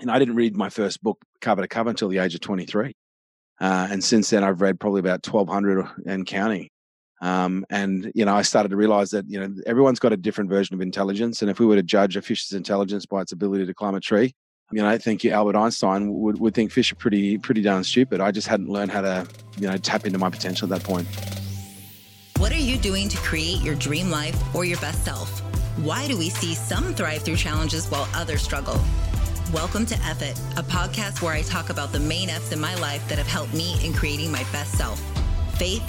And 0.00 0.10
I 0.10 0.18
didn't 0.18 0.36
read 0.36 0.56
my 0.56 0.70
first 0.70 1.02
book 1.02 1.22
cover 1.40 1.62
to 1.62 1.68
cover 1.68 1.90
until 1.90 2.08
the 2.08 2.18
age 2.18 2.34
of 2.34 2.40
23. 2.40 2.94
Uh, 3.60 3.88
and 3.90 4.02
since 4.02 4.30
then, 4.30 4.42
I've 4.42 4.60
read 4.60 4.80
probably 4.80 5.00
about 5.00 5.26
1,200 5.26 5.86
and 6.06 6.26
counting. 6.26 6.70
Um, 7.20 7.66
and 7.68 8.10
you 8.14 8.24
know, 8.24 8.34
I 8.34 8.42
started 8.42 8.70
to 8.70 8.76
realize 8.76 9.10
that 9.10 9.28
you 9.28 9.38
know 9.38 9.54
everyone's 9.66 9.98
got 9.98 10.12
a 10.12 10.16
different 10.16 10.48
version 10.48 10.74
of 10.74 10.80
intelligence, 10.80 11.42
and 11.42 11.50
if 11.50 11.60
we 11.60 11.66
were 11.66 11.76
to 11.76 11.82
judge 11.82 12.16
a 12.16 12.22
fish's 12.22 12.52
intelligence 12.52 13.04
by 13.04 13.20
its 13.20 13.32
ability 13.32 13.66
to 13.66 13.74
climb 13.74 13.94
a 13.94 14.00
tree, 14.00 14.32
you 14.72 14.80
know, 14.80 14.88
I 14.88 14.96
think 14.96 15.24
Albert 15.26 15.56
Einstein 15.56 16.14
would, 16.14 16.40
would 16.40 16.54
think 16.54 16.72
fish 16.72 16.92
are 16.92 16.96
pretty 16.96 17.36
pretty 17.36 17.60
darn 17.60 17.84
stupid. 17.84 18.22
I 18.22 18.30
just 18.30 18.48
hadn't 18.48 18.70
learned 18.70 18.90
how 18.90 19.02
to 19.02 19.26
you 19.58 19.68
know 19.68 19.76
tap 19.76 20.06
into 20.06 20.18
my 20.18 20.30
potential 20.30 20.72
at 20.72 20.78
that 20.78 20.86
point. 20.86 21.06
What 22.38 22.52
are 22.52 22.56
you 22.56 22.78
doing 22.78 23.10
to 23.10 23.18
create 23.18 23.60
your 23.60 23.74
dream 23.74 24.10
life 24.10 24.54
or 24.54 24.64
your 24.64 24.80
best 24.80 25.04
self? 25.04 25.40
Why 25.78 26.08
do 26.08 26.16
we 26.16 26.30
see 26.30 26.54
some 26.54 26.94
thrive 26.94 27.22
through 27.22 27.36
challenges 27.36 27.86
while 27.90 28.08
others 28.14 28.42
struggle? 28.42 28.80
Welcome 29.52 29.84
to 29.86 29.96
F 30.04 30.22
It, 30.22 30.38
a 30.56 30.62
podcast 30.62 31.22
where 31.22 31.32
I 31.32 31.42
talk 31.42 31.70
about 31.70 31.90
the 31.90 31.98
main 31.98 32.30
F's 32.30 32.52
in 32.52 32.60
my 32.60 32.76
life 32.76 33.06
that 33.08 33.18
have 33.18 33.26
helped 33.26 33.52
me 33.52 33.84
in 33.84 33.92
creating 33.92 34.30
my 34.30 34.44
best 34.52 34.78
self 34.78 35.02
faith, 35.56 35.82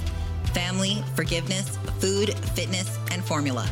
family, 0.54 1.04
forgiveness, 1.16 1.78
food, 2.00 2.34
fitness, 2.56 2.98
and 3.12 3.24
formula. 3.24 3.70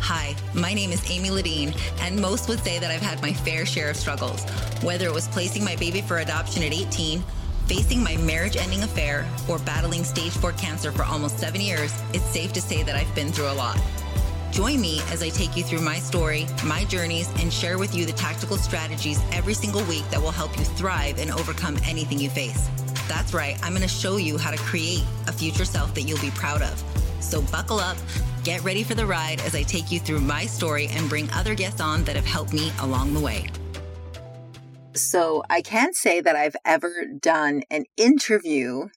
Hi, 0.00 0.36
my 0.52 0.74
name 0.74 0.90
is 0.90 1.10
Amy 1.10 1.30
Ladine, 1.30 1.74
and 2.00 2.20
most 2.20 2.46
would 2.50 2.60
say 2.60 2.78
that 2.78 2.90
I've 2.90 3.00
had 3.00 3.22
my 3.22 3.32
fair 3.32 3.64
share 3.64 3.88
of 3.88 3.96
struggles, 3.96 4.44
whether 4.82 5.06
it 5.06 5.14
was 5.14 5.28
placing 5.28 5.64
my 5.64 5.76
baby 5.76 6.02
for 6.02 6.18
adoption 6.18 6.62
at 6.62 6.74
18 6.74 7.24
Facing 7.66 8.02
my 8.02 8.16
marriage 8.18 8.56
ending 8.56 8.82
affair 8.82 9.26
or 9.48 9.58
battling 9.60 10.04
stage 10.04 10.32
4 10.32 10.52
cancer 10.52 10.92
for 10.92 11.04
almost 11.04 11.38
seven 11.38 11.60
years, 11.60 11.94
it's 12.12 12.24
safe 12.24 12.52
to 12.52 12.60
say 12.60 12.82
that 12.82 12.96
I've 12.96 13.14
been 13.14 13.32
through 13.32 13.50
a 13.50 13.54
lot. 13.54 13.78
Join 14.52 14.82
me 14.82 15.00
as 15.08 15.22
I 15.22 15.30
take 15.30 15.56
you 15.56 15.64
through 15.64 15.80
my 15.80 15.98
story, 15.98 16.46
my 16.66 16.84
journeys, 16.84 17.26
and 17.40 17.50
share 17.50 17.78
with 17.78 17.94
you 17.94 18.04
the 18.04 18.12
tactical 18.12 18.58
strategies 18.58 19.18
every 19.32 19.54
single 19.54 19.82
week 19.84 20.06
that 20.10 20.20
will 20.20 20.30
help 20.30 20.54
you 20.58 20.64
thrive 20.64 21.18
and 21.18 21.30
overcome 21.30 21.78
anything 21.86 22.18
you 22.18 22.28
face. 22.28 22.68
That's 23.08 23.32
right, 23.32 23.58
I'm 23.62 23.70
going 23.70 23.80
to 23.80 23.88
show 23.88 24.18
you 24.18 24.36
how 24.36 24.50
to 24.50 24.58
create 24.58 25.04
a 25.26 25.32
future 25.32 25.64
self 25.64 25.94
that 25.94 26.02
you'll 26.02 26.20
be 26.20 26.30
proud 26.32 26.60
of. 26.60 26.84
So 27.20 27.40
buckle 27.40 27.80
up, 27.80 27.96
get 28.44 28.62
ready 28.62 28.82
for 28.82 28.94
the 28.94 29.06
ride 29.06 29.40
as 29.40 29.54
I 29.54 29.62
take 29.62 29.90
you 29.90 29.98
through 29.98 30.20
my 30.20 30.44
story 30.44 30.88
and 30.90 31.08
bring 31.08 31.30
other 31.30 31.54
guests 31.54 31.80
on 31.80 32.04
that 32.04 32.14
have 32.14 32.26
helped 32.26 32.52
me 32.52 32.72
along 32.80 33.14
the 33.14 33.20
way. 33.20 33.46
So 34.94 35.42
I 35.48 35.62
can't 35.62 35.96
say 35.96 36.20
that 36.20 36.36
I've 36.36 36.56
ever 36.66 37.06
done 37.06 37.62
an 37.70 37.84
interview 37.96 38.88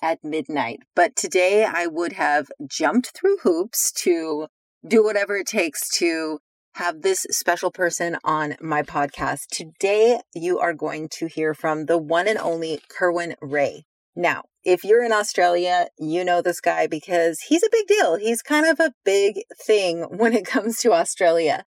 at 0.00 0.22
midnight, 0.22 0.82
but 0.94 1.16
today 1.16 1.64
I 1.64 1.88
would 1.88 2.12
have 2.12 2.52
jumped 2.64 3.18
through 3.18 3.38
hoops 3.38 3.90
to 4.02 4.46
do 4.86 5.04
whatever 5.04 5.36
it 5.36 5.46
takes 5.46 5.88
to 5.98 6.38
have 6.74 7.02
this 7.02 7.26
special 7.30 7.70
person 7.70 8.16
on 8.24 8.56
my 8.60 8.82
podcast. 8.82 9.46
Today, 9.50 10.20
you 10.34 10.58
are 10.58 10.72
going 10.72 11.08
to 11.18 11.26
hear 11.26 11.54
from 11.54 11.86
the 11.86 11.98
one 11.98 12.26
and 12.26 12.38
only 12.38 12.80
Kerwin 12.88 13.34
Rae. 13.40 13.84
Now, 14.16 14.44
if 14.64 14.84
you're 14.84 15.04
in 15.04 15.12
Australia, 15.12 15.88
you 15.98 16.24
know 16.24 16.42
this 16.42 16.60
guy 16.60 16.86
because 16.86 17.40
he's 17.48 17.62
a 17.62 17.70
big 17.70 17.86
deal. 17.86 18.16
He's 18.16 18.42
kind 18.42 18.66
of 18.66 18.80
a 18.80 18.92
big 19.04 19.42
thing 19.66 20.02
when 20.10 20.34
it 20.34 20.46
comes 20.46 20.78
to 20.78 20.92
Australia. 20.92 21.64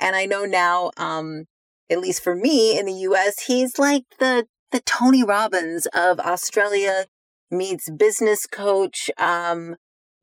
And 0.00 0.14
I 0.14 0.26
know 0.26 0.44
now, 0.44 0.90
um, 0.96 1.44
at 1.90 2.00
least 2.00 2.22
for 2.22 2.34
me 2.34 2.78
in 2.78 2.86
the 2.86 2.92
US, 2.92 3.44
he's 3.46 3.78
like 3.78 4.04
the 4.18 4.46
the 4.70 4.80
Tony 4.80 5.24
Robbins 5.24 5.86
of 5.94 6.20
Australia 6.20 7.06
meets 7.50 7.88
business 7.88 8.46
coach, 8.46 9.10
um, 9.16 9.76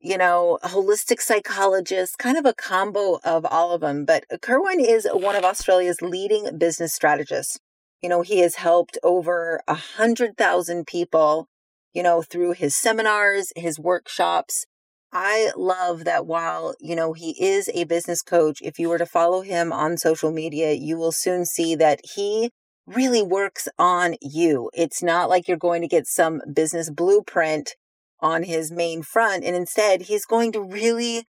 you 0.06 0.16
know, 0.16 0.56
holistic 0.62 1.20
psychologist, 1.20 2.16
kind 2.16 2.38
of 2.38 2.46
a 2.46 2.54
combo 2.54 3.18
of 3.24 3.44
all 3.44 3.72
of 3.72 3.80
them. 3.80 4.04
But 4.04 4.24
uh, 4.32 4.38
Kerwin 4.38 4.78
is 4.78 5.08
one 5.12 5.34
of 5.34 5.42
Australia's 5.42 6.00
leading 6.00 6.56
business 6.56 6.94
strategists. 6.94 7.58
You 8.02 8.08
know, 8.08 8.22
he 8.22 8.38
has 8.38 8.54
helped 8.54 8.98
over 9.02 9.60
a 9.66 9.74
hundred 9.74 10.36
thousand 10.36 10.86
people, 10.86 11.48
you 11.92 12.04
know, 12.04 12.22
through 12.22 12.52
his 12.52 12.76
seminars, 12.76 13.52
his 13.56 13.80
workshops, 13.80 14.64
I 15.12 15.50
love 15.56 16.04
that 16.04 16.26
while, 16.26 16.74
you 16.78 16.94
know, 16.94 17.12
he 17.12 17.30
is 17.42 17.68
a 17.74 17.84
business 17.84 18.22
coach, 18.22 18.58
if 18.62 18.78
you 18.78 18.88
were 18.88 18.98
to 18.98 19.06
follow 19.06 19.40
him 19.40 19.72
on 19.72 19.96
social 19.96 20.30
media, 20.30 20.72
you 20.72 20.98
will 20.98 21.12
soon 21.12 21.46
see 21.46 21.74
that 21.76 22.00
he 22.14 22.50
really 22.86 23.22
works 23.22 23.66
on 23.78 24.16
you. 24.20 24.70
It's 24.74 25.02
not 25.02 25.28
like 25.28 25.48
you're 25.48 25.56
going 25.56 25.82
to 25.82 25.88
get 25.88 26.06
some 26.06 26.42
business 26.52 26.90
blueprint 26.90 27.74
on 28.20 28.42
his 28.42 28.70
main 28.72 29.02
front. 29.02 29.44
And 29.44 29.54
instead, 29.54 30.02
he's 30.02 30.24
going 30.24 30.52
to 30.52 30.60
really 30.60 31.24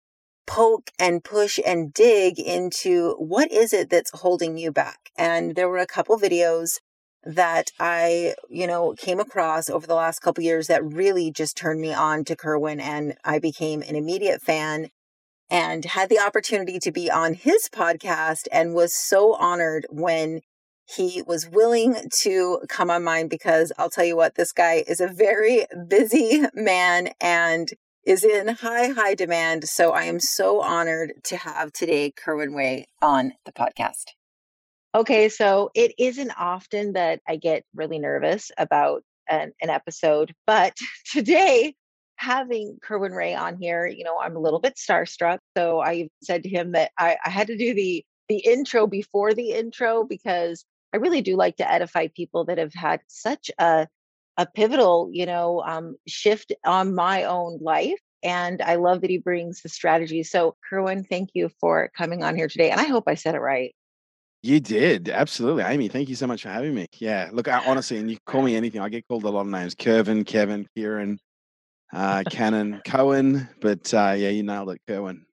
poke 0.45 0.91
and 0.99 1.23
push 1.23 1.59
and 1.65 1.93
dig 1.93 2.39
into 2.39 3.13
what 3.13 3.51
is 3.51 3.73
it 3.73 3.89
that's 3.89 4.19
holding 4.19 4.57
you 4.57 4.71
back. 4.71 5.09
And 5.17 5.55
there 5.55 5.69
were 5.69 5.77
a 5.77 5.87
couple 5.87 6.17
videos 6.19 6.79
that 7.23 7.71
I, 7.79 8.35
you 8.49 8.67
know, 8.67 8.93
came 8.97 9.19
across 9.19 9.69
over 9.69 9.87
the 9.87 9.95
last 9.95 10.19
couple 10.19 10.43
years 10.43 10.67
that 10.67 10.83
really 10.83 11.31
just 11.31 11.55
turned 11.55 11.79
me 11.79 11.93
on 11.93 12.25
to 12.25 12.35
Kerwin 12.35 12.81
and 12.81 13.15
I 13.23 13.39
became 13.39 13.81
an 13.81 13.95
immediate 13.95 14.41
fan 14.41 14.89
and 15.49 15.85
had 15.85 16.09
the 16.09 16.19
opportunity 16.19 16.79
to 16.79 16.91
be 16.91 17.09
on 17.09 17.33
his 17.35 17.69
podcast 17.71 18.47
and 18.51 18.73
was 18.73 18.93
so 18.93 19.35
honored 19.35 19.85
when 19.89 20.41
he 20.85 21.21
was 21.25 21.47
willing 21.47 21.95
to 22.21 22.59
come 22.67 22.89
on 22.89 23.03
mine 23.03 23.27
because 23.27 23.71
I'll 23.77 23.89
tell 23.89 24.03
you 24.03 24.15
what, 24.15 24.35
this 24.35 24.51
guy 24.51 24.83
is 24.87 24.99
a 24.99 25.07
very 25.07 25.65
busy 25.87 26.43
man 26.53 27.09
and 27.21 27.69
is 28.05 28.23
in 28.23 28.49
high, 28.49 28.89
high 28.89 29.15
demand. 29.15 29.63
So 29.65 29.91
I 29.91 30.03
am 30.03 30.19
so 30.19 30.61
honored 30.61 31.13
to 31.25 31.37
have 31.37 31.71
today 31.71 32.11
Kerwin 32.11 32.53
Rae 32.53 32.87
on 33.01 33.33
the 33.45 33.53
podcast. 33.53 34.11
Okay, 34.95 35.29
so 35.29 35.71
it 35.73 35.93
isn't 35.97 36.31
often 36.37 36.93
that 36.93 37.21
I 37.27 37.37
get 37.37 37.63
really 37.73 37.97
nervous 37.97 38.51
about 38.57 39.03
an, 39.27 39.53
an 39.61 39.69
episode, 39.69 40.33
but 40.45 40.77
today, 41.11 41.73
having 42.17 42.77
Kerwin 42.81 43.11
Rae 43.11 43.33
on 43.33 43.57
here, 43.57 43.87
you 43.87 44.03
know, 44.03 44.17
I'm 44.19 44.35
a 44.35 44.39
little 44.39 44.59
bit 44.59 44.75
starstruck. 44.75 45.39
So 45.57 45.81
I 45.81 46.09
said 46.21 46.43
to 46.43 46.49
him 46.49 46.73
that 46.73 46.91
I, 46.97 47.17
I 47.25 47.29
had 47.29 47.47
to 47.47 47.57
do 47.57 47.73
the 47.73 48.05
the 48.29 48.37
intro 48.37 48.87
before 48.87 49.33
the 49.33 49.51
intro 49.51 50.05
because 50.05 50.63
I 50.93 50.97
really 50.97 51.21
do 51.21 51.35
like 51.35 51.57
to 51.57 51.69
edify 51.69 52.07
people 52.15 52.45
that 52.45 52.57
have 52.57 52.73
had 52.73 53.01
such 53.07 53.49
a 53.59 53.87
a 54.37 54.47
pivotal, 54.47 55.09
you 55.11 55.25
know, 55.25 55.61
um, 55.61 55.95
shift 56.07 56.53
on 56.65 56.95
my 56.95 57.23
own 57.25 57.59
life. 57.61 57.99
And 58.23 58.61
I 58.61 58.75
love 58.75 59.01
that 59.01 59.09
he 59.09 59.17
brings 59.17 59.61
the 59.61 59.69
strategy. 59.69 60.23
So, 60.23 60.55
Kerwin, 60.67 61.03
thank 61.03 61.31
you 61.33 61.49
for 61.59 61.91
coming 61.95 62.23
on 62.23 62.35
here 62.35 62.47
today. 62.47 62.71
And 62.71 62.79
I 62.79 62.85
hope 62.85 63.03
I 63.07 63.15
said 63.15 63.35
it 63.35 63.41
right. 63.41 63.75
You 64.41 64.59
did. 64.59 65.09
Absolutely. 65.09 65.63
Amy, 65.63 65.87
thank 65.87 66.09
you 66.09 66.15
so 66.15 66.27
much 66.27 66.43
for 66.43 66.49
having 66.49 66.73
me. 66.73 66.87
Yeah. 66.97 67.29
Look, 67.31 67.47
I, 67.47 67.65
honestly, 67.65 67.97
and 67.97 68.09
you 68.09 68.17
call 68.25 68.41
me 68.41 68.55
anything. 68.55 68.81
I 68.81 68.89
get 68.89 69.07
called 69.07 69.23
a 69.23 69.29
lot 69.29 69.41
of 69.41 69.47
names 69.47 69.75
Kervin, 69.75 70.25
Kevin, 70.25 70.67
Kieran, 70.75 71.19
uh, 71.93 72.23
Cannon, 72.29 72.81
Cohen. 72.85 73.47
But 73.61 73.93
uh, 73.93 74.15
yeah, 74.17 74.29
you 74.29 74.43
nailed 74.43 74.71
it, 74.71 74.81
Kerwin. 74.87 75.25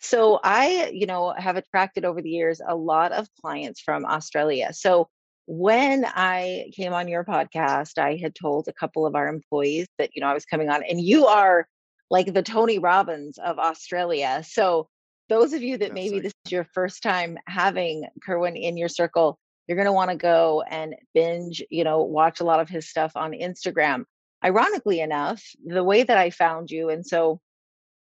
So 0.00 0.38
I, 0.42 0.90
you 0.92 1.06
know, 1.06 1.34
have 1.36 1.56
attracted 1.56 2.04
over 2.04 2.22
the 2.22 2.30
years 2.30 2.60
a 2.66 2.74
lot 2.74 3.12
of 3.12 3.28
clients 3.40 3.80
from 3.80 4.04
Australia. 4.04 4.72
So 4.72 5.08
when 5.46 6.04
I 6.04 6.70
came 6.76 6.92
on 6.92 7.08
your 7.08 7.24
podcast, 7.24 7.98
I 7.98 8.16
had 8.16 8.34
told 8.34 8.68
a 8.68 8.72
couple 8.72 9.06
of 9.06 9.14
our 9.14 9.28
employees 9.28 9.86
that, 9.98 10.10
you 10.14 10.20
know, 10.20 10.28
I 10.28 10.34
was 10.34 10.44
coming 10.44 10.68
on, 10.68 10.82
and 10.84 11.00
you 11.00 11.26
are 11.26 11.66
like 12.10 12.32
the 12.32 12.42
Tony 12.42 12.78
Robbins 12.78 13.38
of 13.38 13.58
Australia. 13.58 14.42
So 14.46 14.88
those 15.28 15.52
of 15.52 15.62
you 15.62 15.78
that 15.78 15.92
maybe 15.92 16.20
this 16.20 16.32
is 16.44 16.52
your 16.52 16.66
first 16.72 17.02
time 17.02 17.38
having 17.46 18.06
Kerwin 18.24 18.56
in 18.56 18.76
your 18.76 18.88
circle, 18.88 19.38
you're 19.66 19.76
going 19.76 19.86
to 19.86 19.92
want 19.92 20.10
to 20.10 20.16
go 20.16 20.62
and 20.62 20.94
binge, 21.12 21.62
you 21.70 21.84
know, 21.84 22.02
watch 22.02 22.40
a 22.40 22.44
lot 22.44 22.60
of 22.60 22.68
his 22.68 22.88
stuff 22.88 23.12
on 23.14 23.32
Instagram. 23.32 24.04
Ironically 24.44 25.00
enough, 25.00 25.42
the 25.64 25.84
way 25.84 26.02
that 26.02 26.16
I 26.16 26.30
found 26.30 26.70
you, 26.70 26.88
and 26.88 27.06
so 27.06 27.40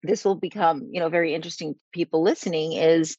this 0.04 0.24
will 0.24 0.36
become, 0.36 0.88
you 0.92 1.00
know, 1.00 1.10
very 1.10 1.34
interesting 1.34 1.74
to 1.74 1.80
people 1.92 2.22
listening 2.24 2.74
is, 2.74 3.18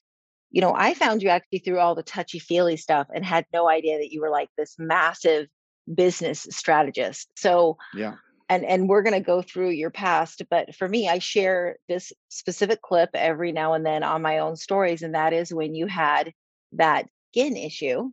you 0.51 0.61
know, 0.61 0.75
I 0.75 0.95
found 0.95 1.23
you 1.23 1.29
actually 1.29 1.61
through 1.61 1.79
all 1.79 1.95
the 1.95 2.03
touchy 2.03 2.39
feely 2.39 2.77
stuff 2.77 3.09
and 3.15 3.25
had 3.25 3.45
no 3.53 3.69
idea 3.69 3.99
that 3.99 4.13
you 4.13 4.21
were 4.21 4.31
like 4.31 4.49
this 4.57 4.77
massive 4.79 5.47
business 5.93 6.47
strategist. 6.51 7.31
So, 7.37 7.77
yeah 7.95 8.15
and 8.51 8.65
and 8.65 8.89
we're 8.89 9.03
going 9.03 9.15
to 9.15 9.21
go 9.21 9.41
through 9.41 9.71
your 9.71 9.91
past 9.91 10.43
but 10.51 10.75
for 10.75 10.87
me 10.87 11.09
i 11.09 11.19
share 11.19 11.77
this 11.89 12.13
specific 12.29 12.83
clip 12.83 13.09
every 13.15 13.53
now 13.53 13.73
and 13.73 13.87
then 13.87 14.03
on 14.03 14.21
my 14.21 14.39
own 14.39 14.57
stories 14.57 15.03
and 15.03 15.15
that 15.15 15.33
is 15.33 15.55
when 15.55 15.75
you 15.75 15.87
had 15.87 16.35
that 16.73 17.07
skin 17.31 17.57
issue 17.57 18.11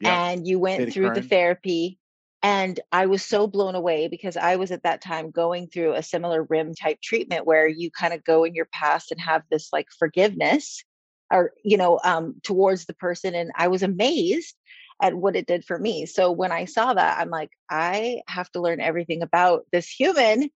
yep. 0.00 0.12
and 0.12 0.46
you 0.46 0.60
went 0.60 0.92
through 0.92 1.12
the 1.14 1.22
therapy 1.22 1.98
and 2.42 2.80
i 2.92 3.06
was 3.06 3.24
so 3.24 3.46
blown 3.46 3.74
away 3.74 4.08
because 4.08 4.36
i 4.36 4.56
was 4.56 4.70
at 4.70 4.82
that 4.82 5.00
time 5.00 5.30
going 5.30 5.66
through 5.66 5.94
a 5.94 6.02
similar 6.02 6.42
rim 6.44 6.74
type 6.74 7.00
treatment 7.02 7.46
where 7.46 7.66
you 7.66 7.90
kind 7.90 8.14
of 8.14 8.24
go 8.24 8.44
in 8.44 8.54
your 8.54 8.68
past 8.72 9.10
and 9.10 9.20
have 9.20 9.42
this 9.50 9.68
like 9.72 9.86
forgiveness 9.98 10.84
or 11.30 11.52
you 11.64 11.76
know 11.76 11.98
um 12.04 12.34
towards 12.42 12.86
the 12.86 12.94
person 12.94 13.34
and 13.34 13.50
i 13.56 13.68
was 13.68 13.82
amazed 13.82 14.54
at 15.00 15.14
what 15.14 15.36
it 15.36 15.46
did 15.46 15.64
for 15.64 15.78
me. 15.78 16.06
So 16.06 16.32
when 16.32 16.52
I 16.52 16.64
saw 16.64 16.94
that, 16.94 17.18
I'm 17.18 17.30
like, 17.30 17.50
I 17.70 18.22
have 18.26 18.50
to 18.52 18.60
learn 18.60 18.80
everything 18.80 19.22
about 19.22 19.64
this 19.72 19.88
human. 19.88 20.50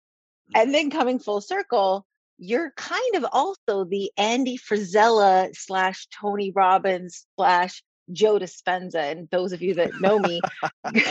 And 0.54 0.74
then 0.74 0.90
coming 0.90 1.18
full 1.18 1.40
circle, 1.40 2.04
you're 2.38 2.72
kind 2.76 3.14
of 3.14 3.24
also 3.30 3.84
the 3.84 4.10
Andy 4.16 4.58
Frisella 4.58 5.54
slash 5.54 6.08
Tony 6.08 6.50
Robbins 6.50 7.26
slash 7.36 7.82
Joe 8.12 8.38
Dispenza. 8.38 9.12
And 9.12 9.28
those 9.30 9.52
of 9.52 9.62
you 9.62 9.74
that 9.74 10.00
know 10.00 10.18
me, 10.18 10.40
you're 10.94 11.04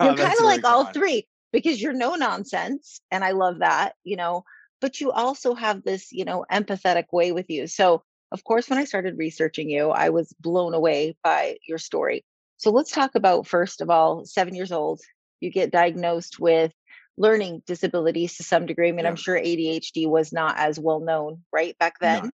Oh, 0.00 0.14
kind 0.14 0.38
of 0.38 0.44
like 0.44 0.64
all 0.64 0.86
three 0.86 1.26
because 1.52 1.80
you're 1.80 1.92
no 1.92 2.14
nonsense. 2.14 3.00
And 3.10 3.24
I 3.24 3.32
love 3.32 3.60
that, 3.60 3.94
you 4.04 4.16
know, 4.16 4.44
but 4.80 5.00
you 5.00 5.10
also 5.12 5.54
have 5.54 5.82
this, 5.82 6.12
you 6.12 6.24
know, 6.24 6.44
empathetic 6.50 7.06
way 7.12 7.32
with 7.32 7.50
you. 7.50 7.66
So, 7.66 8.02
of 8.32 8.44
course, 8.44 8.68
when 8.68 8.78
I 8.78 8.84
started 8.84 9.18
researching 9.18 9.70
you, 9.70 9.90
I 9.90 10.10
was 10.10 10.32
blown 10.40 10.74
away 10.74 11.16
by 11.24 11.56
your 11.66 11.78
story. 11.78 12.24
So, 12.58 12.70
let's 12.70 12.92
talk 12.92 13.14
about 13.14 13.46
first 13.46 13.80
of 13.80 13.90
all, 13.90 14.24
seven 14.24 14.54
years 14.54 14.72
old, 14.72 15.00
you 15.40 15.50
get 15.50 15.70
diagnosed 15.70 16.38
with 16.38 16.72
learning 17.16 17.62
disabilities 17.66 18.36
to 18.36 18.44
some 18.44 18.66
degree. 18.66 18.88
I 18.88 18.92
mean, 18.92 19.06
I'm 19.06 19.16
sure 19.16 19.36
ADHD 19.38 20.08
was 20.08 20.32
not 20.32 20.56
as 20.58 20.78
well 20.78 21.00
known, 21.00 21.44
right, 21.52 21.76
back 21.78 21.94
No. 22.02 22.22
then. 22.22 22.30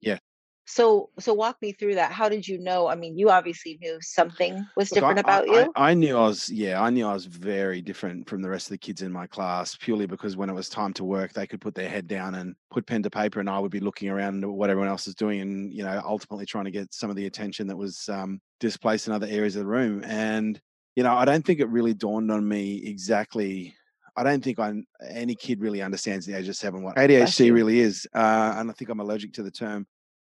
Yeah. 0.00 0.18
So, 0.66 1.10
so 1.18 1.34
walk 1.34 1.60
me 1.60 1.72
through 1.72 1.96
that. 1.96 2.10
How 2.10 2.28
did 2.28 2.48
you 2.48 2.58
know? 2.58 2.88
I 2.88 2.94
mean, 2.94 3.18
you 3.18 3.28
obviously 3.28 3.78
knew 3.82 3.98
something 4.00 4.64
was 4.76 4.90
Look, 4.90 5.04
I, 5.04 5.12
different 5.12 5.28
I, 5.28 5.38
about 5.38 5.46
you. 5.48 5.72
I 5.76 5.94
knew 5.94 6.16
I 6.16 6.26
was, 6.26 6.48
yeah, 6.48 6.82
I 6.82 6.88
knew 6.88 7.06
I 7.06 7.12
was 7.12 7.26
very 7.26 7.82
different 7.82 8.28
from 8.28 8.40
the 8.40 8.48
rest 8.48 8.68
of 8.68 8.70
the 8.70 8.78
kids 8.78 9.02
in 9.02 9.12
my 9.12 9.26
class 9.26 9.76
purely 9.76 10.06
because 10.06 10.36
when 10.36 10.48
it 10.48 10.54
was 10.54 10.70
time 10.70 10.94
to 10.94 11.04
work, 11.04 11.32
they 11.34 11.46
could 11.46 11.60
put 11.60 11.74
their 11.74 11.88
head 11.88 12.06
down 12.06 12.34
and 12.34 12.54
put 12.70 12.86
pen 12.86 13.02
to 13.02 13.10
paper, 13.10 13.40
and 13.40 13.50
I 13.50 13.58
would 13.58 13.70
be 13.70 13.80
looking 13.80 14.08
around 14.08 14.42
at 14.42 14.50
what 14.50 14.70
everyone 14.70 14.88
else 14.88 15.06
is 15.06 15.14
doing 15.14 15.40
and, 15.40 15.72
you 15.72 15.84
know, 15.84 16.00
ultimately 16.04 16.46
trying 16.46 16.64
to 16.64 16.70
get 16.70 16.94
some 16.94 17.10
of 17.10 17.16
the 17.16 17.26
attention 17.26 17.66
that 17.66 17.76
was 17.76 18.08
um, 18.08 18.40
displaced 18.58 19.06
in 19.06 19.12
other 19.12 19.26
areas 19.28 19.56
of 19.56 19.60
the 19.60 19.68
room. 19.68 20.02
And, 20.04 20.58
you 20.96 21.02
know, 21.02 21.14
I 21.14 21.26
don't 21.26 21.44
think 21.44 21.60
it 21.60 21.68
really 21.68 21.92
dawned 21.92 22.30
on 22.30 22.46
me 22.46 22.82
exactly. 22.86 23.74
I 24.16 24.22
don't 24.22 24.42
think 24.42 24.58
I, 24.58 24.72
any 25.10 25.34
kid 25.34 25.60
really 25.60 25.82
understands 25.82 26.24
the 26.24 26.38
age 26.38 26.48
of 26.48 26.56
seven 26.56 26.82
what 26.84 26.96
ADHD 26.96 27.52
really 27.52 27.80
is. 27.80 28.06
Uh, 28.14 28.54
and 28.56 28.70
I 28.70 28.72
think 28.72 28.88
I'm 28.88 29.00
allergic 29.00 29.34
to 29.34 29.42
the 29.42 29.50
term 29.50 29.86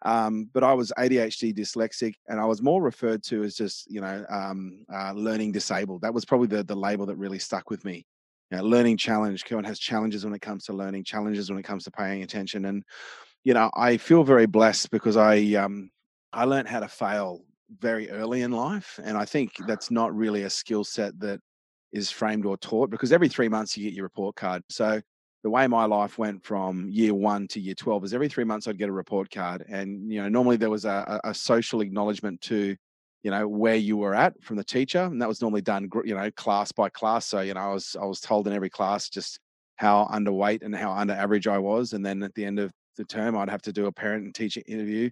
um, 0.05 0.49
but 0.53 0.63
I 0.63 0.73
was 0.73 0.93
ADHD 0.97 1.53
dyslexic, 1.53 2.13
and 2.27 2.39
I 2.39 2.45
was 2.45 2.61
more 2.61 2.81
referred 2.81 3.23
to 3.23 3.43
as 3.43 3.55
just 3.55 3.89
you 3.89 4.01
know 4.01 4.23
um, 4.29 4.85
uh, 4.93 5.11
learning 5.13 5.51
disabled. 5.51 6.01
That 6.03 6.13
was 6.13 6.23
probably 6.23 6.47
the 6.47 6.63
the 6.63 6.75
label 6.75 7.07
that 7.07 7.15
really 7.17 7.39
stuck 7.39 7.71
with 7.71 7.83
me. 7.83 8.05
You 8.51 8.57
know, 8.57 8.63
learning 8.63 8.97
challenge. 8.97 9.43
Kevin 9.43 9.65
has 9.65 9.79
challenges 9.79 10.23
when 10.23 10.35
it 10.35 10.41
comes 10.41 10.65
to 10.65 10.73
learning, 10.73 11.05
challenges 11.05 11.49
when 11.49 11.57
it 11.57 11.63
comes 11.63 11.83
to 11.85 11.91
paying 11.91 12.21
attention, 12.21 12.65
and 12.65 12.83
you 13.43 13.55
know 13.55 13.71
I 13.75 13.97
feel 13.97 14.23
very 14.23 14.45
blessed 14.45 14.91
because 14.91 15.17
I 15.17 15.37
um, 15.55 15.89
I 16.31 16.45
learned 16.45 16.67
how 16.67 16.81
to 16.81 16.87
fail 16.87 17.41
very 17.79 18.11
early 18.11 18.43
in 18.43 18.51
life, 18.51 18.99
and 19.03 19.17
I 19.17 19.25
think 19.25 19.53
that's 19.67 19.89
not 19.89 20.15
really 20.15 20.43
a 20.43 20.51
skill 20.51 20.83
set 20.83 21.19
that 21.19 21.41
is 21.91 22.11
framed 22.11 22.45
or 22.45 22.57
taught 22.57 22.91
because 22.91 23.11
every 23.11 23.29
three 23.29 23.49
months 23.49 23.75
you 23.75 23.85
get 23.85 23.93
your 23.93 24.03
report 24.03 24.35
card. 24.35 24.61
So 24.69 25.01
the 25.45 25.49
way 25.51 25.67
my 25.67 25.85
life 25.85 26.17
went 26.17 26.43
from 26.43 26.89
year 26.89 27.13
one 27.13 27.47
to 27.47 27.59
year 27.59 27.75
12 27.75 28.05
is 28.05 28.13
every 28.15 28.27
three 28.27 28.43
months 28.43 28.67
I'd 28.67 28.79
get 28.79 28.89
a 28.89 28.91
report 28.91 29.29
card. 29.29 29.63
And, 29.69 30.11
you 30.11 30.19
know, 30.19 30.27
normally 30.27 30.57
there 30.57 30.71
was 30.71 30.85
a, 30.85 31.21
a 31.23 31.35
social 31.35 31.81
acknowledgement 31.81 32.41
to, 32.41 32.75
you 33.21 33.29
know, 33.29 33.47
where 33.47 33.75
you 33.75 33.95
were 33.95 34.15
at 34.15 34.33
from 34.41 34.55
the 34.55 34.63
teacher. 34.63 35.03
And 35.03 35.21
that 35.21 35.27
was 35.27 35.41
normally 35.41 35.61
done, 35.61 35.87
you 36.03 36.15
know, 36.15 36.31
class 36.31 36.71
by 36.71 36.89
class. 36.89 37.27
So, 37.27 37.41
you 37.41 37.53
know, 37.53 37.59
I 37.59 37.71
was, 37.71 37.95
I 38.01 38.05
was 38.05 38.21
told 38.21 38.47
in 38.47 38.53
every 38.53 38.71
class 38.71 39.07
just 39.07 39.37
how 39.75 40.09
underweight 40.11 40.63
and 40.63 40.75
how 40.75 40.91
under 40.91 41.13
average 41.13 41.45
I 41.45 41.59
was. 41.59 41.93
And 41.93 42.03
then 42.03 42.23
at 42.23 42.33
the 42.33 42.43
end 42.43 42.57
of 42.57 42.71
the 42.97 43.05
term, 43.05 43.37
I'd 43.37 43.51
have 43.51 43.61
to 43.61 43.71
do 43.71 43.85
a 43.85 43.91
parent 43.91 44.25
and 44.25 44.33
teacher 44.33 44.63
interview 44.65 45.11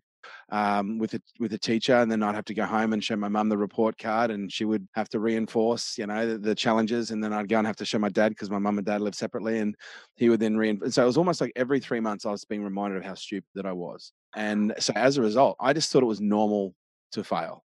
um, 0.52 0.98
with 0.98 1.14
a 1.14 1.22
with 1.40 1.54
a 1.54 1.58
teacher, 1.58 1.96
and 1.96 2.12
then 2.12 2.24
I'd 2.24 2.36
have 2.36 2.46
to 2.46 2.54
go 2.54 2.66
home 2.66 2.94
and 2.94 3.04
show 3.04 3.16
my 3.16 3.28
mum 3.28 3.50
the 3.50 3.58
report 3.58 3.98
card, 3.98 4.32
and 4.32 4.52
she 4.52 4.66
would 4.66 4.88
have 4.94 5.10
to 5.10 5.20
reinforce, 5.20 5.98
you 5.98 6.08
know, 6.08 6.28
the, 6.28 6.38
the 6.38 6.56
challenges, 6.56 7.12
and 7.12 7.24
then 7.24 7.34
I'd 7.34 7.50
go 7.50 7.58
and 7.58 7.68
have 7.68 7.76
to 7.78 7.86
show 7.86 8.00
my 8.00 8.10
dad 8.10 8.30
because 8.30 8.50
my 8.50 8.60
mum 8.60 8.78
and 8.78 8.86
dad 8.86 9.02
live 9.02 9.16
separately, 9.16 9.60
and 9.60 9.76
he 10.16 10.30
would 10.30 10.40
then 10.40 10.58
reinforce. 10.58 10.96
So 10.96 11.04
it 11.04 11.08
was 11.08 11.18
almost 11.18 11.42
like 11.42 11.54
every 11.56 11.80
three 11.80 12.00
months 12.00 12.26
I 12.26 12.32
was 12.32 12.46
being 12.46 12.64
reminded 12.64 12.98
of 12.98 13.06
how 13.06 13.16
stupid 13.16 13.50
that 13.56 13.66
I 13.66 13.74
was, 13.74 14.12
and 14.36 14.74
so 14.80 14.94
as 14.96 15.18
a 15.18 15.22
result, 15.22 15.58
I 15.60 15.74
just 15.74 15.92
thought 15.92 16.04
it 16.04 16.08
was 16.08 16.22
normal 16.22 16.76
to 17.14 17.24
fail. 17.24 17.64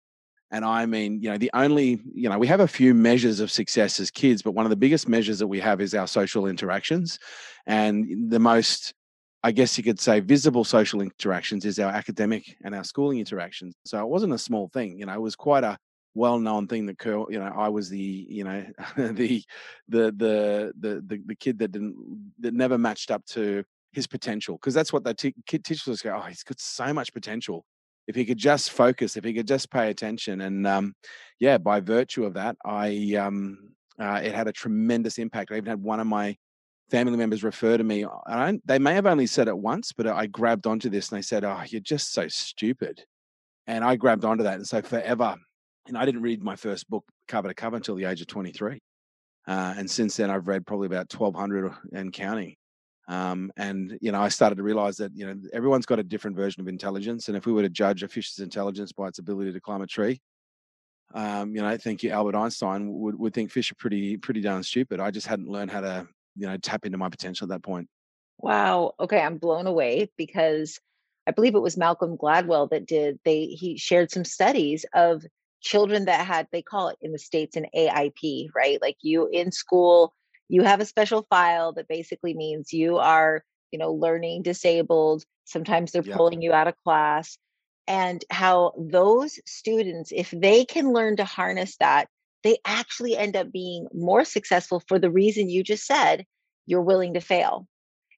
And 0.53 0.64
I 0.64 0.87
mean, 0.87 1.20
you 1.20 1.29
know, 1.29 1.38
the 1.38 1.50
only, 1.55 2.00
you 2.14 2.29
know, 2.29 2.38
we 2.38 2.47
have 2.47 2.61
a 2.61 2.69
few 2.69 2.94
measures 2.94 3.41
of 3.41 3.50
success 3.50 3.99
as 3.99 4.12
kids, 4.12 4.43
but 4.43 4.53
one 4.53 4.64
of 4.64 4.70
the 4.70 4.76
biggest 4.76 5.08
measures 5.08 5.41
that 5.41 5.47
we 5.49 5.58
have 5.58 5.81
is 5.81 5.93
our 5.93 6.06
social 6.06 6.47
interactions. 6.47 7.19
And 7.67 8.31
the 8.31 8.38
most 8.38 8.94
I 9.42 9.52
guess 9.52 9.76
you 9.78 9.84
could 9.84 10.00
say 10.00 10.20
visible 10.20 10.64
social 10.64 11.00
interactions 11.00 11.64
is 11.64 11.78
our 11.78 11.90
academic 11.90 12.56
and 12.64 12.74
our 12.74 12.84
schooling 12.84 13.18
interactions. 13.18 13.74
So 13.84 14.00
it 14.00 14.08
wasn't 14.08 14.32
a 14.32 14.38
small 14.38 14.68
thing, 14.68 14.98
you 14.98 15.06
know, 15.06 15.14
it 15.14 15.20
was 15.20 15.36
quite 15.36 15.64
a 15.64 15.78
well-known 16.14 16.66
thing 16.66 16.86
that 16.86 16.98
Curl, 16.98 17.26
you 17.30 17.38
know, 17.38 17.52
I 17.54 17.68
was 17.68 17.88
the, 17.90 18.26
you 18.28 18.42
know, 18.42 18.64
the, 18.96 19.44
the, 19.88 20.12
the, 20.16 20.72
the, 20.80 21.22
the, 21.26 21.34
kid 21.34 21.58
that 21.58 21.72
didn't, 21.72 22.32
that 22.40 22.54
never 22.54 22.78
matched 22.78 23.10
up 23.10 23.24
to 23.26 23.62
his 23.92 24.06
potential. 24.06 24.58
Cause 24.58 24.74
that's 24.74 24.92
what 24.92 25.04
the 25.04 25.14
t- 25.14 25.34
teachers 25.46 26.02
go, 26.02 26.16
oh, 26.16 26.26
he's 26.26 26.42
got 26.42 26.58
so 26.58 26.92
much 26.92 27.12
potential. 27.12 27.64
If 28.08 28.14
he 28.14 28.24
could 28.24 28.38
just 28.38 28.70
focus, 28.70 29.16
if 29.16 29.24
he 29.24 29.34
could 29.34 29.48
just 29.48 29.70
pay 29.70 29.90
attention. 29.90 30.40
And 30.40 30.66
um, 30.66 30.94
yeah, 31.38 31.58
by 31.58 31.80
virtue 31.80 32.24
of 32.24 32.34
that, 32.34 32.56
I, 32.64 33.14
um, 33.18 33.74
uh, 33.98 34.20
it 34.22 34.34
had 34.34 34.48
a 34.48 34.52
tremendous 34.52 35.18
impact. 35.18 35.50
I 35.50 35.56
even 35.56 35.70
had 35.70 35.82
one 35.82 36.00
of 36.00 36.06
my 36.06 36.36
family 36.90 37.16
members 37.16 37.42
refer 37.42 37.76
to 37.76 37.84
me. 37.84 38.04
uh, 38.04 38.10
I, 38.26 38.58
they 38.64 38.78
may 38.78 38.94
have 38.94 39.06
only 39.06 39.26
said 39.26 39.48
it 39.48 39.58
once, 39.58 39.92
but 39.92 40.06
I 40.06 40.26
grabbed 40.26 40.66
onto 40.66 40.88
this 40.88 41.10
and 41.10 41.18
they 41.18 41.22
said, 41.22 41.44
"Oh, 41.44 41.62
you're 41.66 41.80
just 41.80 42.12
so 42.12 42.28
stupid," 42.28 43.04
and 43.66 43.84
I 43.84 43.96
grabbed 43.96 44.24
onto 44.24 44.44
that, 44.44 44.56
and 44.56 44.66
so 44.66 44.82
forever. 44.82 45.36
And 45.88 45.96
I 45.96 46.04
didn't 46.04 46.22
read 46.22 46.42
my 46.42 46.56
first 46.56 46.90
book 46.90 47.04
cover 47.28 47.48
to 47.48 47.54
cover 47.54 47.76
until 47.76 47.94
the 47.94 48.06
age 48.06 48.20
of 48.20 48.26
23, 48.26 48.80
uh, 49.46 49.74
and 49.76 49.90
since 49.90 50.16
then 50.16 50.30
I've 50.30 50.48
read 50.48 50.66
probably 50.66 50.86
about 50.86 51.12
1,200 51.12 51.72
and 51.92 52.12
counting. 52.12 52.56
Um, 53.08 53.52
and 53.56 53.96
you 54.00 54.10
know, 54.10 54.20
I 54.20 54.28
started 54.28 54.56
to 54.56 54.64
realize 54.64 54.96
that 54.96 55.12
you 55.14 55.26
know 55.26 55.36
everyone's 55.52 55.86
got 55.86 56.00
a 56.00 56.04
different 56.04 56.36
version 56.36 56.60
of 56.60 56.68
intelligence, 56.68 57.28
and 57.28 57.36
if 57.36 57.46
we 57.46 57.52
were 57.52 57.62
to 57.62 57.68
judge 57.68 58.02
a 58.02 58.08
fish's 58.08 58.40
intelligence 58.40 58.92
by 58.92 59.08
its 59.08 59.20
ability 59.20 59.52
to 59.52 59.60
climb 59.60 59.82
a 59.82 59.86
tree, 59.86 60.20
um, 61.14 61.54
you 61.54 61.62
know, 61.62 61.76
thank 61.76 62.02
you, 62.02 62.10
Albert 62.10 62.36
Einstein 62.36 62.92
would 62.92 63.18
would 63.18 63.34
think 63.34 63.50
fish 63.50 63.70
are 63.70 63.76
pretty 63.76 64.16
pretty 64.16 64.40
darn 64.40 64.62
stupid. 64.62 65.00
I 65.00 65.10
just 65.10 65.26
hadn't 65.26 65.48
learned 65.48 65.70
how 65.70 65.80
to 65.80 66.08
you 66.36 66.46
know 66.46 66.56
tap 66.56 66.86
into 66.86 66.98
my 66.98 67.08
potential 67.08 67.44
at 67.46 67.50
that 67.50 67.62
point. 67.62 67.88
Wow. 68.38 68.94
Okay, 69.00 69.20
I'm 69.20 69.38
blown 69.38 69.66
away 69.66 70.10
because 70.16 70.78
I 71.26 71.30
believe 71.32 71.54
it 71.54 71.60
was 71.62 71.76
Malcolm 71.76 72.16
Gladwell 72.16 72.70
that 72.70 72.86
did 72.86 73.18
they 73.24 73.46
he 73.46 73.76
shared 73.78 74.10
some 74.10 74.24
studies 74.24 74.84
of 74.94 75.24
children 75.60 76.04
that 76.04 76.26
had 76.26 76.46
they 76.52 76.62
call 76.62 76.88
it 76.88 76.98
in 77.00 77.12
the 77.12 77.18
states 77.18 77.56
an 77.56 77.66
IEP, 77.74 78.48
right? 78.54 78.80
Like 78.80 78.96
you 79.02 79.26
in 79.28 79.50
school, 79.52 80.14
you 80.48 80.62
have 80.62 80.80
a 80.80 80.84
special 80.86 81.26
file 81.30 81.72
that 81.72 81.88
basically 81.88 82.34
means 82.34 82.72
you 82.72 82.98
are, 82.98 83.42
you 83.72 83.78
know, 83.78 83.92
learning 83.92 84.42
disabled. 84.42 85.24
Sometimes 85.44 85.92
they're 85.92 86.02
Yeah. 86.02 86.16
pulling 86.16 86.42
you 86.42 86.52
out 86.52 86.68
of 86.68 86.74
class 86.84 87.38
and 87.88 88.24
how 88.30 88.72
those 88.78 89.38
students 89.46 90.12
if 90.14 90.30
they 90.30 90.64
can 90.64 90.92
learn 90.92 91.16
to 91.16 91.24
harness 91.24 91.76
that, 91.78 92.08
they 92.46 92.58
actually 92.64 93.17
end 93.17 93.36
up 93.36 93.50
being 93.50 93.88
more 93.93 94.24
successful 94.24 94.81
for 94.86 95.00
the 95.00 95.10
reason 95.10 95.48
you 95.48 95.65
just 95.65 95.84
said, 95.84 96.24
you're 96.65 96.82
willing 96.82 97.15
to 97.15 97.20
fail. 97.20 97.67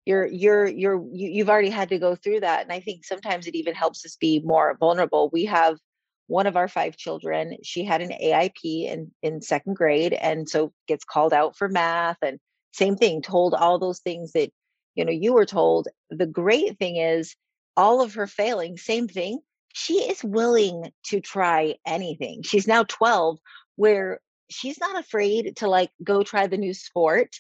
You're 0.05 0.27
you're 0.27 0.67
you're 0.67 1.03
you, 1.13 1.31
you've 1.31 1.51
already 1.51 1.71
had 1.71 1.89
to 1.91 1.99
go 1.99 2.15
through 2.15 2.41
that 2.41 2.63
and 2.63 2.73
i 2.73 2.81
think 2.81 3.05
sometimes 3.05 3.47
it 3.47 3.55
even 3.55 3.75
helps 3.75 4.05
us 4.05 4.17
be 4.17 4.41
more 4.45 4.77
vulnerable. 4.79 5.31
We 5.33 5.47
have 5.47 5.79
one 6.27 6.47
of 6.47 6.57
our 6.57 6.69
five 6.69 6.97
children 6.97 7.57
she 7.63 7.85
had 7.85 8.03
an 8.03 8.11
IEP 8.11 8.87
in 8.87 9.11
in 9.23 9.41
second 9.41 9.77
grade 9.77 10.13
and 10.13 10.49
so 10.49 10.73
gets 10.87 11.05
called 11.05 11.33
out 11.33 11.57
for 11.57 11.69
math 11.69 12.19
and 12.23 12.39
same 12.73 12.97
thing 12.97 13.23
told 13.23 13.55
all 13.55 13.79
those 13.79 14.01
things 14.01 14.33
that 14.33 14.51
you 14.95 15.05
know 15.05 15.13
you 15.13 15.33
were 15.33 15.47
told. 15.47 15.89
The 16.11 16.27
great 16.27 16.79
thing 16.79 16.97
is 16.97 17.35
all 17.77 18.03
of 18.03 18.15
her 18.15 18.27
failing 18.27 18.77
same 18.77 19.09
thing 19.09 19.41
she 19.75 19.95
is 19.95 20.25
willing 20.25 20.91
to 21.05 21.21
try 21.21 21.77
anything. 21.87 22.43
She's 22.43 22.67
now 22.67 22.85
12 22.85 23.39
where 23.79 24.21
she's 24.51 24.81
not 24.81 24.99
afraid 24.99 25.57
to 25.57 25.69
like 25.69 25.91
go 26.03 26.23
try 26.23 26.47
the 26.47 26.57
new 26.57 26.75
sport 26.75 27.37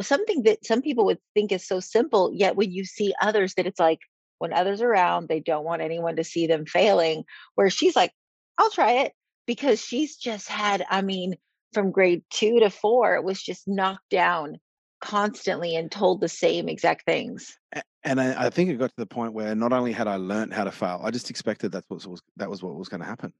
something 0.00 0.42
that 0.42 0.64
some 0.64 0.82
people 0.82 1.06
would 1.06 1.18
think 1.32 1.52
is 1.52 1.66
so 1.66 1.80
simple 1.80 2.30
yet 2.34 2.56
when 2.56 2.70
you 2.70 2.84
see 2.84 3.14
others 3.22 3.54
that 3.54 3.66
it's 3.66 3.80
like 3.80 4.00
when 4.38 4.52
others 4.52 4.82
are 4.82 4.90
around 4.90 5.28
they 5.28 5.40
don't 5.40 5.64
want 5.64 5.80
anyone 5.80 6.16
to 6.16 6.24
see 6.24 6.46
them 6.46 6.66
failing 6.66 7.24
where 7.54 7.70
she's 7.70 7.94
like 7.94 8.12
i'll 8.58 8.70
try 8.70 9.04
it 9.04 9.12
because 9.46 9.80
she's 9.80 10.16
just 10.16 10.48
had 10.48 10.84
i 10.90 11.00
mean 11.02 11.36
from 11.72 11.92
grade 11.92 12.22
2 12.30 12.60
to 12.60 12.70
4 12.70 13.14
it 13.14 13.24
was 13.24 13.40
just 13.40 13.68
knocked 13.68 14.10
down 14.10 14.58
constantly 15.00 15.76
and 15.76 15.90
told 15.90 16.20
the 16.20 16.28
same 16.28 16.68
exact 16.68 17.04
things. 17.04 17.58
And 18.04 18.20
I, 18.20 18.46
I 18.46 18.50
think 18.50 18.70
it 18.70 18.78
got 18.78 18.90
to 18.90 18.96
the 18.96 19.06
point 19.06 19.32
where 19.32 19.54
not 19.54 19.72
only 19.72 19.92
had 19.92 20.08
I 20.08 20.16
learned 20.16 20.52
how 20.52 20.64
to 20.64 20.70
fail, 20.70 21.00
I 21.02 21.10
just 21.10 21.30
expected 21.30 21.72
that 21.72 21.84
was, 21.88 22.06
was 22.06 22.22
that 22.36 22.48
was 22.48 22.62
what 22.62 22.74
was 22.74 22.88
going 22.88 23.00
to 23.00 23.06
happen, 23.06 23.32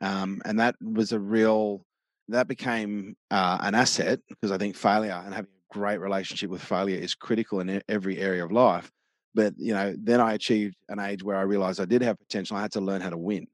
um, 0.00 0.40
and 0.44 0.58
that 0.60 0.76
was 0.82 1.12
a 1.12 1.20
real 1.20 1.84
that 2.28 2.48
became 2.48 3.16
uh, 3.30 3.58
an 3.60 3.74
asset 3.74 4.20
because 4.28 4.50
I 4.50 4.58
think 4.58 4.76
failure 4.76 5.20
and 5.24 5.34
having 5.34 5.50
a 5.50 5.74
great 5.74 6.00
relationship 6.00 6.50
with 6.50 6.62
failure 6.62 6.98
is 6.98 7.14
critical 7.14 7.60
in 7.60 7.82
every 7.88 8.18
area 8.18 8.44
of 8.44 8.50
life. 8.50 8.90
But 9.34 9.54
you 9.58 9.74
know, 9.74 9.94
then 9.98 10.20
I 10.20 10.32
achieved 10.32 10.76
an 10.88 11.00
age 11.00 11.22
where 11.22 11.36
I 11.36 11.42
realized 11.42 11.80
I 11.80 11.84
did 11.84 12.02
have 12.02 12.18
potential. 12.18 12.56
I 12.56 12.62
had 12.62 12.72
to 12.72 12.80
learn 12.80 13.00
how 13.00 13.10
to 13.10 13.18
win. 13.18 13.46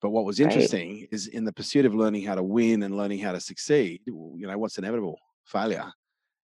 But 0.00 0.10
what 0.10 0.24
was 0.24 0.40
right 0.40 0.50
interesting 0.50 1.06
is 1.10 1.28
in 1.28 1.44
the 1.44 1.52
pursuit 1.52 1.86
of 1.86 1.94
learning 1.94 2.24
how 2.24 2.34
to 2.34 2.42
win 2.42 2.82
and 2.82 2.96
learning 2.96 3.20
how 3.20 3.32
to 3.32 3.40
succeed, 3.40 4.02
you 4.06 4.36
know, 4.38 4.58
what's 4.58 4.76
inevitable? 4.76 5.18
Failure. 5.44 5.90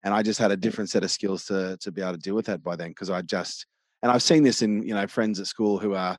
And 0.04 0.14
I 0.14 0.22
just 0.22 0.38
had 0.38 0.52
a 0.52 0.56
different 0.56 0.90
set 0.90 1.02
of 1.02 1.10
skills 1.10 1.44
to 1.46 1.76
to 1.80 1.90
be 1.90 2.02
able 2.02 2.12
to 2.12 2.18
deal 2.18 2.34
with 2.34 2.46
that 2.46 2.62
by 2.62 2.76
then 2.76 2.90
because 2.90 3.10
I 3.10 3.22
just 3.22 3.66
and 4.02 4.12
I've 4.12 4.22
seen 4.22 4.42
this 4.42 4.62
in, 4.62 4.82
you 4.82 4.94
know, 4.94 5.06
friends 5.06 5.40
at 5.40 5.46
school 5.46 5.78
who 5.78 5.94
are 5.94 6.16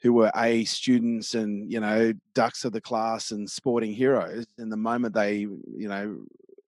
who 0.00 0.12
were 0.12 0.30
A 0.36 0.64
students 0.64 1.34
and, 1.34 1.70
you 1.70 1.80
know, 1.80 2.12
ducks 2.34 2.64
of 2.64 2.72
the 2.72 2.80
class 2.80 3.30
and 3.30 3.48
sporting 3.50 3.92
heroes. 3.92 4.46
And 4.58 4.70
the 4.70 4.76
moment 4.76 5.14
they, 5.14 5.38
you 5.38 5.88
know, 5.88 6.18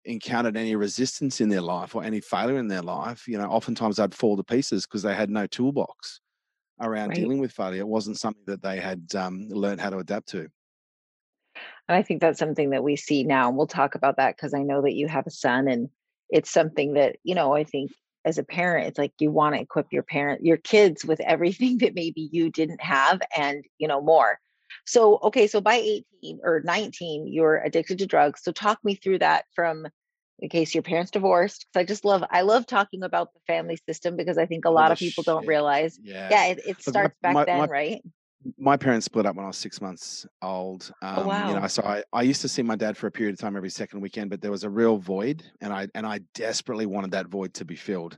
encountered 0.06 0.56
any 0.56 0.76
resistance 0.76 1.42
in 1.42 1.50
their 1.50 1.62
life 1.62 1.94
or 1.96 2.04
any 2.04 2.22
failure 2.22 2.58
in 2.58 2.70
their 2.70 2.82
life, 2.82 3.28
you 3.28 3.38
know, 3.38 3.48
oftentimes 3.48 3.98
they'd 3.98 4.16
fall 4.16 4.38
to 4.38 4.44
pieces 4.44 4.86
because 4.86 5.04
they 5.04 5.14
had 5.14 5.30
no 5.30 5.46
toolbox 5.48 6.22
around 6.80 7.10
right. 7.10 7.18
dealing 7.18 7.40
with 7.40 7.52
failure. 7.52 7.82
It 7.82 7.88
wasn't 7.88 8.18
something 8.18 8.44
that 8.46 8.62
they 8.62 8.80
had 8.80 9.04
um, 9.16 9.50
learned 9.50 9.82
how 9.82 9.90
to 9.90 9.98
adapt 9.98 10.30
to. 10.30 10.48
And 11.90 11.98
I 11.98 12.04
think 12.04 12.22
that's 12.22 12.40
something 12.40 12.70
that 12.70 12.84
we 12.84 12.96
see 12.96 13.24
now. 13.24 13.50
And 13.50 13.58
we'll 13.58 13.68
talk 13.68 13.96
about 13.96 14.18
that 14.18 14.36
because 14.36 14.54
I 14.54 14.64
know 14.64 14.82
that 14.82 14.94
you 14.94 15.08
have 15.08 15.28
a 15.28 15.32
son 15.32 15.68
and 15.68 15.90
it's 16.30 16.52
something 16.52 16.94
that, 16.94 17.18
you 17.24 17.36
know, 17.36 17.54
I 17.54 17.64
think 17.64 17.92
as 18.28 18.38
a 18.38 18.44
parent, 18.44 18.88
it's 18.88 18.98
like 19.00 19.14
you 19.20 19.32
want 19.32 19.56
to 19.56 19.62
equip 19.62 19.88
your 19.92 20.04
parent, 20.04 20.46
your 20.46 20.58
kids 20.58 21.06
with 21.06 21.20
everything 21.22 21.78
that 21.80 21.96
maybe 21.96 22.30
you 22.32 22.50
didn't 22.50 22.82
have 22.82 23.22
and, 23.36 23.64
you 23.78 23.88
know, 23.88 24.02
more. 24.02 24.40
So, 24.86 25.20
okay, 25.24 25.48
so 25.48 25.62
by 25.62 25.76
18 25.76 26.40
or 26.44 26.62
19, 26.64 27.28
you're 27.28 27.58
addicted 27.58 28.00
to 28.00 28.06
drugs. 28.06 28.42
So 28.44 28.52
talk 28.52 28.80
me 28.84 28.96
through 28.96 29.20
that 29.20 29.46
from 29.56 29.88
in 30.40 30.50
case 30.50 30.76
your 30.76 30.84
parents 30.84 31.10
divorced 31.10 31.66
because 31.66 31.82
i 31.82 31.84
just 31.84 32.06
love 32.06 32.24
i 32.30 32.42
love 32.42 32.68
talking 32.68 33.02
about 33.02 33.34
the 33.34 33.40
family 33.48 33.76
system 33.90 34.16
because 34.16 34.38
i 34.38 34.46
think 34.46 34.66
a 34.66 34.70
lot 34.70 34.92
of 34.92 35.00
people 35.00 35.24
don't 35.24 35.48
realize 35.48 35.98
yeah, 36.04 36.28
yeah 36.30 36.46
it, 36.46 36.62
it 36.64 36.80
starts 36.80 37.16
my, 37.24 37.28
back 37.28 37.34
my, 37.34 37.46
then 37.46 37.58
my, 37.58 37.66
right 37.66 38.04
my 38.58 38.78
parents 38.78 39.06
split 39.06 39.26
up 39.26 39.36
when 39.36 39.46
I 39.46 39.48
was 39.48 39.58
six 39.58 39.82
months 39.82 40.26
old. 40.42 40.92
Oh, 41.02 41.08
um, 41.08 41.20
oh, 41.20 41.28
wow. 41.28 41.50
You 41.50 41.60
know, 41.60 41.68
so 41.68 41.84
I, 41.84 42.04
I 42.14 42.22
used 42.22 42.42
to 42.42 42.48
see 42.48 42.62
my 42.62 42.76
dad 42.76 42.96
for 42.96 43.08
a 43.08 43.12
period 43.12 43.34
of 43.34 43.40
time 43.40 43.58
every 43.58 43.70
second 43.70 44.02
weekend, 44.02 44.30
but 44.30 44.42
there 44.42 44.52
was 44.52 44.64
a 44.64 44.70
real 44.70 44.98
void, 44.98 45.44
and 45.62 45.74
I 45.74 45.88
and 45.96 46.06
I 46.06 46.20
desperately 46.34 46.86
wanted 46.86 47.12
that 47.12 47.28
void 47.28 47.54
to 47.56 47.66
be 47.66 47.76
filled. 47.76 48.18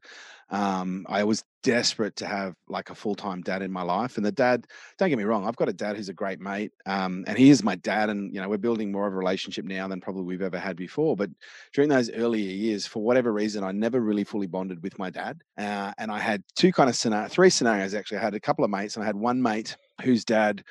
Um, 0.51 1.05
I 1.07 1.23
was 1.23 1.43
desperate 1.61 2.15
to 2.17 2.25
have 2.25 2.55
like 2.67 2.89
a 2.89 2.95
full 2.95 3.15
time 3.15 3.41
dad 3.41 3.61
in 3.61 3.71
my 3.71 3.81
life, 3.81 4.17
and 4.17 4.25
the 4.25 4.31
dad. 4.31 4.67
Don't 4.97 5.09
get 5.09 5.17
me 5.17 5.23
wrong, 5.23 5.47
I've 5.47 5.55
got 5.55 5.69
a 5.69 5.73
dad 5.73 5.95
who's 5.95 6.09
a 6.09 6.13
great 6.13 6.39
mate, 6.39 6.71
um, 6.85 7.23
and 7.27 7.37
he 7.37 7.49
is 7.49 7.63
my 7.63 7.75
dad, 7.75 8.09
and 8.09 8.33
you 8.33 8.41
know 8.41 8.49
we're 8.49 8.57
building 8.57 8.91
more 8.91 9.07
of 9.07 9.13
a 9.13 9.17
relationship 9.17 9.65
now 9.65 9.87
than 9.87 10.01
probably 10.01 10.23
we've 10.23 10.41
ever 10.41 10.59
had 10.59 10.75
before. 10.75 11.15
But 11.15 11.29
during 11.73 11.89
those 11.89 12.11
earlier 12.11 12.51
years, 12.51 12.85
for 12.85 13.01
whatever 13.01 13.31
reason, 13.31 13.63
I 13.63 13.71
never 13.71 13.99
really 14.01 14.23
fully 14.23 14.47
bonded 14.47 14.83
with 14.83 14.99
my 14.99 15.09
dad, 15.09 15.41
uh, 15.57 15.93
and 15.97 16.11
I 16.11 16.19
had 16.19 16.43
two 16.55 16.71
kind 16.71 16.89
of 16.89 16.95
scenario, 16.95 17.29
three 17.29 17.49
scenarios 17.49 17.93
actually. 17.93 18.17
I 18.17 18.23
had 18.23 18.35
a 18.35 18.39
couple 18.39 18.65
of 18.65 18.71
mates, 18.71 18.95
and 18.95 19.03
I 19.03 19.05
had 19.05 19.15
one 19.15 19.41
mate 19.41 19.77
whose 20.01 20.25
dad 20.25 20.63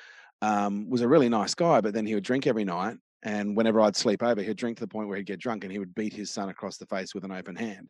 um, 0.42 0.88
was 0.88 1.00
a 1.00 1.08
really 1.08 1.28
nice 1.28 1.54
guy, 1.54 1.80
but 1.80 1.94
then 1.94 2.06
he 2.06 2.14
would 2.14 2.24
drink 2.24 2.46
every 2.46 2.64
night. 2.64 2.96
And 3.22 3.56
whenever 3.56 3.80
I'd 3.80 3.96
sleep 3.96 4.22
over, 4.22 4.42
he'd 4.42 4.56
drink 4.56 4.76
to 4.76 4.84
the 4.84 4.88
point 4.88 5.08
where 5.08 5.16
he'd 5.16 5.26
get 5.26 5.40
drunk 5.40 5.64
and 5.64 5.72
he 5.72 5.78
would 5.78 5.94
beat 5.94 6.12
his 6.12 6.30
son 6.30 6.48
across 6.48 6.76
the 6.76 6.86
face 6.86 7.14
with 7.14 7.24
an 7.24 7.32
open 7.32 7.56
hand. 7.56 7.88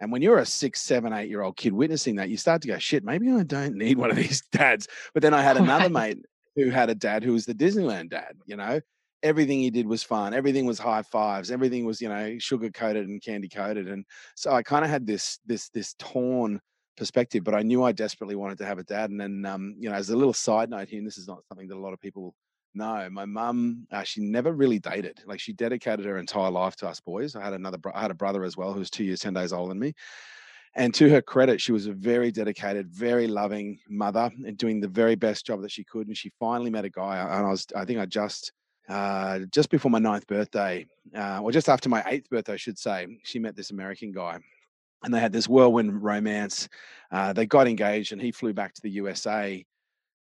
And 0.00 0.12
when 0.12 0.22
you're 0.22 0.38
a 0.38 0.46
six, 0.46 0.82
seven, 0.82 1.12
eight 1.12 1.28
year 1.28 1.42
old 1.42 1.56
kid 1.56 1.72
witnessing 1.72 2.16
that, 2.16 2.28
you 2.28 2.36
start 2.36 2.62
to 2.62 2.68
go, 2.68 2.78
shit, 2.78 3.04
maybe 3.04 3.30
I 3.30 3.42
don't 3.42 3.74
need 3.74 3.98
one 3.98 4.10
of 4.10 4.16
these 4.16 4.42
dads. 4.52 4.86
But 5.14 5.22
then 5.22 5.34
I 5.34 5.42
had 5.42 5.56
another 5.58 5.88
mate 5.88 6.18
who 6.54 6.70
had 6.70 6.90
a 6.90 6.94
dad 6.94 7.22
who 7.22 7.32
was 7.32 7.46
the 7.46 7.54
Disneyland 7.54 8.10
dad, 8.10 8.34
you 8.46 8.56
know, 8.56 8.80
everything 9.22 9.60
he 9.60 9.70
did 9.70 9.86
was 9.86 10.02
fun. 10.02 10.34
Everything 10.34 10.66
was 10.66 10.78
high 10.78 11.02
fives. 11.02 11.50
Everything 11.50 11.84
was, 11.84 12.00
you 12.00 12.08
know, 12.08 12.36
sugar 12.38 12.70
coated 12.70 13.08
and 13.08 13.22
candy 13.22 13.48
coated. 13.48 13.88
And 13.88 14.04
so 14.36 14.52
I 14.52 14.62
kind 14.62 14.84
of 14.84 14.90
had 14.90 15.06
this, 15.06 15.38
this, 15.46 15.70
this 15.70 15.94
torn 15.98 16.60
perspective, 16.98 17.44
but 17.44 17.54
I 17.54 17.62
knew 17.62 17.82
I 17.82 17.92
desperately 17.92 18.36
wanted 18.36 18.58
to 18.58 18.66
have 18.66 18.78
a 18.78 18.84
dad. 18.84 19.10
And 19.10 19.20
then, 19.20 19.46
um, 19.46 19.74
you 19.78 19.88
know, 19.88 19.94
as 19.94 20.10
a 20.10 20.16
little 20.16 20.34
side 20.34 20.70
note 20.70 20.88
here, 20.88 20.98
and 20.98 21.06
this 21.06 21.18
is 21.18 21.28
not 21.28 21.44
something 21.48 21.68
that 21.68 21.76
a 21.76 21.80
lot 21.80 21.92
of 21.92 22.00
people 22.00 22.34
know, 22.74 23.08
my 23.10 23.24
mum, 23.24 23.86
uh, 23.90 24.02
she 24.02 24.20
never 24.20 24.52
really 24.52 24.78
dated. 24.78 25.20
Like 25.26 25.40
she 25.40 25.52
dedicated 25.52 26.04
her 26.04 26.18
entire 26.18 26.50
life 26.50 26.76
to 26.76 26.88
us 26.88 27.00
boys. 27.00 27.36
I 27.36 27.42
had 27.42 27.54
another, 27.54 27.78
bro- 27.78 27.92
I 27.94 28.02
had 28.02 28.10
a 28.10 28.14
brother 28.14 28.44
as 28.44 28.56
well 28.56 28.72
who 28.72 28.80
was 28.80 28.90
two 28.90 29.04
years, 29.04 29.20
10 29.20 29.34
days 29.34 29.52
older 29.52 29.70
than 29.70 29.78
me. 29.78 29.94
And 30.74 30.94
to 30.94 31.08
her 31.08 31.22
credit, 31.22 31.60
she 31.60 31.72
was 31.72 31.86
a 31.86 31.92
very 31.92 32.30
dedicated, 32.30 32.90
very 32.90 33.26
loving 33.26 33.78
mother 33.88 34.30
and 34.44 34.56
doing 34.56 34.80
the 34.80 34.88
very 34.88 35.14
best 35.14 35.46
job 35.46 35.62
that 35.62 35.72
she 35.72 35.82
could. 35.82 36.06
And 36.06 36.16
she 36.16 36.30
finally 36.38 36.70
met 36.70 36.84
a 36.84 36.90
guy, 36.90 37.18
and 37.18 37.46
I 37.46 37.50
was, 37.50 37.66
I 37.74 37.84
think 37.84 37.98
I 37.98 38.06
just, 38.06 38.52
uh, 38.88 39.40
just 39.50 39.70
before 39.70 39.90
my 39.90 39.98
ninth 39.98 40.26
birthday, 40.26 40.86
uh, 41.16 41.40
or 41.42 41.52
just 41.52 41.68
after 41.68 41.88
my 41.88 42.04
eighth 42.06 42.28
birthday, 42.28 42.52
I 42.52 42.56
should 42.56 42.78
say, 42.78 43.06
she 43.24 43.38
met 43.38 43.56
this 43.56 43.70
American 43.70 44.12
guy 44.12 44.38
and 45.04 45.12
they 45.12 45.20
had 45.20 45.32
this 45.32 45.48
whirlwind 45.48 46.02
romance. 46.02 46.68
Uh, 47.10 47.32
they 47.32 47.46
got 47.46 47.68
engaged, 47.68 48.12
and 48.12 48.20
he 48.20 48.32
flew 48.32 48.52
back 48.52 48.74
to 48.74 48.82
the 48.82 48.90
USA 48.90 49.64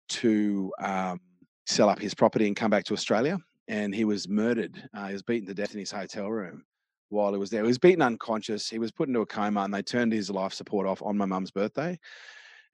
to 0.09 0.71
um, 0.79 1.19
sell 1.65 1.89
up 1.89 1.99
his 1.99 2.13
property 2.13 2.47
and 2.47 2.55
come 2.55 2.71
back 2.71 2.85
to 2.85 2.93
Australia. 2.93 3.37
And 3.67 3.93
he 3.93 4.05
was 4.05 4.29
murdered. 4.29 4.81
Uh, 4.93 5.07
he 5.07 5.13
was 5.13 5.23
beaten 5.23 5.47
to 5.47 5.53
death 5.53 5.73
in 5.73 5.79
his 5.79 5.91
hotel 5.91 6.29
room 6.29 6.63
while 7.09 7.33
he 7.33 7.39
was 7.39 7.49
there. 7.49 7.63
He 7.63 7.67
was 7.67 7.77
beaten 7.77 8.01
unconscious. 8.01 8.69
He 8.69 8.79
was 8.79 8.91
put 8.91 9.07
into 9.07 9.21
a 9.21 9.25
coma, 9.25 9.61
and 9.61 9.73
they 9.73 9.81
turned 9.81 10.13
his 10.13 10.29
life 10.29 10.53
support 10.53 10.87
off 10.87 11.01
on 11.01 11.17
my 11.17 11.25
mum's 11.25 11.51
birthday. 11.51 11.99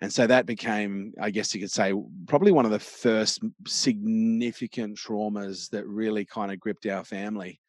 And 0.01 0.11
so 0.11 0.27
that 0.27 0.45
became, 0.45 1.13
I 1.21 1.29
guess 1.29 1.53
you 1.53 1.61
could 1.61 1.71
say, 1.71 1.93
probably 2.27 2.51
one 2.51 2.65
of 2.65 2.71
the 2.71 2.79
first 2.79 3.39
significant 3.65 4.97
traumas 4.97 5.69
that 5.69 5.87
really 5.87 6.25
kind 6.25 6.51
of 6.51 6.59
gripped 6.59 6.85
our 6.85 7.05
family. 7.05 7.61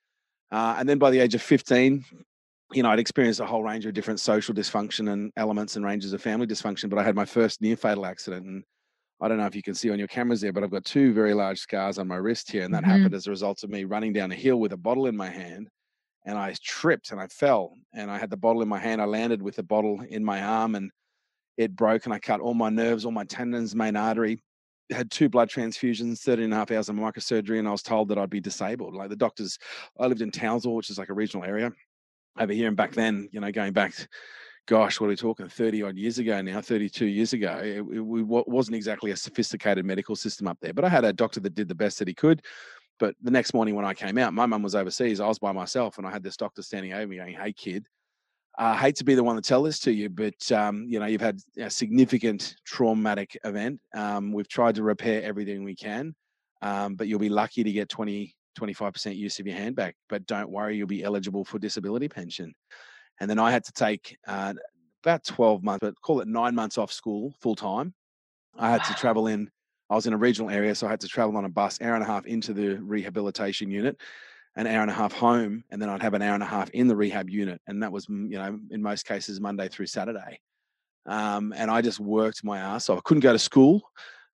Uh, 0.51 0.75
and 0.79 0.89
then 0.89 0.99
by 0.99 1.11
the 1.11 1.21
age 1.21 1.35
of 1.35 1.43
15, 1.43 2.05
you 2.73 2.83
know, 2.83 2.91
I'd 2.91 2.99
experienced 2.99 3.41
a 3.41 3.47
whole 3.47 3.63
range 3.63 3.87
of 3.87 3.95
different 3.95 4.21
social 4.21 4.55
dysfunction 4.55 5.13
and 5.13 5.33
elements 5.37 5.77
and 5.77 5.85
ranges 5.85 6.13
of 6.13 6.23
family 6.23 6.47
dysfunction, 6.47 6.89
but 6.89 6.99
I 6.99 7.03
had 7.03 7.15
my 7.15 7.25
first 7.25 7.61
near 7.61 7.77
fatal 7.77 8.07
accident. 8.07 8.47
And 8.47 8.65
I 9.21 9.29
don't 9.29 9.39
know 9.39 9.47
if 9.47 9.55
you 9.55 9.63
can 9.63 9.75
see 9.75 9.91
on 9.91 9.99
your 9.99 10.09
cameras 10.09 10.41
there, 10.41 10.53
but 10.53 10.65
I've 10.65 10.71
got 10.71 10.85
two 10.85 11.13
very 11.13 11.35
large 11.35 11.61
scars 11.61 11.99
on 11.99 12.09
my 12.09 12.17
wrist 12.17 12.51
here. 12.51 12.65
And 12.65 12.75
that 12.75 12.83
mm-hmm. 12.83 12.91
happened 12.91 13.15
as 13.15 13.27
a 13.27 13.31
result 13.31 13.63
of 13.63 13.71
me 13.71 13.85
running 13.85 14.13
down 14.13 14.33
a 14.33 14.37
hill 14.37 14.57
with 14.57 14.73
a 14.73 14.77
bottle 14.77 15.07
in 15.07 15.17
my 15.17 15.29
hand. 15.29 15.69
And 16.27 16.39
I 16.39 16.55
tripped 16.63 17.11
and 17.11 17.21
I 17.21 17.27
fell. 17.29 17.75
And 17.93 18.11
I 18.11 18.19
had 18.19 18.31
the 18.31 18.37
bottle 18.37 18.63
in 18.63 18.69
my 18.69 18.79
hand. 18.79 19.01
I 19.01 19.05
landed 19.05 19.43
with 19.43 19.57
the 19.57 19.63
bottle 19.63 20.01
in 20.09 20.25
my 20.25 20.43
arm 20.43 20.75
and 20.75 20.91
it 21.57 21.77
broke. 21.77 22.07
And 22.07 22.15
I 22.15 22.19
cut 22.19 22.41
all 22.41 22.55
my 22.55 22.71
nerves, 22.71 23.05
all 23.05 23.13
my 23.13 23.25
tendons, 23.25 23.75
main 23.75 23.97
artery. 23.97 24.41
Had 24.91 25.11
two 25.11 25.31
blood 25.31 25.49
transfusions, 25.49 26.21
13 26.21 26.45
and 26.45 26.53
a 26.53 26.57
half 26.57 26.71
hours 26.71 26.91
of 26.91 26.97
microsurgery, 26.97 27.59
and 27.59 27.67
I 27.67 27.71
was 27.71 27.83
told 27.83 28.09
that 28.09 28.19
I'd 28.19 28.29
be 28.29 28.41
disabled. 28.41 28.95
Like 28.95 29.09
the 29.09 29.17
doctors, 29.17 29.59
I 29.99 30.07
lived 30.07 30.21
in 30.21 30.31
Townsville, 30.31 30.75
which 30.75 30.91
is 30.91 30.99
like 30.99 31.09
a 31.09 31.15
regional 31.15 31.47
area 31.47 31.73
over 32.39 32.53
here 32.53 32.69
and 32.69 32.77
back 32.77 32.93
then, 32.93 33.29
you 33.33 33.41
know, 33.41 33.51
going 33.53 33.73
back, 33.73 33.95
gosh, 34.67 35.01
what 35.01 35.07
are 35.07 35.11
we 35.11 35.17
talking, 35.17 35.49
30 35.49 35.83
odd 35.83 35.97
years 35.97 36.19
ago 36.19 36.41
now, 36.43 36.61
32 36.61 37.07
years 37.07 37.33
ago, 37.33 37.61
it, 37.63 37.79
it, 37.79 38.01
it 38.01 38.49
wasn't 38.49 38.77
exactly 38.77 39.11
a 39.11 39.17
sophisticated 39.17 39.85
medical 39.85 40.17
system 40.17 40.49
up 40.49 40.59
there. 40.61 40.73
But 40.73 40.85
I 40.85 40.89
had 40.89 41.05
a 41.05 41.13
doctor 41.13 41.41
that 41.41 41.55
did 41.55 41.69
the 41.69 41.75
best 41.75 41.99
that 41.99 42.09
he 42.09 42.15
could. 42.15 42.43
But 42.99 43.17
the 43.23 43.31
next 43.31 43.55
morning 43.55 43.75
when 43.75 43.85
I 43.85 43.95
came 43.95 44.19
out, 44.19 44.35
my 44.35 44.47
mum 44.47 44.63
was 44.63 44.75
overseas. 44.75 45.21
I 45.21 45.27
was 45.27 45.39
by 45.39 45.53
myself, 45.53 45.99
and 45.99 46.07
I 46.07 46.11
had 46.11 46.23
this 46.23 46.37
doctor 46.37 46.63
standing 46.63 46.93
over 46.93 47.09
me 47.09 47.17
going, 47.17 47.35
"Hey, 47.35 47.53
kid, 47.53 47.89
I 48.57 48.77
hate 48.77 48.97
to 48.97 49.05
be 49.05 49.15
the 49.15 49.25
one 49.25 49.37
to 49.37 49.43
tell 49.43 49.63
this 49.63 49.81
to 49.81 49.93
you, 49.93 50.09
but 50.09 50.53
um, 50.53 50.87
you 50.89 51.01
know 51.01 51.07
you've 51.07 51.21
had 51.21 51.41
a 51.59 51.69
significant 51.69 52.55
traumatic 52.65 53.37
event. 53.45 53.81
Um, 53.95 54.33
we've 54.33 54.49
tried 54.49 54.77
to 54.77 54.85
repair 54.85 55.23
everything 55.23 55.65
we 55.65 55.75
can, 55.75 56.15
um, 56.63 56.95
but 56.95 57.09
you'll 57.09 57.19
be 57.19 57.29
lucky 57.29 57.65
to 57.65 57.73
get 57.73 57.89
20 57.89 58.35
25% 58.55 59.17
use 59.17 59.39
of 59.39 59.47
your 59.47 59.57
hand 59.57 59.77
back, 59.77 59.97
but 60.09 60.27
don't 60.27 60.51
worry, 60.51 60.77
you'll 60.77 60.87
be 60.87 61.05
eligible 61.05 61.45
for 61.45 61.59
disability 61.59 62.09
pension. 62.09 62.55
And 63.21 63.31
then 63.31 63.39
I 63.39 63.51
had 63.51 63.65
to 63.65 63.73
take 63.73 64.17
uh, 64.27 64.55
about 65.03 65.25
12 65.25 65.63
months, 65.63 65.81
but 65.81 66.01
call 66.01 66.21
it 66.21 66.29
nine 66.29 66.55
months 66.55 66.79
off 66.79 66.93
school 66.93 67.35
full 67.41 67.55
time. 67.55 67.95
I 68.57 68.71
had 68.71 68.81
wow. 68.81 68.87
to 68.89 68.95
travel 68.95 69.27
in, 69.27 69.51
I 69.91 69.95
was 69.95 70.07
in 70.07 70.13
a 70.13 70.19
regional 70.19 70.51
area, 70.51 70.75
so 70.75 70.87
I 70.87 70.91
had 70.91 71.01
to 71.01 71.09
travel 71.09 71.37
on 71.37 71.45
a 71.45 71.49
bus, 71.49 71.81
hour 71.81 71.95
and 71.95 72.03
a 72.03 72.07
half 72.07 72.27
into 72.27 72.53
the 72.53 72.77
rehabilitation 72.77 73.71
unit, 73.71 73.97
an 74.57 74.67
hour 74.67 74.83
and 74.83 74.91
a 74.91 74.95
half 74.95 75.13
home, 75.13 75.65
and 75.71 75.81
then 75.81 75.89
I'd 75.89 76.03
have 76.03 76.15
an 76.15 76.23
hour 76.23 76.35
and 76.35 76.43
a 76.43 76.47
half 76.47 76.71
in 76.71 76.89
the 76.89 76.97
rehab 76.97 77.29
unit. 77.29 77.61
And 77.67 77.83
that 77.83 77.93
was, 77.93 78.09
you 78.09 78.39
know, 78.39 78.59
in 78.71 78.83
most 78.83 79.07
cases, 79.07 79.41
Monday 79.41 79.69
through 79.69 79.87
Saturday. 79.87 80.41
Um, 81.07 81.53
and 81.57 81.71
I 81.71 81.83
just 81.83 82.01
worked 82.01 82.45
my 82.45 82.59
ass 82.59 82.89
off. 82.89 82.99
I 82.99 83.03
couldn't 83.05 83.21
go 83.21 83.33
to 83.33 83.39
school 83.39 83.83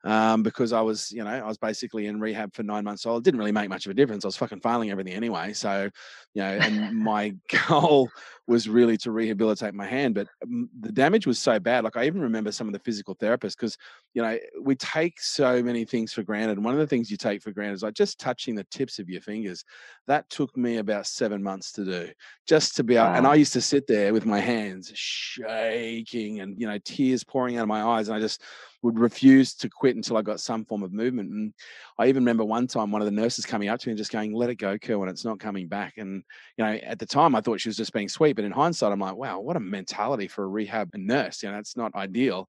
um, 0.04 0.42
because 0.42 0.72
I 0.72 0.80
was, 0.80 1.12
you 1.12 1.22
know, 1.22 1.30
I 1.30 1.46
was 1.46 1.58
basically 1.58 2.06
in 2.06 2.20
rehab 2.20 2.54
for 2.54 2.62
nine 2.62 2.84
months. 2.84 3.02
So 3.02 3.16
it 3.16 3.24
didn't 3.24 3.38
really 3.38 3.52
make 3.52 3.68
much 3.68 3.86
of 3.86 3.90
a 3.90 3.94
difference. 3.94 4.24
I 4.24 4.28
was 4.28 4.36
fucking 4.36 4.60
failing 4.60 4.90
everything 4.90 5.12
anyway. 5.12 5.52
So, 5.52 5.90
you 6.34 6.42
know, 6.42 6.48
and 6.48 6.96
my 7.04 7.34
goal 7.68 8.08
was 8.46 8.68
really 8.68 8.96
to 8.96 9.12
rehabilitate 9.12 9.74
my 9.74 9.86
hand. 9.86 10.14
But 10.14 10.28
um, 10.42 10.68
the 10.80 10.90
damage 10.90 11.26
was 11.26 11.38
so 11.38 11.60
bad. 11.60 11.84
Like 11.84 11.96
I 11.96 12.06
even 12.06 12.22
remember 12.22 12.50
some 12.50 12.66
of 12.66 12.72
the 12.72 12.78
physical 12.78 13.14
therapists 13.14 13.56
because, 13.56 13.76
you 14.14 14.22
know, 14.22 14.38
we 14.60 14.74
take 14.74 15.20
so 15.20 15.62
many 15.62 15.84
things 15.84 16.12
for 16.12 16.22
granted. 16.22 16.56
And 16.56 16.64
one 16.64 16.74
of 16.74 16.80
the 16.80 16.86
things 16.86 17.10
you 17.10 17.16
take 17.16 17.42
for 17.42 17.52
granted 17.52 17.74
is 17.74 17.82
like 17.82 17.94
just 17.94 18.18
touching 18.18 18.54
the 18.54 18.66
tips 18.70 18.98
of 18.98 19.08
your 19.08 19.20
fingers. 19.20 19.64
That 20.06 20.28
took 20.30 20.56
me 20.56 20.78
about 20.78 21.06
seven 21.06 21.42
months 21.42 21.72
to 21.72 21.84
do 21.84 22.10
just 22.48 22.74
to 22.76 22.84
be 22.84 22.96
able. 22.96 23.06
Wow. 23.06 23.14
And 23.14 23.26
I 23.26 23.34
used 23.34 23.52
to 23.52 23.60
sit 23.60 23.86
there 23.86 24.12
with 24.12 24.24
my 24.24 24.40
hands 24.40 24.90
shaking 24.94 26.40
and, 26.40 26.58
you 26.58 26.66
know, 26.66 26.78
tears 26.84 27.22
pouring 27.22 27.58
out 27.58 27.62
of 27.62 27.68
my 27.68 27.82
eyes. 27.82 28.08
And 28.08 28.16
I 28.16 28.20
just, 28.20 28.42
would 28.82 28.98
refuse 28.98 29.54
to 29.54 29.68
quit 29.68 29.96
until 29.96 30.16
I 30.16 30.22
got 30.22 30.40
some 30.40 30.64
form 30.64 30.82
of 30.82 30.92
movement. 30.92 31.30
And 31.30 31.52
I 31.98 32.06
even 32.08 32.22
remember 32.22 32.44
one 32.44 32.66
time 32.66 32.90
one 32.90 33.02
of 33.02 33.06
the 33.06 33.12
nurses 33.12 33.46
coming 33.46 33.68
up 33.68 33.80
to 33.80 33.88
me 33.88 33.92
and 33.92 33.98
just 33.98 34.12
going, 34.12 34.32
"Let 34.32 34.50
it 34.50 34.56
go, 34.56 34.78
Kerwin. 34.78 35.08
It's 35.08 35.24
not 35.24 35.40
coming 35.40 35.68
back." 35.68 35.98
And 35.98 36.22
you 36.56 36.64
know, 36.64 36.72
at 36.72 36.98
the 36.98 37.06
time 37.06 37.34
I 37.34 37.40
thought 37.40 37.60
she 37.60 37.68
was 37.68 37.76
just 37.76 37.92
being 37.92 38.08
sweet, 38.08 38.36
but 38.36 38.44
in 38.44 38.52
hindsight, 38.52 38.92
I'm 38.92 39.00
like, 39.00 39.16
"Wow, 39.16 39.40
what 39.40 39.56
a 39.56 39.60
mentality 39.60 40.28
for 40.28 40.44
a 40.44 40.48
rehab 40.48 40.90
nurse." 40.94 41.42
You 41.42 41.50
know, 41.50 41.58
it's 41.58 41.76
not 41.76 41.94
ideal. 41.94 42.48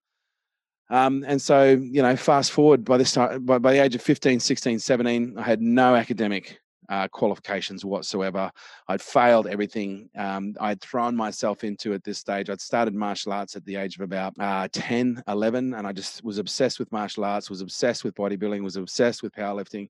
Um, 0.90 1.24
and 1.26 1.42
so, 1.42 1.70
you 1.70 2.02
know, 2.02 2.16
fast 2.18 2.52
forward 2.52 2.84
by 2.84 2.98
this 2.98 3.14
time, 3.14 3.46
by, 3.46 3.60
by 3.60 3.74
the 3.74 3.82
age 3.82 3.96
of 3.96 4.02
15, 4.02 4.42
16, 4.42 4.78
17, 4.80 5.38
I 5.38 5.42
had 5.42 5.62
no 5.62 5.96
academic 5.96 6.61
uh, 6.90 7.08
qualifications 7.08 7.86
whatsoever. 7.86 8.52
I'd 8.88 9.02
failed 9.02 9.48
everything. 9.48 10.10
Um, 10.18 10.56
I'd 10.60 10.82
thrown 10.82 11.16
myself 11.16 11.64
into 11.64 11.94
at 11.94 12.04
this 12.04 12.18
stage. 12.18 12.50
I'd 12.50 12.62
started 12.62 12.94
martial 12.94 13.34
arts 13.34 13.56
at 13.56 13.66
the 13.66 13.76
age 13.76 13.96
of 13.96 14.02
about 14.02 14.34
uh, 14.40 14.68
10, 14.72 15.24
11, 15.28 15.74
and 15.74 15.88
I 15.88 15.92
just 15.92 16.24
was 16.24 16.38
obsessed 16.38 16.80
with 16.80 16.92
martial 16.92 17.24
arts, 17.24 17.50
was 17.50 17.62
obsessed 17.62 18.04
with 18.04 18.16
bodybuilding, 18.16 18.64
was 18.64 18.78
obsessed 18.78 19.24
with 19.24 19.34
powerlifting. 19.34 19.90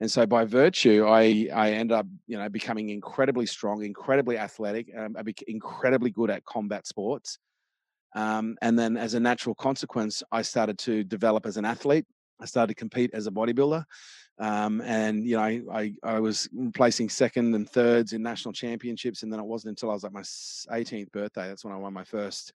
And 0.00 0.10
so 0.10 0.26
by 0.26 0.44
virtue, 0.44 1.06
I, 1.08 1.48
I 1.52 1.72
ended 1.72 1.96
up, 1.96 2.06
you 2.26 2.38
know, 2.38 2.48
becoming 2.48 2.90
incredibly 2.90 3.46
strong, 3.46 3.82
incredibly 3.82 4.38
athletic, 4.38 4.88
um, 4.96 5.16
incredibly 5.48 6.10
good 6.10 6.30
at 6.30 6.44
combat 6.44 6.86
sports. 6.86 7.38
Um, 8.14 8.56
and 8.62 8.78
then 8.78 8.96
as 8.96 9.14
a 9.14 9.20
natural 9.20 9.54
consequence, 9.54 10.22
I 10.30 10.42
started 10.42 10.78
to 10.80 11.04
develop 11.04 11.46
as 11.46 11.56
an 11.56 11.64
athlete. 11.64 12.06
I 12.40 12.46
started 12.46 12.74
to 12.74 12.78
compete 12.78 13.10
as 13.12 13.26
a 13.26 13.30
bodybuilder. 13.30 13.84
Um, 14.38 14.80
and 14.82 15.26
you 15.26 15.36
know, 15.36 15.42
I, 15.42 15.62
I, 15.72 15.94
I 16.02 16.20
was 16.20 16.48
placing 16.74 17.08
second 17.08 17.54
and 17.54 17.68
thirds 17.68 18.12
in 18.12 18.22
national 18.22 18.52
championships, 18.52 19.22
and 19.22 19.32
then 19.32 19.40
it 19.40 19.46
wasn't 19.46 19.70
until 19.70 19.90
I 19.90 19.94
was 19.94 20.04
like 20.04 20.12
my 20.12 20.22
18th 20.22 21.10
birthday 21.12 21.48
that's 21.48 21.64
when 21.64 21.74
I 21.74 21.76
won 21.76 21.92
my 21.92 22.04
first 22.04 22.52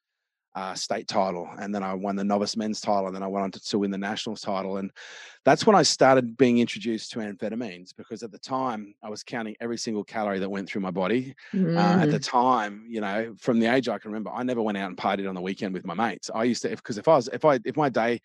uh, 0.55 0.73
state 0.75 1.07
title, 1.07 1.49
and 1.59 1.73
then 1.73 1.83
I 1.83 1.93
won 1.93 2.15
the 2.15 2.23
novice 2.23 2.55
men's 2.55 2.79
title, 2.79 3.07
and 3.07 3.15
then 3.15 3.23
I 3.23 3.27
went 3.27 3.43
on 3.43 3.51
to, 3.51 3.59
to 3.59 3.79
win 3.79 3.91
the 3.91 3.97
nationals 3.97 4.41
title, 4.41 4.77
and 4.77 4.91
that's 5.43 5.65
when 5.65 5.75
I 5.75 5.81
started 5.81 6.37
being 6.37 6.59
introduced 6.59 7.11
to 7.11 7.19
amphetamines 7.19 7.93
because 7.95 8.23
at 8.23 8.31
the 8.31 8.37
time 8.37 8.93
I 9.01 9.09
was 9.09 9.23
counting 9.23 9.55
every 9.59 9.77
single 9.77 10.03
calorie 10.03 10.39
that 10.39 10.49
went 10.49 10.69
through 10.69 10.81
my 10.81 10.91
body. 10.91 11.35
Mm. 11.53 11.75
Uh, 11.75 12.03
at 12.03 12.11
the 12.11 12.19
mm. 12.19 12.29
time, 12.29 12.85
you 12.87 13.01
know, 13.01 13.33
from 13.39 13.59
the 13.59 13.65
age 13.65 13.89
I 13.89 13.97
can 13.97 14.11
remember, 14.11 14.29
I 14.29 14.43
never 14.43 14.61
went 14.61 14.77
out 14.77 14.87
and 14.87 14.97
partied 14.97 15.27
on 15.27 15.35
the 15.35 15.41
weekend 15.41 15.73
with 15.73 15.85
my 15.85 15.95
mates. 15.95 16.29
I 16.33 16.43
used 16.43 16.61
to, 16.61 16.69
because 16.69 16.97
if, 16.97 17.03
if 17.03 17.07
I 17.07 17.15
was, 17.15 17.29
if 17.33 17.45
I, 17.45 17.59
if 17.65 17.75
my 17.75 17.89
day 17.89 18.21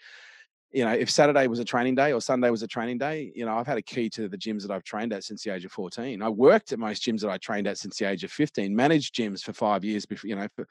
you 0.70 0.84
know, 0.84 0.92
if 0.92 1.10
Saturday 1.10 1.46
was 1.46 1.58
a 1.58 1.64
training 1.64 1.94
day 1.94 2.12
or 2.12 2.20
Sunday 2.20 2.50
was 2.50 2.62
a 2.62 2.66
training 2.66 2.98
day, 2.98 3.32
you 3.34 3.46
know, 3.46 3.56
I've 3.56 3.66
had 3.66 3.78
a 3.78 3.82
key 3.82 4.10
to 4.10 4.28
the 4.28 4.36
gyms 4.36 4.62
that 4.62 4.70
I've 4.70 4.84
trained 4.84 5.12
at 5.12 5.24
since 5.24 5.42
the 5.42 5.52
age 5.52 5.64
of 5.64 5.72
14. 5.72 6.20
I 6.22 6.28
worked 6.28 6.72
at 6.72 6.78
most 6.78 7.02
gyms 7.02 7.20
that 7.22 7.30
I 7.30 7.38
trained 7.38 7.66
at 7.66 7.78
since 7.78 7.96
the 7.96 8.04
age 8.06 8.22
of 8.22 8.30
15, 8.30 8.74
managed 8.74 9.14
gyms 9.14 9.42
for 9.42 9.52
five 9.52 9.84
years 9.84 10.04
before, 10.04 10.28
you 10.28 10.36
know, 10.36 10.48
for, 10.54 10.68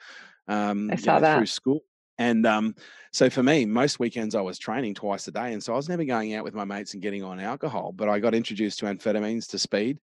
um, 0.47 0.91
you 0.91 1.05
know, 1.05 1.37
through 1.37 1.47
school. 1.47 1.81
And 2.19 2.45
um, 2.45 2.75
so 3.11 3.29
for 3.29 3.43
me, 3.43 3.65
most 3.65 3.99
weekends 3.99 4.35
I 4.35 4.41
was 4.41 4.57
training 4.59 4.95
twice 4.95 5.27
a 5.27 5.31
day. 5.31 5.53
And 5.53 5.63
so 5.63 5.73
I 5.73 5.75
was 5.75 5.89
never 5.89 6.03
going 6.03 6.33
out 6.35 6.43
with 6.43 6.53
my 6.53 6.65
mates 6.65 6.93
and 6.93 7.01
getting 7.01 7.23
on 7.23 7.39
alcohol, 7.39 7.91
but 7.91 8.09
I 8.09 8.19
got 8.19 8.33
introduced 8.33 8.79
to 8.79 8.85
amphetamines 8.85 9.49
to 9.49 9.59
speed 9.59 9.99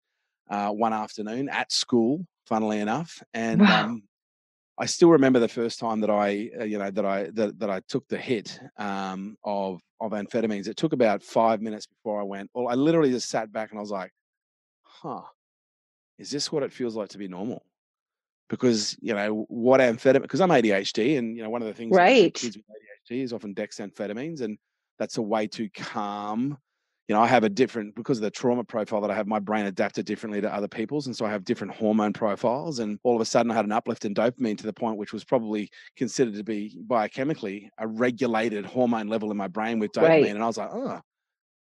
uh, 0.48 0.70
one 0.70 0.92
afternoon 0.92 1.48
at 1.48 1.72
school, 1.72 2.26
funnily 2.46 2.80
enough. 2.80 3.22
And 3.32 3.60
wow. 3.62 3.84
um, 3.84 4.02
I 4.76 4.87
still 4.87 5.11
remember 5.11 5.38
the 5.38 5.49
first 5.49 5.78
time 5.78 6.00
that 6.00 6.11
I, 6.11 6.50
uh, 6.61 6.64
you 6.64 6.78
know, 6.78 6.90
that 6.90 7.04
I 7.04 7.31
that, 7.35 7.59
that 7.61 7.71
I 7.71 7.81
took 7.88 8.07
the 8.09 8.19
hit 8.19 8.59
um, 8.76 9.37
of 9.45 9.81
of 10.00 10.12
amphetamines. 10.12 10.66
It 10.66 10.76
took 10.76 10.93
about 10.93 11.23
five 11.23 11.61
minutes 11.61 11.87
before 11.87 12.21
I 12.21 12.25
went. 12.25 12.50
Well, 12.54 12.69
I 12.69 12.75
literally 12.75 13.11
just 13.11 13.28
sat 13.28 13.52
back 13.52 13.71
and 13.71 13.78
I 13.78 13.81
was 13.81 13.93
like, 13.93 14.11
"Huh, 14.83 15.23
is 16.19 16.31
this 16.31 16.50
what 16.50 16.64
it 16.64 16.73
feels 16.73 16.97
like 16.97 17.11
to 17.11 17.19
be 17.19 17.28
normal?" 17.28 17.64
Because 18.49 18.97
you 19.00 19.14
know 19.14 19.47
what 19.49 19.81
amphetamine. 19.81 20.23
Because 20.23 20.40
I'm 20.40 20.50
ADHD, 20.50 21.19
and 21.19 21.37
you 21.37 21.45
know 21.45 21.50
one 21.50 21.62
of 21.62 21.69
the 21.69 21.75
things 21.75 21.95
right. 21.95 22.35
kids 22.35 22.57
with 22.57 22.66
ADHD 22.66 23.23
is 23.23 23.33
often 23.33 23.54
dexamphetamines, 23.54 24.40
and 24.40 24.59
that's 24.99 25.19
a 25.19 25.23
way 25.23 25.47
to 25.49 25.69
calm 25.71 26.59
you 27.08 27.14
know, 27.14 27.20
I 27.20 27.26
have 27.26 27.44
a 27.44 27.50
different 27.50 27.94
because 27.94 28.18
of 28.18 28.23
the 28.23 28.30
trauma 28.30 28.64
profile 28.64 29.00
that 29.02 29.11
I 29.11 29.14
have, 29.14 29.26
my 29.26 29.38
brain 29.38 29.66
adapted 29.66 30.06
differently 30.06 30.40
to 30.40 30.52
other 30.52 30.68
people's. 30.68 31.06
And 31.06 31.14
so 31.14 31.26
I 31.26 31.30
have 31.30 31.44
different 31.44 31.75
hormone 31.75 32.14
profiles. 32.14 32.78
And 32.78 32.99
all 33.02 33.14
of 33.14 33.20
a 33.20 33.26
sudden 33.26 33.50
I 33.50 33.54
had 33.54 33.66
an 33.66 33.73
uplift 33.73 34.06
in 34.06 34.14
dopamine 34.14 34.56
to 34.58 34.64
the 34.64 34.73
point 34.73 34.96
which 34.96 35.12
was 35.12 35.23
probably 35.23 35.68
considered 35.96 36.34
to 36.34 36.44
be 36.44 36.78
biochemically 36.87 37.68
a 37.78 37.87
regulated 37.87 38.64
hormone 38.64 39.08
level 39.08 39.30
in 39.30 39.37
my 39.37 39.49
brain 39.49 39.78
with 39.78 39.92
dopamine. 39.92 40.08
Right. 40.08 40.26
And 40.26 40.42
I 40.42 40.46
was 40.46 40.56
like, 40.56 40.70
oh, 40.73 41.00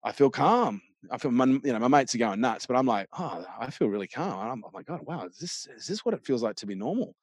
I 0.03 0.11
feel 0.11 0.29
calm. 0.29 0.81
I 1.09 1.17
feel 1.17 1.31
my, 1.31 1.45
you 1.45 1.73
know, 1.73 1.79
my 1.79 1.87
mates 1.87 2.13
are 2.15 2.19
going 2.19 2.41
nuts, 2.41 2.65
but 2.67 2.75
I'm 2.75 2.85
like, 2.85 3.07
oh, 3.17 3.43
I 3.59 3.71
feel 3.71 3.87
really 3.87 4.07
calm. 4.07 4.39
And 4.39 4.51
I'm, 4.51 4.63
oh 4.63 4.71
my 4.73 4.83
God, 4.83 5.01
wow, 5.03 5.25
is 5.25 5.37
this 5.37 5.67
is 5.75 5.87
this 5.87 6.05
what 6.05 6.13
it 6.13 6.25
feels 6.25 6.43
like 6.43 6.55
to 6.57 6.67
be 6.67 6.75
normal? 6.75 7.15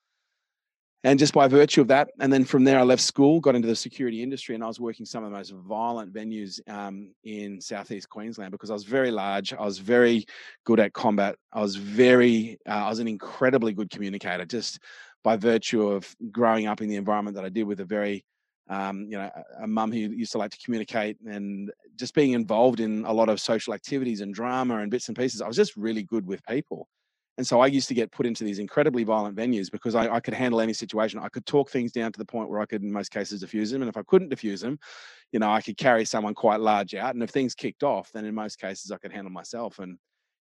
And 1.05 1.19
just 1.19 1.35
by 1.35 1.49
virtue 1.49 1.81
of 1.81 1.89
that 1.89 2.11
and 2.21 2.33
then 2.33 2.45
from 2.45 2.65
there 2.65 2.79
i 2.79 2.83
left 2.83 3.03
school 3.03 3.41
got 3.41 3.55
into 3.55 3.69
the 3.69 3.77
security 3.77 4.23
industry 4.23 4.55
and 4.55 4.63
i 4.63 4.67
was 4.67 4.81
working 4.81 5.05
some 5.05 5.25
of 5.25 5.31
the 5.31 5.37
most 5.37 5.53
violent 5.53 6.13
venues 6.13 6.61
um, 6.69 7.13
in 7.25 7.61
southeast 7.61 8.09
queensland 8.09 8.53
because 8.53 8.71
i 8.71 8.75
was 8.75 8.85
very 8.85 9.11
large 9.11 9.53
i 9.53 9.65
was 9.65 9.79
very 9.79 10.25
good 10.65 10.81
at 10.81 10.93
combat 10.93 11.37
i 11.53 11.61
was 11.61 11.77
very 11.77 12.59
uh, 12.69 12.73
i 12.73 12.89
was 12.89 12.99
an 12.99 13.09
incredibly 13.09 13.73
good 13.73 13.91
communicator 13.91 14.45
just 14.45 14.79
by 15.25 15.37
virtue 15.37 15.87
of 15.87 16.15
growing 16.31 16.67
up 16.67 16.81
in 16.81 16.89
the 16.89 16.97
environment 16.97 17.35
that 17.37 17.45
i 17.45 17.49
did 17.49 17.65
with 17.65 17.81
a 17.81 17.85
very 17.85 18.25
um, 18.69 19.07
you 19.11 19.19
know 19.19 19.29
a, 19.35 19.65
a 19.65 19.67
mum 19.67 19.91
who 19.91 19.99
used 19.99 20.33
to 20.33 20.39
like 20.39 20.53
to 20.53 20.59
communicate 20.65 21.19
and 21.27 21.71
just 21.97 22.15
being 22.15 22.33
involved 22.33 22.81
in 22.81 23.05
a 23.05 23.13
lot 23.13 23.29
of 23.29 23.41
social 23.41 23.75
activities 23.75 24.21
and 24.21 24.35
drama 24.35 24.79
and 24.79 24.91
bits 24.91 25.09
and 25.09 25.17
pieces 25.17 25.43
i 25.43 25.49
was 25.49 25.57
just 25.57 25.77
really 25.77 26.05
good 26.05 26.27
with 26.27 26.45
people 26.47 26.89
and 27.39 27.47
so 27.47 27.61
I 27.61 27.67
used 27.67 27.89
to 27.89 27.95
get 27.95 28.13
put 28.13 28.27
into 28.27 28.45
these 28.45 28.59
incredibly 28.59 29.05
violent 29.05 29.37
venues 29.37 29.71
because 29.71 29.95
I, 29.95 30.17
I, 30.17 30.21
could 30.21 30.35
handle 30.35 30.61
any 30.61 30.75
situation. 30.75 31.19
I 31.19 31.31
could 31.31 31.47
talk 31.47 31.71
things 31.71 31.91
down 31.91 32.13
to 32.13 32.19
the 32.19 32.27
point 32.27 32.51
where 32.51 32.61
I 32.61 32.67
could, 32.67 32.83
in 32.83 32.93
most 32.93 33.11
cases, 33.11 33.41
diffuse 33.41 33.71
them. 33.71 33.81
And 33.81 33.89
if 33.89 33.97
I 33.97 34.03
couldn't 34.03 34.29
diffuse 34.29 34.61
them, 34.61 34.79
you 35.33 35.41
know, 35.41 35.51
I 35.51 35.63
could 35.63 35.79
carry 35.79 36.05
someone 36.05 36.35
quite 36.35 36.61
large 36.61 36.95
out. 36.95 37.15
And 37.15 37.23
if 37.23 37.31
things 37.31 37.55
kicked 37.55 37.85
off, 37.85 38.13
then 38.13 38.27
in 38.27 38.35
most 38.35 38.61
cases 38.61 38.91
I 38.91 38.99
could 38.99 39.13
handle 39.13 39.33
myself. 39.33 39.79
And 39.79 39.97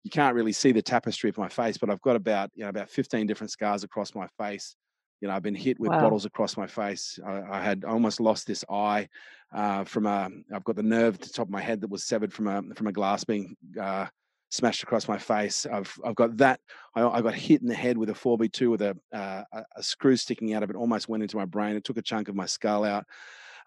you 0.04 0.10
can't 0.10 0.36
really 0.36 0.52
see 0.52 0.72
the 0.72 0.82
tapestry 0.82 1.30
of 1.30 1.38
my 1.38 1.48
face, 1.48 1.78
but 1.78 1.92
I've 1.92 2.02
got 2.02 2.16
about, 2.16 2.50
you 2.56 2.64
know, 2.64 2.70
about 2.70 2.90
15 2.90 3.28
different 3.28 3.52
scars 3.52 3.84
across 3.84 4.16
my 4.16 4.28
face. 4.40 4.76
You 5.22 5.28
know, 5.28 5.36
I've 5.36 5.44
been 5.44 5.54
hit 5.54 5.80
with 5.80 5.92
wow. 5.92 6.00
bottles 6.00 6.26
across 6.26 6.58
my 6.58 6.66
face. 6.66 7.20
I, 7.24 7.42
I 7.52 7.62
had 7.62 7.86
almost 7.86 8.20
lost 8.20 8.48
this 8.48 8.66
eye 8.68 9.10
uh, 9.54 9.84
from 9.84 10.08
a. 10.08 10.30
I've 10.56 10.64
got 10.64 10.78
the 10.78 10.84
nerve 10.84 11.16
at 11.16 11.22
the 11.22 11.30
top 11.30 11.48
of 11.48 11.52
my 11.52 11.62
head 11.62 11.82
that 11.82 11.90
was 11.90 12.06
severed 12.06 12.32
from 12.32 12.48
a 12.48 12.64
from 12.74 12.88
a 12.88 12.94
glass 12.94 13.26
being 13.26 13.58
uh, 13.80 14.08
smashed 14.50 14.84
across 14.84 15.08
my 15.08 15.18
face. 15.18 15.66
I've 15.66 15.94
I've 16.04 16.16
got 16.16 16.38
that. 16.38 16.60
I, 16.96 17.08
I 17.08 17.22
got 17.22 17.36
hit 17.36 17.62
in 17.62 17.68
the 17.68 17.76
head 17.76 17.98
with 17.98 18.10
a 18.10 18.14
4x2 18.14 18.72
with 18.72 18.82
a, 18.82 18.98
uh, 19.14 19.44
a 19.76 19.84
screw 19.84 20.16
sticking 20.16 20.54
out 20.54 20.64
of 20.64 20.70
it. 20.70 20.76
Almost 20.76 21.08
went 21.08 21.24
into 21.24 21.38
my 21.38 21.46
brain. 21.46 21.76
It 21.76 21.84
took 21.84 21.98
a 21.98 22.02
chunk 22.02 22.28
of 22.28 22.36
my 22.36 22.46
skull 22.46 22.84
out. 22.84 23.06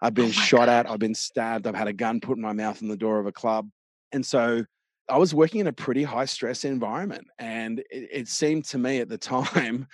I've 0.01 0.13
been 0.13 0.25
oh 0.25 0.31
shot 0.31 0.67
God. 0.67 0.69
at. 0.69 0.89
I've 0.89 0.99
been 0.99 1.15
stabbed. 1.15 1.65
I've 1.65 1.75
had 1.75 1.87
a 1.87 1.93
gun 1.93 2.19
put 2.19 2.37
in 2.37 2.41
my 2.41 2.53
mouth 2.53 2.81
in 2.81 2.89
the 2.89 2.97
door 2.97 3.19
of 3.19 3.25
a 3.25 3.31
club. 3.31 3.69
And 4.11 4.25
so 4.25 4.63
I 5.09 5.17
was 5.17 5.33
working 5.33 5.61
in 5.61 5.67
a 5.67 5.73
pretty 5.73 6.03
high 6.03 6.25
stress 6.25 6.65
environment. 6.65 7.27
And 7.39 7.79
it, 7.89 8.09
it 8.11 8.27
seemed 8.27 8.65
to 8.65 8.77
me 8.77 8.99
at 8.99 9.09
the 9.09 9.17
time, 9.33 9.87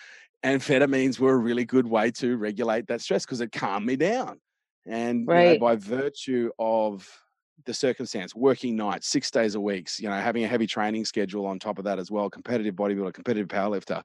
amphetamines 0.44 1.20
were 1.20 1.34
a 1.34 1.38
really 1.38 1.66
good 1.66 1.86
way 1.86 2.12
to 2.12 2.38
regulate 2.38 2.88
that 2.88 3.02
stress 3.02 3.26
because 3.26 3.42
it 3.42 3.52
calmed 3.52 3.86
me 3.86 3.96
down. 3.96 4.40
And 4.86 5.28
right. 5.28 5.44
you 5.44 5.54
know, 5.54 5.60
by 5.60 5.76
virtue 5.76 6.50
of 6.58 7.08
the 7.66 7.74
circumstance, 7.74 8.36
working 8.36 8.76
nights, 8.76 9.08
six 9.08 9.32
days 9.32 9.56
a 9.56 9.62
week, 9.62 9.90
you 10.00 10.10
know, 10.10 10.16
having 10.16 10.44
a 10.44 10.48
heavy 10.48 10.68
training 10.68 11.06
schedule 11.06 11.46
on 11.46 11.60
top 11.60 11.78
of 11.78 11.86
that 11.86 12.00
as 12.00 12.12
well, 12.12 12.30
competitive 12.30 12.76
bodybuilder, 12.76 13.14
competitive 13.14 13.48
powerlifter. 13.48 14.04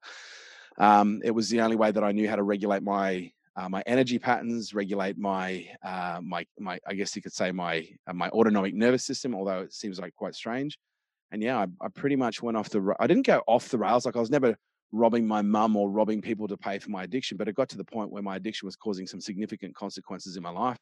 Um, 0.79 1.21
it 1.25 1.31
was 1.31 1.49
the 1.49 1.61
only 1.61 1.77
way 1.77 1.91
that 1.91 2.03
I 2.03 2.13
knew 2.13 2.29
how 2.29 2.37
to 2.37 2.43
regulate 2.43 2.83
my 2.83 3.31
uh, 3.57 3.69
my 3.69 3.83
energy 3.87 4.19
patterns, 4.19 4.75
regulate 4.75 5.17
my 5.17 5.69
uh, 5.85 6.21
my 6.23 6.45
my 6.59 6.79
I 6.87 6.95
guess 6.95 7.15
you 7.15 7.23
could 7.23 7.33
say 7.33 7.53
my 7.53 7.87
uh, 8.07 8.13
my 8.13 8.29
autonomic 8.31 8.75
nervous 8.75 9.05
system, 9.05 9.35
although 9.35 9.61
it 9.61 9.73
seems 9.73 10.01
like 10.01 10.15
quite 10.15 10.35
strange. 10.35 10.79
And 11.31 11.43
yeah, 11.43 11.59
I, 11.59 11.67
I 11.81 11.89
pretty 11.89 12.17
much 12.17 12.43
went 12.43 12.57
off 12.57 12.71
the. 12.71 12.95
I 12.99 13.07
didn't 13.07 13.27
go 13.27 13.43
off 13.47 13.69
the 13.69 13.79
rails. 13.79 14.07
Like 14.07 14.17
I 14.17 14.21
was 14.21 14.31
never 14.31 14.57
robbing 14.93 15.27
my 15.27 15.43
mum 15.43 15.77
or 15.77 15.91
robbing 15.91 16.21
people 16.23 16.47
to 16.49 16.57
pay 16.57 16.79
for 16.79 16.91
my 16.91 17.05
addiction, 17.05 17.37
but 17.37 17.49
it 17.49 17.55
got 17.55 17.69
to 17.69 17.77
the 17.77 17.85
point 17.85 18.11
where 18.11 18.23
my 18.23 18.37
addiction 18.37 18.67
was 18.67 18.77
causing 18.77 19.07
some 19.07 19.21
significant 19.21 19.75
consequences 19.75 20.37
in 20.37 20.43
my 20.43 20.51
life. 20.51 20.79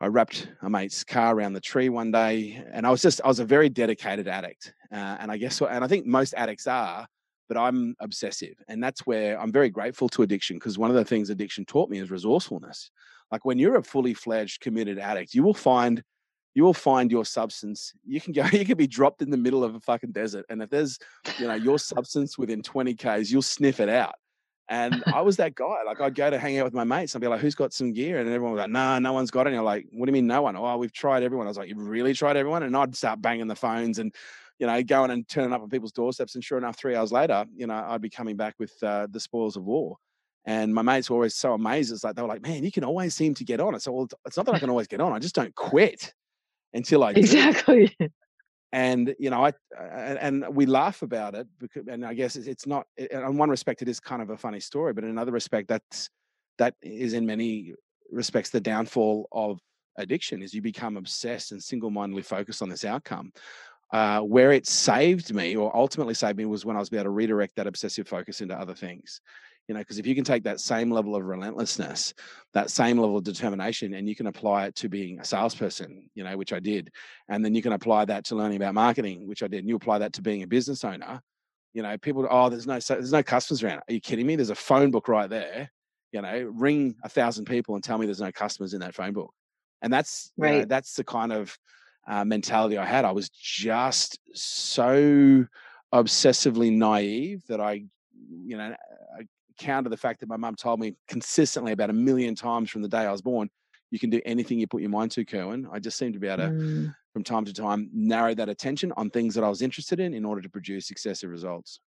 I 0.00 0.06
wrapped 0.06 0.48
a 0.62 0.70
mate's 0.70 1.02
car 1.02 1.34
around 1.34 1.54
the 1.54 1.60
tree 1.60 1.88
one 1.88 2.12
day, 2.12 2.64
and 2.72 2.86
I 2.86 2.90
was 2.90 3.02
just 3.02 3.20
I 3.24 3.28
was 3.28 3.40
a 3.40 3.44
very 3.44 3.68
dedicated 3.68 4.28
addict, 4.28 4.72
uh, 4.92 5.16
and 5.18 5.30
I 5.30 5.36
guess 5.36 5.60
and 5.60 5.84
I 5.84 5.88
think 5.88 6.06
most 6.06 6.34
addicts 6.34 6.68
are, 6.68 7.06
but 7.48 7.56
I'm 7.56 7.96
obsessive, 7.98 8.54
and 8.68 8.82
that's 8.82 9.06
where 9.06 9.40
I'm 9.40 9.50
very 9.50 9.70
grateful 9.70 10.08
to 10.10 10.22
addiction 10.22 10.56
because 10.56 10.78
one 10.78 10.90
of 10.90 10.96
the 10.96 11.04
things 11.04 11.30
addiction 11.30 11.64
taught 11.64 11.90
me 11.90 11.98
is 11.98 12.12
resourcefulness. 12.12 12.90
Like 13.32 13.44
when 13.44 13.58
you're 13.58 13.76
a 13.76 13.82
fully 13.82 14.14
fledged 14.14 14.60
committed 14.60 14.98
addict, 14.98 15.34
you 15.34 15.42
will 15.42 15.54
find 15.54 16.02
you 16.54 16.62
will 16.62 16.74
find 16.74 17.10
your 17.10 17.24
substance. 17.24 17.92
You 18.04 18.20
can 18.20 18.32
go, 18.32 18.44
you 18.52 18.64
can 18.64 18.76
be 18.76 18.86
dropped 18.86 19.20
in 19.22 19.30
the 19.30 19.36
middle 19.36 19.64
of 19.64 19.74
a 19.74 19.80
fucking 19.80 20.12
desert, 20.12 20.46
and 20.48 20.62
if 20.62 20.70
there's 20.70 20.98
you 21.38 21.48
know 21.48 21.54
your 21.54 21.78
substance 21.78 22.38
within 22.38 22.62
20 22.62 22.94
k's, 22.94 23.32
you'll 23.32 23.42
sniff 23.42 23.80
it 23.80 23.88
out. 23.88 24.14
And 24.68 25.02
I 25.06 25.22
was 25.22 25.36
that 25.38 25.54
guy. 25.54 25.76
Like 25.86 26.00
I'd 26.00 26.14
go 26.14 26.28
to 26.28 26.38
hang 26.38 26.58
out 26.58 26.64
with 26.64 26.74
my 26.74 26.84
mates 26.84 27.14
and 27.14 27.22
be 27.22 27.28
like, 27.28 27.40
who's 27.40 27.54
got 27.54 27.72
some 27.72 27.92
gear? 27.92 28.18
And 28.18 28.28
everyone 28.28 28.52
was 28.52 28.60
like, 28.60 28.70
nah, 28.70 28.98
no 28.98 29.12
one's 29.12 29.30
got 29.30 29.46
any. 29.46 29.58
Like, 29.58 29.86
what 29.92 30.06
do 30.06 30.10
you 30.10 30.14
mean 30.14 30.26
no 30.26 30.42
one? 30.42 30.56
Oh, 30.56 30.76
we've 30.76 30.92
tried 30.92 31.22
everyone. 31.22 31.46
I 31.46 31.50
was 31.50 31.56
like, 31.56 31.68
you've 31.68 31.88
really 31.88 32.12
tried 32.12 32.36
everyone? 32.36 32.62
And 32.62 32.76
I'd 32.76 32.94
start 32.94 33.22
banging 33.22 33.46
the 33.46 33.56
phones 33.56 33.98
and, 33.98 34.14
you 34.58 34.66
know, 34.66 34.82
going 34.82 35.10
and 35.10 35.26
turning 35.26 35.52
up 35.52 35.62
on 35.62 35.70
people's 35.70 35.92
doorsteps. 35.92 36.34
And 36.34 36.44
sure 36.44 36.58
enough, 36.58 36.76
three 36.76 36.94
hours 36.94 37.12
later, 37.12 37.46
you 37.56 37.66
know, 37.66 37.82
I'd 37.88 38.02
be 38.02 38.10
coming 38.10 38.36
back 38.36 38.56
with 38.58 38.72
uh, 38.82 39.06
the 39.10 39.20
spoils 39.20 39.56
of 39.56 39.64
war. 39.64 39.96
And 40.44 40.74
my 40.74 40.82
mates 40.82 41.08
were 41.08 41.16
always 41.16 41.34
so 41.34 41.54
amazed. 41.54 41.92
It's 41.92 42.04
like, 42.04 42.14
they 42.14 42.22
were 42.22 42.28
like, 42.28 42.42
man, 42.42 42.64
you 42.64 42.72
can 42.72 42.84
always 42.84 43.14
seem 43.14 43.34
to 43.34 43.44
get 43.44 43.60
on. 43.60 43.74
I 43.74 43.78
said, 43.78 43.92
well, 43.92 44.08
it's 44.26 44.36
not 44.36 44.46
that 44.46 44.54
I 44.54 44.58
can 44.58 44.70
always 44.70 44.86
get 44.86 45.00
on. 45.00 45.12
I 45.12 45.18
just 45.18 45.34
don't 45.34 45.54
quit 45.54 46.12
until 46.74 47.04
I 47.04 47.12
do. 47.12 47.20
exactly. 47.20 47.96
And 48.72 49.14
you 49.18 49.30
know 49.30 49.46
i 49.46 49.52
and 49.78 50.44
we 50.54 50.66
laugh 50.66 51.00
about 51.00 51.34
it 51.34 51.46
because 51.58 51.86
and 51.88 52.04
i 52.04 52.12
guess 52.12 52.36
it's 52.36 52.66
not 52.66 52.86
in 52.98 53.38
one 53.38 53.48
respect 53.48 53.80
it 53.80 53.88
is 53.88 53.98
kind 53.98 54.20
of 54.20 54.28
a 54.28 54.36
funny 54.36 54.60
story 54.60 54.92
but 54.92 55.04
in 55.04 55.10
another 55.10 55.32
respect 55.32 55.68
that's 55.68 56.10
that 56.58 56.74
is 56.82 57.14
in 57.14 57.24
many 57.24 57.72
respects 58.10 58.50
the 58.50 58.60
downfall 58.60 59.26
of 59.32 59.58
addiction 59.96 60.42
is 60.42 60.52
you 60.52 60.60
become 60.60 60.98
obsessed 60.98 61.52
and 61.52 61.62
single-mindedly 61.62 62.22
focused 62.22 62.60
on 62.60 62.68
this 62.68 62.84
outcome 62.84 63.32
uh, 63.92 64.20
where 64.20 64.52
it 64.52 64.66
saved 64.66 65.32
me 65.34 65.56
or 65.56 65.74
ultimately 65.74 66.14
saved 66.14 66.36
me 66.36 66.44
was 66.44 66.64
when 66.64 66.76
I 66.76 66.80
was 66.80 66.92
able 66.92 67.04
to 67.04 67.10
redirect 67.10 67.56
that 67.56 67.66
obsessive 67.66 68.06
focus 68.06 68.40
into 68.40 68.54
other 68.54 68.74
things. 68.74 69.20
You 69.68 69.74
know, 69.74 69.80
because 69.80 69.98
if 69.98 70.06
you 70.06 70.14
can 70.14 70.24
take 70.24 70.44
that 70.44 70.60
same 70.60 70.90
level 70.90 71.14
of 71.14 71.24
relentlessness, 71.24 72.14
that 72.54 72.70
same 72.70 72.98
level 72.98 73.18
of 73.18 73.24
determination, 73.24 73.92
and 73.92 74.08
you 74.08 74.16
can 74.16 74.26
apply 74.26 74.64
it 74.64 74.74
to 74.76 74.88
being 74.88 75.20
a 75.20 75.24
salesperson, 75.24 76.08
you 76.14 76.24
know, 76.24 76.38
which 76.38 76.54
I 76.54 76.58
did, 76.58 76.90
and 77.28 77.44
then 77.44 77.54
you 77.54 77.60
can 77.60 77.74
apply 77.74 78.06
that 78.06 78.24
to 78.26 78.34
learning 78.34 78.56
about 78.56 78.72
marketing, 78.72 79.28
which 79.28 79.42
I 79.42 79.46
did, 79.48 79.58
and 79.58 79.68
you 79.68 79.76
apply 79.76 79.98
that 79.98 80.14
to 80.14 80.22
being 80.22 80.42
a 80.42 80.46
business 80.46 80.84
owner. 80.84 81.20
You 81.74 81.82
know, 81.82 81.98
people, 81.98 82.26
oh, 82.30 82.48
there's 82.48 82.66
no, 82.66 82.78
there's 82.78 83.12
no 83.12 83.22
customers 83.22 83.62
around. 83.62 83.82
Are 83.88 83.92
you 83.92 84.00
kidding 84.00 84.26
me? 84.26 84.36
There's 84.36 84.48
a 84.48 84.54
phone 84.54 84.90
book 84.90 85.06
right 85.06 85.28
there. 85.28 85.70
You 86.12 86.22
know, 86.22 86.50
ring 86.54 86.96
a 87.04 87.08
thousand 87.10 87.44
people 87.44 87.74
and 87.74 87.84
tell 87.84 87.98
me 87.98 88.06
there's 88.06 88.22
no 88.22 88.32
customers 88.32 88.72
in 88.72 88.80
that 88.80 88.94
phone 88.94 89.12
book, 89.12 89.34
and 89.82 89.92
that's 89.92 90.32
right. 90.38 90.52
You 90.54 90.58
know, 90.60 90.64
that's 90.64 90.94
the 90.94 91.04
kind 91.04 91.30
of 91.30 91.54
uh, 92.08 92.24
mentality 92.24 92.78
I 92.78 92.86
had. 92.86 93.04
I 93.04 93.12
was 93.12 93.28
just 93.28 94.18
so 94.32 95.46
obsessively 95.92 96.72
naive 96.72 97.42
that 97.48 97.60
I, 97.60 97.84
you 98.46 98.56
know, 98.56 98.74
I 99.18 99.26
counter 99.58 99.90
the 99.90 99.96
fact 99.96 100.20
that 100.20 100.28
my 100.28 100.36
mum 100.36 100.54
told 100.54 100.80
me 100.80 100.94
consistently 101.08 101.72
about 101.72 101.90
a 101.90 101.94
million 101.94 102.34
times 102.34 102.70
from 102.70 102.82
the 102.82 102.88
day 102.88 102.98
I 102.98 103.12
was 103.12 103.22
born, 103.22 103.50
you 103.90 103.98
can 103.98 104.10
do 104.10 104.20
anything 104.24 104.58
you 104.58 104.66
put 104.66 104.80
your 104.80 104.90
mind 104.90 105.10
to, 105.12 105.24
Kerwin. 105.24 105.68
I 105.72 105.78
just 105.78 105.98
seemed 105.98 106.14
to 106.14 106.20
be 106.20 106.28
able 106.28 106.44
to, 106.44 106.50
mm. 106.50 106.94
from 107.12 107.24
time 107.24 107.44
to 107.46 107.52
time, 107.52 107.90
narrow 107.92 108.34
that 108.34 108.48
attention 108.48 108.92
on 108.96 109.10
things 109.10 109.34
that 109.34 109.44
I 109.44 109.48
was 109.48 109.62
interested 109.62 110.00
in 110.00 110.14
in 110.14 110.24
order 110.24 110.42
to 110.42 110.48
produce 110.48 110.90
excessive 110.90 111.30
results. 111.30 111.80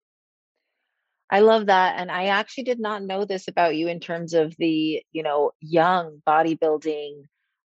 I 1.29 1.39
love 1.39 1.67
that. 1.67 1.95
And 1.97 2.11
I 2.11 2.25
actually 2.25 2.65
did 2.65 2.79
not 2.79 3.03
know 3.03 3.23
this 3.23 3.47
about 3.47 3.75
you 3.75 3.87
in 3.87 3.99
terms 3.99 4.33
of 4.33 4.53
the, 4.57 5.01
you 5.11 5.23
know, 5.23 5.51
young 5.61 6.21
bodybuilding 6.27 7.23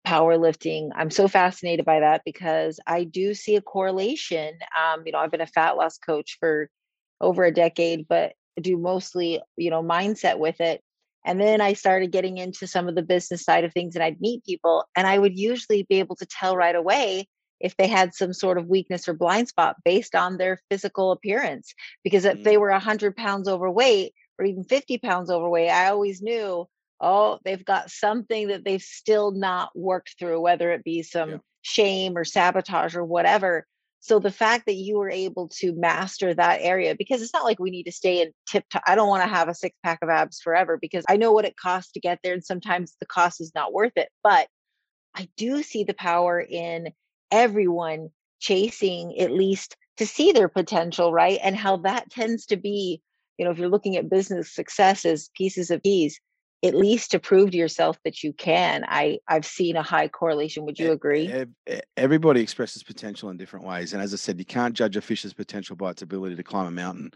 powerlifting. 0.06 0.90
I'm 0.94 1.11
so 1.11 1.26
fascinated 1.26 1.85
by 1.85 2.00
that 2.00 2.22
because 2.24 2.78
I 2.87 3.04
do 3.04 3.32
see 3.32 3.56
a 3.56 3.62
correlation. 3.62 4.59
Um, 4.78 5.02
you 5.06 5.12
know, 5.12 5.18
I've 5.18 5.30
been 5.30 5.40
a 5.40 5.46
fat 5.46 5.76
loss 5.76 5.98
coach 5.98 6.37
for 6.38 6.68
over 7.20 7.44
a 7.44 7.52
decade, 7.52 8.06
but 8.09 8.35
do 8.61 8.77
mostly, 8.77 9.40
you 9.57 9.71
know, 9.71 9.83
mindset 9.83 10.38
with 10.38 10.61
it. 10.61 10.83
And 11.25 11.40
then 11.40 11.61
I 11.61 11.73
started 11.73 12.12
getting 12.12 12.38
into 12.38 12.66
some 12.66 12.88
of 12.88 12.95
the 12.95 13.03
business 13.03 13.45
side 13.45 13.64
of 13.64 13.73
things 13.73 13.97
and 13.97 14.05
I'd 14.05 14.21
meet 14.21 14.45
people 14.45 14.85
and 14.97 15.07
I 15.07 15.19
would 15.19 15.37
usually 15.37 15.83
be 15.88 15.99
able 15.99 16.14
to 16.16 16.27
tell 16.27 16.57
right 16.57 16.75
away 16.75 17.27
if 17.59 17.77
they 17.77 17.88
had 17.88 18.14
some 18.14 18.33
sort 18.33 18.59
of 18.59 18.69
weakness 18.69 19.09
or 19.09 19.14
blind 19.14 19.49
spot 19.49 19.77
based 19.85 20.14
on 20.14 20.37
their 20.37 20.61
physical 20.71 21.11
appearance. 21.11 21.75
Because 22.05 22.25
if 22.25 22.45
they 22.45 22.55
mm. 22.55 22.61
were 22.61 22.71
100 22.71 23.16
pounds 23.16 23.49
overweight 23.49 24.12
or 24.38 24.45
even 24.45 24.62
50 24.62 24.99
pounds 24.99 25.31
overweight, 25.31 25.71
I 25.71 25.88
always 25.88 26.23
knew 26.23 26.69
oh, 27.01 27.38
they've 27.45 27.64
got 27.64 27.90
something 27.90 28.49
that 28.49 28.64
they've 28.64 28.83
still 28.83 29.31
not 29.31 29.71
worked 29.75 30.14
through, 30.19 30.40
whether 30.40 30.73
it 30.73 30.85
be 30.85 31.03
some 31.03 31.31
yeah. 31.31 31.37
shame 31.62 32.16
or 32.16 32.25
sabotage 32.25 32.95
or 32.95 33.05
whatever. 33.05 33.66
So 34.07 34.21
the 34.21 34.31
fact 34.31 34.66
that 34.66 34.77
you 34.77 34.99
were 34.99 35.11
able 35.11 35.49
to 35.57 35.73
master 35.73 36.33
that 36.33 36.61
area, 36.62 36.95
because 36.95 37.21
it's 37.23 37.35
not 37.35 37.42
like 37.42 37.59
we 37.59 37.73
need 37.73 37.87
to 37.87 37.92
stay 37.92 38.23
in 38.23 38.31
tip 38.49 38.62
top. 38.71 38.85
I 38.87 38.95
don't 38.95 39.09
want 39.09 39.25
to 39.25 39.29
have 39.29 39.49
a 39.49 39.55
six 39.55 39.77
pack 39.83 39.99
of 40.01 40.09
abs 40.09 40.40
forever 40.40 40.79
because 40.81 41.05
I 41.09 41.16
know 41.16 41.33
what 41.33 41.45
it 41.45 41.57
costs 41.57 41.90
to 41.92 42.01
get 42.01 42.21
there. 42.23 42.33
And 42.33 42.45
sometimes 42.45 42.95
the 43.01 43.07
cost 43.07 43.40
is 43.40 43.51
not 43.53 43.73
worth 43.73 43.95
it. 43.97 44.09
But 44.23 44.47
I 45.16 45.29
do 45.37 45.61
see 45.64 45.83
the 45.83 45.92
power 45.92 46.38
in 46.40 46.92
everyone 47.33 48.11
chasing 48.38 49.19
at 49.19 49.33
least 49.33 49.77
to 49.97 50.07
see 50.07 50.31
their 50.31 50.49
potential, 50.49 51.12
right? 51.12 51.40
And 51.42 51.57
how 51.57 51.79
that 51.79 52.09
tends 52.09 52.47
to 52.47 52.57
be, 52.57 53.03
you 53.38 53.45
know, 53.45 53.51
if 53.51 53.59
you're 53.59 53.69
looking 53.69 53.97
at 53.97 54.09
business 54.09 54.55
success 54.55 55.05
as 55.05 55.31
pieces 55.35 55.73
of 55.73 55.83
keys, 55.83 56.21
at 56.66 56.74
least 56.74 57.11
to 57.11 57.18
prove 57.18 57.50
to 57.50 57.57
yourself 57.57 57.98
that 58.05 58.22
you 58.22 58.33
can 58.33 58.85
i 58.88 59.18
i've 59.29 59.46
seen 59.46 59.76
a 59.76 59.83
high 59.83 60.09
correlation 60.09 60.64
would 60.64 60.79
you 60.79 60.92
agree? 60.92 61.44
everybody 61.96 62.40
expresses 62.40 62.83
potential 62.83 63.31
in 63.31 63.37
different 63.37 63.64
ways 63.64 63.92
and 63.92 64.02
as 64.02 64.12
i 64.12 64.16
said 64.16 64.38
you 64.38 64.44
can't 64.44 64.74
judge 64.74 64.96
a 64.96 65.00
fish's 65.00 65.33
potential 65.33 65.76
by 65.76 65.90
its 65.90 66.02
ability 66.02 66.37
to 66.37 66.42
climb 66.42 66.66
a 66.66 66.70
mountain 66.70 67.11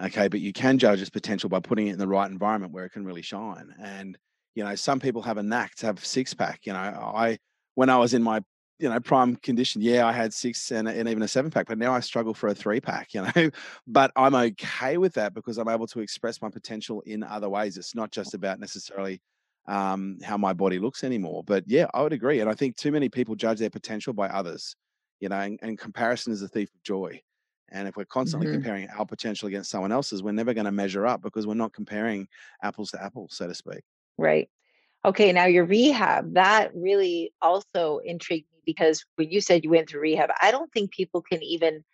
okay 0.00 0.28
but 0.28 0.40
you 0.40 0.52
can 0.52 0.78
judge 0.78 1.00
its 1.00 1.10
potential 1.10 1.48
by 1.48 1.60
putting 1.60 1.88
it 1.88 1.92
in 1.92 1.98
the 1.98 2.08
right 2.08 2.30
environment 2.30 2.72
where 2.72 2.84
it 2.84 2.90
can 2.90 3.04
really 3.04 3.22
shine 3.22 3.74
and 3.82 4.18
you 4.54 4.64
know 4.64 4.74
some 4.74 5.00
people 5.00 5.22
have 5.22 5.38
a 5.38 5.42
knack 5.42 5.74
to 5.74 5.86
have 5.86 6.04
six 6.04 6.34
pack 6.34 6.60
you 6.64 6.72
know 6.72 6.78
i 6.78 7.38
when 7.74 7.88
i 7.88 7.96
was 7.96 8.14
in 8.14 8.22
my 8.22 8.40
you 8.78 8.88
know, 8.88 9.00
prime 9.00 9.36
condition. 9.36 9.82
Yeah, 9.82 10.06
I 10.06 10.12
had 10.12 10.32
six 10.32 10.70
and, 10.70 10.88
and 10.88 11.08
even 11.08 11.22
a 11.22 11.28
seven 11.28 11.50
pack, 11.50 11.66
but 11.66 11.78
now 11.78 11.92
I 11.92 12.00
struggle 12.00 12.34
for 12.34 12.48
a 12.48 12.54
three 12.54 12.80
pack, 12.80 13.14
you 13.14 13.22
know. 13.22 13.50
but 13.86 14.12
I'm 14.16 14.34
okay 14.34 14.98
with 14.98 15.14
that 15.14 15.34
because 15.34 15.58
I'm 15.58 15.68
able 15.68 15.86
to 15.88 16.00
express 16.00 16.40
my 16.40 16.48
potential 16.48 17.02
in 17.02 17.22
other 17.22 17.48
ways. 17.48 17.76
It's 17.76 17.94
not 17.94 18.10
just 18.10 18.34
about 18.34 18.60
necessarily 18.60 19.20
um, 19.66 20.18
how 20.22 20.36
my 20.36 20.52
body 20.52 20.78
looks 20.78 21.04
anymore. 21.04 21.44
But 21.44 21.64
yeah, 21.66 21.86
I 21.94 22.02
would 22.02 22.12
agree. 22.12 22.40
And 22.40 22.48
I 22.48 22.54
think 22.54 22.76
too 22.76 22.92
many 22.92 23.08
people 23.08 23.34
judge 23.34 23.58
their 23.58 23.70
potential 23.70 24.12
by 24.12 24.28
others, 24.28 24.74
you 25.20 25.28
know, 25.28 25.38
and, 25.38 25.58
and 25.62 25.78
comparison 25.78 26.32
is 26.32 26.42
a 26.42 26.48
thief 26.48 26.70
of 26.74 26.82
joy. 26.82 27.20
And 27.70 27.86
if 27.86 27.96
we're 27.96 28.06
constantly 28.06 28.46
mm-hmm. 28.46 28.56
comparing 28.56 28.88
our 28.90 29.04
potential 29.04 29.46
against 29.46 29.70
someone 29.70 29.92
else's, 29.92 30.22
we're 30.22 30.32
never 30.32 30.54
going 30.54 30.64
to 30.64 30.72
measure 30.72 31.06
up 31.06 31.20
because 31.20 31.46
we're 31.46 31.54
not 31.54 31.74
comparing 31.74 32.26
apples 32.62 32.90
to 32.92 33.02
apples, 33.02 33.34
so 33.34 33.46
to 33.46 33.54
speak. 33.54 33.82
Right. 34.16 34.48
Okay. 35.04 35.32
Now, 35.32 35.46
your 35.46 35.64
rehab, 35.64 36.34
that 36.34 36.74
really 36.74 37.32
also 37.40 37.98
intrigued 38.04 38.46
me 38.52 38.60
because 38.66 39.04
when 39.16 39.30
you 39.30 39.40
said 39.40 39.64
you 39.64 39.70
went 39.70 39.88
through 39.88 40.00
rehab, 40.00 40.30
I 40.40 40.50
don't 40.50 40.72
think 40.72 40.90
people 40.90 41.22
can 41.22 41.42
even 41.42 41.84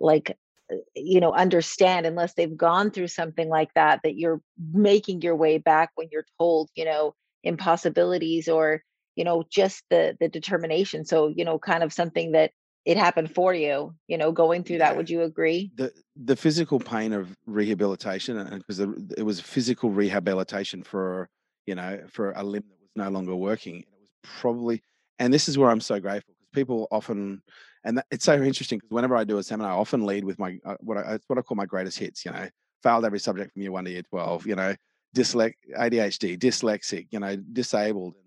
like 0.00 0.36
uh, 0.72 0.76
you 0.96 1.20
know 1.20 1.32
understand 1.32 2.06
unless 2.06 2.34
they've 2.34 2.56
gone 2.56 2.90
through 2.90 3.08
something 3.08 3.48
like 3.48 3.72
that 3.74 4.00
that 4.02 4.16
you're 4.16 4.40
making 4.72 5.20
your 5.22 5.36
way 5.36 5.58
back 5.58 5.90
when 5.94 6.08
you're 6.10 6.24
told 6.38 6.70
you 6.74 6.84
know 6.84 7.14
impossibilities 7.44 8.48
or 8.48 8.82
you 9.14 9.24
know 9.24 9.44
just 9.50 9.84
the 9.90 10.16
the 10.20 10.28
determination 10.28 11.04
so 11.04 11.28
you 11.28 11.44
know 11.44 11.58
kind 11.58 11.82
of 11.82 11.92
something 11.92 12.32
that 12.32 12.50
it 12.86 12.96
happened 12.96 13.32
for 13.34 13.52
you 13.54 13.94
you 14.08 14.16
know 14.16 14.32
going 14.32 14.64
through 14.64 14.78
that 14.78 14.96
would 14.96 15.10
you 15.10 15.22
agree 15.22 15.70
the 15.76 15.92
the 16.16 16.36
physical 16.36 16.80
pain 16.80 17.12
of 17.12 17.36
rehabilitation 17.46 18.38
and 18.38 18.62
because 18.66 18.80
it 18.80 19.22
was 19.22 19.40
physical 19.40 19.90
rehabilitation 19.90 20.82
for 20.82 21.28
you 21.70 21.74
know 21.74 21.92
for 22.08 22.26
a 22.32 22.42
limb 22.42 22.64
that 22.68 22.80
was 22.80 22.90
no 22.96 23.08
longer 23.16 23.34
working 23.34 23.76
it 23.80 23.86
was 24.00 24.10
probably 24.40 24.82
and 25.20 25.32
this 25.32 25.48
is 25.48 25.58
where 25.58 25.70
I'm 25.70 25.82
so 25.82 26.00
grateful 26.00 26.34
because 26.34 26.48
people 26.52 26.88
often, 26.90 27.42
and 27.84 27.98
that, 27.98 28.06
it's 28.10 28.24
so 28.24 28.42
interesting 28.42 28.78
because 28.78 28.90
whenever 28.90 29.16
I 29.16 29.22
do 29.22 29.38
a 29.38 29.42
seminar, 29.42 29.72
I 29.72 29.76
often 29.76 30.04
lead 30.06 30.24
with 30.24 30.38
my 30.38 30.58
uh, 30.64 30.76
what 30.80 30.96
I 30.96 31.18
what 31.28 31.38
I 31.38 31.42
call 31.42 31.56
my 31.56 31.66
greatest 31.66 31.98
hits. 31.98 32.24
You 32.24 32.32
know, 32.32 32.48
failed 32.82 33.04
every 33.04 33.20
subject 33.20 33.52
from 33.52 33.62
year 33.62 33.70
one 33.70 33.84
to 33.84 33.90
year 33.90 34.02
twelve. 34.02 34.46
You 34.46 34.56
know, 34.56 34.74
dyslex 35.14 35.52
ADHD, 35.78 36.38
dyslexic. 36.38 37.06
You 37.10 37.20
know, 37.20 37.36
disabled. 37.36 38.14
And, 38.14 38.24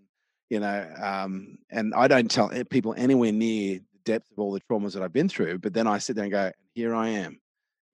you 0.49 0.59
know, 0.59 0.87
um, 1.01 1.57
and 1.71 1.95
I 1.95 2.07
don't 2.07 2.29
tell 2.29 2.51
people 2.69 2.93
anywhere 2.95 3.31
near 3.31 3.79
the 3.79 3.99
depth 4.05 4.31
of 4.31 4.37
all 4.37 4.53
the 4.53 4.61
traumas 4.61 4.93
that 4.93 5.01
I've 5.01 5.13
been 5.13 5.29
through. 5.29 5.59
But 5.59 5.73
then 5.73 5.87
I 5.87 5.97
sit 5.97 6.15
there 6.15 6.25
and 6.25 6.31
go, 6.31 6.51
here 6.75 6.93
I 6.93 7.09
am. 7.09 7.39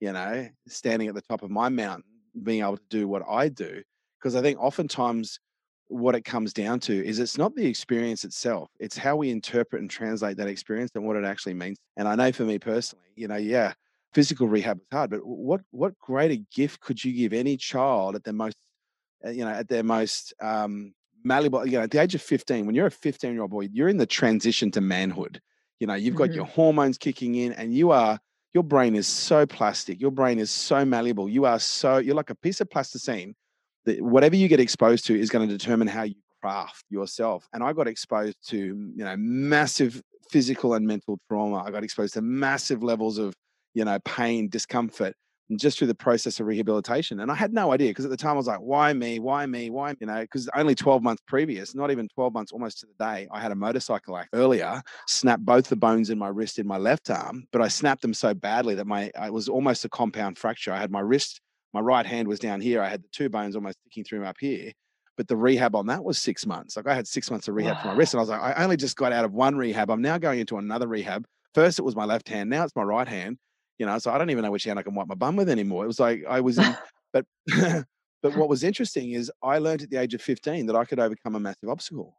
You 0.00 0.12
know, 0.12 0.46
standing 0.68 1.08
at 1.08 1.14
the 1.14 1.22
top 1.22 1.42
of 1.42 1.50
my 1.50 1.70
mountain, 1.70 2.04
being 2.42 2.60
able 2.60 2.76
to 2.76 2.82
do 2.90 3.08
what 3.08 3.22
I 3.26 3.48
do. 3.48 3.82
Because 4.20 4.36
I 4.36 4.42
think 4.42 4.58
oftentimes 4.60 5.40
what 5.90 6.14
it 6.14 6.24
comes 6.24 6.52
down 6.52 6.78
to 6.78 7.04
is 7.04 7.18
it's 7.18 7.36
not 7.36 7.54
the 7.56 7.66
experience 7.66 8.22
itself 8.22 8.70
it's 8.78 8.96
how 8.96 9.16
we 9.16 9.28
interpret 9.28 9.82
and 9.82 9.90
translate 9.90 10.36
that 10.36 10.46
experience 10.46 10.92
and 10.94 11.04
what 11.04 11.16
it 11.16 11.24
actually 11.24 11.52
means 11.52 11.78
and 11.96 12.06
i 12.06 12.14
know 12.14 12.30
for 12.30 12.44
me 12.44 12.60
personally 12.60 13.04
you 13.16 13.26
know 13.26 13.36
yeah 13.36 13.72
physical 14.14 14.46
rehab 14.46 14.78
is 14.78 14.86
hard 14.92 15.10
but 15.10 15.18
what 15.26 15.60
what 15.72 15.98
greater 15.98 16.40
gift 16.54 16.80
could 16.80 17.02
you 17.02 17.12
give 17.12 17.32
any 17.32 17.56
child 17.56 18.14
at 18.14 18.22
their 18.22 18.32
most 18.32 18.56
uh, 19.26 19.30
you 19.30 19.44
know 19.44 19.50
at 19.50 19.68
their 19.68 19.82
most 19.82 20.32
um 20.40 20.94
malleable 21.24 21.66
you 21.66 21.72
know 21.72 21.82
at 21.82 21.90
the 21.90 22.00
age 22.00 22.14
of 22.14 22.22
15 22.22 22.66
when 22.66 22.74
you're 22.74 22.86
a 22.86 22.90
15 22.90 23.32
year 23.32 23.42
old 23.42 23.50
boy 23.50 23.68
you're 23.72 23.88
in 23.88 23.96
the 23.96 24.06
transition 24.06 24.70
to 24.70 24.80
manhood 24.80 25.40
you 25.80 25.88
know 25.88 25.94
you've 25.94 26.14
got 26.14 26.28
mm-hmm. 26.28 26.36
your 26.36 26.46
hormones 26.46 26.98
kicking 26.98 27.34
in 27.34 27.52
and 27.54 27.74
you 27.74 27.90
are 27.90 28.16
your 28.54 28.62
brain 28.62 28.94
is 28.94 29.08
so 29.08 29.44
plastic 29.44 30.00
your 30.00 30.12
brain 30.12 30.38
is 30.38 30.52
so 30.52 30.84
malleable 30.84 31.28
you 31.28 31.46
are 31.46 31.58
so 31.58 31.98
you're 31.98 32.14
like 32.14 32.30
a 32.30 32.34
piece 32.36 32.60
of 32.60 32.70
plasticine 32.70 33.34
whatever 33.86 34.36
you 34.36 34.48
get 34.48 34.60
exposed 34.60 35.06
to 35.06 35.18
is 35.18 35.30
going 35.30 35.48
to 35.48 35.56
determine 35.56 35.88
how 35.88 36.02
you 36.02 36.14
craft 36.40 36.84
yourself. 36.90 37.46
And 37.52 37.62
I 37.62 37.72
got 37.72 37.88
exposed 37.88 38.36
to, 38.48 38.74
mm, 38.74 38.92
you 38.96 39.04
know, 39.04 39.16
massive 39.16 40.02
physical 40.30 40.74
and 40.74 40.86
mental 40.86 41.18
trauma. 41.28 41.62
I 41.64 41.70
got 41.70 41.84
exposed 41.84 42.14
to 42.14 42.22
massive 42.22 42.82
levels 42.82 43.18
of, 43.18 43.34
you 43.74 43.84
know, 43.84 43.98
pain, 44.04 44.48
discomfort, 44.48 45.14
just 45.56 45.78
through 45.78 45.88
the 45.88 45.94
process 45.94 46.38
of 46.38 46.46
rehabilitation. 46.46 47.20
And 47.20 47.30
I 47.30 47.34
had 47.34 47.52
no 47.52 47.72
idea 47.72 47.90
because 47.90 48.04
at 48.04 48.10
the 48.10 48.16
time 48.16 48.32
I 48.32 48.36
was 48.36 48.46
like, 48.46 48.60
why 48.60 48.92
me? 48.92 49.18
Why 49.18 49.46
me? 49.46 49.70
Why, 49.70 49.94
you 50.00 50.06
know, 50.06 50.20
because 50.20 50.48
only 50.54 50.74
12 50.74 51.02
months 51.02 51.22
previous, 51.26 51.74
not 51.74 51.90
even 51.90 52.08
12 52.14 52.32
months 52.32 52.52
almost 52.52 52.80
to 52.80 52.86
the 52.86 53.04
day, 53.04 53.26
I 53.32 53.40
had 53.40 53.50
a 53.50 53.56
motorcycle 53.56 54.16
accident 54.16 54.40
earlier, 54.40 54.82
snapped 55.08 55.44
both 55.44 55.68
the 55.68 55.76
bones 55.76 56.10
in 56.10 56.18
my 56.18 56.28
wrist 56.28 56.58
in 56.58 56.66
my 56.66 56.78
left 56.78 57.10
arm, 57.10 57.46
but 57.52 57.62
I 57.62 57.68
snapped 57.68 58.02
them 58.02 58.14
so 58.14 58.32
badly 58.32 58.76
that 58.76 58.86
my, 58.86 59.10
it 59.20 59.32
was 59.32 59.48
almost 59.48 59.84
a 59.84 59.88
compound 59.88 60.38
fracture. 60.38 60.72
I 60.72 60.78
had 60.78 60.92
my 60.92 61.00
wrist 61.00 61.40
my 61.72 61.80
right 61.80 62.06
hand 62.06 62.26
was 62.28 62.38
down 62.38 62.60
here. 62.60 62.82
I 62.82 62.88
had 62.88 63.02
the 63.02 63.08
two 63.12 63.28
bones 63.28 63.54
almost 63.54 63.78
sticking 63.80 64.04
through 64.04 64.24
up 64.24 64.36
here. 64.40 64.72
But 65.16 65.28
the 65.28 65.36
rehab 65.36 65.74
on 65.74 65.86
that 65.86 66.02
was 66.02 66.18
six 66.18 66.46
months. 66.46 66.76
Like 66.76 66.86
I 66.86 66.94
had 66.94 67.06
six 67.06 67.30
months 67.30 67.46
of 67.48 67.54
rehab 67.54 67.76
wow. 67.76 67.82
for 67.82 67.88
my 67.88 67.94
wrist. 67.94 68.14
And 68.14 68.20
I 68.20 68.22
was 68.22 68.30
like, 68.30 68.40
I 68.40 68.62
only 68.62 68.76
just 68.76 68.96
got 68.96 69.12
out 69.12 69.24
of 69.24 69.32
one 69.32 69.54
rehab. 69.56 69.90
I'm 69.90 70.00
now 70.00 70.18
going 70.18 70.40
into 70.40 70.56
another 70.56 70.88
rehab. 70.88 71.26
First 71.54 71.78
it 71.78 71.82
was 71.82 71.94
my 71.94 72.04
left 72.04 72.28
hand. 72.28 72.48
Now 72.48 72.64
it's 72.64 72.74
my 72.74 72.82
right 72.82 73.06
hand. 73.06 73.38
You 73.78 73.86
know, 73.86 73.98
so 73.98 74.10
I 74.10 74.18
don't 74.18 74.30
even 74.30 74.44
know 74.44 74.50
which 74.50 74.64
hand 74.64 74.78
I 74.78 74.82
can 74.82 74.94
wipe 74.94 75.08
my 75.08 75.14
bum 75.14 75.36
with 75.36 75.48
anymore. 75.48 75.84
It 75.84 75.88
was 75.88 76.00
like 76.00 76.24
I 76.28 76.40
was 76.40 76.58
in, 76.58 76.76
but 77.12 77.24
but 78.22 78.36
what 78.36 78.48
was 78.48 78.62
interesting 78.64 79.12
is 79.12 79.30
I 79.42 79.58
learned 79.58 79.82
at 79.82 79.90
the 79.90 79.96
age 79.96 80.14
of 80.14 80.22
15 80.22 80.66
that 80.66 80.76
I 80.76 80.84
could 80.84 81.00
overcome 81.00 81.34
a 81.34 81.40
massive 81.40 81.68
obstacle. 81.68 82.16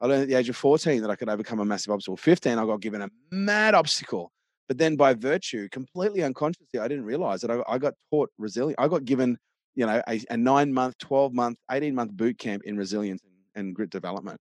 I 0.00 0.06
learned 0.06 0.22
at 0.22 0.28
the 0.28 0.34
age 0.34 0.48
of 0.48 0.56
14 0.56 1.02
that 1.02 1.10
I 1.10 1.16
could 1.16 1.28
overcome 1.28 1.60
a 1.60 1.64
massive 1.64 1.92
obstacle. 1.92 2.16
15, 2.16 2.58
I 2.58 2.64
got 2.64 2.80
given 2.80 3.02
a 3.02 3.08
mad 3.30 3.74
obstacle 3.74 4.32
But 4.72 4.78
then 4.78 4.96
by 4.96 5.12
virtue, 5.12 5.68
completely 5.68 6.22
unconsciously, 6.22 6.80
I 6.80 6.88
didn't 6.88 7.04
realize 7.04 7.42
that 7.42 7.50
I, 7.50 7.62
I 7.68 7.76
got 7.76 7.92
taught 8.10 8.30
resilience. 8.38 8.76
I 8.78 8.88
got 8.88 9.04
given, 9.04 9.36
you 9.74 9.84
know, 9.84 10.00
a, 10.08 10.18
a 10.30 10.36
nine 10.38 10.72
month, 10.72 10.96
12 10.96 11.34
month, 11.34 11.58
18 11.70 11.94
month 11.94 12.12
boot 12.16 12.38
camp 12.38 12.62
in 12.64 12.78
resilience 12.78 13.20
and, 13.22 13.34
and 13.54 13.74
grit 13.74 13.90
development. 13.90 14.40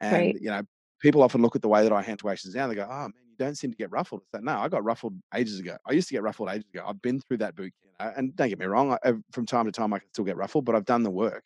And, 0.00 0.34
Right. 0.34 0.40
you 0.40 0.50
know, 0.50 0.62
people 1.00 1.22
often 1.22 1.42
look 1.42 1.56
at 1.56 1.62
the 1.62 1.68
way 1.68 1.84
that 1.84 1.92
I 1.92 2.02
handle 2.02 2.30
actions 2.30 2.54
now. 2.54 2.68
They 2.68 2.74
go, 2.74 2.84
oh, 2.90 3.04
man, 3.04 3.12
you 3.28 3.36
don't 3.38 3.56
seem 3.56 3.70
to 3.72 3.76
get 3.78 3.90
ruffled. 3.90 4.22
It's 4.22 4.34
like, 4.34 4.44
no, 4.44 4.58
I 4.58 4.68
got 4.68 4.84
ruffled 4.84 5.20
ages 5.34 5.60
ago. 5.60 5.78
I 5.86 5.92
used 5.92 6.08
to 6.08 6.14
get 6.14 6.22
ruffled 6.22 6.50
ages 6.50 6.66
ago. 6.74 6.84
I've 6.86 7.02
been 7.02 7.20
through 7.20 7.38
that 7.38 7.56
boot 7.56 7.72
camp. 7.98 8.16
And 8.18 8.36
don't 8.36 8.50
get 8.50 8.58
me 8.58 8.66
wrong, 8.66 8.98
I, 9.04 9.14
from 9.32 9.46
time 9.46 9.66
to 9.66 9.72
time, 9.72 9.92
I 9.94 10.00
can 10.00 10.08
still 10.12 10.24
get 10.24 10.36
ruffled, 10.36 10.66
but 10.66 10.74
I've 10.76 10.86
done 10.86 11.04
the 11.04 11.10
work. 11.10 11.44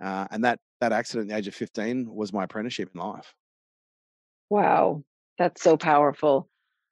Uh, 0.00 0.28
and 0.30 0.44
that 0.44 0.60
that 0.80 0.92
accident 0.92 1.30
at 1.30 1.34
the 1.34 1.38
age 1.38 1.48
of 1.48 1.54
15 1.54 2.14
was 2.14 2.32
my 2.32 2.44
apprenticeship 2.44 2.90
in 2.94 3.00
life. 3.00 3.34
Wow, 4.50 5.04
that's 5.38 5.62
so 5.62 5.76
powerful. 5.76 6.48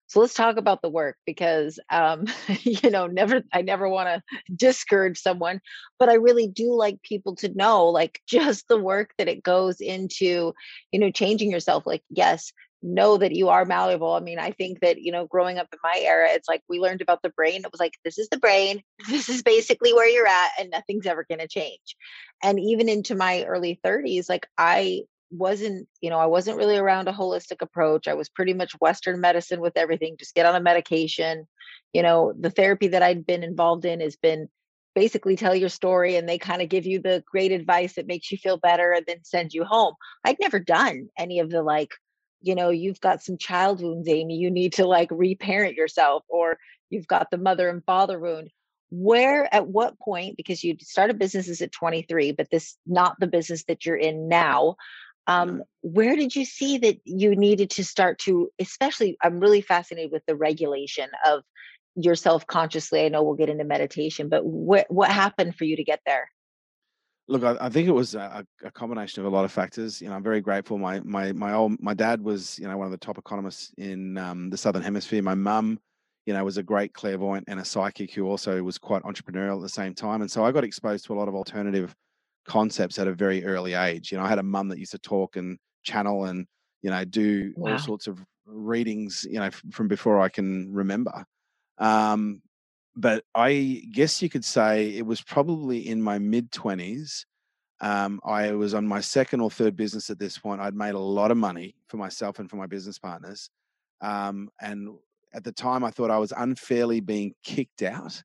So 0.06 0.20
let's 0.20 0.34
talk 0.34 0.56
about 0.56 0.82
the 0.82 0.90
work 0.90 1.16
because 1.26 1.78
um, 1.90 2.26
you 2.62 2.90
know, 2.90 3.06
never 3.06 3.42
I 3.52 3.62
never 3.62 3.88
want 3.88 4.08
to 4.08 4.22
discourage 4.54 5.18
someone, 5.18 5.60
but 5.98 6.08
I 6.08 6.14
really 6.14 6.46
do 6.46 6.74
like 6.74 7.02
people 7.02 7.36
to 7.36 7.48
know 7.54 7.86
like 7.86 8.20
just 8.28 8.68
the 8.68 8.78
work 8.78 9.10
that 9.18 9.28
it 9.28 9.42
goes 9.42 9.80
into, 9.80 10.54
you 10.92 10.98
know, 11.00 11.10
changing 11.10 11.50
yourself. 11.50 11.86
Like, 11.86 12.02
yes, 12.10 12.52
know 12.84 13.16
that 13.16 13.32
you 13.32 13.48
are 13.48 13.64
malleable. 13.64 14.12
I 14.12 14.20
mean, 14.20 14.38
I 14.38 14.50
think 14.52 14.80
that, 14.80 15.00
you 15.00 15.10
know, 15.10 15.26
growing 15.26 15.58
up 15.58 15.68
in 15.72 15.78
my 15.82 15.98
era, 16.04 16.28
it's 16.30 16.48
like 16.48 16.62
we 16.68 16.78
learned 16.78 17.00
about 17.00 17.22
the 17.22 17.30
brain. 17.30 17.62
It 17.64 17.72
was 17.72 17.80
like, 17.80 17.94
this 18.04 18.18
is 18.18 18.28
the 18.28 18.38
brain, 18.38 18.82
this 19.08 19.28
is 19.28 19.42
basically 19.42 19.92
where 19.92 20.08
you're 20.08 20.26
at, 20.26 20.50
and 20.58 20.70
nothing's 20.70 21.06
ever 21.06 21.26
gonna 21.28 21.48
change. 21.48 21.96
And 22.42 22.60
even 22.60 22.88
into 22.88 23.14
my 23.14 23.44
early 23.44 23.80
30s, 23.82 24.28
like 24.28 24.46
I 24.58 25.04
wasn't, 25.34 25.88
you 26.00 26.10
know, 26.10 26.18
I 26.18 26.26
wasn't 26.26 26.56
really 26.56 26.76
around 26.76 27.08
a 27.08 27.12
holistic 27.12 27.60
approach. 27.60 28.08
I 28.08 28.14
was 28.14 28.28
pretty 28.28 28.54
much 28.54 28.72
Western 28.80 29.20
medicine 29.20 29.60
with 29.60 29.76
everything, 29.76 30.16
just 30.18 30.34
get 30.34 30.46
on 30.46 30.54
a 30.54 30.60
medication. 30.60 31.46
You 31.92 32.02
know, 32.02 32.32
the 32.38 32.50
therapy 32.50 32.88
that 32.88 33.02
I'd 33.02 33.26
been 33.26 33.42
involved 33.42 33.84
in 33.84 34.00
has 34.00 34.16
been 34.16 34.48
basically 34.94 35.36
tell 35.36 35.54
your 35.54 35.68
story 35.68 36.16
and 36.16 36.28
they 36.28 36.38
kind 36.38 36.62
of 36.62 36.68
give 36.68 36.86
you 36.86 37.00
the 37.00 37.22
great 37.30 37.52
advice 37.52 37.94
that 37.94 38.06
makes 38.06 38.30
you 38.30 38.38
feel 38.38 38.56
better 38.56 38.92
and 38.92 39.04
then 39.06 39.18
send 39.24 39.52
you 39.52 39.64
home. 39.64 39.94
I'd 40.24 40.40
never 40.40 40.58
done 40.60 41.08
any 41.18 41.40
of 41.40 41.50
the 41.50 41.62
like, 41.62 41.90
you 42.40 42.54
know, 42.54 42.70
you've 42.70 43.00
got 43.00 43.22
some 43.22 43.38
child 43.38 43.82
wounds, 43.82 44.08
Amy, 44.08 44.36
you 44.36 44.50
need 44.50 44.74
to 44.74 44.86
like 44.86 45.08
reparent 45.10 45.74
yourself, 45.74 46.22
or 46.28 46.58
you've 46.90 47.08
got 47.08 47.30
the 47.30 47.38
mother 47.38 47.68
and 47.68 47.84
father 47.84 48.18
wound 48.20 48.50
where 48.90 49.52
at 49.52 49.66
what 49.66 49.98
point 49.98 50.36
because 50.36 50.62
you 50.62 50.76
started 50.80 51.18
businesses 51.18 51.60
at 51.60 51.72
23 51.72 52.30
but 52.30 52.48
this 52.50 52.76
not 52.86 53.18
the 53.18 53.26
business 53.26 53.64
that 53.64 53.84
you're 53.84 53.96
in 53.96 54.28
now 54.28 54.76
um, 55.26 55.62
where 55.80 56.16
did 56.16 56.36
you 56.36 56.44
see 56.44 56.78
that 56.78 56.98
you 57.04 57.34
needed 57.34 57.70
to 57.70 57.84
start 57.84 58.18
to 58.18 58.50
especially 58.58 59.16
i'm 59.22 59.40
really 59.40 59.60
fascinated 59.60 60.12
with 60.12 60.24
the 60.26 60.36
regulation 60.36 61.08
of 61.26 61.42
yourself 61.96 62.46
consciously 62.46 63.04
i 63.04 63.08
know 63.08 63.22
we'll 63.22 63.34
get 63.34 63.48
into 63.48 63.64
meditation 63.64 64.28
but 64.28 64.44
what 64.44 64.86
what 64.90 65.10
happened 65.10 65.54
for 65.54 65.64
you 65.64 65.76
to 65.76 65.84
get 65.84 66.00
there 66.06 66.28
Look, 67.26 67.42
I, 67.42 67.56
I 67.58 67.68
think 67.70 67.88
it 67.88 67.92
was 67.92 68.14
a, 68.14 68.44
a 68.62 68.70
combination 68.70 69.22
of 69.22 69.32
a 69.32 69.34
lot 69.34 69.46
of 69.46 69.52
factors. 69.52 70.00
You 70.00 70.08
know, 70.08 70.14
I'm 70.14 70.22
very 70.22 70.42
grateful. 70.42 70.76
My 70.76 71.00
my 71.00 71.32
my 71.32 71.54
old 71.54 71.80
my 71.80 71.94
dad 71.94 72.20
was 72.20 72.58
you 72.58 72.68
know 72.68 72.76
one 72.76 72.86
of 72.86 72.90
the 72.90 72.98
top 72.98 73.16
economists 73.16 73.72
in 73.78 74.18
um, 74.18 74.50
the 74.50 74.58
southern 74.58 74.82
hemisphere. 74.82 75.22
My 75.22 75.34
mum, 75.34 75.80
you 76.26 76.34
know, 76.34 76.44
was 76.44 76.58
a 76.58 76.62
great 76.62 76.92
clairvoyant 76.92 77.46
and 77.48 77.60
a 77.60 77.64
psychic 77.64 78.12
who 78.12 78.26
also 78.26 78.62
was 78.62 78.76
quite 78.76 79.02
entrepreneurial 79.04 79.56
at 79.56 79.62
the 79.62 79.70
same 79.70 79.94
time. 79.94 80.20
And 80.20 80.30
so 80.30 80.44
I 80.44 80.52
got 80.52 80.64
exposed 80.64 81.06
to 81.06 81.14
a 81.14 81.16
lot 81.16 81.28
of 81.28 81.34
alternative 81.34 81.94
concepts 82.44 82.98
at 82.98 83.08
a 83.08 83.14
very 83.14 83.44
early 83.44 83.74
age. 83.74 84.12
You 84.12 84.18
know, 84.18 84.24
I 84.24 84.28
had 84.28 84.38
a 84.38 84.42
mum 84.42 84.68
that 84.68 84.78
used 84.78 84.92
to 84.92 84.98
talk 84.98 85.36
and 85.36 85.58
channel 85.82 86.24
and 86.24 86.46
you 86.82 86.90
know 86.90 87.04
do 87.04 87.52
Wow. 87.56 87.72
all 87.72 87.78
sorts 87.78 88.06
of 88.06 88.24
readings. 88.46 89.26
You 89.28 89.40
know, 89.40 89.50
from 89.72 89.88
before 89.88 90.20
I 90.20 90.28
can 90.28 90.72
remember. 90.72 91.24
Um, 91.78 92.42
but 92.96 93.24
I 93.34 93.82
guess 93.92 94.22
you 94.22 94.28
could 94.28 94.44
say 94.44 94.90
it 94.96 95.04
was 95.04 95.20
probably 95.20 95.88
in 95.88 96.00
my 96.00 96.18
mid 96.18 96.52
20s. 96.52 97.24
Um, 97.80 98.20
I 98.24 98.52
was 98.52 98.72
on 98.72 98.86
my 98.86 99.00
second 99.00 99.40
or 99.40 99.50
third 99.50 99.74
business 99.76 100.08
at 100.10 100.18
this 100.18 100.38
point. 100.38 100.60
I'd 100.60 100.76
made 100.76 100.94
a 100.94 100.98
lot 100.98 101.32
of 101.32 101.36
money 101.36 101.74
for 101.88 101.96
myself 101.96 102.38
and 102.38 102.48
for 102.48 102.56
my 102.56 102.66
business 102.66 102.98
partners. 102.98 103.50
Um, 104.00 104.48
and 104.60 104.90
at 105.34 105.42
the 105.42 105.50
time, 105.52 105.82
I 105.82 105.90
thought 105.90 106.10
I 106.10 106.18
was 106.18 106.32
unfairly 106.36 107.00
being 107.00 107.34
kicked 107.42 107.82
out 107.82 108.22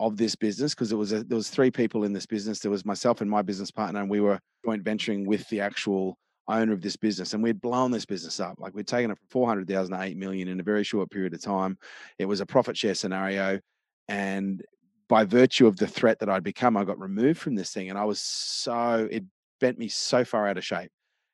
of 0.00 0.16
this 0.16 0.34
business 0.34 0.74
because 0.74 0.90
it 0.90 0.96
was 0.96 1.12
a, 1.12 1.22
there 1.22 1.36
was 1.36 1.50
three 1.50 1.70
people 1.70 2.04
in 2.04 2.12
this 2.12 2.26
business. 2.26 2.58
There 2.58 2.70
was 2.70 2.86
myself 2.86 3.20
and 3.20 3.30
my 3.30 3.42
business 3.42 3.70
partner, 3.70 4.00
and 4.00 4.10
we 4.10 4.20
were 4.20 4.40
joint 4.64 4.82
venturing 4.82 5.26
with 5.26 5.46
the 5.50 5.60
actual 5.60 6.16
owner 6.48 6.72
of 6.72 6.80
this 6.80 6.96
business, 6.96 7.34
and 7.34 7.42
we'd 7.42 7.60
blown 7.60 7.90
this 7.90 8.06
business 8.06 8.40
up. 8.40 8.58
Like 8.58 8.74
we'd 8.74 8.86
taken 8.86 9.10
it 9.10 9.18
from 9.18 9.26
four 9.28 9.46
hundred 9.46 9.68
thousand 9.68 9.96
to 9.96 10.02
eight 10.02 10.16
million 10.16 10.48
in 10.48 10.58
a 10.58 10.64
very 10.64 10.82
short 10.84 11.10
period 11.10 11.34
of 11.34 11.42
time. 11.42 11.78
It 12.18 12.24
was 12.24 12.40
a 12.40 12.46
profit 12.46 12.76
share 12.76 12.94
scenario, 12.94 13.60
and 14.08 14.64
by 15.06 15.24
virtue 15.24 15.66
of 15.66 15.76
the 15.76 15.86
threat 15.86 16.18
that 16.20 16.30
I'd 16.30 16.44
become, 16.44 16.76
I 16.76 16.84
got 16.84 16.98
removed 16.98 17.38
from 17.38 17.54
this 17.54 17.72
thing, 17.72 17.90
and 17.90 17.98
I 17.98 18.04
was 18.04 18.20
so 18.20 19.06
it 19.10 19.24
bent 19.60 19.78
me 19.78 19.88
so 19.88 20.24
far 20.24 20.48
out 20.48 20.56
of 20.56 20.64
shape. 20.64 20.90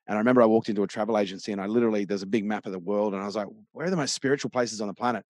And 0.09 0.17
I 0.17 0.19
remember 0.19 0.43
I 0.43 0.47
walked 0.47 0.69
into 0.69 0.83
a 0.83 0.89
travel 0.89 1.19
agency, 1.19 1.53
and 1.53 1.61
I 1.61 1.67
literally 1.67 2.05
there's 2.05 2.23
a 2.23 2.27
big 2.27 2.45
map 2.45 2.67
of 2.67 2.73
the 2.73 2.81
world, 2.81 3.15
and 3.15 3.23
I 3.23 3.27
was 3.27 3.37
like, 3.37 3.47
"Where 3.73 3.87
are 3.87 3.91
the 3.91 3.97
most 3.97 4.15
spiritual 4.15 4.51
places 4.51 4.81
on 4.81 4.89
the 4.89 4.95
planet?" 4.95 5.25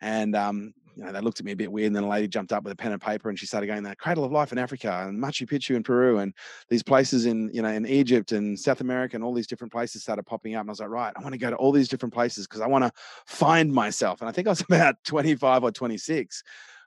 And 0.00 0.36
um, 0.36 0.74
you 0.98 1.04
know, 1.04 1.12
they 1.12 1.20
looked 1.20 1.38
at 1.38 1.46
me 1.46 1.52
a 1.52 1.56
bit 1.56 1.70
weird, 1.70 1.86
and 1.86 1.96
then 1.96 2.02
a 2.02 2.08
lady 2.08 2.26
jumped 2.26 2.52
up 2.52 2.64
with 2.64 2.72
a 2.72 2.76
pen 2.76 2.90
and 2.90 3.00
paper, 3.00 3.28
and 3.28 3.38
she 3.38 3.46
started 3.46 3.68
going, 3.68 3.84
"The 3.84 3.94
Cradle 3.94 4.24
of 4.24 4.32
Life 4.32 4.50
in 4.50 4.58
Africa, 4.58 5.06
and 5.06 5.16
Machu 5.22 5.48
Picchu 5.48 5.76
in 5.76 5.84
Peru, 5.84 6.18
and 6.18 6.34
these 6.68 6.82
places 6.82 7.24
in 7.24 7.50
you 7.54 7.62
know 7.62 7.68
in 7.68 7.86
Egypt 7.86 8.32
and 8.32 8.58
South 8.58 8.80
America, 8.80 9.16
and 9.16 9.22
all 9.24 9.32
these 9.32 9.46
different 9.46 9.72
places 9.72 10.02
started 10.02 10.24
popping 10.24 10.56
up." 10.56 10.62
And 10.62 10.70
I 10.70 10.72
was 10.72 10.80
like, 10.80 10.88
"Right, 10.88 11.12
I 11.16 11.22
want 11.22 11.34
to 11.34 11.38
go 11.38 11.50
to 11.50 11.56
all 11.56 11.70
these 11.70 11.88
different 11.88 12.12
places 12.12 12.48
because 12.48 12.60
I 12.60 12.66
want 12.66 12.84
to 12.84 12.92
find 13.26 13.72
myself." 13.72 14.20
And 14.20 14.28
I 14.28 14.32
think 14.32 14.48
I 14.48 14.50
was 14.50 14.60
about 14.68 14.96
25 15.04 15.62
or 15.62 15.70
26 15.70 16.42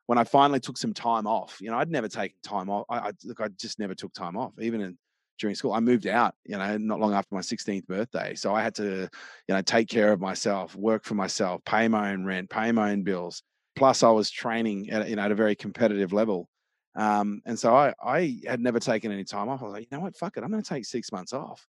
when 0.07 0.17
I 0.17 0.25
finally 0.25 0.59
took 0.59 0.77
some 0.77 0.93
time 0.93 1.25
off. 1.25 1.57
You 1.61 1.71
know, 1.71 1.77
I'd 1.77 1.89
never 1.89 2.09
taken 2.09 2.35
time 2.43 2.69
off. 2.69 2.85
I, 2.89 2.97
I 2.97 3.11
look, 3.23 3.39
I 3.39 3.47
just 3.47 3.79
never 3.79 3.95
took 3.95 4.13
time 4.13 4.35
off, 4.35 4.51
even 4.59 4.81
in 4.81 4.97
during 5.39 5.55
school. 5.55 5.71
I 5.71 5.79
moved 5.79 6.05
out, 6.05 6.35
you 6.45 6.57
know, 6.57 6.77
not 6.77 6.99
long 6.99 7.13
after 7.13 7.33
my 7.33 7.41
16th 7.41 7.87
birthday. 7.87 8.35
So 8.35 8.53
I 8.53 8.61
had 8.61 8.75
to, 8.75 9.09
you 9.47 9.55
know, 9.55 9.61
take 9.61 9.87
care 9.87 10.11
of 10.11 10.19
myself, 10.19 10.75
work 10.75 11.05
for 11.05 11.15
myself, 11.15 11.63
pay 11.65 11.87
my 11.87 12.11
own 12.11 12.25
rent, 12.25 12.49
pay 12.49 12.71
my 12.71 12.91
own 12.91 13.03
bills. 13.03 13.41
Plus, 13.75 14.03
I 14.03 14.09
was 14.09 14.29
training 14.29 14.89
at, 14.89 15.09
you 15.09 15.15
know, 15.15 15.23
at 15.23 15.31
a 15.31 15.35
very 15.35 15.55
competitive 15.55 16.13
level. 16.13 16.49
Um, 16.95 17.41
and 17.45 17.57
so 17.57 17.73
I, 17.73 17.93
I 18.03 18.37
had 18.45 18.59
never 18.59 18.79
taken 18.79 19.11
any 19.11 19.23
time 19.23 19.49
off. 19.49 19.61
I 19.61 19.65
was 19.65 19.73
like, 19.73 19.83
you 19.83 19.97
know 19.97 20.03
what, 20.03 20.15
fuck 20.15 20.37
it, 20.37 20.43
I'm 20.43 20.51
going 20.51 20.61
to 20.61 20.69
take 20.69 20.85
six 20.85 21.11
months 21.11 21.33
off. 21.33 21.65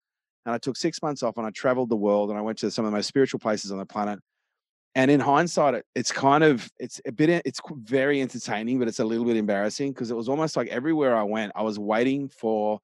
And 0.45 0.53
I 0.53 0.57
took 0.57 0.77
six 0.77 1.01
months 1.01 1.23
off 1.23 1.37
and 1.37 1.45
I 1.45 1.49
traveled 1.49 1.89
the 1.89 1.97
world 1.97 2.29
and 2.29 2.37
I 2.37 2.41
went 2.41 2.59
to 2.59 2.71
some 2.71 2.85
of 2.85 2.91
the 2.91 2.95
most 2.95 3.07
spiritual 3.07 3.39
places 3.39 3.71
on 3.71 3.79
the 3.79 3.85
planet. 3.85 4.19
And 4.95 5.11
in 5.11 5.19
hindsight, 5.19 5.73
it, 5.75 5.85
it's 5.93 6.11
kind 6.11 6.43
of 6.43 6.69
it's 6.79 7.01
a 7.05 7.11
bit 7.11 7.29
it's 7.45 7.59
very 7.83 8.21
entertaining, 8.21 8.79
but 8.79 8.87
it's 8.87 8.99
a 8.99 9.05
little 9.05 9.25
bit 9.25 9.37
embarrassing 9.37 9.91
because 9.91 10.09
it 10.09 10.15
was 10.15 10.29
almost 10.29 10.55
like 10.55 10.69
everywhere 10.69 11.15
I 11.15 11.23
went, 11.23 11.51
I 11.55 11.63
was 11.63 11.77
waiting 11.77 12.29
for 12.29 12.79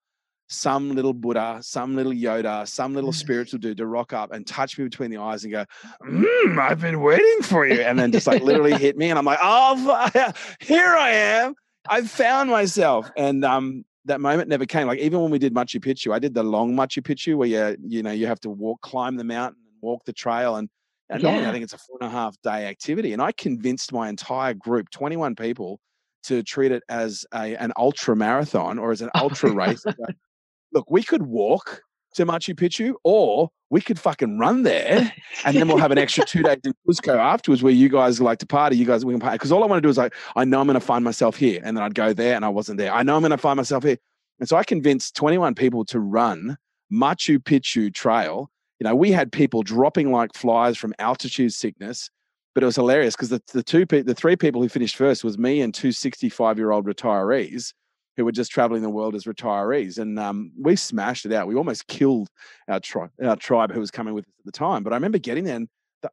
some 0.47 0.93
little 0.93 1.13
Buddha, 1.13 1.59
some 1.61 1.95
little 1.95 2.11
Yoda, 2.11 2.67
some 2.67 2.93
little 2.93 3.11
spiritual 3.13 3.59
dude 3.59 3.77
to 3.77 3.87
rock 3.87 4.13
up 4.13 4.31
and 4.31 4.45
touch 4.45 4.77
me 4.77 4.83
between 4.83 5.11
the 5.11 5.17
eyes 5.17 5.43
and 5.43 5.53
go, 5.53 5.65
mm, 6.03 6.59
"I've 6.59 6.81
been 6.81 7.01
waiting 7.01 7.41
for 7.43 7.65
you," 7.65 7.81
and 7.81 7.97
then 7.97 8.11
just 8.11 8.27
like 8.27 8.43
literally 8.43 8.73
hit 8.77 8.97
me, 8.97 9.09
and 9.09 9.17
I'm 9.17 9.25
like, 9.25 9.39
"Oh, 9.41 10.31
here 10.59 10.95
I 10.95 11.09
am! 11.11 11.55
I've 11.89 12.09
found 12.09 12.49
myself." 12.49 13.09
And 13.17 13.43
um, 13.43 13.85
that 14.05 14.21
moment 14.21 14.49
never 14.49 14.65
came. 14.65 14.87
Like 14.87 14.99
even 14.99 15.21
when 15.21 15.31
we 15.31 15.39
did 15.39 15.53
Machu 15.53 15.79
Picchu, 15.79 16.13
I 16.13 16.19
did 16.19 16.33
the 16.33 16.43
long 16.43 16.73
Machu 16.73 17.01
Picchu 17.01 17.35
where 17.35 17.47
you 17.47 17.77
you 17.81 18.03
know 18.03 18.11
you 18.11 18.27
have 18.27 18.39
to 18.41 18.49
walk, 18.49 18.81
climb 18.81 19.15
the 19.15 19.23
mountain, 19.23 19.61
and 19.65 19.77
walk 19.81 20.05
the 20.05 20.13
trail, 20.13 20.57
and 20.57 20.69
and 21.09 21.23
normally 21.23 21.45
I 21.45 21.51
think 21.51 21.63
it's 21.63 21.73
a 21.73 21.77
four 21.77 21.97
and 22.01 22.09
a 22.09 22.11
half 22.11 22.35
day 22.41 22.67
activity. 22.67 23.13
And 23.13 23.21
I 23.21 23.31
convinced 23.31 23.93
my 23.93 24.09
entire 24.09 24.53
group, 24.53 24.89
21 24.89 25.35
people, 25.35 25.79
to 26.23 26.41
treat 26.43 26.71
it 26.71 26.83
as 26.89 27.25
a, 27.33 27.55
an 27.57 27.73
ultra 27.77 28.15
marathon 28.15 28.79
or 28.79 28.91
as 28.91 29.01
an 29.01 29.09
ultra 29.15 29.51
race. 29.51 29.83
Look, 30.73 30.89
we 30.89 31.03
could 31.03 31.23
walk 31.23 31.83
to 32.15 32.25
Machu 32.25 32.55
Picchu 32.55 32.93
or 33.03 33.49
we 33.69 33.81
could 33.81 33.99
fucking 33.99 34.37
run 34.37 34.63
there 34.63 35.11
and 35.45 35.57
then 35.57 35.67
we'll 35.67 35.77
have 35.77 35.91
an 35.91 35.97
extra 35.97 36.25
two 36.25 36.43
days 36.43 36.59
in 36.63 36.73
Cusco 36.87 37.17
afterwards 37.17 37.63
where 37.63 37.73
you 37.73 37.89
guys 37.89 38.21
like 38.21 38.39
to 38.39 38.45
party. 38.45 38.77
You 38.77 38.85
guys, 38.85 39.03
we 39.03 39.13
can 39.13 39.19
party. 39.19 39.35
Because 39.35 39.51
all 39.51 39.63
I 39.63 39.67
want 39.67 39.77
to 39.77 39.81
do 39.81 39.89
is 39.89 39.97
like, 39.97 40.13
I 40.35 40.45
know 40.45 40.59
I'm 40.59 40.67
going 40.67 40.75
to 40.75 40.85
find 40.85 41.03
myself 41.03 41.35
here. 41.35 41.59
And 41.63 41.75
then 41.75 41.83
I'd 41.83 41.95
go 41.95 42.13
there 42.13 42.35
and 42.35 42.45
I 42.45 42.49
wasn't 42.49 42.77
there. 42.77 42.93
I 42.93 43.03
know 43.03 43.15
I'm 43.15 43.21
going 43.21 43.31
to 43.31 43.37
find 43.37 43.57
myself 43.57 43.83
here. 43.83 43.97
And 44.39 44.47
so 44.47 44.57
I 44.57 44.63
convinced 44.63 45.15
21 45.15 45.55
people 45.55 45.85
to 45.85 45.99
run 45.99 46.57
Machu 46.91 47.39
Picchu 47.39 47.93
Trail. 47.93 48.49
You 48.79 48.85
know, 48.85 48.95
we 48.95 49.11
had 49.11 49.31
people 49.31 49.63
dropping 49.63 50.11
like 50.11 50.33
flies 50.35 50.77
from 50.77 50.93
altitude 50.99 51.53
sickness, 51.53 52.09
but 52.53 52.63
it 52.63 52.65
was 52.65 52.75
hilarious 52.75 53.15
because 53.15 53.29
the, 53.29 53.41
the 53.53 53.63
two, 53.63 53.85
the 53.85 54.13
three 54.13 54.35
people 54.35 54.61
who 54.61 54.69
finished 54.69 54.95
first 54.95 55.23
was 55.23 55.37
me 55.37 55.61
and 55.61 55.73
two 55.73 55.91
65 55.91 56.57
year 56.57 56.71
old 56.71 56.85
retirees 56.85 57.73
who 58.15 58.25
were 58.25 58.31
just 58.31 58.51
traveling 58.51 58.81
the 58.81 58.89
world 58.89 59.15
as 59.15 59.23
retirees. 59.23 59.97
And 59.97 60.19
um, 60.19 60.51
we 60.59 60.75
smashed 60.75 61.25
it 61.25 61.33
out. 61.33 61.47
We 61.47 61.55
almost 61.55 61.87
killed 61.87 62.29
our, 62.67 62.79
tri- 62.79 63.09
our 63.23 63.35
tribe 63.35 63.71
who 63.71 63.79
was 63.79 63.91
coming 63.91 64.13
with 64.13 64.25
us 64.25 64.33
at 64.39 64.45
the 64.45 64.51
time. 64.51 64.83
But 64.83 64.93
I 64.93 64.97
remember 64.97 65.17
getting 65.17 65.43
there 65.43 65.55
and 65.55 65.67
the, 66.01 66.11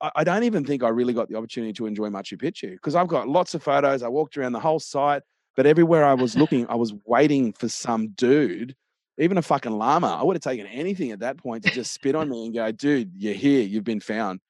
I, 0.00 0.10
I- 0.16 0.24
don't 0.24 0.44
even 0.44 0.64
think 0.64 0.82
I 0.82 0.88
really 0.88 1.14
got 1.14 1.28
the 1.28 1.36
opportunity 1.36 1.72
to 1.74 1.86
enjoy 1.86 2.08
Machu 2.08 2.36
Picchu 2.40 2.72
because 2.72 2.94
I've 2.94 3.08
got 3.08 3.28
lots 3.28 3.54
of 3.54 3.62
photos. 3.62 4.02
I 4.02 4.08
walked 4.08 4.36
around 4.36 4.52
the 4.52 4.60
whole 4.60 4.80
site, 4.80 5.22
but 5.56 5.64
everywhere 5.66 6.04
I 6.04 6.14
was 6.14 6.36
looking, 6.36 6.66
I 6.68 6.74
was 6.74 6.92
waiting 7.06 7.52
for 7.52 7.68
some 7.68 8.08
dude, 8.08 8.74
even 9.16 9.38
a 9.38 9.42
fucking 9.42 9.72
llama. 9.72 10.18
I 10.20 10.22
would 10.22 10.36
have 10.36 10.42
taken 10.42 10.66
anything 10.66 11.12
at 11.12 11.20
that 11.20 11.38
point 11.38 11.64
to 11.64 11.70
just 11.70 11.92
spit 11.92 12.14
on 12.14 12.28
me 12.28 12.46
and 12.46 12.54
go, 12.54 12.70
dude, 12.72 13.12
you're 13.16 13.34
here. 13.34 13.62
You've 13.62 13.84
been 13.84 14.00
found. 14.00 14.40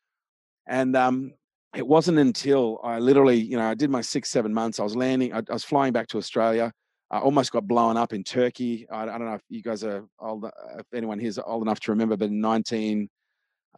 And 0.67 0.97
um, 0.97 1.33
it 1.75 1.87
wasn't 1.87 2.19
until 2.19 2.81
I 2.83 2.99
literally, 2.99 3.37
you 3.39 3.57
know, 3.57 3.67
I 3.67 3.75
did 3.75 3.91
my 3.91 4.01
six, 4.01 4.31
seven 4.31 4.53
months. 4.53 4.81
I 4.81 4.83
was 4.85 4.97
landing, 4.97 5.33
I, 5.33 5.39
I 5.39 5.53
was 5.53 5.65
flying 5.65 5.93
back 5.93 6.09
to 6.09 6.19
Australia. 6.19 6.73
I 7.11 7.19
almost 7.19 7.53
got 7.53 7.67
blown 7.67 7.97
up 7.97 8.13
in 8.13 8.23
Turkey. 8.23 8.87
I, 8.91 9.03
I, 9.03 9.07
don't 9.07 9.25
know 9.25 9.35
if 9.35 9.43
you 9.49 9.63
guys 9.63 9.83
are 9.83 10.05
old, 10.21 10.45
if 10.79 10.87
anyone 10.95 11.19
here 11.19 11.29
is 11.29 11.39
old 11.39 11.63
enough 11.63 11.81
to 11.81 11.93
remember, 11.93 12.17
but 12.17 12.29
in 12.29 12.41
19, 12.41 13.09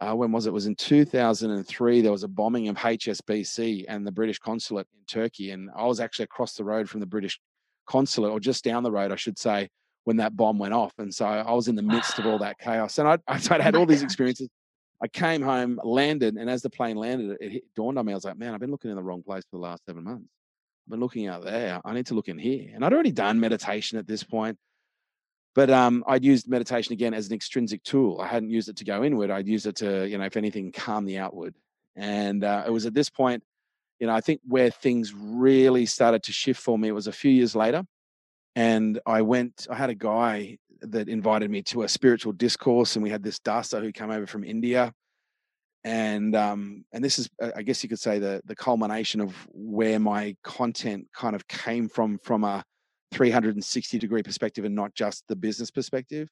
uh, 0.01 0.13
when 0.13 0.31
was 0.31 0.45
it? 0.45 0.49
it? 0.49 0.53
was 0.53 0.65
in 0.65 0.75
2003. 0.75 2.01
There 2.01 2.11
was 2.11 2.23
a 2.23 2.27
bombing 2.27 2.67
of 2.67 2.75
HSBC 2.75 3.85
and 3.87 4.05
the 4.05 4.11
British 4.11 4.39
consulate 4.39 4.87
in 4.93 5.05
Turkey. 5.05 5.51
And 5.51 5.69
I 5.75 5.85
was 5.85 5.99
actually 5.99 6.23
across 6.23 6.55
the 6.55 6.65
road 6.65 6.89
from 6.89 6.99
the 6.99 7.05
British 7.05 7.39
consulate, 7.85 8.31
or 8.31 8.39
just 8.39 8.63
down 8.63 8.83
the 8.83 8.91
road, 8.91 9.11
I 9.11 9.15
should 9.15 9.37
say, 9.37 9.69
when 10.03 10.17
that 10.17 10.35
bomb 10.35 10.57
went 10.57 10.73
off. 10.73 10.93
And 10.97 11.13
so 11.13 11.25
I 11.25 11.51
was 11.53 11.67
in 11.67 11.75
the 11.75 11.81
midst 11.81 12.19
of 12.19 12.25
all 12.25 12.39
that 12.39 12.59
chaos. 12.59 12.97
And 12.97 13.07
I, 13.07 13.17
I'd 13.27 13.61
had 13.61 13.75
all 13.75 13.85
these 13.85 14.03
experiences. 14.07 14.49
I 15.01 15.07
came 15.07 15.41
home, 15.41 15.79
landed, 15.83 16.35
and 16.35 16.49
as 16.49 16.61
the 16.61 16.69
plane 16.69 16.95
landed, 16.95 17.37
it, 17.39 17.55
it 17.55 17.63
dawned 17.75 17.97
on 17.97 18.05
me. 18.05 18.11
I 18.11 18.15
was 18.15 18.25
like, 18.25 18.37
man, 18.37 18.53
I've 18.53 18.59
been 18.59 18.69
looking 18.69 18.91
in 18.91 18.97
the 18.97 19.03
wrong 19.03 19.23
place 19.23 19.43
for 19.49 19.57
the 19.57 19.63
last 19.63 19.83
seven 19.85 20.03
months. 20.03 20.27
Been 20.87 20.99
looking 20.99 21.27
out 21.27 21.43
there. 21.43 21.79
I 21.85 21.93
need 21.93 22.07
to 22.07 22.15
look 22.15 22.27
in 22.27 22.37
here. 22.37 22.71
And 22.73 22.83
I'd 22.83 22.93
already 22.93 23.11
done 23.11 23.39
meditation 23.39 23.97
at 23.97 24.07
this 24.07 24.23
point, 24.23 24.57
but 25.55 25.69
um, 25.69 26.03
I'd 26.07 26.25
used 26.25 26.49
meditation 26.49 26.93
again 26.93 27.13
as 27.13 27.27
an 27.27 27.33
extrinsic 27.33 27.83
tool. 27.83 28.19
I 28.19 28.27
hadn't 28.27 28.49
used 28.49 28.67
it 28.67 28.77
to 28.77 28.83
go 28.83 29.03
inward. 29.03 29.31
I'd 29.31 29.47
used 29.47 29.67
it 29.67 29.77
to, 29.77 30.07
you 30.07 30.17
know, 30.17 30.25
if 30.25 30.37
anything, 30.37 30.71
calm 30.71 31.05
the 31.05 31.17
outward. 31.17 31.55
And 31.95 32.43
uh, 32.43 32.63
it 32.65 32.71
was 32.71 32.85
at 32.85 32.93
this 32.93 33.09
point, 33.09 33.43
you 33.99 34.07
know, 34.07 34.13
I 34.13 34.21
think 34.21 34.41
where 34.47 34.71
things 34.71 35.13
really 35.13 35.85
started 35.85 36.23
to 36.23 36.33
shift 36.33 36.59
for 36.59 36.77
me. 36.77 36.87
It 36.87 36.93
was 36.93 37.07
a 37.07 37.11
few 37.11 37.31
years 37.31 37.55
later, 37.55 37.83
and 38.55 38.99
I 39.05 39.21
went. 39.21 39.67
I 39.69 39.75
had 39.75 39.91
a 39.91 39.95
guy 39.95 40.57
that 40.81 41.07
invited 41.07 41.51
me 41.51 41.61
to 41.63 41.83
a 41.83 41.87
spiritual 41.87 42.33
discourse, 42.33 42.95
and 42.95 43.03
we 43.03 43.11
had 43.11 43.21
this 43.21 43.37
dasa 43.39 43.79
who 43.81 43.91
came 43.91 44.09
over 44.09 44.25
from 44.25 44.43
India, 44.43 44.91
and 45.83 46.35
um, 46.35 46.85
and 46.91 47.03
this 47.03 47.19
is, 47.19 47.29
uh, 47.41 47.51
I 47.55 47.63
guess 47.63 47.83
you 47.83 47.89
could 47.89 47.99
say, 47.99 48.19
the 48.19 48.41
the 48.45 48.55
culmination 48.55 49.21
of 49.21 49.35
where 49.51 49.99
my 49.99 50.35
content 50.43 51.07
kind 51.15 51.35
of 51.35 51.47
came 51.47 51.89
from, 51.89 52.19
from 52.19 52.43
a 52.43 52.63
360 53.11 53.97
degree 53.97 54.23
perspective, 54.23 54.65
and 54.65 54.75
not 54.75 54.93
just 54.93 55.23
the 55.27 55.35
business 55.35 55.71
perspective. 55.71 56.29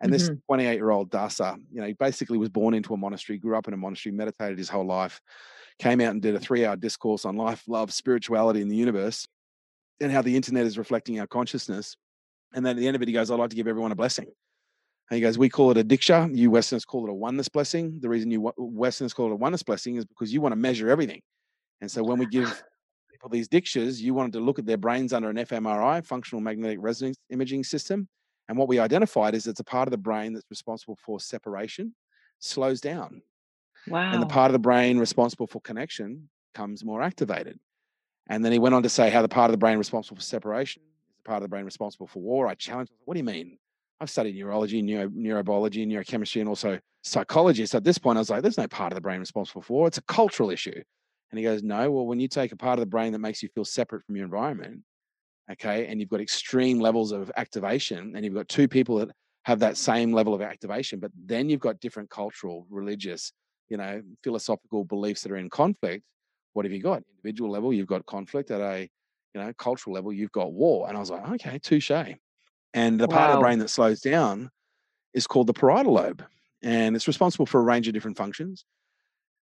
And 0.00 0.12
this 0.12 0.24
mm-hmm. 0.24 0.34
28 0.48 0.74
year 0.74 0.90
old 0.90 1.10
dasa, 1.10 1.56
you 1.70 1.80
know, 1.80 1.86
he 1.86 1.92
basically 1.92 2.36
was 2.36 2.48
born 2.48 2.74
into 2.74 2.92
a 2.92 2.96
monastery, 2.96 3.38
grew 3.38 3.56
up 3.56 3.68
in 3.68 3.74
a 3.74 3.76
monastery, 3.76 4.12
meditated 4.12 4.58
his 4.58 4.68
whole 4.68 4.86
life, 4.86 5.20
came 5.78 6.00
out 6.00 6.10
and 6.10 6.20
did 6.20 6.34
a 6.34 6.40
three 6.40 6.64
hour 6.64 6.74
discourse 6.74 7.24
on 7.24 7.36
life, 7.36 7.62
love, 7.68 7.92
spirituality, 7.92 8.60
in 8.62 8.68
the 8.68 8.76
universe, 8.76 9.28
and 10.00 10.10
how 10.10 10.20
the 10.20 10.34
internet 10.34 10.66
is 10.66 10.76
reflecting 10.76 11.20
our 11.20 11.26
consciousness 11.28 11.96
and 12.54 12.64
then 12.64 12.76
at 12.76 12.80
the 12.80 12.86
end 12.86 12.96
of 12.96 13.02
it, 13.02 13.08
he 13.08 13.14
goes, 13.14 13.30
I'd 13.30 13.38
like 13.38 13.50
to 13.50 13.56
give 13.56 13.66
everyone 13.66 13.92
a 13.92 13.96
blessing. 13.96 14.26
And 15.10 15.16
he 15.16 15.20
goes, 15.20 15.38
We 15.38 15.48
call 15.48 15.70
it 15.70 15.78
a 15.78 15.84
diksha. 15.84 16.34
You 16.36 16.50
Westerners 16.50 16.84
call 16.84 17.06
it 17.06 17.10
a 17.10 17.14
oneness 17.14 17.48
blessing. 17.48 17.98
The 18.00 18.08
reason 18.08 18.30
you 18.30 18.52
Westerners 18.56 19.12
call 19.12 19.26
it 19.26 19.32
a 19.32 19.36
oneness 19.36 19.62
blessing 19.62 19.96
is 19.96 20.04
because 20.04 20.32
you 20.32 20.40
want 20.40 20.52
to 20.52 20.56
measure 20.56 20.88
everything. 20.88 21.20
And 21.80 21.90
so 21.90 22.02
when 22.02 22.18
we 22.18 22.26
give 22.30 22.62
people 23.10 23.28
these 23.28 23.48
dikshas, 23.48 24.00
you 24.00 24.14
wanted 24.14 24.32
to 24.32 24.40
look 24.40 24.58
at 24.58 24.66
their 24.66 24.76
brains 24.76 25.12
under 25.12 25.30
an 25.30 25.36
fMRI, 25.36 26.04
functional 26.04 26.40
magnetic 26.40 26.78
resonance 26.80 27.16
imaging 27.30 27.64
system. 27.64 28.08
And 28.48 28.58
what 28.58 28.68
we 28.68 28.78
identified 28.78 29.34
is 29.34 29.46
it's 29.46 29.60
a 29.60 29.64
part 29.64 29.86
of 29.88 29.92
the 29.92 29.98
brain 29.98 30.32
that's 30.32 30.50
responsible 30.50 30.98
for 31.04 31.20
separation, 31.20 31.94
slows 32.38 32.80
down. 32.80 33.22
Wow. 33.86 34.12
And 34.12 34.22
the 34.22 34.26
part 34.26 34.50
of 34.50 34.52
the 34.52 34.58
brain 34.58 34.98
responsible 34.98 35.46
for 35.46 35.60
connection 35.60 36.28
comes 36.54 36.84
more 36.84 37.02
activated. 37.02 37.58
And 38.28 38.44
then 38.44 38.52
he 38.52 38.58
went 38.58 38.74
on 38.74 38.82
to 38.82 38.88
say 38.88 39.10
how 39.10 39.22
the 39.22 39.28
part 39.28 39.50
of 39.50 39.52
the 39.52 39.58
brain 39.58 39.78
responsible 39.78 40.16
for 40.16 40.22
separation 40.22 40.82
is 40.82 41.16
the 41.16 41.28
part 41.28 41.36
of 41.38 41.42
the 41.42 41.48
brain 41.48 41.64
responsible 41.64 42.06
for 42.06 42.20
war. 42.20 42.46
I 42.46 42.54
challenged, 42.54 42.92
what 43.04 43.14
do 43.14 43.18
you 43.18 43.24
mean? 43.24 43.58
I've 44.02 44.10
studied 44.10 44.34
neurology, 44.34 44.82
neuro, 44.82 45.08
neurobiology, 45.10 45.86
neurochemistry, 45.86 46.40
and 46.40 46.48
also 46.48 46.80
psychology. 47.02 47.64
So 47.66 47.78
at 47.78 47.84
this 47.84 47.98
point, 47.98 48.18
I 48.18 48.20
was 48.20 48.30
like, 48.30 48.42
there's 48.42 48.58
no 48.58 48.66
part 48.66 48.92
of 48.92 48.96
the 48.96 49.00
brain 49.00 49.20
responsible 49.20 49.62
for. 49.62 49.86
It's 49.86 49.98
a 49.98 50.02
cultural 50.02 50.50
issue. 50.50 50.82
And 51.30 51.38
he 51.38 51.44
goes, 51.44 51.62
no, 51.62 51.88
well, 51.88 52.06
when 52.06 52.18
you 52.18 52.26
take 52.26 52.50
a 52.50 52.56
part 52.56 52.80
of 52.80 52.80
the 52.80 52.90
brain 52.90 53.12
that 53.12 53.20
makes 53.20 53.44
you 53.44 53.48
feel 53.54 53.64
separate 53.64 54.04
from 54.04 54.16
your 54.16 54.24
environment, 54.24 54.80
okay, 55.52 55.86
and 55.86 56.00
you've 56.00 56.08
got 56.08 56.20
extreme 56.20 56.80
levels 56.80 57.12
of 57.12 57.30
activation, 57.36 58.14
and 58.16 58.24
you've 58.24 58.34
got 58.34 58.48
two 58.48 58.66
people 58.66 58.96
that 58.96 59.10
have 59.44 59.60
that 59.60 59.76
same 59.76 60.12
level 60.12 60.34
of 60.34 60.42
activation, 60.42 60.98
but 60.98 61.12
then 61.24 61.48
you've 61.48 61.60
got 61.60 61.78
different 61.78 62.10
cultural, 62.10 62.66
religious, 62.70 63.32
you 63.68 63.76
know, 63.76 64.02
philosophical 64.24 64.84
beliefs 64.84 65.22
that 65.22 65.30
are 65.30 65.36
in 65.36 65.48
conflict. 65.48 66.02
What 66.54 66.64
have 66.64 66.72
you 66.72 66.82
got? 66.82 67.04
Individual 67.18 67.52
level, 67.52 67.72
you've 67.72 67.86
got 67.86 68.04
conflict 68.06 68.50
at 68.50 68.60
a 68.60 68.88
you 69.32 69.40
know, 69.40 69.52
cultural 69.58 69.94
level, 69.94 70.12
you've 70.12 70.32
got 70.32 70.52
war. 70.52 70.88
And 70.88 70.96
I 70.96 71.00
was 71.00 71.10
like, 71.10 71.26
okay, 71.34 71.58
touche. 71.60 71.92
And 72.74 72.98
the 72.98 73.06
wow. 73.06 73.16
part 73.16 73.30
of 73.30 73.36
the 73.36 73.42
brain 73.42 73.58
that 73.58 73.70
slows 73.70 74.00
down 74.00 74.50
is 75.14 75.26
called 75.26 75.46
the 75.46 75.52
parietal 75.52 75.92
lobe. 75.92 76.24
And 76.62 76.96
it's 76.96 77.08
responsible 77.08 77.46
for 77.46 77.60
a 77.60 77.64
range 77.64 77.88
of 77.88 77.94
different 77.94 78.16
functions. 78.16 78.64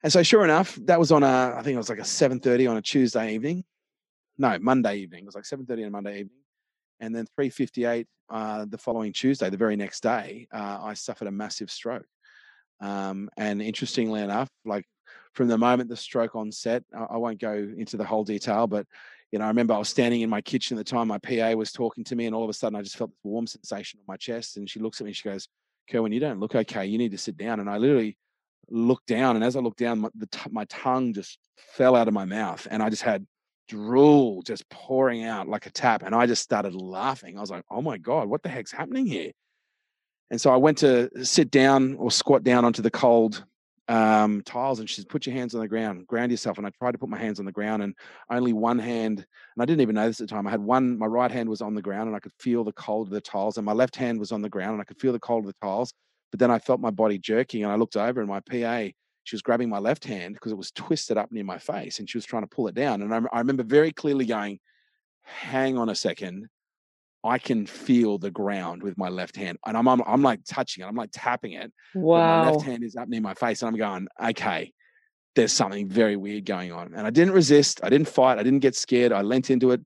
And 0.03 0.13
so 0.13 0.23
sure 0.23 0.45
enough, 0.45 0.79
that 0.85 0.99
was 0.99 1.13
on 1.13 1.23
a, 1.23 1.55
I 1.57 1.63
think 1.63 1.75
it 1.75 1.79
was 1.79 1.91
like 1.91 1.99
a 1.99 2.03
7.30 2.03 2.71
on 2.71 2.77
a 2.77 2.83
Tuesday 2.83 3.35
evening. 3.35 3.65
No, 4.39 4.59
Monday 4.59 4.97
evening. 4.97 5.25
It 5.25 5.27
was 5.27 5.35
like 5.35 5.45
7.30 5.45 5.83
on 5.83 5.85
a 5.85 5.91
Monday 5.91 6.21
evening. 6.21 6.39
And 7.01 7.15
then 7.15 7.27
3.58 7.39 8.07
uh, 8.31 8.65
the 8.69 8.79
following 8.79 9.13
Tuesday, 9.13 9.51
the 9.51 9.57
very 9.57 9.77
next 9.77 10.03
day, 10.03 10.47
uh, 10.53 10.79
I 10.83 10.95
suffered 10.95 11.29
a 11.29 11.33
massive 11.33 11.71
stroke. 11.71 12.07
Um, 12.81 13.29
and 13.37 13.61
interestingly 13.61 14.23
enough, 14.23 14.49
like 14.65 14.87
from 15.35 15.49
the 15.49 15.59
moment 15.59 15.91
the 15.91 15.97
stroke 15.97 16.35
on 16.37 16.53
set, 16.53 16.85
I, 16.95 17.05
I 17.11 17.17
won't 17.19 17.41
go 17.41 17.53
into 17.53 17.97
the 17.97 18.05
whole 18.05 18.25
detail, 18.25 18.67
but 18.67 18.87
you 19.33 19.39
know, 19.39 19.45
I 19.45 19.49
remember 19.49 19.75
I 19.75 19.79
was 19.79 19.89
standing 19.89 20.23
in 20.23 20.31
my 20.31 20.41
kitchen 20.41 20.77
at 20.77 20.85
the 20.85 20.91
time. 20.91 21.09
My 21.09 21.19
PA 21.19 21.53
was 21.53 21.73
talking 21.73 22.03
to 22.05 22.17
me, 22.17 22.27
and 22.27 22.35
all 22.35 22.43
of 22.43 22.51
a 22.51 22.53
sudden, 22.53 22.79
I 22.79 22.83
just 22.83 22.97
felt 22.97 23.11
this 23.11 23.21
warm 23.23 23.47
sensation 23.47 24.01
on 24.01 24.05
my 24.09 24.17
chest. 24.17 24.57
And 24.57 24.69
she 24.69 24.81
looks 24.81 25.01
at 25.01 25.07
me. 25.07 25.13
She 25.13 25.29
goes, 25.29 25.49
"Kerwin, 25.89 26.13
you 26.13 26.21
don't 26.21 26.41
look 26.41 26.55
okay. 26.55 26.87
You 26.87 26.99
need 26.99 27.13
to 27.13 27.19
sit 27.19 27.37
down." 27.37 27.61
And 27.61 27.71
I 27.71 27.79
literally 27.79 28.17
looked 28.69 29.07
down, 29.07 29.37
and 29.37 29.45
as 29.45 29.57
I 29.57 29.61
looked 29.61 29.79
down, 29.79 30.01
my, 30.01 30.09
t- 30.31 30.51
my 30.51 30.65
tongue 30.65 31.13
just 31.13 31.39
fell 31.57 31.95
out 31.95 32.09
of 32.09 32.15
my 32.15 32.25
mouth, 32.25 32.67
and 32.71 32.83
I 32.83 32.91
just 32.91 33.03
had 33.03 33.27
drool 33.69 34.43
just 34.43 34.69
pouring 34.69 35.23
out 35.25 35.47
like 35.47 35.67
a 35.67 35.71
tap. 35.71 36.03
And 36.03 36.13
I 36.13 36.27
just 36.27 36.43
started 36.43 36.75
laughing. 36.75 37.39
I 37.39 37.41
was 37.41 37.51
like, 37.51 37.65
"Oh 37.71 37.83
my 37.83 37.99
god, 37.99 38.29
what 38.29 38.43
the 38.43 38.49
heck's 38.49 38.73
happening 38.73 39.07
here?" 39.07 39.31
And 40.31 40.41
so 40.41 40.53
I 40.53 40.57
went 40.57 40.79
to 40.79 41.09
sit 41.25 41.51
down 41.51 41.95
or 41.97 42.11
squat 42.11 42.43
down 42.43 42.65
onto 42.65 42.83
the 42.83 42.91
cold 42.91 43.45
um, 43.91 44.41
tiles 44.43 44.79
and 44.79 44.89
she 44.89 44.95
says, 44.95 45.05
put 45.05 45.27
your 45.27 45.35
hands 45.35 45.53
on 45.55 45.61
the 45.61 45.69
ground, 45.69 46.07
ground 46.07 46.31
yourself. 46.31 46.59
And 46.59 46.67
I 46.67 46.71
tried 46.71 46.93
to 46.93 46.99
put 46.99 47.09
my 47.09 47.19
hands 47.19 47.41
on 47.41 47.45
the 47.45 47.53
ground 47.53 47.83
and 47.83 47.95
only 48.31 48.53
one 48.53 48.79
hand, 48.79 49.19
and 49.19 49.63
I 49.63 49.65
didn't 49.65 49.81
even 49.81 49.97
know 49.97 50.07
this 50.07 50.21
at 50.21 50.29
the 50.29 50.35
time. 50.35 50.47
I 50.47 50.51
had 50.51 50.61
one, 50.61 50.97
my 50.97 51.07
right 51.07 51.31
hand 51.31 51.49
was 51.49 51.61
on 51.61 51.75
the 51.75 51.83
ground 51.83 52.07
and 52.07 52.17
I 52.17 52.21
could 52.21 52.33
feel 52.39 52.63
the 52.63 52.73
cold 52.73 53.09
of 53.09 53.13
the 53.13 53.21
tiles, 53.21 53.57
and 53.57 53.67
my 53.67 53.73
left 53.73 53.97
hand 53.97 54.21
was 54.21 54.31
on 54.31 54.43
the 54.43 54.49
ground 54.49 54.75
and 54.75 54.81
I 54.81 54.85
could 54.85 55.01
feel 55.01 55.13
the 55.13 55.19
cold 55.19 55.45
of 55.45 55.49
the 55.49 55.67
tiles. 55.67 55.93
But 56.31 56.39
then 56.39 56.53
I 56.53 56.61
felt 56.61 56.81
my 56.81 56.91
body 56.91 57.19
jerking 57.19 57.65
and 57.65 57.73
I 57.73 57.75
looked 57.75 57.97
over 57.97 58.21
and 58.21 58.29
my 58.29 58.39
PA, 58.39 58.93
she 59.25 59.35
was 59.35 59.43
grabbing 59.43 59.69
my 59.69 59.81
left 59.81 60.05
hand 60.05 60.35
because 60.35 60.53
it 60.53 60.59
was 60.59 60.71
twisted 60.71 61.19
up 61.19 61.33
near 61.33 61.45
my 61.45 61.59
face 61.59 61.99
and 61.99 62.09
she 62.09 62.17
was 62.17 62.25
trying 62.25 62.45
to 62.45 62.49
pull 62.49 62.69
it 62.69 62.77
down. 62.77 63.03
And 63.03 63.13
I, 63.13 63.21
I 63.33 63.39
remember 63.41 63.65
very 63.65 63.91
clearly 63.91 64.25
going, 64.25 64.61
hang 65.23 65.77
on 65.77 65.89
a 65.89 65.95
second. 65.97 66.47
I 67.23 67.39
can 67.39 67.67
feel 67.67 68.19
the 68.19 68.31
ground 68.31 68.83
with 68.83 68.97
my 68.97 69.09
left 69.09 69.37
hand, 69.37 69.59
and 69.67 69.77
I'm 69.77 69.89
I'm, 69.89 70.03
I'm 70.07 70.23
like 70.23 70.41
touching 70.47 70.85
it. 70.85 70.87
I'm 70.87 70.97
like 70.97 71.11
tapping 71.13 71.53
it. 71.53 71.73
Wow. 71.95 72.45
my 72.45 72.51
left 72.51 72.65
hand 72.65 72.83
is 72.83 72.97
up 72.97 73.09
near 73.09 73.21
my 73.21 73.35
face, 73.35 73.63
and 73.63 73.69
I'm 73.69 73.77
going, 73.77 74.09
okay, 74.23 74.73
there's 75.37 75.53
something 75.53 75.89
very 75.89 76.17
weird 76.17 76.45
going 76.45 76.73
on. 76.73 76.95
And 76.95 77.07
I 77.07 77.11
didn't 77.11 77.35
resist. 77.35 77.81
I 77.83 77.91
didn't 77.91 78.09
fight. 78.09 78.39
I 78.39 78.43
didn't 78.43 78.61
get 78.61 78.75
scared. 78.75 79.13
I 79.13 79.23
leant 79.23 79.51
into 79.51 79.71
it. 79.71 79.81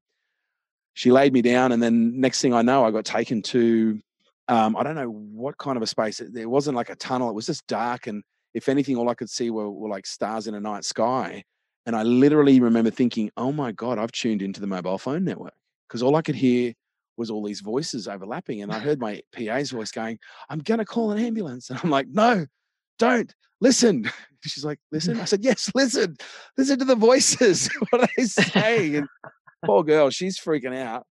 She 0.94 1.10
laid 1.10 1.32
me 1.32 1.42
down, 1.42 1.72
and 1.72 1.82
then 1.82 2.20
next 2.20 2.40
thing 2.40 2.54
I 2.54 2.62
know, 2.62 2.84
I 2.84 2.90
got 2.90 3.04
taken 3.04 3.42
to 3.42 4.00
um, 4.48 4.76
I 4.76 4.82
don't 4.82 4.94
know 4.94 5.10
what 5.10 5.58
kind 5.58 5.76
of 5.76 5.82
a 5.82 5.86
space. 5.86 6.20
It, 6.20 6.36
it 6.36 6.46
wasn't 6.46 6.76
like 6.76 6.90
a 6.90 6.96
tunnel. 6.96 7.30
It 7.30 7.34
was 7.34 7.46
just 7.46 7.66
dark, 7.66 8.06
and 8.06 8.22
if 8.52 8.68
anything, 8.68 8.96
all 8.96 9.08
I 9.08 9.14
could 9.14 9.30
see 9.30 9.50
were, 9.50 9.70
were 9.70 9.88
like 9.88 10.06
stars 10.06 10.46
in 10.46 10.54
a 10.54 10.60
night 10.60 10.84
sky. 10.84 11.44
And 11.86 11.94
I 11.96 12.02
literally 12.02 12.60
remember 12.60 12.90
thinking, 12.90 13.30
"Oh 13.36 13.52
my 13.52 13.72
god, 13.72 13.98
I've 13.98 14.12
tuned 14.12 14.42
into 14.42 14.60
the 14.60 14.66
mobile 14.66 14.98
phone 14.98 15.24
network." 15.24 15.54
Because 15.88 16.02
all 16.02 16.16
I 16.16 16.22
could 16.22 16.34
hear 16.34 16.74
was 17.16 17.30
all 17.30 17.44
these 17.44 17.60
voices 17.60 18.08
overlapping. 18.08 18.62
And 18.62 18.72
I 18.72 18.78
heard 18.78 19.00
my 19.00 19.22
PA's 19.32 19.70
voice 19.70 19.90
going, 19.90 20.18
I'm 20.48 20.58
going 20.58 20.78
to 20.78 20.84
call 20.84 21.10
an 21.10 21.18
ambulance. 21.18 21.70
And 21.70 21.78
I'm 21.82 21.90
like, 21.90 22.08
no, 22.08 22.46
don't 22.98 23.34
listen. 23.60 24.10
She's 24.42 24.64
like, 24.64 24.78
listen. 24.92 25.18
I 25.20 25.24
said, 25.24 25.44
yes, 25.44 25.70
listen. 25.74 26.16
Listen 26.58 26.78
to 26.78 26.84
the 26.84 26.96
voices. 26.96 27.70
what 27.90 28.02
are 28.02 28.08
they 28.16 28.24
saying? 28.24 28.96
And 28.96 29.08
poor 29.64 29.82
girl, 29.82 30.10
she's 30.10 30.38
freaking 30.38 30.76
out. 30.76 31.06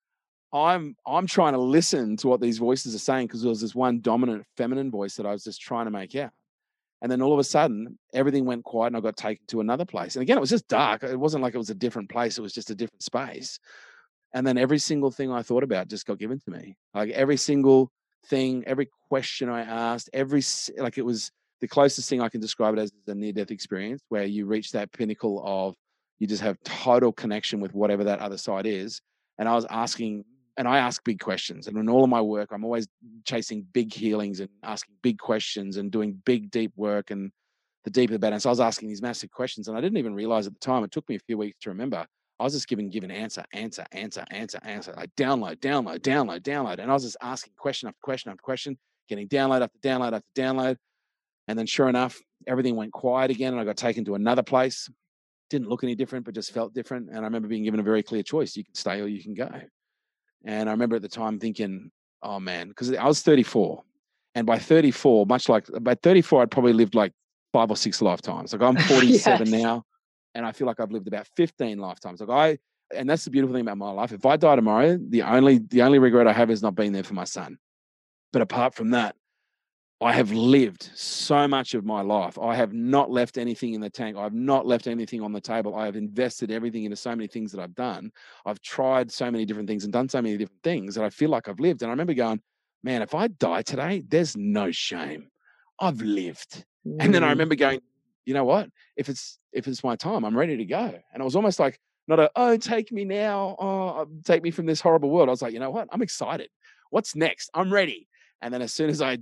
I'm 0.52 0.96
I'm 1.06 1.28
trying 1.28 1.54
to 1.54 1.60
listen 1.60 2.18
to 2.18 2.28
what 2.28 2.42
these 2.42 2.58
voices 2.58 2.96
are 2.96 3.00
saying 3.00 3.28
because 3.28 3.44
there 3.44 3.50
was 3.50 3.62
this 3.62 3.76
one 3.76 4.02
dominant 4.02 4.46
feminine 4.58 4.90
voice 4.90 5.16
that 5.18 5.28
I 5.28 5.32
was 5.32 5.44
just 5.44 5.62
trying 5.62 5.86
to 5.86 5.92
make 5.92 6.16
out. 6.16 6.32
And 7.02 7.12
then 7.12 7.22
all 7.22 7.34
of 7.34 7.40
a 7.40 7.44
sudden, 7.44 7.98
everything 8.14 8.46
went 8.46 8.64
quiet 8.64 8.88
and 8.88 8.98
I 8.98 9.00
got 9.00 9.16
taken 9.16 9.46
to 9.48 9.62
another 9.62 9.86
place. 9.86 10.16
And 10.16 10.24
again, 10.24 10.38
it 10.38 10.42
was 10.42 10.50
just 10.50 10.68
dark. 10.68 11.04
It 11.04 11.20
wasn't 11.20 11.44
like 11.44 11.54
it 11.54 11.60
was 11.60 11.70
a 11.70 11.76
different 11.76 12.10
place, 12.10 12.38
it 12.38 12.42
was 12.42 12.54
just 12.54 12.72
a 12.72 12.76
different 12.76 13.04
space. 13.04 13.60
And 14.34 14.46
then 14.46 14.58
every 14.58 14.80
single 14.80 15.12
thing 15.12 15.32
I 15.32 15.42
thought 15.42 15.64
about 15.64 15.88
just 15.88 16.06
got 16.06 16.20
given 16.20 16.40
to 16.40 16.52
me. 16.52 16.76
Like 16.94 17.10
every 17.12 17.38
single 17.38 17.92
thing, 18.28 18.64
every 18.68 18.90
question 19.08 19.50
I 19.50 19.62
asked, 19.62 20.10
every, 20.14 20.44
like 20.78 20.98
it 20.98 21.06
was 21.06 21.32
the 21.62 21.68
closest 21.68 22.10
thing 22.10 22.22
I 22.22 22.30
can 22.30 22.40
describe 22.40 22.78
it 22.78 22.80
as 22.80 22.92
a 23.08 23.16
near 23.16 23.34
death 23.34 23.52
experience 23.52 24.02
where 24.10 24.24
you 24.24 24.46
reach 24.46 24.72
that 24.72 24.92
pinnacle 24.92 25.42
of 25.46 25.76
you 26.20 26.28
just 26.28 26.44
have 26.44 26.58
total 26.64 27.12
connection 27.12 27.60
with 27.60 27.74
whatever 27.74 28.04
that 28.04 28.20
other 28.20 28.38
side 28.38 28.66
is. 28.66 29.02
And 29.38 29.48
I 29.48 29.56
was 29.56 29.66
asking, 29.70 30.26
and 30.58 30.68
I 30.68 30.80
ask 30.80 31.04
big 31.04 31.20
questions. 31.20 31.68
And 31.68 31.78
in 31.78 31.90
all 31.90 32.04
of 32.04 32.10
my 32.10 32.22
work, 32.22 32.50
I'm 32.52 32.66
always 32.66 32.88
chasing 33.26 33.66
big 33.72 33.94
healings 33.94 34.42
and 34.42 34.50
asking 34.64 34.96
big 35.02 35.18
questions 35.18 35.78
and 35.78 35.90
doing 35.90 36.22
big, 36.26 36.52
deep 36.52 36.74
work 36.76 37.12
and 37.12 37.32
the 37.86 37.90
deeper 37.90 38.14
the 38.14 38.20
better. 38.20 38.34
And 38.34 38.42
so 38.42 38.50
I 38.50 38.52
was 38.52 38.60
asking 38.60 38.90
these 38.90 39.02
massive 39.02 39.32
questions, 39.32 39.70
and 39.70 39.78
I 39.78 39.82
didn't 39.82 39.98
even 39.98 40.14
realize 40.14 40.46
at 40.46 40.54
the 40.54 40.60
time. 40.60 40.84
It 40.84 40.92
took 40.92 41.08
me 41.08 41.16
a 41.16 41.20
few 41.20 41.38
weeks 41.38 41.58
to 41.62 41.70
remember. 41.70 42.06
I 42.40 42.44
was 42.44 42.54
just 42.54 42.68
giving 42.68 42.90
given 42.90 43.12
answer, 43.12 43.44
answer, 43.54 43.86
answer, 43.92 44.24
answer, 44.32 44.60
answer. 44.64 44.94
Like 44.96 45.14
download, 45.16 45.58
download, 45.58 46.00
download, 46.00 46.42
download, 46.42 46.80
and 46.80 46.90
I 46.90 46.94
was 46.94 47.04
just 47.04 47.18
asking 47.22 47.54
question 47.58 47.90
after 47.90 48.00
question 48.02 48.32
after 48.32 48.42
question, 48.42 48.78
getting 49.10 49.28
download 49.28 49.62
after 49.62 49.78
download 49.80 50.14
after 50.14 50.28
download. 50.36 50.78
And 51.48 51.58
then, 51.58 51.66
sure 51.66 51.90
enough, 51.90 52.18
everything 52.48 52.76
went 52.76 52.94
quiet 52.94 53.32
again, 53.32 53.54
and 53.54 53.62
I 53.62 53.66
got 53.66 53.76
taken 53.76 54.06
to 54.06 54.16
another 54.16 54.44
place. 54.44 54.90
Didn't 55.50 55.68
look 55.68 55.84
any 55.84 55.96
different, 55.96 56.26
but 56.26 56.36
just 56.36 56.54
felt 56.54 56.74
different. 56.74 57.10
And 57.10 57.18
I 57.18 57.24
remember 57.24 57.48
being 57.48 57.64
given 57.64 57.80
a 57.80 57.84
very 57.84 58.04
clear 58.04 58.24
choice: 58.24 58.56
you 58.56 58.64
can 58.64 58.76
stay 58.76 59.02
or 59.02 59.08
you 59.08 59.22
can 59.22 59.34
go. 59.34 59.50
And 60.46 60.70
I 60.70 60.72
remember 60.72 60.96
at 60.96 61.02
the 61.02 61.10
time 61.10 61.40
thinking, 61.40 61.92
"Oh 62.22 62.40
man," 62.40 62.70
because 62.70 62.94
I 62.94 63.06
was 63.06 63.22
34, 63.22 63.84
and 64.36 64.46
by 64.48 64.60
34, 64.60 65.26
much 65.26 65.50
like 65.50 65.66
by 65.82 65.96
34, 65.96 66.44
I'd 66.44 66.52
probably 66.52 66.74
lived 66.74 66.96
like 66.96 67.12
five 67.52 67.70
or 67.70 67.76
six 67.76 68.02
lifetimes. 68.02 68.54
Like 68.54 68.62
I'm 68.62 68.78
47 68.88 69.48
yes. 69.48 69.62
now, 69.62 69.84
and 70.36 70.46
I 70.46 70.52
feel 70.52 70.68
like 70.68 70.80
I've 70.80 70.92
lived 70.92 71.08
about 71.08 71.28
15 71.36 71.78
lifetimes. 71.78 72.22
Like 72.22 72.30
I, 72.30 72.96
and 72.96 73.10
that's 73.10 73.24
the 73.24 73.32
beautiful 73.32 73.54
thing 73.54 73.62
about 73.62 73.78
my 73.78 73.92
life. 73.92 74.12
If 74.12 74.26
I 74.26 74.38
die 74.38 74.56
tomorrow, 74.56 74.98
the 74.98 75.22
only 75.24 75.60
the 75.60 75.82
only 75.82 76.00
regret 76.00 76.28
I 76.28 76.34
have 76.34 76.50
is 76.50 76.62
not 76.62 76.76
being 76.76 76.92
there 76.92 77.04
for 77.04 77.14
my 77.14 77.24
son. 77.24 77.58
But 78.32 78.42
apart 78.42 78.76
from 78.76 78.92
that, 78.92 79.16
I 80.02 80.14
have 80.14 80.32
lived 80.32 80.90
so 80.96 81.48
much 81.48 81.74
of 81.74 81.84
my 81.84 82.02
life. 82.02 82.40
I 82.40 82.56
have 82.56 82.72
not 82.72 83.12
left 83.12 83.38
anything 83.38 83.74
in 83.74 83.82
the 83.82 83.90
tank. 83.90 84.16
I've 84.16 84.34
not 84.34 84.66
left 84.66 84.88
anything 84.88 85.22
on 85.22 85.34
the 85.34 85.42
table. 85.42 85.76
I 85.76 85.86
have 85.86 85.98
invested 85.98 86.52
everything 86.52 86.86
into 86.86 86.96
so 86.96 87.10
many 87.10 87.28
things 87.28 87.52
that 87.52 87.62
I've 87.62 87.76
done. 87.76 88.12
I've 88.46 88.62
tried 88.62 89.12
so 89.12 89.30
many 89.30 89.44
different 89.46 89.68
things 89.68 89.84
and 89.84 89.92
done 89.92 90.08
so 90.08 90.22
many 90.22 90.38
different 90.38 90.64
things 90.64 90.96
that 90.96 91.04
I 91.04 91.10
feel 91.10 91.30
like 91.30 91.50
I've 91.50 91.60
lived. 91.60 91.82
And 91.82 91.90
I 91.90 91.94
remember 91.94 92.14
going, 92.14 92.40
man, 92.82 93.02
if 93.02 93.14
I 93.14 93.28
die 93.28 93.62
today, 93.62 94.02
there's 94.08 94.38
no 94.38 94.72
shame. 94.72 95.28
I've 95.82 96.02
lived. 96.02 96.64
Mm. 96.88 96.98
And 97.02 97.14
then 97.14 97.24
I 97.26 97.28
mm. 97.28 97.32
remember 97.32 97.56
going, 97.56 97.82
you 98.26 98.34
know 98.34 98.46
what? 98.46 98.70
If 98.96 99.10
it's 99.10 99.40
if 99.52 99.68
it's 99.68 99.84
my 99.84 99.96
time, 99.96 100.24
I'm 100.24 100.38
ready 100.38 100.58
to 100.58 100.66
go. 100.66 100.94
And 101.14 101.22
I 101.22 101.26
was 101.26 101.36
almost 101.36 101.60
like 101.60 101.80
not 102.08 102.20
a 102.20 102.32
oh, 102.36 102.58
take 102.58 102.92
me 102.92 103.06
now, 103.06 103.56
oh, 103.60 104.08
take 104.26 104.44
me 104.44 104.52
from 104.52 104.66
this 104.66 104.82
horrible 104.82 105.10
world. 105.10 105.30
I 105.30 105.32
was 105.32 105.42
like, 105.42 105.54
you 105.54 105.60
know 105.60 105.72
what? 105.72 105.88
I'm 105.92 106.02
excited. 106.02 106.50
What's 106.90 107.16
next? 107.16 107.50
I'm 107.54 107.72
ready. 107.72 108.08
And 108.42 108.54
then 108.54 108.62
as 108.62 108.74
soon 108.74 108.90
as 108.90 109.02
I 109.02 109.20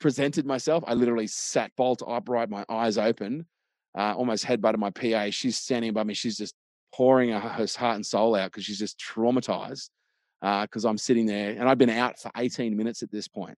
presented 0.00 0.44
myself, 0.44 0.84
I 0.86 0.94
literally 0.94 1.26
sat 1.26 1.72
bolt 1.76 2.02
upright, 2.06 2.50
my 2.50 2.64
eyes 2.68 2.98
open, 2.98 3.46
uh, 3.96 4.14
almost 4.14 4.44
headbutted 4.44 4.78
my 4.78 4.90
PA. 4.90 5.30
She's 5.30 5.56
standing 5.56 5.92
by 5.92 6.04
me. 6.04 6.14
She's 6.14 6.36
just 6.36 6.54
pouring 6.92 7.30
her, 7.30 7.40
her 7.40 7.66
heart 7.76 7.96
and 7.96 8.06
soul 8.06 8.34
out 8.34 8.52
because 8.52 8.64
she's 8.64 8.78
just 8.78 8.98
traumatized 8.98 9.90
because 10.40 10.84
uh, 10.84 10.88
I'm 10.88 10.98
sitting 10.98 11.26
there 11.26 11.50
and 11.50 11.68
I've 11.68 11.78
been 11.78 11.90
out 11.90 12.18
for 12.18 12.30
18 12.36 12.76
minutes 12.76 13.02
at 13.02 13.10
this 13.10 13.28
point. 13.28 13.56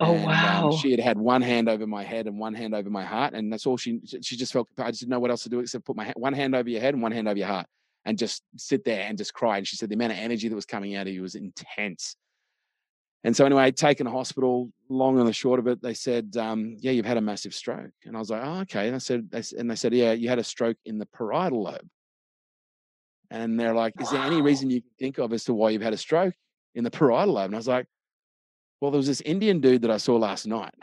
Oh 0.00 0.14
and, 0.14 0.24
wow! 0.24 0.70
Um, 0.70 0.76
she 0.76 0.90
had 0.90 1.00
had 1.00 1.18
one 1.18 1.42
hand 1.42 1.68
over 1.68 1.86
my 1.86 2.02
head 2.02 2.26
and 2.26 2.38
one 2.38 2.54
hand 2.54 2.74
over 2.74 2.90
my 2.90 3.04
heart, 3.04 3.34
and 3.34 3.52
that's 3.52 3.66
all 3.66 3.76
she. 3.76 4.00
She 4.22 4.36
just 4.36 4.52
felt. 4.52 4.68
I 4.78 4.90
just 4.90 5.00
didn't 5.00 5.10
know 5.10 5.20
what 5.20 5.30
else 5.30 5.44
to 5.44 5.48
do 5.48 5.60
except 5.60 5.84
put 5.84 5.96
my 5.96 6.12
one 6.16 6.32
hand 6.32 6.54
over 6.54 6.68
your 6.68 6.80
head 6.80 6.94
and 6.94 7.02
one 7.02 7.12
hand 7.12 7.28
over 7.28 7.38
your 7.38 7.48
heart, 7.48 7.66
and 8.04 8.18
just 8.18 8.42
sit 8.56 8.84
there 8.84 9.02
and 9.02 9.18
just 9.18 9.34
cry. 9.34 9.58
And 9.58 9.66
she 9.66 9.76
said 9.76 9.88
the 9.88 9.94
amount 9.94 10.12
of 10.12 10.18
energy 10.18 10.48
that 10.48 10.54
was 10.54 10.66
coming 10.66 10.96
out 10.96 11.06
of 11.06 11.12
you 11.12 11.22
was 11.22 11.34
intense. 11.34 12.16
And 13.24 13.36
so 13.36 13.46
anyway, 13.46 13.70
taken 13.70 14.06
to 14.06 14.12
hospital. 14.12 14.72
Long 14.88 15.18
and 15.18 15.28
the 15.28 15.32
short 15.32 15.60
of 15.60 15.68
it, 15.68 15.80
they 15.80 15.94
said, 15.94 16.36
um, 16.36 16.76
"Yeah, 16.80 16.90
you've 16.90 17.06
had 17.06 17.16
a 17.18 17.20
massive 17.20 17.54
stroke." 17.54 17.92
And 18.04 18.16
I 18.16 18.18
was 18.18 18.30
like, 18.30 18.42
"Oh, 18.44 18.60
okay." 18.62 18.86
And 18.86 18.96
I 18.96 18.98
said, 18.98 19.28
and 19.56 19.70
they 19.70 19.76
said, 19.76 19.94
"Yeah, 19.94 20.12
you 20.12 20.28
had 20.28 20.40
a 20.40 20.44
stroke 20.44 20.78
in 20.84 20.98
the 20.98 21.06
parietal 21.06 21.62
lobe." 21.62 21.88
And 23.30 23.58
they're 23.58 23.74
like, 23.74 23.94
"Is 24.00 24.10
there 24.10 24.22
any 24.22 24.42
reason 24.42 24.70
you 24.70 24.80
can 24.82 24.90
think 24.98 25.18
of 25.18 25.32
as 25.32 25.44
to 25.44 25.54
why 25.54 25.70
you've 25.70 25.82
had 25.82 25.92
a 25.92 25.98
stroke 25.98 26.34
in 26.74 26.82
the 26.82 26.90
parietal 26.90 27.34
lobe?" 27.34 27.46
And 27.46 27.54
I 27.54 27.58
was 27.58 27.68
like, 27.68 27.86
"Well, 28.82 28.90
there 28.90 28.98
was 28.98 29.06
this 29.06 29.22
Indian 29.22 29.60
dude 29.60 29.82
that 29.82 29.90
I 29.90 29.96
saw 29.96 30.16
last 30.16 30.46
night." 30.46 30.74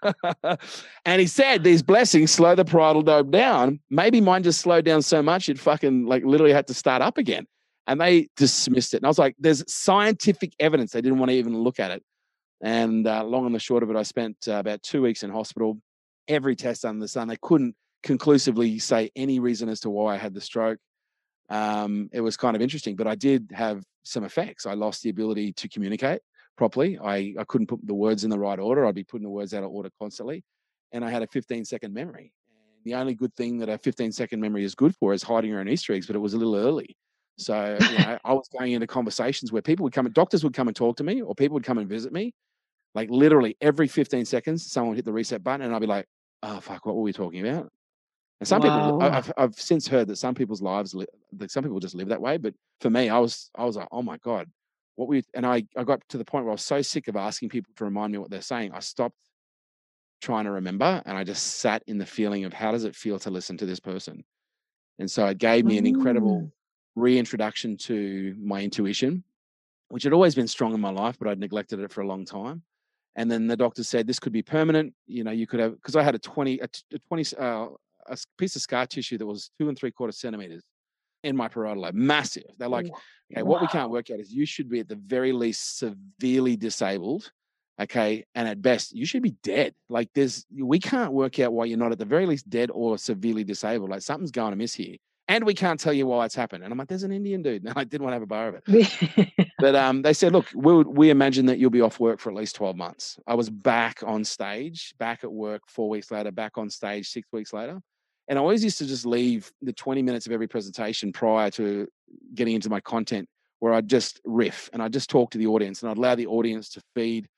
and 1.04 1.20
he 1.20 1.26
said 1.26 1.64
these 1.64 1.82
blessings 1.82 2.30
slow 2.30 2.54
the 2.54 2.64
parietal 2.64 3.02
lobe 3.02 3.30
down. 3.30 3.80
Maybe 3.90 4.20
mine 4.20 4.42
just 4.42 4.60
slowed 4.60 4.84
down 4.84 5.02
so 5.02 5.22
much 5.22 5.48
it 5.48 5.58
fucking 5.58 6.06
like 6.06 6.24
literally 6.24 6.52
had 6.52 6.66
to 6.68 6.74
start 6.74 7.02
up 7.02 7.18
again 7.18 7.46
and 7.86 8.00
they 8.00 8.28
dismissed 8.36 8.94
it. 8.94 8.98
And 8.98 9.06
I 9.06 9.08
was 9.08 9.18
like, 9.18 9.34
there's 9.38 9.64
scientific 9.72 10.52
evidence. 10.58 10.92
They 10.92 11.00
didn't 11.00 11.18
want 11.18 11.30
to 11.30 11.36
even 11.36 11.56
look 11.56 11.80
at 11.80 11.90
it. 11.90 12.02
And 12.62 13.06
uh, 13.06 13.24
long 13.24 13.46
and 13.46 13.54
the 13.54 13.58
short 13.58 13.82
of 13.82 13.90
it, 13.90 13.96
I 13.96 14.02
spent 14.02 14.36
uh, 14.46 14.54
about 14.54 14.82
two 14.82 15.02
weeks 15.02 15.22
in 15.22 15.30
hospital. 15.30 15.78
Every 16.28 16.54
test 16.54 16.84
under 16.84 17.00
the 17.00 17.08
sun, 17.08 17.26
they 17.26 17.38
couldn't 17.42 17.74
conclusively 18.04 18.78
say 18.78 19.10
any 19.16 19.40
reason 19.40 19.68
as 19.68 19.80
to 19.80 19.90
why 19.90 20.14
I 20.14 20.18
had 20.18 20.34
the 20.34 20.40
stroke. 20.40 20.78
Um, 21.50 22.08
it 22.12 22.20
was 22.20 22.36
kind 22.36 22.54
of 22.54 22.62
interesting, 22.62 22.94
but 22.94 23.08
I 23.08 23.16
did 23.16 23.50
have 23.52 23.82
some 24.04 24.22
effects. 24.24 24.64
I 24.64 24.74
lost 24.74 25.02
the 25.02 25.10
ability 25.10 25.52
to 25.54 25.68
communicate 25.68 26.20
properly. 26.62 26.96
I, 27.02 27.34
I 27.40 27.44
couldn't 27.48 27.66
put 27.66 27.84
the 27.84 27.92
words 27.92 28.22
in 28.22 28.30
the 28.30 28.38
right 28.38 28.60
order. 28.60 28.86
I'd 28.86 28.94
be 28.94 29.02
putting 29.02 29.24
the 29.24 29.30
words 29.30 29.52
out 29.52 29.64
of 29.64 29.70
order 29.72 29.90
constantly. 29.98 30.44
And 30.92 31.04
I 31.04 31.10
had 31.10 31.24
a 31.24 31.26
15 31.26 31.64
second 31.64 31.92
memory. 31.92 32.32
And 32.76 32.84
the 32.84 32.96
only 32.96 33.14
good 33.14 33.34
thing 33.34 33.58
that 33.58 33.68
a 33.68 33.76
15 33.78 34.12
second 34.12 34.40
memory 34.40 34.62
is 34.62 34.76
good 34.76 34.94
for 34.94 35.12
is 35.12 35.24
hiding 35.24 35.50
your 35.50 35.58
own 35.58 35.68
Easter 35.68 35.92
eggs, 35.92 36.06
but 36.06 36.14
it 36.14 36.20
was 36.20 36.34
a 36.34 36.38
little 36.38 36.54
early. 36.54 36.96
So 37.36 37.82
you 37.88 37.98
know, 37.98 38.16
I 38.24 38.32
was 38.32 38.48
going 38.56 38.74
into 38.74 38.86
conversations 38.86 39.50
where 39.50 39.60
people 39.60 39.82
would 39.82 39.92
come, 39.92 40.08
doctors 40.12 40.44
would 40.44 40.54
come 40.54 40.68
and 40.68 40.76
talk 40.76 40.96
to 40.98 41.04
me, 41.04 41.20
or 41.20 41.34
people 41.34 41.54
would 41.54 41.64
come 41.64 41.78
and 41.78 41.88
visit 41.88 42.12
me. 42.12 42.32
Like 42.94 43.10
literally 43.10 43.56
every 43.60 43.88
15 43.88 44.24
seconds, 44.24 44.70
someone 44.70 44.90
would 44.90 44.98
hit 44.98 45.04
the 45.04 45.12
reset 45.12 45.42
button, 45.42 45.62
and 45.62 45.74
I'd 45.74 45.80
be 45.80 45.88
like, 45.88 46.06
"Oh 46.44 46.60
fuck, 46.60 46.86
what 46.86 46.94
were 46.94 47.02
we 47.02 47.12
talking 47.12 47.44
about?" 47.44 47.72
And 48.38 48.46
some 48.46 48.62
wow. 48.62 48.70
people, 48.70 49.02
I've, 49.02 49.32
I've 49.36 49.54
since 49.54 49.88
heard 49.88 50.06
that 50.08 50.16
some 50.16 50.36
people's 50.36 50.62
lives, 50.62 50.94
like 50.94 51.08
some 51.50 51.64
people 51.64 51.80
just 51.80 51.96
live 51.96 52.08
that 52.08 52.20
way. 52.20 52.36
But 52.36 52.54
for 52.80 52.90
me, 52.90 53.08
I 53.08 53.18
was, 53.18 53.50
I 53.56 53.64
was 53.64 53.74
like, 53.74 53.88
"Oh 53.90 54.02
my 54.02 54.18
god, 54.18 54.46
what 54.96 55.08
we?" 55.08 55.22
And 55.34 55.46
I, 55.46 55.64
I 55.76 55.84
got 55.84 56.00
to 56.08 56.18
the 56.18 56.24
point 56.24 56.44
where 56.44 56.52
I 56.52 56.54
was 56.54 56.64
so 56.64 56.82
sick 56.82 57.08
of 57.08 57.16
asking 57.16 57.48
people 57.48 57.72
to 57.76 57.84
remind 57.84 58.12
me 58.12 58.18
what 58.18 58.30
they're 58.30 58.40
saying. 58.40 58.72
I 58.72 58.80
stopped 58.80 59.16
trying 60.20 60.44
to 60.44 60.52
remember, 60.52 61.02
and 61.04 61.18
I 61.18 61.24
just 61.24 61.58
sat 61.58 61.82
in 61.86 61.98
the 61.98 62.06
feeling 62.06 62.44
of 62.44 62.52
how 62.52 62.72
does 62.72 62.84
it 62.84 62.94
feel 62.94 63.18
to 63.20 63.30
listen 63.30 63.56
to 63.58 63.66
this 63.66 63.80
person. 63.80 64.24
And 64.98 65.10
so 65.10 65.26
it 65.26 65.38
gave 65.38 65.64
me 65.64 65.78
an 65.78 65.86
incredible 65.86 66.42
mm 66.42 66.50
reintroduction 66.94 67.76
to 67.76 68.36
my 68.38 68.60
intuition, 68.60 69.24
which 69.88 70.02
had 70.02 70.12
always 70.12 70.34
been 70.34 70.48
strong 70.48 70.74
in 70.74 70.80
my 70.80 70.90
life, 70.90 71.16
but 71.18 71.28
I'd 71.28 71.38
neglected 71.38 71.80
it 71.80 71.90
for 71.90 72.02
a 72.02 72.06
long 72.06 72.24
time. 72.24 72.62
And 73.16 73.30
then 73.30 73.46
the 73.46 73.56
doctor 73.56 73.84
said 73.84 74.06
this 74.06 74.18
could 74.18 74.32
be 74.32 74.42
permanent. 74.42 74.94
You 75.06 75.24
know, 75.24 75.30
you 75.30 75.46
could 75.46 75.60
have 75.60 75.74
because 75.74 75.96
I 75.96 76.02
had 76.02 76.14
a 76.14 76.18
twenty 76.18 76.58
a, 76.60 76.68
a 76.92 76.98
twenty 77.08 77.24
uh, 77.36 77.68
a 78.06 78.16
piece 78.38 78.56
of 78.56 78.62
scar 78.62 78.86
tissue 78.86 79.18
that 79.18 79.26
was 79.26 79.50
two 79.58 79.68
and 79.68 79.76
three 79.76 79.90
quarter 79.90 80.12
centimeters 80.12 80.62
in 81.22 81.36
my 81.36 81.48
parietal 81.48 81.82
lobe, 81.82 81.94
massive. 81.94 82.44
They're 82.58 82.68
like, 82.68 82.86
okay, 82.86 83.42
wow. 83.42 83.50
what 83.50 83.60
we 83.60 83.68
can't 83.68 83.90
work 83.90 84.10
out 84.10 84.20
is 84.20 84.32
you 84.32 84.46
should 84.46 84.68
be 84.68 84.80
at 84.80 84.88
the 84.88 84.96
very 84.96 85.32
least 85.32 85.78
severely 85.78 86.56
disabled. 86.56 87.30
Okay. 87.80 88.24
And 88.34 88.46
at 88.46 88.60
best, 88.60 88.92
you 88.94 89.06
should 89.06 89.22
be 89.22 89.36
dead. 89.42 89.74
Like 89.88 90.10
there's, 90.14 90.44
we 90.54 90.78
can't 90.78 91.12
work 91.12 91.38
out 91.40 91.52
why 91.52 91.64
you're 91.64 91.78
not 91.78 91.92
at 91.92 91.98
the 91.98 92.04
very 92.04 92.26
least 92.26 92.48
dead 92.50 92.70
or 92.72 92.98
severely 92.98 93.44
disabled. 93.44 93.90
Like 93.90 94.02
something's 94.02 94.30
going 94.30 94.52
amiss 94.52 94.74
here 94.74 94.96
and 95.28 95.44
we 95.44 95.54
can't 95.54 95.80
tell 95.80 95.92
you 95.92 96.06
why 96.06 96.26
it's 96.26 96.34
happened. 96.34 96.64
And 96.64 96.72
I'm 96.72 96.78
like, 96.78 96.88
there's 96.88 97.04
an 97.04 97.12
Indian 97.12 97.42
dude. 97.42 97.64
And 97.66 97.72
I 97.76 97.84
didn't 97.84 98.02
want 98.02 98.12
to 98.12 98.16
have 98.16 98.22
a 98.22 98.26
bar 98.26 98.48
of 98.48 98.62
it. 98.66 99.48
but 99.58 99.74
um, 99.74 100.02
they 100.02 100.12
said, 100.12 100.32
look, 100.32 100.46
we, 100.54 100.82
we 100.82 101.10
imagine 101.10 101.46
that 101.46 101.58
you'll 101.58 101.70
be 101.70 101.80
off 101.80 102.00
work 102.00 102.20
for 102.20 102.30
at 102.30 102.36
least 102.36 102.56
12 102.56 102.76
months. 102.76 103.18
I 103.26 103.34
was 103.34 103.48
back 103.48 104.02
on 104.04 104.24
stage, 104.24 104.94
back 104.98 105.24
at 105.24 105.32
work 105.32 105.62
four 105.68 105.88
weeks 105.88 106.10
later, 106.10 106.30
back 106.32 106.58
on 106.58 106.68
stage 106.68 107.08
six 107.08 107.28
weeks 107.32 107.52
later. 107.52 107.80
And 108.32 108.38
I 108.38 108.40
always 108.40 108.64
used 108.64 108.78
to 108.78 108.86
just 108.86 109.04
leave 109.04 109.52
the 109.60 109.74
20 109.74 110.00
minutes 110.00 110.24
of 110.24 110.32
every 110.32 110.48
presentation 110.48 111.12
prior 111.12 111.50
to 111.50 111.86
getting 112.34 112.54
into 112.54 112.70
my 112.70 112.80
content 112.80 113.28
where 113.58 113.74
I'd 113.74 113.86
just 113.86 114.22
riff 114.24 114.70
and 114.72 114.82
I'd 114.82 114.94
just 114.94 115.10
talk 115.10 115.32
to 115.32 115.38
the 115.38 115.48
audience 115.48 115.82
and 115.82 115.90
I'd 115.90 115.98
allow 115.98 116.14
the 116.14 116.28
audience 116.28 116.70
to 116.70 116.80
feed 116.94 117.28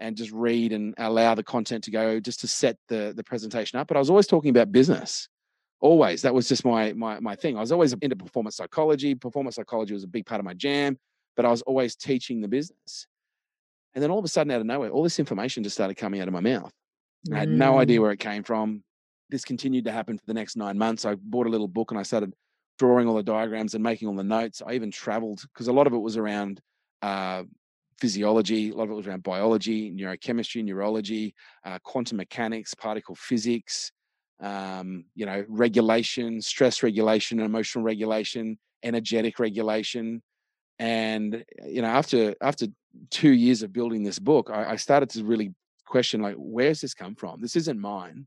and 0.00 0.16
just 0.16 0.32
read 0.32 0.72
and 0.72 0.92
allow 0.98 1.36
the 1.36 1.44
content 1.44 1.84
to 1.84 1.92
go 1.92 2.18
just 2.18 2.40
to 2.40 2.48
set 2.48 2.76
the, 2.88 3.12
the 3.14 3.22
presentation 3.22 3.78
up. 3.78 3.86
But 3.86 3.96
I 3.96 4.00
was 4.00 4.10
always 4.10 4.26
talking 4.26 4.50
about 4.50 4.72
business 4.72 5.28
always. 5.78 6.22
That 6.22 6.34
was 6.34 6.48
just 6.48 6.64
my 6.64 6.94
my 6.94 7.20
my 7.20 7.36
thing. 7.36 7.56
I 7.56 7.60
was 7.60 7.70
always 7.70 7.92
into 7.92 8.16
performance 8.16 8.56
psychology. 8.56 9.14
Performance 9.14 9.54
psychology 9.54 9.94
was 9.94 10.02
a 10.02 10.08
big 10.08 10.26
part 10.26 10.40
of 10.40 10.44
my 10.44 10.54
jam 10.54 10.98
but 11.36 11.46
i 11.46 11.48
was 11.48 11.62
always 11.62 11.94
teaching 11.94 12.40
the 12.40 12.48
business. 12.48 13.06
And 13.94 14.02
then 14.02 14.10
all 14.10 14.18
of 14.18 14.24
a 14.24 14.28
sudden 14.28 14.50
out 14.50 14.60
of 14.60 14.66
nowhere 14.66 14.90
all 14.90 15.04
this 15.04 15.20
information 15.20 15.62
just 15.62 15.76
started 15.76 15.94
coming 15.94 16.20
out 16.20 16.26
of 16.26 16.34
my 16.34 16.40
mouth. 16.40 16.72
I 17.32 17.38
had 17.38 17.48
no 17.48 17.78
idea 17.78 17.98
mm. 17.98 18.02
where 18.02 18.10
it 18.10 18.18
came 18.18 18.42
from 18.42 18.82
this 19.30 19.44
continued 19.44 19.84
to 19.84 19.92
happen 19.92 20.18
for 20.18 20.26
the 20.26 20.34
next 20.34 20.56
nine 20.56 20.76
months 20.76 21.04
i 21.04 21.14
bought 21.14 21.46
a 21.46 21.50
little 21.50 21.68
book 21.68 21.90
and 21.90 22.00
i 22.00 22.02
started 22.02 22.34
drawing 22.78 23.06
all 23.06 23.14
the 23.14 23.22
diagrams 23.22 23.74
and 23.74 23.82
making 23.82 24.08
all 24.08 24.14
the 24.14 24.24
notes 24.24 24.62
i 24.66 24.72
even 24.72 24.90
traveled 24.90 25.42
because 25.52 25.68
a 25.68 25.72
lot 25.72 25.86
of 25.86 25.92
it 25.92 25.98
was 25.98 26.16
around 26.16 26.60
uh, 27.02 27.42
physiology 27.98 28.70
a 28.70 28.74
lot 28.74 28.84
of 28.84 28.90
it 28.90 28.94
was 28.94 29.06
around 29.06 29.22
biology 29.22 29.90
neurochemistry 29.90 30.64
neurology 30.64 31.34
uh, 31.64 31.78
quantum 31.82 32.16
mechanics 32.16 32.74
particle 32.74 33.14
physics 33.14 33.92
um, 34.40 35.04
you 35.14 35.26
know, 35.26 35.44
regulation, 35.48 36.40
stress 36.40 36.82
regulation, 36.82 37.38
and 37.38 37.46
emotional 37.46 37.84
regulation, 37.84 38.58
energetic 38.82 39.38
regulation. 39.38 40.22
And 40.78 41.44
you 41.66 41.82
know, 41.82 41.88
after 41.88 42.34
after 42.40 42.66
two 43.10 43.32
years 43.32 43.62
of 43.62 43.72
building 43.72 44.02
this 44.02 44.18
book, 44.18 44.50
I, 44.50 44.72
I 44.72 44.76
started 44.76 45.10
to 45.10 45.24
really 45.24 45.54
question 45.86 46.22
like, 46.22 46.36
where's 46.38 46.80
this 46.80 46.94
come 46.94 47.14
from? 47.14 47.40
This 47.40 47.56
isn't 47.56 47.78
mine. 47.78 48.26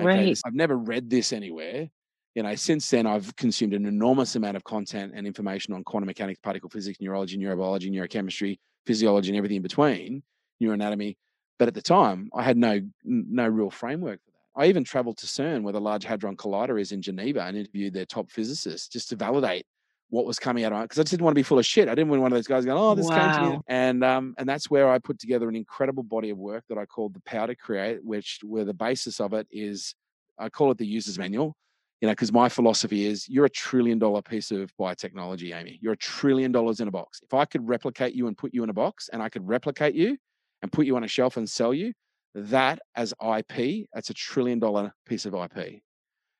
Okay? 0.00 0.26
Right. 0.26 0.40
I've 0.44 0.54
never 0.54 0.76
read 0.76 1.10
this 1.10 1.32
anywhere. 1.32 1.88
You 2.34 2.42
know, 2.44 2.54
since 2.54 2.88
then 2.90 3.06
I've 3.06 3.34
consumed 3.36 3.74
an 3.74 3.86
enormous 3.86 4.36
amount 4.36 4.56
of 4.56 4.64
content 4.64 5.12
and 5.14 5.26
information 5.26 5.74
on 5.74 5.82
quantum 5.82 6.06
mechanics, 6.06 6.38
particle 6.42 6.70
physics, 6.70 7.00
neurology, 7.00 7.36
neurobiology, 7.36 7.90
neurochemistry, 7.90 8.58
physiology, 8.86 9.30
and 9.30 9.36
everything 9.36 9.56
in 9.56 9.62
between, 9.62 10.22
neuroanatomy. 10.62 11.16
But 11.58 11.68
at 11.68 11.74
the 11.74 11.82
time, 11.82 12.30
I 12.32 12.42
had 12.42 12.56
no 12.56 12.80
no 13.04 13.46
real 13.46 13.70
framework 13.70 14.20
for 14.24 14.30
that. 14.30 14.60
I 14.62 14.66
even 14.66 14.84
traveled 14.84 15.18
to 15.18 15.26
CERN, 15.26 15.62
where 15.62 15.72
the 15.72 15.80
Large 15.80 16.04
Hadron 16.04 16.36
Collider 16.36 16.80
is 16.80 16.92
in 16.92 17.02
Geneva, 17.02 17.42
and 17.42 17.56
interviewed 17.56 17.94
their 17.94 18.06
top 18.06 18.30
physicists 18.30 18.88
just 18.88 19.08
to 19.10 19.16
validate 19.16 19.66
what 20.10 20.26
was 20.26 20.38
coming 20.38 20.64
out 20.64 20.72
of 20.72 20.80
it 20.80 20.82
because 20.82 20.98
I 20.98 21.02
just 21.02 21.12
didn't 21.12 21.24
want 21.24 21.34
to 21.34 21.38
be 21.38 21.44
full 21.44 21.58
of 21.58 21.64
shit. 21.64 21.88
I 21.88 21.94
didn't 21.94 22.08
want 22.10 22.20
one 22.20 22.32
of 22.32 22.36
those 22.36 22.46
guys 22.46 22.64
going, 22.64 22.78
"Oh, 22.78 22.94
this 22.94 23.06
wow. 23.06 23.32
came 23.32 23.44
to 23.44 23.50
me," 23.50 23.58
and 23.68 24.04
um, 24.04 24.34
and 24.38 24.48
that's 24.48 24.68
where 24.68 24.90
I 24.90 24.98
put 24.98 25.18
together 25.18 25.48
an 25.48 25.56
incredible 25.56 26.02
body 26.02 26.30
of 26.30 26.38
work 26.38 26.64
that 26.68 26.78
I 26.78 26.84
called 26.84 27.14
the 27.14 27.20
Power 27.20 27.46
to 27.46 27.54
Create, 27.54 28.04
which 28.04 28.40
where 28.42 28.64
the 28.64 28.74
basis 28.74 29.20
of 29.20 29.32
it 29.32 29.46
is 29.50 29.94
I 30.38 30.48
call 30.48 30.70
it 30.70 30.78
the 30.78 30.86
user's 30.86 31.18
manual. 31.18 31.56
You 32.00 32.08
know, 32.08 32.12
because 32.12 32.32
my 32.32 32.48
philosophy 32.48 33.04
is 33.04 33.28
you're 33.28 33.44
a 33.44 33.50
trillion 33.50 33.98
dollar 33.98 34.22
piece 34.22 34.50
of 34.50 34.72
biotechnology, 34.80 35.54
Amy. 35.54 35.78
You're 35.82 35.92
a 35.92 35.98
trillion 35.98 36.50
dollars 36.50 36.80
in 36.80 36.88
a 36.88 36.90
box. 36.90 37.20
If 37.22 37.34
I 37.34 37.44
could 37.44 37.68
replicate 37.68 38.14
you 38.14 38.26
and 38.26 38.36
put 38.36 38.54
you 38.54 38.64
in 38.64 38.70
a 38.70 38.74
box, 38.74 39.10
and 39.12 39.22
I 39.22 39.28
could 39.28 39.46
replicate 39.46 39.94
you 39.94 40.16
and 40.62 40.72
put 40.72 40.86
you 40.86 40.96
on 40.96 41.04
a 41.04 41.08
shelf 41.08 41.36
and 41.36 41.48
sell 41.48 41.74
you, 41.74 41.92
that 42.34 42.80
as 42.96 43.12
IP, 43.22 43.86
that's 43.92 44.08
a 44.08 44.14
trillion 44.14 44.58
dollar 44.58 44.94
piece 45.06 45.26
of 45.26 45.34
IP. 45.34 45.82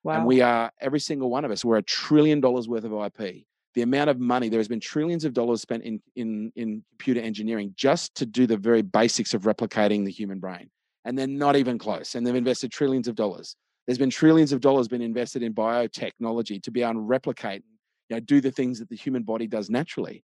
Wow. 0.03 0.15
And 0.15 0.25
we 0.25 0.41
are 0.41 0.73
every 0.81 1.01
single 1.01 1.29
one 1.29 1.45
of 1.45 1.51
us. 1.51 1.63
We're 1.63 1.77
a 1.77 1.83
trillion 1.83 2.41
dollars 2.41 2.67
worth 2.67 2.85
of 2.85 2.93
IP 2.93 3.45
the 3.75 3.83
amount 3.83 4.11
of 4.11 4.19
money 4.19 4.49
there 4.49 4.61
has 4.61 4.69
been 4.69 4.81
trillions 4.81 5.25
of 5.25 5.33
dollars 5.33 5.61
spent 5.61 5.85
in 5.85 6.01
in 6.17 6.53
in 6.57 6.83
computer 6.91 7.21
engineering 7.21 7.73
just 7.77 8.15
to 8.17 8.27
do 8.27 8.47
the 8.47 8.57
very 8.57 8.83
basics 8.83 9.35
of 9.35 9.43
replicating 9.43 10.05
the 10.05 10.11
human 10.11 10.39
brain 10.39 10.71
and 11.05 11.19
they're 11.19 11.27
not 11.27 11.57
even 11.57 11.79
close 11.79 12.15
and 12.15 12.27
they've 12.27 12.35
invested 12.35 12.71
trillions 12.71 13.09
of 13.09 13.15
dollars. 13.15 13.57
There's 13.87 13.99
been 13.99 14.11
trillions 14.11 14.53
of 14.53 14.61
dollars 14.61 14.89
been 14.89 15.03
invested 15.03 15.43
in 15.43 15.55
biotechnology 15.55 16.63
to 16.63 16.71
be 16.71 16.83
able 16.83 16.95
to 16.95 17.01
replicate 17.01 17.65
you 18.09 18.17
know 18.17 18.21
do 18.21 18.41
the 18.41 18.51
things 18.51 18.79
that 18.79 18.89
the 18.89 18.97
human 18.97 19.23
body 19.23 19.47
does 19.47 19.71
naturally. 19.71 20.25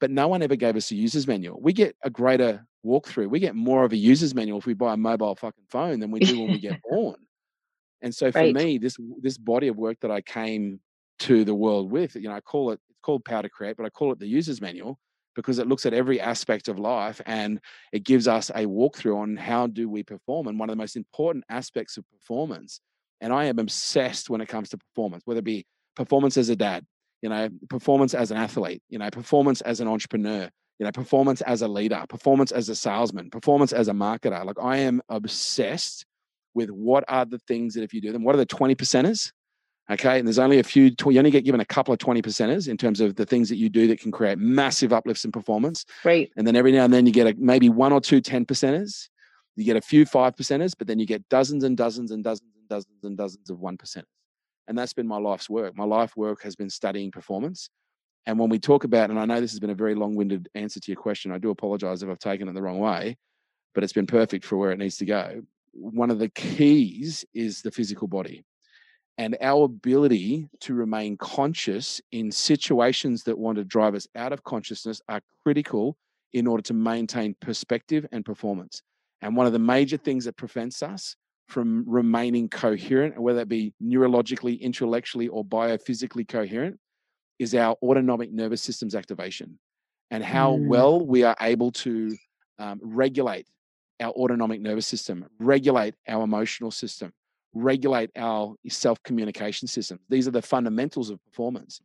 But 0.00 0.10
no 0.10 0.28
one 0.28 0.42
ever 0.42 0.56
gave 0.56 0.76
us 0.76 0.90
a 0.90 0.94
user's 0.94 1.26
manual. 1.26 1.60
We 1.60 1.74
get 1.74 1.94
a 2.02 2.08
greater 2.08 2.66
walkthrough. 2.86 3.28
We 3.28 3.38
get 3.38 3.54
more 3.54 3.84
of 3.84 3.92
a 3.92 3.96
user's 3.96 4.34
manual 4.34 4.58
if 4.58 4.64
we 4.64 4.72
buy 4.72 4.94
a 4.94 4.96
mobile 4.96 5.36
fucking 5.36 5.64
phone 5.68 6.00
than 6.00 6.10
we 6.10 6.20
do 6.20 6.40
when 6.40 6.52
we 6.52 6.58
get 6.58 6.80
born. 6.90 7.16
And 8.00 8.14
so 8.14 8.32
for 8.32 8.38
right. 8.38 8.54
me 8.54 8.78
this 8.78 8.96
this 9.20 9.36
body 9.36 9.68
of 9.68 9.76
work 9.76 9.98
that 10.00 10.10
i 10.10 10.22
came 10.22 10.80
to 11.20 11.44
the 11.44 11.54
world 11.54 11.90
with. 11.90 12.16
You 12.16 12.28
know, 12.28 12.34
I 12.34 12.40
call 12.40 12.70
it 12.72 12.80
it's 12.90 13.00
called 13.02 13.24
Power 13.24 13.42
to 13.42 13.48
Create, 13.48 13.76
but 13.76 13.86
I 13.86 13.90
call 13.90 14.12
it 14.12 14.18
the 14.18 14.26
user's 14.26 14.60
manual 14.60 14.98
because 15.36 15.58
it 15.58 15.68
looks 15.68 15.86
at 15.86 15.94
every 15.94 16.20
aspect 16.20 16.68
of 16.68 16.78
life 16.78 17.20
and 17.24 17.60
it 17.92 18.04
gives 18.04 18.26
us 18.26 18.50
a 18.50 18.66
walkthrough 18.66 19.16
on 19.16 19.36
how 19.36 19.66
do 19.66 19.88
we 19.88 20.02
perform. 20.02 20.48
And 20.48 20.58
one 20.58 20.68
of 20.68 20.76
the 20.76 20.82
most 20.82 20.96
important 20.96 21.44
aspects 21.48 21.96
of 21.96 22.04
performance, 22.10 22.80
and 23.20 23.32
I 23.32 23.44
am 23.46 23.58
obsessed 23.58 24.28
when 24.28 24.40
it 24.40 24.48
comes 24.48 24.70
to 24.70 24.78
performance, 24.78 25.22
whether 25.24 25.38
it 25.38 25.44
be 25.44 25.64
performance 25.94 26.36
as 26.36 26.48
a 26.48 26.56
dad, 26.56 26.84
you 27.22 27.28
know, 27.28 27.48
performance 27.68 28.14
as 28.14 28.30
an 28.30 28.36
athlete, 28.38 28.82
you 28.88 28.98
know, 28.98 29.10
performance 29.10 29.60
as 29.60 29.80
an 29.80 29.88
entrepreneur, 29.88 30.50
you 30.78 30.84
know, 30.84 30.92
performance 30.92 31.42
as 31.42 31.62
a 31.62 31.68
leader, 31.68 32.04
performance 32.08 32.52
as 32.52 32.68
a 32.68 32.74
salesman, 32.74 33.30
performance 33.30 33.72
as 33.72 33.88
a 33.88 33.92
marketer. 33.92 34.44
Like 34.44 34.58
I 34.60 34.78
am 34.78 35.00
obsessed 35.08 36.06
with 36.54 36.70
what 36.70 37.04
are 37.08 37.24
the 37.24 37.38
things 37.46 37.74
that 37.74 37.82
if 37.82 37.94
you 37.94 38.00
do 38.00 38.12
them, 38.12 38.24
what 38.24 38.34
are 38.34 38.38
the 38.38 38.46
20 38.46 38.74
percenters? 38.74 39.30
Okay. 39.90 40.18
And 40.18 40.26
there's 40.26 40.38
only 40.38 40.60
a 40.60 40.62
few, 40.62 40.94
you 41.06 41.18
only 41.18 41.30
get 41.30 41.44
given 41.44 41.60
a 41.60 41.64
couple 41.64 41.92
of 41.92 41.98
20 41.98 42.22
percenters 42.22 42.68
in 42.68 42.76
terms 42.76 43.00
of 43.00 43.16
the 43.16 43.26
things 43.26 43.48
that 43.48 43.56
you 43.56 43.68
do 43.68 43.88
that 43.88 44.00
can 44.00 44.12
create 44.12 44.38
massive 44.38 44.92
uplifts 44.92 45.24
in 45.24 45.32
performance. 45.32 45.84
Right. 46.04 46.30
And 46.36 46.46
then 46.46 46.54
every 46.54 46.70
now 46.72 46.84
and 46.84 46.94
then 46.94 47.06
you 47.06 47.12
get 47.12 47.26
a, 47.26 47.34
maybe 47.36 47.68
one 47.68 47.92
or 47.92 48.00
two 48.00 48.20
10 48.20 48.46
percenters. 48.46 49.08
You 49.56 49.64
get 49.64 49.76
a 49.76 49.80
few 49.80 50.06
five 50.06 50.36
percenters, 50.36 50.72
but 50.78 50.86
then 50.86 50.98
you 50.98 51.06
get 51.06 51.28
dozens 51.28 51.64
and 51.64 51.76
dozens 51.76 52.12
and 52.12 52.22
dozens 52.22 52.50
and 52.56 52.68
dozens 52.68 53.04
and 53.04 53.16
dozens 53.16 53.50
of 53.50 53.58
one 53.58 53.76
percenters. 53.76 54.04
And 54.68 54.78
that's 54.78 54.92
been 54.92 55.08
my 55.08 55.18
life's 55.18 55.50
work. 55.50 55.76
My 55.76 55.84
life 55.84 56.16
work 56.16 56.42
has 56.42 56.54
been 56.54 56.70
studying 56.70 57.10
performance. 57.10 57.68
And 58.26 58.38
when 58.38 58.48
we 58.48 58.60
talk 58.60 58.84
about, 58.84 59.10
and 59.10 59.18
I 59.18 59.24
know 59.24 59.40
this 59.40 59.50
has 59.50 59.58
been 59.58 59.70
a 59.70 59.74
very 59.74 59.96
long 59.96 60.14
winded 60.14 60.48
answer 60.54 60.78
to 60.78 60.92
your 60.92 61.00
question, 61.00 61.32
I 61.32 61.38
do 61.38 61.50
apologize 61.50 62.02
if 62.02 62.08
I've 62.08 62.18
taken 62.20 62.48
it 62.48 62.54
the 62.54 62.62
wrong 62.62 62.78
way, 62.78 63.16
but 63.74 63.82
it's 63.82 63.92
been 63.92 64.06
perfect 64.06 64.44
for 64.44 64.56
where 64.56 64.70
it 64.70 64.78
needs 64.78 64.98
to 64.98 65.04
go. 65.04 65.42
One 65.72 66.10
of 66.10 66.20
the 66.20 66.28
keys 66.28 67.24
is 67.34 67.62
the 67.62 67.72
physical 67.72 68.06
body 68.06 68.44
and 69.20 69.36
our 69.42 69.64
ability 69.64 70.48
to 70.60 70.72
remain 70.72 71.14
conscious 71.18 72.00
in 72.10 72.32
situations 72.32 73.22
that 73.24 73.36
want 73.36 73.58
to 73.58 73.64
drive 73.64 73.94
us 73.94 74.08
out 74.16 74.32
of 74.32 74.42
consciousness 74.44 75.02
are 75.10 75.20
critical 75.42 75.98
in 76.32 76.46
order 76.46 76.62
to 76.62 76.72
maintain 76.72 77.36
perspective 77.38 78.06
and 78.12 78.24
performance. 78.24 78.80
And 79.20 79.36
one 79.36 79.46
of 79.46 79.52
the 79.52 79.58
major 79.58 79.98
things 79.98 80.24
that 80.24 80.38
prevents 80.38 80.82
us 80.82 81.16
from 81.48 81.84
remaining 81.86 82.48
coherent, 82.48 83.20
whether 83.20 83.40
it 83.40 83.48
be 83.50 83.74
neurologically, 83.82 84.58
intellectually, 84.58 85.28
or 85.28 85.44
biophysically 85.44 86.26
coherent, 86.26 86.78
is 87.38 87.54
our 87.54 87.76
autonomic 87.82 88.32
nervous 88.32 88.62
system's 88.62 88.94
activation 88.94 89.58
and 90.10 90.24
how 90.24 90.56
mm. 90.56 90.66
well 90.66 90.98
we 90.98 91.24
are 91.24 91.36
able 91.42 91.70
to 91.72 92.16
um, 92.58 92.80
regulate 92.82 93.46
our 94.00 94.12
autonomic 94.12 94.62
nervous 94.62 94.86
system, 94.86 95.26
regulate 95.38 95.94
our 96.08 96.24
emotional 96.24 96.70
system, 96.70 97.12
regulate 97.52 98.10
our 98.16 98.54
self 98.68 99.02
communication 99.02 99.68
systems. 99.68 100.00
These 100.08 100.28
are 100.28 100.32
the 100.32 100.42
fundamentals 100.42 101.10
of 101.10 101.22
performance. 101.24 101.80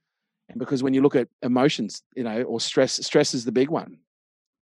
And 0.50 0.60
because 0.60 0.84
when 0.84 0.94
you 0.94 1.02
look 1.02 1.16
at 1.16 1.28
emotions, 1.42 2.04
you 2.16 2.24
know, 2.24 2.44
or 2.44 2.60
stress, 2.60 3.04
stress 3.06 3.34
is 3.34 3.46
the 3.46 3.52
big 3.52 3.70
one. 3.70 3.98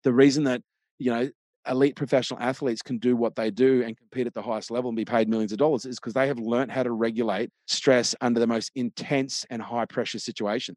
The 0.02 0.12
reason 0.12 0.44
that, 0.44 0.62
you 0.98 1.10
know, 1.10 1.30
elite 1.68 1.96
professional 1.96 2.40
athletes 2.40 2.82
can 2.82 2.98
do 2.98 3.16
what 3.16 3.34
they 3.34 3.50
do 3.50 3.82
and 3.82 3.96
compete 3.96 4.26
at 4.26 4.34
the 4.34 4.42
highest 4.42 4.70
level 4.70 4.88
and 4.88 4.96
be 4.96 5.04
paid 5.04 5.28
millions 5.28 5.52
of 5.52 5.58
dollars 5.58 5.86
is 5.86 5.98
because 5.98 6.12
they 6.12 6.26
have 6.26 6.38
learned 6.38 6.70
how 6.70 6.82
to 6.82 6.92
regulate 6.92 7.50
stress 7.66 8.14
under 8.20 8.40
the 8.40 8.46
most 8.46 8.70
intense 8.74 9.44
and 9.50 9.62
high 9.62 9.86
pressure 9.86 10.18
situations. 10.18 10.76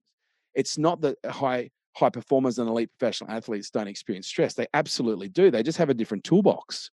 It's 0.55 0.77
not 0.77 1.01
that 1.01 1.17
high 1.25 1.69
high 1.95 2.09
performers 2.09 2.59
and 2.59 2.69
elite 2.69 2.89
professional 2.99 3.31
athletes 3.31 3.71
don't 3.71 3.87
experience 3.87 4.27
stress. 4.27 4.53
They 4.53 4.67
absolutely 4.75 5.29
do. 5.29 5.49
They 5.49 5.63
just 5.63 5.79
have 5.79 5.89
a 5.89 5.95
different 5.95 6.23
toolbox. 6.23 6.91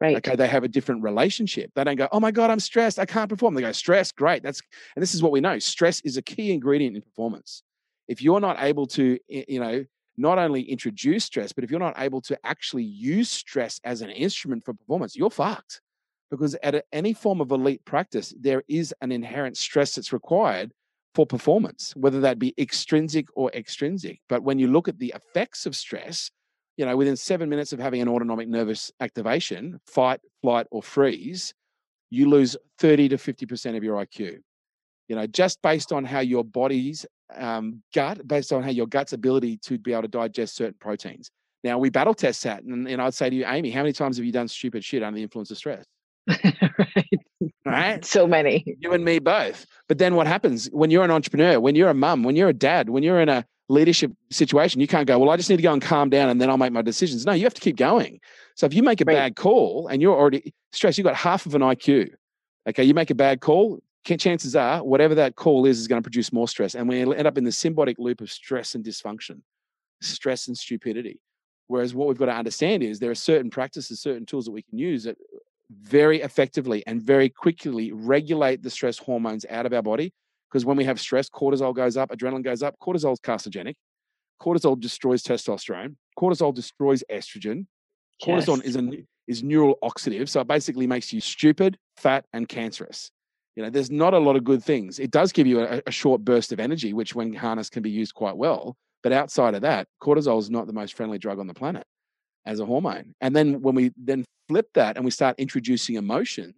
Right. 0.00 0.16
Okay. 0.16 0.36
They 0.36 0.48
have 0.48 0.64
a 0.64 0.68
different 0.68 1.02
relationship. 1.02 1.70
They 1.74 1.84
don't 1.84 1.96
go, 1.96 2.08
oh 2.12 2.20
my 2.20 2.30
God, 2.30 2.50
I'm 2.50 2.60
stressed. 2.60 2.98
I 2.98 3.06
can't 3.06 3.28
perform. 3.28 3.54
They 3.54 3.62
go, 3.62 3.72
stress, 3.72 4.12
great. 4.12 4.42
That's 4.42 4.60
and 4.96 5.02
this 5.02 5.14
is 5.14 5.22
what 5.22 5.32
we 5.32 5.40
know. 5.40 5.58
Stress 5.58 6.00
is 6.00 6.16
a 6.16 6.22
key 6.22 6.52
ingredient 6.52 6.96
in 6.96 7.02
performance. 7.02 7.62
If 8.08 8.20
you're 8.20 8.40
not 8.40 8.62
able 8.62 8.86
to, 8.88 9.18
you 9.28 9.60
know, 9.60 9.84
not 10.16 10.38
only 10.38 10.62
introduce 10.62 11.24
stress, 11.24 11.52
but 11.52 11.64
if 11.64 11.70
you're 11.70 11.80
not 11.80 11.94
able 11.98 12.20
to 12.22 12.38
actually 12.44 12.84
use 12.84 13.30
stress 13.30 13.80
as 13.84 14.02
an 14.02 14.10
instrument 14.10 14.64
for 14.64 14.74
performance, 14.74 15.16
you're 15.16 15.30
fucked. 15.30 15.80
Because 16.30 16.56
at 16.62 16.84
any 16.92 17.12
form 17.12 17.40
of 17.40 17.50
elite 17.50 17.84
practice, 17.84 18.34
there 18.38 18.62
is 18.68 18.94
an 19.00 19.12
inherent 19.12 19.56
stress 19.56 19.94
that's 19.94 20.12
required 20.12 20.72
for 21.14 21.24
performance, 21.26 21.94
whether 21.96 22.20
that 22.20 22.38
be 22.38 22.54
extrinsic 22.58 23.26
or 23.36 23.50
extrinsic. 23.52 24.20
But 24.28 24.42
when 24.42 24.58
you 24.58 24.66
look 24.66 24.88
at 24.88 24.98
the 24.98 25.14
effects 25.14 25.64
of 25.64 25.76
stress, 25.76 26.30
you 26.76 26.84
know, 26.84 26.96
within 26.96 27.16
seven 27.16 27.48
minutes 27.48 27.72
of 27.72 27.78
having 27.78 28.02
an 28.02 28.08
autonomic 28.08 28.48
nervous 28.48 28.90
activation, 29.00 29.80
fight, 29.86 30.20
flight, 30.42 30.66
or 30.70 30.82
freeze, 30.82 31.54
you 32.10 32.28
lose 32.28 32.56
30 32.78 33.10
to 33.10 33.16
50% 33.16 33.76
of 33.76 33.84
your 33.84 34.04
IQ. 34.04 34.38
You 35.08 35.16
know, 35.16 35.26
just 35.26 35.60
based 35.62 35.92
on 35.92 36.04
how 36.04 36.20
your 36.20 36.44
body's 36.44 37.06
um, 37.34 37.82
gut, 37.94 38.26
based 38.26 38.52
on 38.52 38.62
how 38.62 38.70
your 38.70 38.86
gut's 38.86 39.12
ability 39.12 39.58
to 39.58 39.78
be 39.78 39.92
able 39.92 40.02
to 40.02 40.08
digest 40.08 40.56
certain 40.56 40.76
proteins. 40.80 41.30
Now, 41.62 41.78
we 41.78 41.90
battle 41.90 42.14
test 42.14 42.42
that. 42.44 42.62
And, 42.62 42.88
and 42.88 43.00
I'd 43.00 43.14
say 43.14 43.30
to 43.30 43.36
you, 43.36 43.46
Amy, 43.46 43.70
how 43.70 43.82
many 43.82 43.92
times 43.92 44.16
have 44.16 44.26
you 44.26 44.32
done 44.32 44.48
stupid 44.48 44.84
shit 44.84 45.02
under 45.02 45.16
the 45.16 45.22
influence 45.22 45.50
of 45.50 45.56
stress? 45.56 45.84
right. 46.28 47.20
Right. 47.66 48.04
So 48.04 48.26
many. 48.26 48.64
You 48.78 48.92
and 48.92 49.04
me 49.04 49.18
both. 49.18 49.66
But 49.88 49.98
then 49.98 50.14
what 50.14 50.26
happens 50.26 50.66
when 50.72 50.90
you're 50.90 51.04
an 51.04 51.10
entrepreneur, 51.10 51.60
when 51.60 51.74
you're 51.74 51.90
a 51.90 51.94
mum, 51.94 52.22
when 52.22 52.36
you're 52.36 52.48
a 52.48 52.54
dad, 52.54 52.88
when 52.88 53.02
you're 53.02 53.20
in 53.20 53.28
a 53.28 53.44
leadership 53.68 54.12
situation. 54.30 54.80
You 54.80 54.86
can't 54.86 55.06
go, 55.06 55.18
well, 55.18 55.30
I 55.30 55.36
just 55.36 55.48
need 55.48 55.56
to 55.56 55.62
go 55.62 55.72
and 55.72 55.80
calm 55.80 56.10
down 56.10 56.28
and 56.28 56.40
then 56.40 56.50
I'll 56.50 56.58
make 56.58 56.72
my 56.72 56.82
decisions. 56.82 57.24
No, 57.24 57.32
you 57.32 57.44
have 57.44 57.54
to 57.54 57.60
keep 57.60 57.76
going. 57.76 58.20
So 58.56 58.66
if 58.66 58.74
you 58.74 58.82
make 58.82 59.00
a 59.00 59.04
right. 59.04 59.14
bad 59.14 59.36
call 59.36 59.88
and 59.88 60.02
you're 60.02 60.16
already 60.16 60.52
stressed, 60.72 60.98
you've 60.98 61.06
got 61.06 61.16
half 61.16 61.46
of 61.46 61.54
an 61.54 61.62
IQ. 61.62 62.10
Okay, 62.68 62.84
you 62.84 62.94
make 62.94 63.10
a 63.10 63.14
bad 63.14 63.40
call, 63.40 63.80
chances 64.04 64.54
are 64.54 64.84
whatever 64.84 65.14
that 65.14 65.36
call 65.36 65.64
is 65.66 65.78
is 65.78 65.88
going 65.88 66.00
to 66.00 66.04
produce 66.04 66.32
more 66.32 66.48
stress. 66.48 66.74
And 66.74 66.88
we 66.88 67.00
end 67.00 67.26
up 67.26 67.38
in 67.38 67.44
the 67.44 67.50
symbiotic 67.50 67.96
loop 67.98 68.20
of 68.20 68.30
stress 68.30 68.74
and 68.74 68.84
dysfunction, 68.84 69.40
stress 70.02 70.46
and 70.48 70.56
stupidity. 70.56 71.20
Whereas 71.66 71.94
what 71.94 72.08
we've 72.08 72.18
got 72.18 72.26
to 72.26 72.34
understand 72.34 72.82
is 72.82 72.98
there 72.98 73.10
are 73.10 73.14
certain 73.14 73.50
practices, 73.50 74.00
certain 74.00 74.26
tools 74.26 74.44
that 74.44 74.52
we 74.52 74.62
can 74.62 74.76
use 74.76 75.04
that 75.04 75.16
very 75.70 76.20
effectively 76.20 76.84
and 76.86 77.00
very 77.00 77.30
quickly 77.30 77.90
regulate 77.92 78.62
the 78.62 78.68
stress 78.68 78.98
hormones 78.98 79.46
out 79.48 79.64
of 79.64 79.72
our 79.72 79.82
body 79.82 80.12
because 80.54 80.64
when 80.64 80.76
we 80.76 80.84
have 80.84 81.00
stress, 81.00 81.28
cortisol 81.28 81.74
goes 81.74 81.96
up, 81.96 82.10
adrenaline 82.10 82.44
goes 82.44 82.62
up. 82.62 82.76
Cortisol 82.80 83.12
is 83.12 83.18
carcinogenic. 83.18 83.74
Cortisol 84.40 84.78
destroys 84.78 85.24
testosterone. 85.24 85.96
Cortisol 86.16 86.54
destroys 86.54 87.02
estrogen. 87.10 87.66
Cortisol 88.22 88.58
yes. 88.58 88.66
is 88.66 88.76
a 88.76 88.90
is 89.26 89.42
neural 89.42 89.76
oxidative, 89.82 90.28
so 90.28 90.40
it 90.42 90.46
basically 90.46 90.86
makes 90.86 91.12
you 91.12 91.20
stupid, 91.20 91.76
fat, 91.96 92.24
and 92.32 92.48
cancerous. 92.48 93.10
You 93.56 93.64
know, 93.64 93.70
there's 93.70 93.90
not 93.90 94.14
a 94.14 94.18
lot 94.18 94.36
of 94.36 94.44
good 94.44 94.62
things. 94.62 95.00
It 95.00 95.10
does 95.10 95.32
give 95.32 95.48
you 95.48 95.60
a, 95.60 95.82
a 95.88 95.90
short 95.90 96.24
burst 96.24 96.52
of 96.52 96.60
energy, 96.60 96.92
which 96.92 97.16
when 97.16 97.32
harnessed 97.32 97.72
can 97.72 97.82
be 97.82 97.90
used 97.90 98.14
quite 98.14 98.36
well. 98.36 98.76
But 99.02 99.12
outside 99.12 99.56
of 99.56 99.62
that, 99.62 99.88
cortisol 100.00 100.38
is 100.38 100.50
not 100.50 100.68
the 100.68 100.72
most 100.72 100.94
friendly 100.94 101.18
drug 101.18 101.40
on 101.40 101.48
the 101.48 101.54
planet 101.54 101.84
as 102.46 102.60
a 102.60 102.66
hormone. 102.66 103.14
And 103.20 103.34
then 103.34 103.60
when 103.60 103.74
we 103.74 103.90
then 103.96 104.24
flip 104.48 104.68
that 104.74 104.94
and 104.96 105.04
we 105.04 105.10
start 105.10 105.34
introducing 105.38 105.96
emotions, 105.96 106.54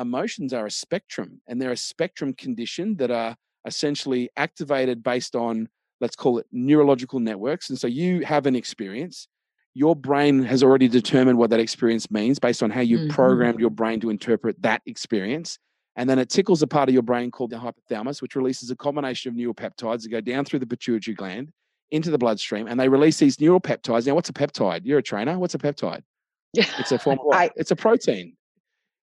emotions 0.00 0.52
are 0.52 0.66
a 0.66 0.70
spectrum 0.70 1.40
and 1.46 1.60
they're 1.60 1.72
a 1.72 1.76
spectrum 1.76 2.32
condition 2.32 2.96
that 2.96 3.10
are 3.10 3.36
essentially 3.66 4.30
activated 4.36 5.02
based 5.02 5.36
on 5.36 5.68
let's 6.00 6.16
call 6.16 6.38
it 6.38 6.46
neurological 6.50 7.20
networks 7.20 7.68
and 7.70 7.78
so 7.78 7.86
you 7.86 8.24
have 8.24 8.46
an 8.46 8.56
experience 8.56 9.28
your 9.74 9.94
brain 9.94 10.42
has 10.42 10.62
already 10.64 10.88
determined 10.88 11.38
what 11.38 11.50
that 11.50 11.60
experience 11.60 12.10
means 12.10 12.38
based 12.40 12.62
on 12.62 12.70
how 12.70 12.80
you 12.80 12.98
Mhm. 12.98 13.10
programmed 13.10 13.60
your 13.60 13.70
brain 13.70 14.00
to 14.00 14.10
interpret 14.10 14.60
that 14.62 14.82
experience. 14.86 15.58
And 15.94 16.10
then 16.10 16.18
it 16.18 16.28
tickles 16.28 16.60
a 16.60 16.66
part 16.66 16.88
of 16.88 16.92
your 16.92 17.04
brain 17.04 17.30
called 17.30 17.50
the 17.50 17.56
hypothalamus, 17.56 18.20
which 18.20 18.34
releases 18.34 18.72
a 18.72 18.76
combination 18.76 19.30
of 19.30 19.36
neuropeptides 19.36 20.02
that 20.02 20.08
go 20.08 20.20
down 20.20 20.44
through 20.44 20.58
the 20.58 20.66
pituitary 20.66 21.14
gland 21.14 21.52
into 21.92 22.10
the 22.10 22.18
bloodstream. 22.18 22.66
And 22.66 22.80
they 22.80 22.88
release 22.88 23.18
these 23.20 23.36
neuropeptides. 23.36 24.08
Now, 24.08 24.16
what's 24.16 24.28
a 24.28 24.32
peptide? 24.32 24.80
You're 24.84 24.98
a 24.98 25.02
trainer. 25.04 25.38
What's 25.38 25.54
a 25.54 25.58
peptide? 25.58 26.02
It's 26.54 26.90
a 26.90 26.98
form 26.98 27.20
of? 27.20 27.26
I- 27.32 27.50
It's 27.54 27.70
a 27.70 27.76
protein. 27.76 28.36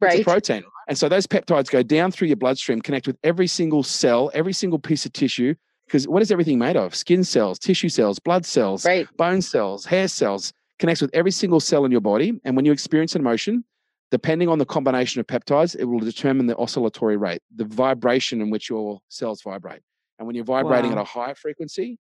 It's 0.02 0.22
a 0.22 0.24
protein. 0.24 0.64
And 0.88 0.98
so 0.98 1.10
those 1.10 1.28
peptides 1.28 1.70
go 1.70 1.84
down 1.84 2.12
through 2.12 2.28
your 2.30 2.38
bloodstream, 2.38 2.82
connect 2.82 3.08
with 3.08 3.18
every 3.24 3.48
single 3.48 3.84
cell, 3.84 4.32
every 4.34 4.54
single 4.54 4.80
piece 4.80 5.06
of 5.06 5.14
tissue. 5.14 5.56
Because 5.86 6.08
what 6.08 6.22
is 6.22 6.32
everything 6.32 6.60
made 6.60 6.76
of? 6.76 6.94
Skin 6.96 7.24
cells, 7.24 7.60
tissue 7.60 7.90
cells, 7.90 8.20
blood 8.20 8.46
cells, 8.46 8.86
Right. 8.86 9.08
bone 9.18 9.42
cells, 9.42 9.86
hair 9.86 10.08
cells, 10.08 10.54
connects 10.80 11.02
with 11.02 11.12
every 11.14 11.32
single 11.32 11.60
cell 11.60 11.86
in 11.86 11.92
your 11.92 12.02
body. 12.02 12.40
And 12.44 12.56
when 12.56 12.66
you 12.66 12.72
experience 12.72 13.16
an 13.16 13.22
emotion, 13.22 13.64
depending 14.12 14.50
on 14.50 14.60
the 14.60 14.66
combination 14.66 15.20
of 15.20 15.28
peptides, 15.28 15.76
it 15.78 15.86
will 15.86 16.00
determine 16.00 16.46
the 16.46 16.58
oscillatory 16.58 17.18
rate, 17.18 17.42
the 17.56 17.66
vibration 17.66 18.42
in 18.42 18.50
which 18.50 18.70
your 18.70 19.00
cells 19.10 19.42
vibrate. 19.42 19.82
And 20.20 20.28
when 20.28 20.36
you're 20.36 20.46
vibrating 20.46 20.92
at 20.92 20.98
a 20.98 21.04
higher 21.04 21.36
frequency, 21.36 21.98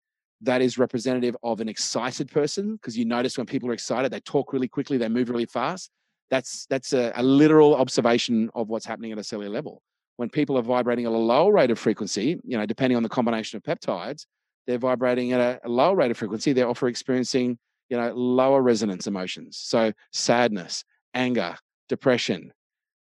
that 0.42 0.62
is 0.62 0.78
representative 0.78 1.36
of 1.42 1.60
an 1.60 1.68
excited 1.68 2.30
person 2.30 2.72
because 2.76 2.96
you 2.96 3.04
notice 3.04 3.36
when 3.36 3.46
people 3.46 3.68
are 3.70 3.74
excited, 3.74 4.10
they 4.10 4.20
talk 4.20 4.52
really 4.52 4.68
quickly, 4.68 4.96
they 4.96 5.08
move 5.08 5.28
really 5.28 5.46
fast. 5.46 5.90
That's 6.30 6.66
that's 6.66 6.92
a, 6.92 7.12
a 7.16 7.22
literal 7.22 7.74
observation 7.74 8.50
of 8.54 8.68
what's 8.68 8.86
happening 8.86 9.12
at 9.12 9.18
a 9.18 9.24
cellular 9.24 9.50
level. 9.50 9.82
When 10.16 10.28
people 10.28 10.56
are 10.58 10.62
vibrating 10.62 11.06
at 11.06 11.12
a 11.12 11.16
lower 11.16 11.52
rate 11.52 11.70
of 11.70 11.78
frequency, 11.78 12.38
you 12.44 12.56
know, 12.56 12.66
depending 12.66 12.96
on 12.96 13.02
the 13.02 13.08
combination 13.08 13.56
of 13.56 13.62
peptides, 13.62 14.26
they're 14.66 14.78
vibrating 14.78 15.32
at 15.32 15.40
a, 15.40 15.60
a 15.64 15.68
lower 15.68 15.96
rate 15.96 16.10
of 16.10 16.16
frequency. 16.16 16.52
They're 16.52 16.68
often 16.68 16.88
experiencing, 16.88 17.58
you 17.88 17.96
know, 17.96 18.12
lower 18.14 18.62
resonance 18.62 19.06
emotions. 19.06 19.56
So 19.56 19.92
sadness, 20.12 20.84
anger, 21.14 21.56
depression. 21.88 22.52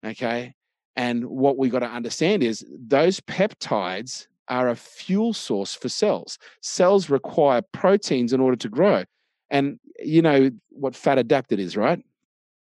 Okay. 0.05 0.53
And 0.95 1.25
what 1.25 1.57
we've 1.57 1.71
got 1.71 1.79
to 1.79 1.87
understand 1.87 2.43
is 2.43 2.65
those 2.69 3.19
peptides 3.21 4.27
are 4.49 4.69
a 4.69 4.75
fuel 4.75 5.33
source 5.33 5.73
for 5.73 5.89
cells. 5.89 6.37
Cells 6.61 7.09
require 7.09 7.61
proteins 7.71 8.33
in 8.33 8.39
order 8.39 8.57
to 8.57 8.69
grow. 8.69 9.03
And 9.49 9.79
you 9.99 10.21
know 10.21 10.51
what 10.69 10.95
fat 10.95 11.17
adapted 11.17 11.59
is, 11.59 11.77
right? 11.77 12.03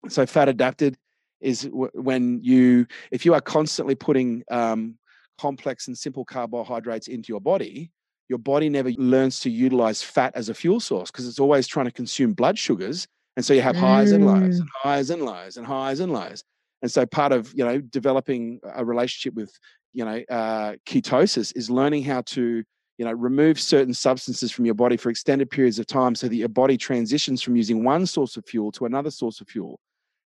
So 0.09 0.25
fat 0.25 0.49
adapted 0.49 0.97
is 1.41 1.63
w- 1.63 1.91
when 1.93 2.41
you, 2.41 2.85
if 3.11 3.25
you 3.25 3.33
are 3.33 3.41
constantly 3.41 3.95
putting 3.95 4.43
um, 4.51 4.97
complex 5.37 5.87
and 5.87 5.97
simple 5.97 6.25
carbohydrates 6.25 7.07
into 7.07 7.31
your 7.31 7.41
body, 7.41 7.91
your 8.29 8.39
body 8.39 8.69
never 8.69 8.89
learns 8.91 9.39
to 9.41 9.49
utilize 9.49 10.01
fat 10.01 10.33
as 10.35 10.49
a 10.49 10.53
fuel 10.53 10.79
source 10.79 11.11
because 11.11 11.27
it's 11.27 11.39
always 11.39 11.67
trying 11.67 11.85
to 11.85 11.91
consume 11.91 12.33
blood 12.33 12.57
sugars. 12.57 13.07
And 13.35 13.45
so 13.45 13.53
you 13.53 13.61
have 13.61 13.75
highs 13.75 14.11
and 14.11 14.25
lows 14.25 14.59
and 14.59 14.69
highs 14.83 15.09
and 15.09 15.21
lows 15.23 15.57
and 15.57 15.65
highs 15.65 15.99
and 15.99 16.13
lows. 16.13 16.43
And 16.81 16.91
so 16.91 17.05
part 17.05 17.31
of, 17.31 17.53
you 17.55 17.65
know, 17.65 17.79
developing 17.79 18.59
a 18.63 18.83
relationship 18.85 19.33
with, 19.35 19.57
you 19.93 20.05
know, 20.05 20.23
uh, 20.29 20.75
ketosis 20.85 21.55
is 21.55 21.69
learning 21.69 22.03
how 22.03 22.21
to, 22.21 22.63
you 22.97 23.05
know, 23.05 23.11
remove 23.11 23.59
certain 23.59 23.93
substances 23.93 24.51
from 24.51 24.65
your 24.65 24.75
body 24.75 24.97
for 24.97 25.09
extended 25.09 25.49
periods 25.49 25.79
of 25.79 25.87
time 25.87 26.13
so 26.13 26.27
that 26.27 26.35
your 26.35 26.49
body 26.49 26.77
transitions 26.77 27.41
from 27.41 27.55
using 27.55 27.83
one 27.83 28.05
source 28.05 28.37
of 28.37 28.45
fuel 28.45 28.71
to 28.73 28.85
another 28.85 29.11
source 29.11 29.41
of 29.41 29.47
fuel. 29.47 29.79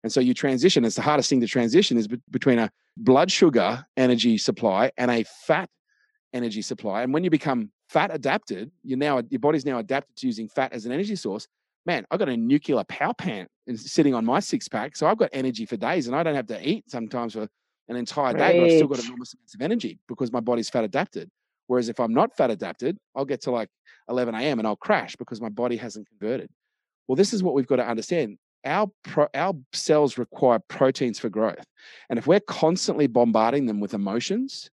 And 0.06 0.12
so 0.12 0.20
you 0.20 0.36
transition. 0.36 0.86
It's 0.86 0.96
the 0.96 1.02
hardest 1.02 1.32
thing 1.32 1.42
to 1.42 1.48
transition 1.48 1.98
is 1.98 2.08
be- 2.08 2.22
between 2.30 2.60
a 2.60 2.70
blood 2.96 3.32
sugar 3.32 3.84
energy 3.98 4.38
supply 4.38 4.92
and 4.98 5.10
a 5.10 5.24
fat 5.48 5.68
energy 6.32 6.62
supply. 6.62 7.02
And 7.02 7.12
when 7.12 7.24
you 7.24 7.32
become 7.32 7.72
fat 7.90 8.14
adapted, 8.14 8.70
you 8.84 8.98
now 8.98 9.24
your 9.32 9.40
body's 9.40 9.66
now 9.66 9.80
adapted 9.80 10.16
to 10.18 10.28
using 10.28 10.48
fat 10.48 10.74
as 10.74 10.86
an 10.86 10.92
energy 10.92 11.16
source. 11.16 11.48
Man, 11.88 12.06
I've 12.12 12.20
got 12.20 12.30
a 12.30 12.38
nuclear 12.38 12.84
power 12.84 13.16
plant 13.16 13.50
sitting 13.78 14.14
on 14.14 14.24
my 14.24 14.40
six 14.42 14.68
pack, 14.68 14.96
so 14.96 15.08
I've 15.08 15.18
got 15.18 15.32
energy 15.34 15.66
for 15.66 15.76
days, 15.76 16.06
and 16.06 16.16
I 16.16 16.22
don't 16.22 16.36
have 16.36 16.46
to 16.48 16.70
eat 16.70 16.88
sometimes 16.88 17.34
for 17.34 17.48
an 17.88 17.96
entire 17.96 18.36
day, 18.36 18.54
but 18.54 18.66
I've 18.66 18.72
still 18.74 18.88
got 18.88 19.00
Right. 19.00 19.06
enormous 19.06 19.34
amounts 19.34 19.56
of 19.56 19.62
energy 19.64 19.98
because 20.08 20.32
my 20.32 20.40
body's 20.40 20.70
fat 20.70 20.84
adapted. 20.84 21.32
Whereas 21.66 21.90
if 21.90 22.00
I'm 22.00 22.14
not 22.14 22.38
fat 22.38 22.52
adapted, 22.52 23.00
I'll 23.16 23.26
get 23.26 23.42
to 23.42 23.52
like 23.52 23.70
11 24.08 24.36
a.m. 24.36 24.60
and 24.60 24.68
I'll 24.68 24.76
crash 24.76 25.16
because 25.16 25.42
my 25.42 25.50
body 25.50 25.78
hasn't 25.78 26.08
converted. 26.08 26.52
Well, 27.08 27.16
this 27.16 27.34
is 27.34 27.42
what 27.42 27.56
we've 27.56 27.66
got 27.66 27.78
to 27.78 27.88
understand. 27.88 28.38
Our 28.66 28.90
pro, 29.04 29.28
our 29.34 29.54
cells 29.74 30.18
require 30.18 30.60
proteins 30.68 31.20
for 31.20 31.30
growth, 31.30 31.66
and 32.10 32.18
if 32.20 32.28
we're 32.28 32.40
constantly 32.40 33.08
bombarding 33.08 33.68
them 33.68 33.80
with 33.80 33.94
emotions, 33.94 34.70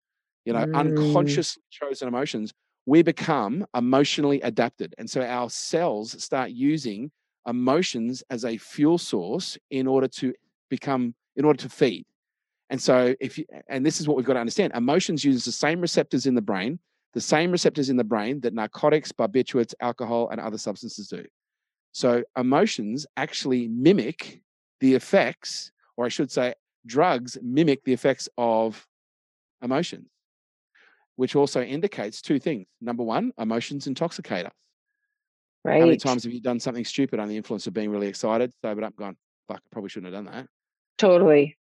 you 0.45 0.53
know, 0.53 0.66
Mm. 0.66 0.74
unconsciously 0.74 1.62
chosen 1.70 2.09
emotions, 2.09 2.53
we 2.84 3.03
become 3.03 3.66
emotionally 3.74 4.41
adapted, 4.43 4.95
and 4.99 5.09
so 5.09 5.22
our 5.22 5.49
cells 5.51 6.22
start 6.22 6.51
using 6.51 7.11
emotions 7.47 8.22
as 8.30 8.45
a 8.45 8.57
fuel 8.57 8.99
source 8.99 9.57
in 9.70 9.87
order 9.87 10.09
to 10.09 10.34
become, 10.68 11.14
in 11.37 11.45
order 11.45 11.59
to 11.59 11.68
feed. 11.68 12.05
And 12.70 12.82
so, 12.82 13.14
if 13.20 13.39
you, 13.39 13.45
and 13.68 13.87
this 13.87 14.01
is 14.01 14.09
what 14.09 14.16
we've 14.16 14.26
got 14.26 14.34
to 14.34 14.41
understand 14.41 14.72
emotions 14.74 15.24
use 15.24 15.45
the 15.45 15.53
same 15.53 15.80
receptors 15.80 16.26
in 16.26 16.34
the 16.34 16.43
brain, 16.43 16.80
the 17.14 17.20
same 17.20 17.53
receptors 17.53 17.89
in 17.89 17.97
the 17.97 18.05
brain 18.05 18.41
that 18.41 18.53
narcotics, 18.53 19.12
barbiturates, 19.12 19.74
alcohol, 19.80 20.28
and 20.30 20.41
other 20.41 20.59
substances 20.59 21.07
do. 21.07 21.24
So, 21.97 22.23
emotions 22.37 23.07
actually 23.17 23.69
mimic 23.69 24.43
the 24.81 24.93
effects, 24.97 25.73
or 25.97 26.05
I 26.05 26.11
should 26.11 26.31
say, 26.31 26.53
drugs 26.85 27.39
mimic 27.43 27.85
the 27.85 27.95
effects 27.95 28.29
of 28.37 28.87
emotions, 29.63 30.07
which 31.15 31.35
also 31.35 31.63
indicates 31.63 32.21
two 32.21 32.39
things. 32.39 32.67
Number 32.83 33.03
one, 33.03 33.33
emotions 33.39 33.87
intoxicate 33.87 34.45
us. 34.45 34.53
Right. 35.65 35.81
How 35.81 35.87
many 35.87 35.97
times 35.97 36.25
have 36.25 36.35
you 36.35 36.41
done 36.43 36.61
something 36.61 36.85
stupid 36.85 37.19
under 37.19 37.31
the 37.31 37.37
influence 37.39 37.67
of 37.67 37.73
being 37.73 37.89
really 37.89 38.09
excited, 38.09 38.53
sobered 38.61 38.85
up, 38.85 38.95
gone, 38.95 39.17
fuck, 39.49 39.63
I 39.65 39.69
probably 39.73 39.89
shouldn't 39.89 40.13
have 40.13 40.23
done 40.23 40.31
that? 40.35 40.47
Totally. 40.99 41.57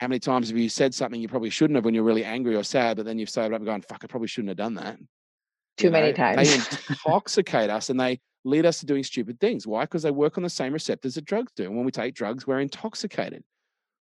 How 0.00 0.08
many 0.08 0.18
times 0.18 0.48
have 0.48 0.56
you 0.56 0.70
said 0.70 0.94
something 0.94 1.20
you 1.20 1.28
probably 1.28 1.50
shouldn't 1.50 1.76
have 1.76 1.84
when 1.84 1.92
you're 1.92 2.04
really 2.04 2.24
angry 2.24 2.56
or 2.56 2.64
sad, 2.64 2.96
but 2.96 3.04
then 3.04 3.18
you've 3.18 3.28
sobered 3.28 3.52
up 3.52 3.60
and 3.60 3.66
gone, 3.66 3.82
fuck, 3.82 4.00
I 4.02 4.06
probably 4.06 4.28
shouldn't 4.28 4.48
have 4.48 4.56
done 4.56 4.76
that? 4.76 4.96
Too 5.76 5.86
You 5.86 5.92
many 5.92 6.08
know, 6.08 6.12
times. 6.12 6.48
They 6.48 6.78
intoxicate 6.90 7.70
us 7.70 7.90
and 7.90 7.98
they 7.98 8.20
lead 8.44 8.66
us 8.66 8.80
to 8.80 8.86
doing 8.86 9.02
stupid 9.02 9.40
things. 9.40 9.66
Why? 9.66 9.84
Because 9.84 10.02
they 10.02 10.10
work 10.10 10.36
on 10.36 10.42
the 10.42 10.50
same 10.50 10.72
receptors 10.72 11.14
that 11.14 11.24
drugs 11.24 11.52
do. 11.56 11.64
And 11.64 11.76
when 11.76 11.84
we 11.84 11.90
take 11.90 12.14
drugs, 12.14 12.46
we're 12.46 12.60
intoxicated. 12.60 13.42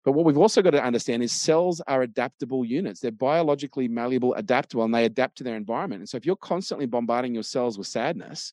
But 0.04 0.12
what 0.12 0.24
we've 0.24 0.38
also 0.38 0.62
got 0.62 0.70
to 0.70 0.82
understand 0.82 1.22
is 1.22 1.30
cells 1.30 1.80
are 1.86 2.02
adaptable 2.02 2.64
units. 2.64 3.00
They're 3.00 3.12
biologically 3.12 3.86
malleable, 3.86 4.34
adaptable, 4.34 4.82
and 4.84 4.92
they 4.92 5.04
adapt 5.04 5.38
to 5.38 5.44
their 5.44 5.56
environment. 5.56 6.00
And 6.00 6.08
so 6.08 6.16
if 6.16 6.26
you're 6.26 6.34
constantly 6.36 6.86
bombarding 6.86 7.34
your 7.34 7.44
cells 7.44 7.78
with 7.78 7.86
sadness, 7.86 8.52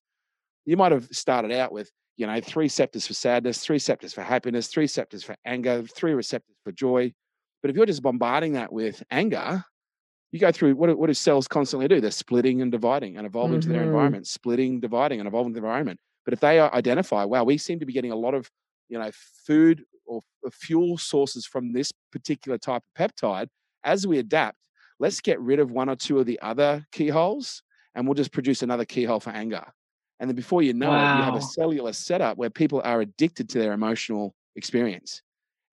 you 0.66 0.78
might 0.78 0.92
have 0.92 1.08
started 1.12 1.52
out 1.52 1.72
with, 1.72 1.90
you 2.18 2.28
know, 2.28 2.40
three 2.40 2.66
receptors 2.66 3.08
for 3.08 3.14
sadness, 3.16 3.60
three 3.60 3.76
receptors 3.76 4.14
for 4.14 4.22
happiness, 4.22 4.68
three 4.68 4.84
receptors 4.84 5.24
for 5.24 5.36
anger, 5.44 5.82
three 5.84 6.14
receptors 6.14 6.56
for 6.64 6.72
joy. 6.72 7.12
But 7.64 7.72
if 7.72 7.76
you're 7.76 7.88
just 7.88 8.04
bombarding 8.04 8.54
that 8.54 8.72
with 8.72 9.02
anger, 9.10 9.64
you 10.32 10.40
go 10.40 10.52
through 10.52 10.76
what, 10.76 10.88
do- 10.88 10.98
what 10.98 11.08
do 11.08 11.14
cells 11.14 11.48
constantly 11.48 11.88
do? 11.88 12.02
They're 12.02 12.12
splitting 12.12 12.62
and 12.62 12.72
dividing 12.72 13.18
and 13.18 13.26
evolving 13.26 13.60
to 13.62 13.70
their 13.70 13.84
environment, 13.84 14.28
splitting, 14.28 14.80
dividing, 14.80 15.20
and 15.20 15.28
evolving 15.28 15.54
to 15.54 15.60
their 15.60 15.68
environment. 15.70 16.00
But 16.26 16.34
if 16.34 16.40
they 16.40 16.60
uh, 16.60 16.70
identify, 16.74 17.24
wow, 17.24 17.44
we 17.44 17.58
seem 17.58 17.80
to 17.80 17.86
be 17.86 17.94
getting 17.94 18.12
a 18.12 18.16
lot 18.16 18.34
of, 18.34 18.50
you 18.90 19.00
know, 19.00 19.10
food 19.46 19.84
or 20.06 20.22
fuel 20.52 20.98
sources 20.98 21.46
from 21.46 21.74
this 21.74 21.92
particular 22.12 22.58
type 22.58 22.82
of 22.84 23.12
peptide, 23.12 23.48
as 23.84 24.06
we 24.06 24.20
adapt, 24.20 24.58
let's 25.00 25.22
get 25.22 25.40
rid 25.40 25.60
of 25.60 25.72
one 25.72 25.90
or 25.90 25.96
two 25.96 26.20
of 26.20 26.26
the 26.26 26.40
other 26.42 26.86
keyholes 26.92 27.64
and 27.96 28.06
we'll 28.06 28.16
just 28.16 28.32
produce 28.32 28.62
another 28.62 28.86
keyhole 28.86 29.20
for 29.20 29.32
anger. 29.32 29.64
And 30.20 30.30
then 30.30 30.36
before 30.36 30.62
you 30.62 30.74
know 30.74 30.94
it, 30.96 31.14
you 31.14 31.24
have 31.24 31.36
a 31.36 31.42
cellular 31.42 31.94
setup 31.94 32.38
where 32.38 32.50
people 32.50 32.82
are 32.84 33.02
addicted 33.02 33.50
to 33.50 33.60
their 33.60 33.74
emotional 33.74 34.36
experience. 34.56 35.22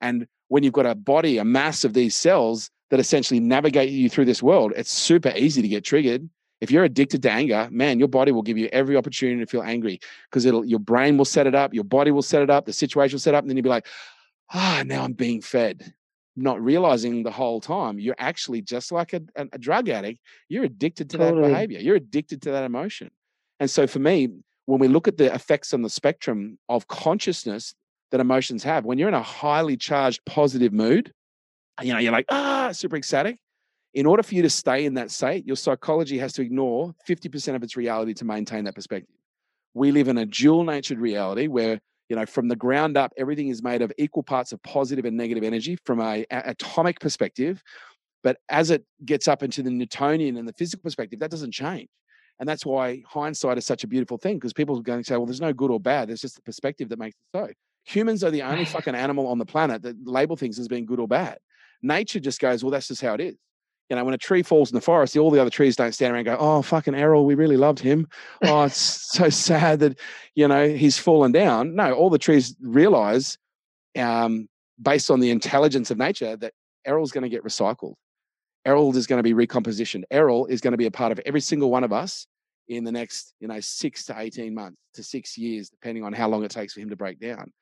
And 0.01 0.27
when 0.49 0.63
you've 0.63 0.73
got 0.73 0.87
a 0.87 0.95
body, 0.95 1.39
a 1.39 1.45
mass 1.45 1.85
of 1.85 1.95
these 1.95 2.17
cells 2.17 2.71
that 2.91 3.01
essentially 3.01 3.41
navigate 3.41 3.91
you 3.91 4.09
through 4.09 4.27
this 4.27 4.43
world, 4.43 4.73
it's 4.77 4.93
super 4.93 5.33
easy 5.37 5.63
to 5.63 5.69
get 5.69 5.85
triggered. 5.85 6.29
If 6.61 6.71
you're 6.71 6.85
addicted 6.85 7.23
to 7.25 7.31
anger, 7.31 7.69
man, 7.71 7.99
your 7.99 8.09
body 8.09 8.33
will 8.33 8.43
give 8.43 8.57
you 8.57 8.69
every 8.73 8.97
opportunity 8.97 9.41
to 9.41 9.51
feel 9.51 9.63
angry 9.63 10.01
because 10.31 10.47
it'll 10.47 10.65
your 10.65 10.79
brain 10.79 11.19
will 11.19 11.27
set 11.27 11.47
it 11.47 11.55
up, 11.55 11.75
your 11.75 11.85
body 11.85 12.11
will 12.11 12.23
set 12.23 12.43
it 12.43 12.49
up, 12.49 12.65
the 12.65 12.73
situation 12.73 13.17
will 13.17 13.21
set 13.21 13.35
up, 13.35 13.43
and 13.43 13.51
then 13.51 13.57
you'll 13.57 13.65
be 13.65 13.69
like, 13.69 13.87
ah, 14.53 14.83
now 14.87 15.03
I'm 15.03 15.13
being 15.13 15.43
fed. 15.43 15.93
Not 16.35 16.63
realizing 16.63 17.23
the 17.23 17.31
whole 17.31 17.61
time 17.61 17.99
you're 17.99 18.15
actually 18.19 18.63
just 18.63 18.93
like 18.93 19.13
a, 19.13 19.23
a, 19.37 19.47
a 19.53 19.59
drug 19.59 19.89
addict, 19.89 20.21
you're 20.49 20.65
addicted 20.65 21.11
to 21.11 21.19
Totally. 21.19 21.43
that 21.43 21.49
behavior, 21.49 21.81
you're 21.81 21.97
addicted 21.97 22.43
to 22.43 22.53
that 22.53 22.65
emotion. 22.65 23.11
And 23.61 23.71
so 23.71 23.87
for 23.87 23.99
me, 23.99 24.31
when 24.67 24.81
we 24.81 24.89
look 24.89 25.09
at 25.09 25.17
the 25.17 25.33
effects 25.33 25.73
on 25.73 25.83
the 25.83 25.91
spectrum 25.91 26.59
of 26.69 26.89
consciousness 26.89 27.75
that 28.11 28.21
emotions 28.21 28.63
have, 28.65 28.85
when 28.85 28.99
you're 28.99 29.09
in 29.09 29.15
a 29.15 29.23
highly 29.23 29.77
charged 29.77 30.25
positive 30.27 30.73
mood, 30.73 31.13
you 31.83 31.93
know, 31.93 31.99
you're 31.99 32.13
like, 32.13 32.27
ah, 32.29 32.71
super 32.73 32.97
ecstatic. 32.97 33.39
In 33.95 34.07
order 34.07 34.23
for 34.23 34.35
you 34.35 34.43
to 34.43 34.51
stay 34.51 34.85
in 34.85 34.95
that 34.95 35.11
state, 35.11 35.47
your 35.47 35.57
psychology 35.57 36.19
has 36.19 36.33
to 36.35 36.43
ignore 36.43 36.95
50% 37.09 37.55
of 37.55 37.63
its 37.63 37.77
reality 37.77 38.15
to 38.15 38.25
maintain 38.25 38.65
that 38.65 38.75
perspective. 38.75 39.17
We 39.75 39.91
live 39.93 40.09
in 40.09 40.19
a 40.19 40.27
dual 40.27 40.65
natured 40.65 40.99
reality 40.99 41.47
where, 41.47 41.81
you 42.09 42.17
know, 42.17 42.27
from 42.27 42.49
the 42.49 42.57
ground 42.57 42.97
up, 42.97 43.13
everything 43.17 43.49
is 43.49 43.63
made 43.63 43.83
of 43.83 43.93
equal 43.99 44.23
parts 44.23 44.53
of 44.53 44.63
positive 44.63 45.05
and 45.05 45.17
negative 45.17 45.45
energy 45.45 45.79
from 45.85 46.01
a, 46.01 46.27
a- 46.31 46.51
atomic 46.51 47.01
perspective. 47.01 47.63
But 48.23 48.39
as 48.49 48.71
it 48.71 48.85
gets 49.05 49.29
up 49.29 49.43
into 49.43 49.63
the 49.63 49.71
Newtonian 49.71 50.37
and 50.37 50.49
the 50.49 50.53
physical 50.53 50.83
perspective, 50.83 51.21
that 51.21 51.31
doesn't 51.31 51.53
change. 51.53 51.89
And 52.39 52.49
that's 52.49 52.67
why 52.67 53.03
hindsight 53.07 53.57
is 53.57 53.65
such 53.65 53.85
a 53.85 53.87
beautiful 53.87 54.19
thing 54.19 54.37
because 54.37 54.53
people 54.53 54.79
are 54.79 54.83
going 54.83 55.01
to 55.01 55.05
say, 55.05 55.17
well, 55.17 55.27
there's 55.27 55.41
no 55.41 55.53
good 55.53 55.71
or 55.71 55.81
bad. 55.81 56.09
There's 56.09 56.21
just 56.21 56.37
the 56.37 56.43
perspective 56.43 56.89
that 56.91 56.99
makes 56.99 57.17
it 57.17 57.39
so. 57.39 57.49
Humans 57.85 58.25
are 58.25 58.31
the 58.31 58.43
only 58.43 58.65
fucking 58.67 58.95
animal 58.95 59.27
on 59.27 59.39
the 59.39 59.47
planet 59.47 59.83
that 59.83 59.97
label 60.07 60.37
things 60.37 60.59
as 60.59 60.69
being 60.69 60.87
good 60.87 61.01
or 61.01 61.09
bad. 61.09 61.39
Nature 61.83 62.21
just 62.21 62.41
goes, 62.41 62.63
well, 62.63 62.71
that's 62.71 62.89
just 62.89 63.03
how 63.03 63.15
it 63.15 63.21
is. 63.21 63.37
You 63.89 63.97
know, 63.97 64.05
when 64.05 64.15
a 64.15 64.19
tree 64.19 64.43
falls 64.43 64.71
in 64.71 64.75
the 64.75 64.81
forest, 64.81 65.17
all 65.17 65.31
the 65.31 65.41
other 65.41 65.51
trees 65.51 65.77
don't 65.77 65.93
stand 65.93 66.13
around 66.13 66.27
and 66.27 66.37
go, 66.37 66.37
oh, 66.39 66.61
fucking 66.63 66.95
Errol, 66.95 67.25
we 67.25 67.37
really 67.37 67.57
loved 67.57 67.79
him. 67.79 68.09
Oh, 68.43 68.65
it's 68.65 68.77
so 69.17 69.29
sad 69.31 69.79
that, 69.81 69.99
you 70.35 70.49
know, 70.49 70.69
he's 70.69 70.99
fallen 70.99 71.31
down. 71.31 71.77
No, 71.77 71.93
all 71.93 72.11
the 72.11 72.19
trees 72.19 72.57
realize, 72.61 73.39
um, 73.97 74.49
based 74.81 75.11
on 75.11 75.21
the 75.21 75.31
intelligence 75.31 75.91
of 75.91 75.99
nature, 75.99 76.37
that 76.37 76.53
Errol's 76.85 77.13
going 77.13 77.23
to 77.23 77.29
get 77.29 77.45
recycled. 77.45 77.95
Errol 78.65 78.97
is 78.97 79.07
going 79.07 79.23
to 79.23 79.35
be 79.35 79.35
recompositioned. 79.35 80.03
Errol 80.11 80.47
is 80.47 80.61
going 80.61 80.73
to 80.73 80.79
be 80.79 80.87
a 80.87 80.91
part 80.91 81.13
of 81.13 81.21
every 81.25 81.41
single 81.41 81.71
one 81.71 81.85
of 81.85 81.93
us 81.93 82.27
in 82.69 82.83
the 82.83 82.91
next, 82.91 83.35
you 83.39 83.47
know, 83.47 83.61
six 83.61 84.05
to 84.07 84.19
18 84.19 84.53
months 84.53 84.77
to 84.95 85.05
six 85.05 85.39
years, 85.39 85.69
depending 85.69 86.03
on 86.03 86.13
how 86.13 86.29
long 86.29 86.45
it 86.45 86.51
takes 86.51 86.73
for 86.73 86.81
him 86.81 86.91
to 86.91 86.97
break 86.97 87.21
down. 87.21 87.53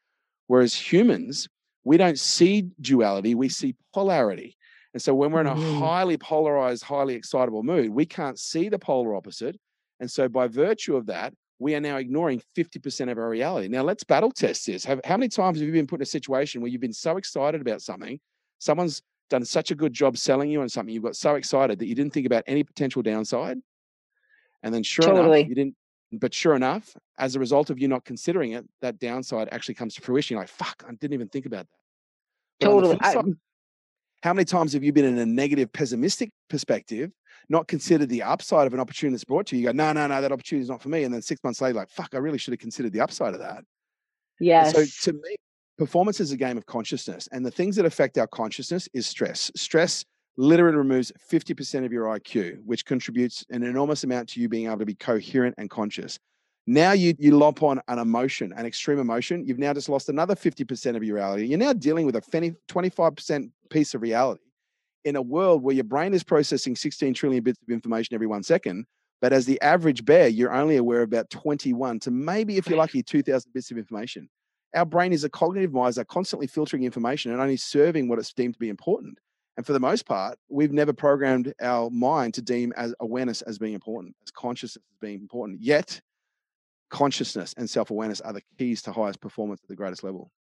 Whereas 0.46 0.74
humans, 0.74 1.48
we 1.84 1.96
don't 1.96 2.18
see 2.18 2.68
duality, 2.80 3.34
we 3.34 3.48
see 3.48 3.76
polarity. 3.92 4.56
And 4.94 5.02
so 5.02 5.14
when 5.14 5.32
we're 5.32 5.40
in 5.40 5.46
a 5.48 5.54
mm-hmm. 5.54 5.78
highly 5.78 6.16
polarized, 6.16 6.84
highly 6.84 7.14
excitable 7.14 7.62
mood, 7.62 7.90
we 7.90 8.06
can't 8.06 8.38
see 8.38 8.68
the 8.68 8.78
polar 8.78 9.14
opposite. 9.14 9.58
And 10.00 10.10
so 10.10 10.28
by 10.28 10.46
virtue 10.48 10.96
of 10.96 11.06
that, 11.06 11.34
we 11.58 11.74
are 11.74 11.80
now 11.80 11.96
ignoring 11.96 12.42
50% 12.56 13.10
of 13.10 13.18
our 13.18 13.28
reality. 13.28 13.68
Now 13.68 13.82
let's 13.82 14.04
battle 14.04 14.30
test 14.30 14.66
this. 14.66 14.84
Have, 14.84 15.00
how 15.04 15.16
many 15.16 15.28
times 15.28 15.58
have 15.58 15.66
you 15.66 15.72
been 15.72 15.86
put 15.86 16.00
in 16.00 16.02
a 16.02 16.06
situation 16.06 16.60
where 16.60 16.70
you've 16.70 16.80
been 16.80 16.92
so 16.92 17.16
excited 17.16 17.60
about 17.60 17.82
something, 17.82 18.18
someone's 18.58 19.02
done 19.30 19.44
such 19.44 19.70
a 19.70 19.74
good 19.74 19.92
job 19.92 20.16
selling 20.16 20.50
you 20.50 20.60
on 20.60 20.68
something, 20.68 20.94
you've 20.94 21.04
got 21.04 21.16
so 21.16 21.36
excited 21.36 21.78
that 21.78 21.86
you 21.86 21.94
didn't 21.94 22.12
think 22.12 22.26
about 22.26 22.44
any 22.46 22.62
potential 22.62 23.02
downside? 23.02 23.58
And 24.62 24.74
then 24.74 24.82
sure 24.82 25.06
totally. 25.06 25.40
enough, 25.40 25.48
you 25.48 25.54
didn't 25.54 25.76
but 26.18 26.34
sure 26.34 26.54
enough, 26.54 26.96
as 27.18 27.36
a 27.36 27.38
result 27.38 27.70
of 27.70 27.78
you 27.78 27.88
not 27.88 28.04
considering 28.04 28.52
it, 28.52 28.66
that 28.80 28.98
downside 28.98 29.48
actually 29.52 29.74
comes 29.74 29.94
to 29.94 30.00
fruition. 30.00 30.34
You're 30.34 30.42
like, 30.42 30.48
fuck, 30.48 30.84
I 30.86 30.92
didn't 30.92 31.14
even 31.14 31.28
think 31.28 31.46
about 31.46 31.66
that. 31.66 31.78
But 32.60 32.66
totally. 32.66 32.98
Side, 33.02 33.24
how 34.22 34.32
many 34.32 34.44
times 34.44 34.72
have 34.72 34.82
you 34.82 34.92
been 34.92 35.04
in 35.04 35.18
a 35.18 35.26
negative, 35.26 35.72
pessimistic 35.72 36.30
perspective, 36.48 37.10
not 37.48 37.64
mm. 37.64 37.68
considered 37.68 38.08
the 38.08 38.22
upside 38.22 38.66
of 38.66 38.72
an 38.72 38.80
opportunity 38.80 39.14
that's 39.14 39.24
brought 39.24 39.46
to 39.48 39.56
you? 39.56 39.62
You 39.62 39.68
go, 39.68 39.72
no, 39.72 39.92
no, 39.92 40.06
no, 40.06 40.20
that 40.20 40.32
opportunity 40.32 40.62
is 40.62 40.70
not 40.70 40.80
for 40.80 40.88
me. 40.88 41.04
And 41.04 41.12
then 41.12 41.20
six 41.20 41.42
months 41.44 41.60
later, 41.60 41.74
like, 41.74 41.90
fuck, 41.90 42.08
I 42.14 42.18
really 42.18 42.38
should 42.38 42.52
have 42.52 42.60
considered 42.60 42.92
the 42.92 43.00
upside 43.00 43.34
of 43.34 43.40
that. 43.40 43.64
Yes. 44.40 44.72
So 44.72 45.12
to 45.12 45.18
me, 45.18 45.36
performance 45.76 46.20
is 46.20 46.32
a 46.32 46.36
game 46.36 46.56
of 46.56 46.64
consciousness. 46.66 47.28
And 47.32 47.44
the 47.44 47.50
things 47.50 47.76
that 47.76 47.84
affect 47.84 48.16
our 48.16 48.26
consciousness 48.26 48.88
is 48.94 49.06
stress. 49.06 49.50
Stress 49.56 50.04
literally 50.36 50.76
removes 50.76 51.12
50% 51.30 51.84
of 51.84 51.92
your 51.92 52.06
IQ, 52.06 52.64
which 52.64 52.84
contributes 52.84 53.44
an 53.50 53.62
enormous 53.62 54.04
amount 54.04 54.28
to 54.30 54.40
you 54.40 54.48
being 54.48 54.66
able 54.66 54.78
to 54.78 54.86
be 54.86 54.94
coherent 54.94 55.54
and 55.58 55.70
conscious. 55.70 56.18
Now 56.66 56.92
you 56.92 57.14
you 57.18 57.36
lop 57.36 57.62
on 57.62 57.80
an 57.88 57.98
emotion, 57.98 58.54
an 58.56 58.64
extreme 58.64 58.98
emotion. 58.98 59.46
You've 59.46 59.58
now 59.58 59.74
just 59.74 59.90
lost 59.90 60.08
another 60.08 60.34
50% 60.34 60.96
of 60.96 61.04
your 61.04 61.16
reality. 61.16 61.46
You're 61.46 61.58
now 61.58 61.74
dealing 61.74 62.06
with 62.06 62.16
a 62.16 62.22
25% 62.22 63.50
piece 63.68 63.94
of 63.94 64.00
reality 64.00 64.40
in 65.04 65.16
a 65.16 65.22
world 65.22 65.62
where 65.62 65.74
your 65.74 65.84
brain 65.84 66.14
is 66.14 66.24
processing 66.24 66.74
16 66.74 67.12
trillion 67.12 67.44
bits 67.44 67.60
of 67.62 67.72
information 67.72 68.14
every 68.14 68.26
one 68.26 68.42
second. 68.42 68.86
But 69.20 69.32
as 69.32 69.44
the 69.46 69.60
average 69.60 70.04
bear, 70.04 70.28
you're 70.28 70.52
only 70.52 70.76
aware 70.76 71.02
of 71.02 71.08
about 71.08 71.30
21 71.30 72.00
to 72.00 72.10
maybe, 72.10 72.56
if 72.56 72.66
you're 72.66 72.78
lucky, 72.78 73.02
2,000 73.02 73.52
bits 73.52 73.70
of 73.70 73.78
information. 73.78 74.28
Our 74.74 74.84
brain 74.84 75.12
is 75.12 75.24
a 75.24 75.30
cognitive 75.30 75.72
miser, 75.72 76.04
constantly 76.04 76.46
filtering 76.46 76.84
information 76.84 77.30
and 77.30 77.40
only 77.40 77.56
serving 77.56 78.08
what 78.08 78.18
it's 78.18 78.32
deemed 78.32 78.54
to 78.54 78.60
be 78.60 78.68
important. 78.68 79.18
And 79.56 79.64
for 79.64 79.72
the 79.72 79.80
most 79.80 80.04
part, 80.04 80.36
we've 80.48 80.72
never 80.72 80.92
programmed 80.92 81.54
our 81.60 81.88
mind 81.90 82.34
to 82.34 82.42
deem 82.42 82.72
as 82.76 82.94
awareness 83.00 83.40
as 83.42 83.58
being 83.58 83.74
important, 83.74 84.16
as 84.24 84.30
consciousness 84.30 84.82
as 84.92 84.98
being 85.00 85.20
important. 85.20 85.60
Yet, 85.60 86.00
consciousness 86.90 87.54
and 87.56 87.70
self-awareness 87.70 88.20
are 88.20 88.32
the 88.32 88.42
keys 88.58 88.82
to 88.82 88.92
highest 88.92 89.20
performance 89.20 89.60
at 89.62 89.68
the 89.68 89.76
greatest 89.76 90.02
level. 90.02 90.30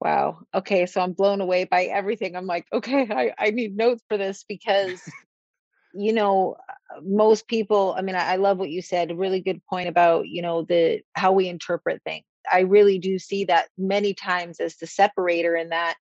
Wow. 0.00 0.40
Okay. 0.54 0.86
So 0.86 1.00
I'm 1.00 1.12
blown 1.12 1.40
away 1.40 1.64
by 1.64 1.84
everything. 1.84 2.36
I'm 2.36 2.46
like, 2.46 2.66
okay, 2.72 3.06
I, 3.10 3.32
I 3.38 3.50
need 3.50 3.76
notes 3.76 4.02
for 4.08 4.16
this 4.16 4.44
because, 4.48 5.00
you 5.92 6.14
know, 6.14 6.56
uh, 6.68 7.00
most 7.02 7.48
people, 7.48 7.94
I 7.98 8.02
mean, 8.02 8.14
I, 8.14 8.32
I 8.32 8.36
love 8.36 8.58
what 8.58 8.70
you 8.70 8.80
said. 8.80 9.10
A 9.10 9.14
really 9.14 9.42
good 9.42 9.60
point 9.66 9.88
about, 9.88 10.26
you 10.26 10.40
know, 10.40 10.62
the 10.62 11.02
how 11.14 11.32
we 11.32 11.48
interpret 11.48 12.02
things. 12.02 12.24
I 12.50 12.60
really 12.60 12.98
do 12.98 13.18
see 13.18 13.44
that 13.44 13.68
many 13.76 14.14
times 14.14 14.58
as 14.58 14.76
the 14.76 14.86
separator 14.86 15.54
in 15.54 15.68
that 15.68 15.96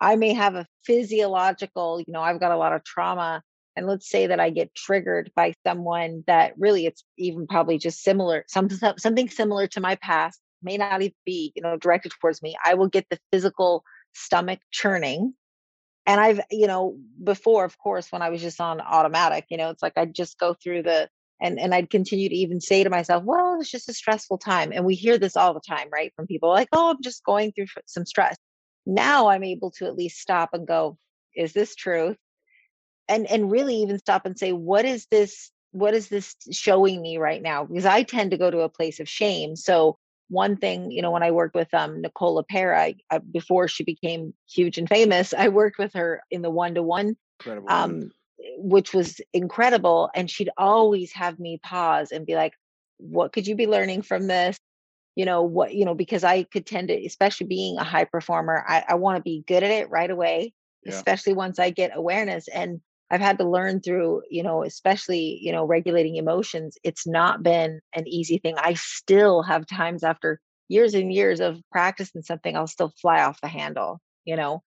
I 0.00 0.16
may 0.16 0.32
have 0.34 0.54
a 0.54 0.66
physiological, 0.84 2.00
you 2.00 2.12
know, 2.12 2.20
I've 2.20 2.40
got 2.40 2.52
a 2.52 2.56
lot 2.56 2.72
of 2.72 2.84
trauma. 2.84 3.42
And 3.76 3.86
let's 3.86 4.08
say 4.08 4.26
that 4.26 4.40
I 4.40 4.50
get 4.50 4.74
triggered 4.74 5.30
by 5.36 5.54
someone 5.66 6.24
that 6.26 6.54
really 6.58 6.86
it's 6.86 7.04
even 7.18 7.46
probably 7.46 7.78
just 7.78 8.02
similar, 8.02 8.44
some, 8.48 8.70
something 8.70 9.28
similar 9.28 9.66
to 9.68 9.80
my 9.80 9.96
past, 9.96 10.40
may 10.62 10.78
not 10.78 11.02
even 11.02 11.14
be, 11.26 11.52
you 11.54 11.62
know, 11.62 11.76
directed 11.76 12.12
towards 12.20 12.42
me. 12.42 12.56
I 12.64 12.74
will 12.74 12.88
get 12.88 13.06
the 13.10 13.18
physical 13.30 13.84
stomach 14.14 14.60
churning. 14.70 15.34
And 16.06 16.20
I've, 16.20 16.40
you 16.50 16.66
know, 16.66 16.96
before, 17.22 17.64
of 17.64 17.76
course, 17.78 18.10
when 18.10 18.22
I 18.22 18.30
was 18.30 18.40
just 18.40 18.60
on 18.60 18.80
automatic, 18.80 19.46
you 19.50 19.58
know, 19.58 19.70
it's 19.70 19.82
like 19.82 19.94
I'd 19.96 20.14
just 20.14 20.38
go 20.38 20.54
through 20.54 20.84
the 20.84 21.08
and 21.38 21.58
and 21.58 21.74
I'd 21.74 21.90
continue 21.90 22.30
to 22.30 22.34
even 22.34 22.62
say 22.62 22.82
to 22.82 22.88
myself, 22.88 23.24
well, 23.24 23.58
it's 23.60 23.70
just 23.70 23.90
a 23.90 23.92
stressful 23.92 24.38
time. 24.38 24.72
And 24.72 24.86
we 24.86 24.94
hear 24.94 25.18
this 25.18 25.36
all 25.36 25.52
the 25.52 25.60
time, 25.60 25.88
right? 25.92 26.12
From 26.16 26.26
people 26.26 26.48
like, 26.48 26.68
oh, 26.72 26.90
I'm 26.90 27.02
just 27.02 27.24
going 27.24 27.52
through 27.52 27.66
some 27.86 28.06
stress 28.06 28.36
now 28.86 29.28
i'm 29.28 29.44
able 29.44 29.70
to 29.70 29.86
at 29.86 29.96
least 29.96 30.20
stop 30.20 30.50
and 30.52 30.66
go 30.66 30.96
is 31.34 31.52
this 31.52 31.74
truth 31.74 32.16
and 33.08 33.26
and 33.26 33.50
really 33.50 33.76
even 33.76 33.98
stop 33.98 34.26
and 34.26 34.38
say 34.38 34.52
what 34.52 34.84
is 34.84 35.06
this 35.10 35.50
what 35.72 35.92
is 35.92 36.08
this 36.08 36.34
showing 36.52 37.02
me 37.02 37.18
right 37.18 37.42
now? 37.42 37.64
Because 37.64 37.86
i 37.86 38.02
tend 38.02 38.30
to 38.30 38.38
go 38.38 38.50
to 38.50 38.60
a 38.60 38.68
place 38.68 39.00
of 39.00 39.08
shame. 39.08 39.56
So 39.56 39.98
one 40.28 40.56
thing 40.56 40.90
you 40.90 41.02
know 41.02 41.12
when 41.12 41.22
i 41.22 41.30
worked 41.30 41.54
with 41.54 41.72
um 41.72 42.00
nicole 42.00 42.42
LePera, 42.42 42.96
I, 43.10 43.18
before 43.18 43.68
she 43.68 43.84
became 43.84 44.34
huge 44.50 44.76
and 44.76 44.88
famous 44.88 45.32
i 45.32 45.48
worked 45.48 45.78
with 45.78 45.92
her 45.94 46.20
in 46.30 46.42
the 46.42 46.50
one-to-one 46.50 47.16
um 47.68 48.10
which 48.58 48.92
was 48.94 49.20
incredible. 49.32 50.10
And 50.14 50.30
she'd 50.30 50.50
always 50.56 51.12
have 51.12 51.38
me 51.38 51.58
pause 51.62 52.12
and 52.12 52.26
be 52.26 52.34
like 52.34 52.52
what 52.98 53.32
could 53.32 53.46
you 53.46 53.54
be 53.54 53.66
learning 53.66 54.02
from 54.02 54.26
this 54.26 54.56
you 55.16 55.24
know 55.24 55.42
what 55.42 55.74
you 55.74 55.84
know 55.84 55.94
because 55.94 56.22
i 56.22 56.44
could 56.44 56.64
tend 56.64 56.88
to 56.88 57.06
especially 57.06 57.46
being 57.46 57.76
a 57.78 57.84
high 57.84 58.04
performer 58.04 58.64
i, 58.68 58.84
I 58.88 58.94
want 58.94 59.16
to 59.16 59.22
be 59.22 59.42
good 59.48 59.64
at 59.64 59.70
it 59.70 59.90
right 59.90 60.10
away 60.10 60.52
yeah. 60.84 60.92
especially 60.92 61.32
once 61.32 61.58
i 61.58 61.70
get 61.70 61.96
awareness 61.96 62.46
and 62.48 62.80
i've 63.10 63.20
had 63.20 63.38
to 63.38 63.48
learn 63.48 63.80
through 63.80 64.22
you 64.30 64.44
know 64.44 64.62
especially 64.62 65.38
you 65.42 65.50
know 65.50 65.64
regulating 65.64 66.16
emotions 66.16 66.78
it's 66.84 67.06
not 67.06 67.42
been 67.42 67.80
an 67.94 68.06
easy 68.06 68.38
thing. 68.38 68.54
I 68.58 68.74
still 68.74 69.42
have 69.42 69.66
times 69.66 70.04
after 70.04 70.40
years 70.68 70.94
and 70.94 71.12
years 71.12 71.40
of 71.40 71.60
practicing 71.72 72.22
something 72.22 72.56
i'll 72.56 72.66
still 72.66 72.92
fly 73.00 73.22
off 73.22 73.40
the 73.40 73.48
handle 73.48 74.00
you 74.26 74.36
know? 74.36 74.62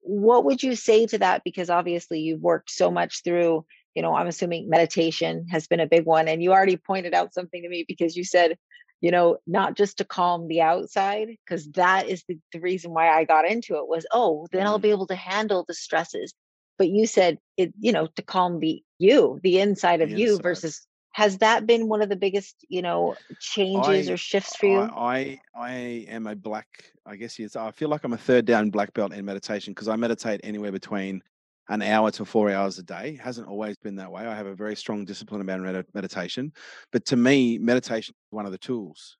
What 0.00 0.44
would 0.44 0.62
you 0.62 0.76
say 0.76 1.06
to 1.06 1.18
that? 1.18 1.42
Because 1.44 1.68
obviously 1.68 2.20
you've 2.20 2.40
worked 2.40 2.70
so 2.70 2.90
much 2.90 3.22
through 3.22 3.66
you 3.94 4.02
know 4.02 4.14
i'm 4.14 4.26
assuming 4.26 4.68
meditation 4.68 5.46
has 5.48 5.66
been 5.66 5.80
a 5.80 5.86
big 5.86 6.04
one 6.04 6.26
and 6.26 6.42
you 6.42 6.52
already 6.52 6.76
pointed 6.76 7.14
out 7.14 7.32
something 7.32 7.62
to 7.62 7.68
me 7.68 7.84
because 7.86 8.16
you 8.16 8.24
said 8.24 8.58
you 9.04 9.10
know 9.10 9.36
not 9.46 9.76
just 9.76 9.98
to 9.98 10.04
calm 10.04 10.48
the 10.48 10.62
outside 10.62 11.28
because 11.44 11.70
that 11.72 12.08
is 12.08 12.24
the, 12.26 12.38
the 12.54 12.60
reason 12.60 12.90
why 12.94 13.10
i 13.10 13.22
got 13.24 13.46
into 13.46 13.76
it 13.76 13.86
was 13.86 14.06
oh 14.12 14.46
then 14.50 14.66
i'll 14.66 14.76
mm-hmm. 14.76 14.82
be 14.82 14.90
able 14.90 15.06
to 15.06 15.14
handle 15.14 15.62
the 15.68 15.74
stresses 15.74 16.32
but 16.78 16.88
you 16.88 17.06
said 17.06 17.38
it 17.58 17.74
you 17.78 17.92
know 17.92 18.08
to 18.16 18.22
calm 18.22 18.60
the 18.60 18.82
you 18.98 19.38
the 19.42 19.60
inside 19.60 20.00
of 20.00 20.08
the 20.08 20.16
you 20.16 20.30
inside. 20.30 20.42
versus 20.42 20.86
has 21.12 21.36
that 21.38 21.66
been 21.66 21.86
one 21.86 22.00
of 22.00 22.08
the 22.08 22.16
biggest 22.16 22.64
you 22.70 22.80
know 22.80 23.14
changes 23.40 24.08
I, 24.08 24.12
or 24.14 24.16
shifts 24.16 24.56
for 24.56 24.66
you 24.66 24.80
I, 24.80 24.88
I 24.96 25.40
i 25.54 25.72
am 26.08 26.26
a 26.26 26.34
black 26.34 26.66
i 27.04 27.14
guess 27.16 27.38
yes 27.38 27.56
i 27.56 27.70
feel 27.72 27.90
like 27.90 28.04
i'm 28.04 28.14
a 28.14 28.16
third 28.16 28.46
dan 28.46 28.70
black 28.70 28.94
belt 28.94 29.12
in 29.12 29.22
meditation 29.26 29.74
because 29.74 29.88
i 29.88 29.96
meditate 29.96 30.40
anywhere 30.44 30.72
between 30.72 31.22
an 31.68 31.82
hour 31.82 32.10
to 32.12 32.24
four 32.24 32.50
hours 32.50 32.78
a 32.78 32.82
day. 32.82 33.18
Hasn't 33.22 33.48
always 33.48 33.76
been 33.76 33.96
that 33.96 34.10
way. 34.10 34.26
I 34.26 34.34
have 34.34 34.46
a 34.46 34.54
very 34.54 34.76
strong 34.76 35.04
discipline 35.04 35.40
about 35.40 35.60
med- 35.60 35.86
meditation, 35.94 36.52
but 36.92 37.04
to 37.06 37.16
me, 37.16 37.58
meditation 37.58 38.14
is 38.14 38.32
one 38.32 38.46
of 38.46 38.52
the 38.52 38.58
tools. 38.58 39.16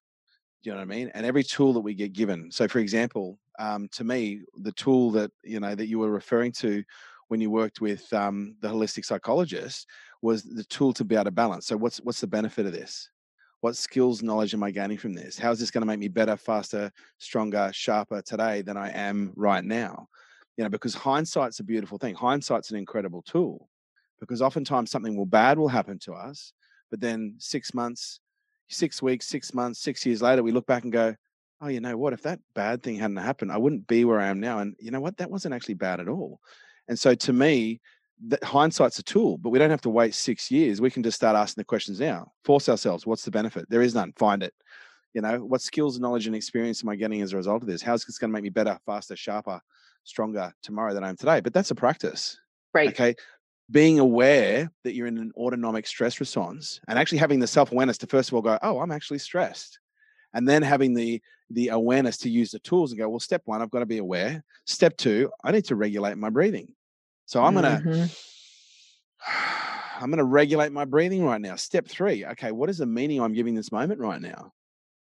Do 0.63 0.71
you 0.71 0.75
know 0.75 0.81
what 0.81 0.93
I 0.93 0.97
mean? 0.97 1.11
And 1.15 1.27
every 1.27 1.43
tool 1.43 1.73
that 1.75 1.81
we 1.81 1.95
get 1.95 2.13
given. 2.13 2.51
So, 2.51 2.67
for 2.69 2.79
example, 2.79 3.39
um, 3.59 3.89
to 3.93 4.05
me, 4.05 4.43
the 4.63 4.73
tool 4.73 5.11
that 5.13 5.31
you 5.43 5.61
know 5.61 5.75
that 5.75 5.87
you 5.87 5.99
were 5.99 6.11
referring 6.11 6.53
to 6.53 6.83
when 7.29 7.41
you 7.41 7.51
worked 7.51 7.81
with 7.81 8.11
um, 8.13 8.57
the 8.61 8.69
holistic 8.69 9.05
psychologist 9.05 9.87
was 10.23 10.43
the 10.43 10.65
tool 10.65 10.93
to 10.95 11.05
be 11.05 11.15
able 11.15 11.25
to 11.25 11.31
balance. 11.31 11.67
So, 11.67 11.77
what's 11.77 11.99
what's 11.99 12.21
the 12.21 12.27
benefit 12.27 12.67
of 12.67 12.73
this? 12.73 13.11
What 13.61 13.77
skills, 13.77 14.23
knowledge 14.23 14.53
am 14.53 14.63
I 14.63 14.71
gaining 14.71 14.99
from 14.99 15.15
this? 15.15 15.39
How 15.39 15.51
is 15.51 15.59
this 15.59 15.71
going 15.71 15.83
to 15.83 15.87
make 15.87 15.99
me 15.99 16.09
better, 16.09 16.37
faster, 16.37 16.93
stronger, 17.19 17.71
sharper 17.73 18.21
today 18.21 18.61
than 18.61 18.77
I 18.77 18.91
am 18.91 19.33
right 19.37 19.65
now? 19.65 20.09
You 20.57 20.65
know, 20.65 20.71
because 20.71 20.95
hindsight's 20.95 21.61
a 21.61 21.65
beautiful 21.65 21.99
thing. 21.99 22.15
Hindsight's 22.15 22.71
an 22.71 22.77
incredible 22.77 23.23
tool 23.23 23.69
because 24.21 24.41
oftentimes 24.41 24.91
something 24.91 25.17
will 25.17 25.27
bad 25.27 25.59
will 25.59 25.69
happen 25.69 25.99
to 26.01 26.13
us, 26.13 26.53
but 26.91 27.01
then 27.01 27.35
six 27.39 27.75
months, 27.75 28.21
six 28.69 29.03
weeks, 29.03 29.27
six 29.27 29.53
months, 29.53 29.81
six 29.81 30.07
years 30.07 30.23
later, 30.23 30.43
we 30.43 30.53
look 30.53 30.67
back 30.67 30.85
and 30.85 30.93
go, 30.93 31.15
oh, 31.61 31.69
you 31.69 31.81
know 31.81 31.97
what? 31.97 32.13
If 32.13 32.23
that 32.23 32.41
bad 32.55 32.83
thing 32.83 32.97
hadn't 32.97 33.17
happened, 33.17 33.53
I 33.53 33.59
wouldn't 33.59 33.87
be 33.87 34.05
where 34.05 34.21
I 34.21 34.27
am 34.27 34.41
now. 34.41 34.59
And 34.59 34.77
you 34.79 34.91
know 34.91 35.01
what? 35.01 35.17
That 35.17 35.31
wasn't 35.31 35.55
actually 35.55 35.75
bad 35.75 36.01
at 36.01 36.09
all. 36.09 36.41
And 36.89 36.99
so 36.99 37.15
to 37.15 37.33
me, 37.33 37.81
that 38.29 38.45
hindsight's 38.45 38.99
a 38.99 39.03
tool, 39.03 39.39
but 39.39 39.51
we 39.51 39.59
don't 39.59 39.71
have 39.71 39.81
to 39.83 39.91
wait 39.91 40.15
six 40.15 40.51
years. 40.51 40.81
We 40.81 40.91
can 40.91 41.03
just 41.03 41.17
start 41.17 41.37
asking 41.37 41.61
the 41.61 41.67
questions 41.67 42.01
now. 42.01 42.33
Force 42.45 42.69
ourselves. 42.69 43.07
What's 43.07 43.25
the 43.25 43.31
benefit? 43.31 43.69
There 43.69 43.83
is 43.83 43.95
none. 43.95 44.13
Find 44.17 44.43
it. 44.43 44.55
You 45.15 45.23
know, 45.23 45.39
what 45.39 45.61
skills, 45.61 46.01
knowledge, 46.01 46.27
and 46.27 46.35
experience 46.35 46.83
am 46.83 46.89
I 46.89 46.97
getting 46.97 47.23
as 47.23 47.33
a 47.33 47.37
result 47.37 47.63
of 47.63 47.69
this? 47.69 47.81
How's 47.83 48.05
this 48.05 48.19
going 48.19 48.31
to 48.31 48.33
make 48.33 48.43
me 48.43 48.51
better, 48.51 48.77
faster, 48.85 49.15
sharper, 49.15 49.61
stronger 50.03 50.53
tomorrow 50.61 50.93
than 50.93 51.05
I 51.05 51.09
am 51.09 51.17
today? 51.17 51.41
But 51.41 51.55
that's 51.55 51.71
a 51.71 51.75
practice. 51.75 52.37
Right. 52.75 52.89
Okay. 52.89 53.15
Being 53.71 54.01
aware 54.01 54.71
that 54.83 54.95
you're 54.95 55.07
in 55.07 55.19
an 55.19 55.33
autonomic 55.37 55.87
stress 55.87 56.19
response 56.19 56.81
and 56.89 56.99
actually 56.99 57.19
having 57.19 57.39
the 57.39 57.47
self-awareness 57.47 57.97
to 57.99 58.09
first 58.09 58.29
of 58.29 58.35
all 58.35 58.43
go, 58.43 58.59
oh, 58.61 58.81
I'm 58.81 58.91
actually 58.91 59.21
stressed. 59.21 59.79
And 60.35 60.49
then 60.49 60.63
having 60.63 60.95
the 60.95 61.23
the 61.51 61.69
awareness 61.69 62.17
to 62.19 62.29
use 62.29 62.51
the 62.51 62.59
tools 62.59 62.91
and 62.91 62.99
go, 62.99 63.09
well, 63.09 63.21
step 63.21 63.43
one, 63.45 63.63
I've 63.63 63.71
got 63.71 63.81
to 63.81 63.87
be 63.87 63.99
aware. 63.99 64.43
Step 64.67 64.97
two, 64.97 65.31
I 65.45 65.53
need 65.53 65.65
to 65.67 65.77
regulate 65.77 66.19
my 66.19 66.31
breathing. 66.31 66.75
So 67.27 67.43
I'm 67.43 67.55
gonna 67.55 67.81
Mhm. 67.85 68.11
I'm 70.01 70.11
gonna 70.11 70.25
regulate 70.25 70.73
my 70.73 70.85
breathing 70.85 71.25
right 71.25 71.41
now. 71.41 71.55
Step 71.55 71.87
three, 71.87 72.27
okay, 72.27 72.51
what 72.51 72.69
is 72.69 72.79
the 72.79 72.87
meaning 72.87 73.21
I'm 73.21 73.33
giving 73.33 73.55
this 73.55 73.71
moment 73.71 74.01
right 74.01 74.21
now? 74.21 74.53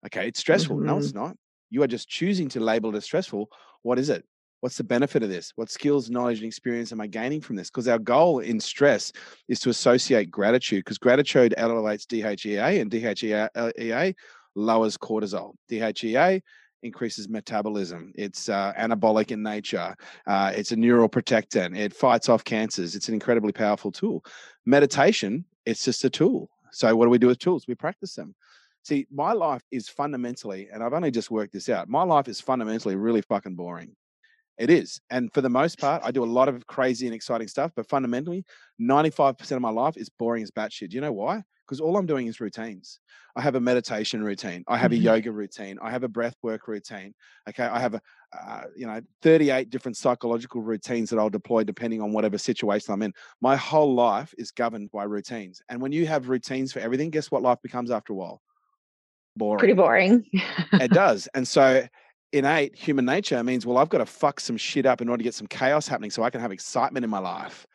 Okay, 0.07 0.29
it's 0.29 0.41
stressful. 0.41 0.79
No, 0.79 0.99
it's 0.99 1.15
not. 1.15 1.37
You 1.71 1.83
are 1.83 1.87
just 1.87 2.09
choosing 2.09 2.49
to 2.51 2.61
label 2.61 2.95
it 2.95 2.97
as 2.97 3.05
stressful. 3.05 3.49
What 3.83 3.99
is 3.99 4.11
it? 4.11 4.25
What's 4.61 4.77
the 4.77 4.85
benefit 4.85 5.23
of 5.23 5.29
this? 5.29 5.53
What 5.57 5.71
skills, 5.71 6.09
knowledge, 6.09 6.39
and 6.39 6.47
experience 6.47 6.91
am 6.91 7.01
I 7.01 7.07
gaining 7.07 7.43
from 7.43 7.57
this? 7.57 7.69
Because 7.69 7.87
our 7.89 7.99
goal 7.99 8.39
in 8.39 8.59
stress 8.59 9.13
is 9.49 9.61
to 9.61 9.71
associate 9.71 10.31
gratitude, 10.31 10.85
because 10.85 10.97
gratitude 10.97 11.55
elevates 11.59 12.07
DHEA, 12.07 12.81
and 12.81 12.91
DHEA 12.91 14.15
lowers 14.55 14.97
cortisol. 14.97 15.53
DHEA 15.71 16.41
increases 16.83 17.29
metabolism. 17.29 18.13
It's 18.15 18.49
uh, 18.49 18.73
anabolic 18.79 19.33
in 19.33 19.43
nature. 19.43 19.95
Uh, 20.27 20.53
it's 20.55 20.73
a 20.73 20.77
neural 20.77 21.09
protectant. 21.09 21.77
It 21.77 21.95
fights 21.95 22.29
off 22.29 22.45
cancers. 22.45 22.95
It's 22.95 23.09
an 23.09 23.15
incredibly 23.15 23.53
powerful 23.53 23.91
tool. 23.91 24.25
Meditation, 24.65 25.45
it's 25.67 25.85
just 25.85 26.05
a 26.05 26.11
tool. 26.11 26.49
So, 26.73 26.95
what 26.97 27.07
do 27.07 27.11
we 27.11 27.19
do 27.19 27.29
with 27.29 27.39
tools? 27.39 27.67
We 27.69 27.75
practice 27.75 28.15
them. 28.15 28.35
See, 28.85 29.07
my 29.11 29.33
life 29.33 29.63
is 29.71 29.89
fundamentally, 29.89 30.69
and 30.71 30.83
I've 30.83 30.93
only 30.93 31.11
just 31.11 31.31
worked 31.31 31.55
this 31.55 31.71
out, 31.71 31.89
my 31.89 32.03
life 32.03 32.29
is 32.29 32.41
fundamentally 32.41 32.97
really 32.97 33.23
fucking 33.23 33.55
boring. 33.55 33.97
It 34.59 34.69
is. 34.71 35.01
And 35.11 35.33
for 35.33 35.41
the 35.41 35.49
most 35.49 35.81
part, 35.81 36.03
I 36.05 36.11
do 36.11 36.23
a 36.23 36.27
lot 36.27 36.49
of 36.49 36.67
crazy 36.67 37.07
and 37.07 37.15
exciting 37.15 37.49
stuff, 37.49 37.73
but 37.75 37.89
fundamentally, 37.89 38.45
95% 38.81 39.53
of 39.53 39.63
my 39.63 39.71
life 39.71 39.97
is 39.97 40.11
boring 40.11 40.43
as 40.43 40.51
batshit. 40.51 40.91
Do 40.91 40.97
you 40.97 41.01
know 41.01 41.13
why? 41.13 41.43
Because 41.67 41.81
all 41.81 41.97
I'm 41.97 42.05
doing 42.05 42.27
is 42.27 42.41
routines. 42.41 43.01
I 43.35 43.41
have 43.41 43.55
a 43.55 43.61
meditation 43.61 44.23
routine. 44.23 44.65
I 44.69 44.77
have 44.77 44.93
a 44.93 44.97
yoga 44.97 45.33
routine. 45.33 45.79
I 45.81 45.91
have 45.91 46.05
a 46.05 46.09
breath 46.09 46.37
work 46.43 46.69
routine. 46.69 47.15
Okay. 47.49 47.65
I 47.65 47.81
have 47.81 47.95
a, 47.95 48.01
uh, 48.39 48.65
you 48.77 48.87
know, 48.87 49.01
38 49.23 49.71
different 49.71 49.97
psychological 49.97 50.61
routines 50.61 51.09
that 51.09 51.19
I'll 51.19 51.31
deploy 51.31 51.65
depending 51.65 52.03
on 52.03 52.13
whatever 52.13 52.37
situation 52.37 52.93
I'm 52.93 53.01
in. 53.01 53.15
My 53.41 53.57
whole 53.57 53.95
life 53.95 54.35
is 54.37 54.51
governed 54.51 54.91
by 54.93 55.05
routines. 55.05 55.63
And 55.71 55.81
when 55.81 55.91
you 55.91 56.07
have 56.07 56.29
routines 56.29 56.71
for 56.71 56.81
everything, 56.81 57.09
guess 57.09 57.31
what 57.31 57.41
life 57.41 57.63
becomes 57.63 57.91
after 57.91 58.13
a 58.13 58.17
while? 58.17 58.43
Boring 59.37 59.59
Pretty 59.61 59.75
boring. 59.75 60.25
it 60.79 60.93
does. 60.93 61.29
And 61.35 61.47
so 61.47 61.87
innate 62.33 62.77
human 62.77 63.05
nature 63.05 63.43
means, 63.45 63.65
well, 63.67 63.79
I've 63.79 63.89
got 63.89 63.99
to 63.99 64.07
fuck 64.07 64.41
some 64.41 64.57
shit 64.57 64.87
up 64.87 65.01
in 65.01 65.09
order 65.09 65.19
to 65.19 65.25
get 65.25 65.35
some 65.35 65.47
chaos 65.47 65.87
happening 65.87 66.11
so 66.11 66.23
I 66.23 66.31
can 66.31 66.41
have 66.41 66.53
excitement 66.53 67.05
in 67.05 67.11
my 67.11 67.19
life. 67.21 67.67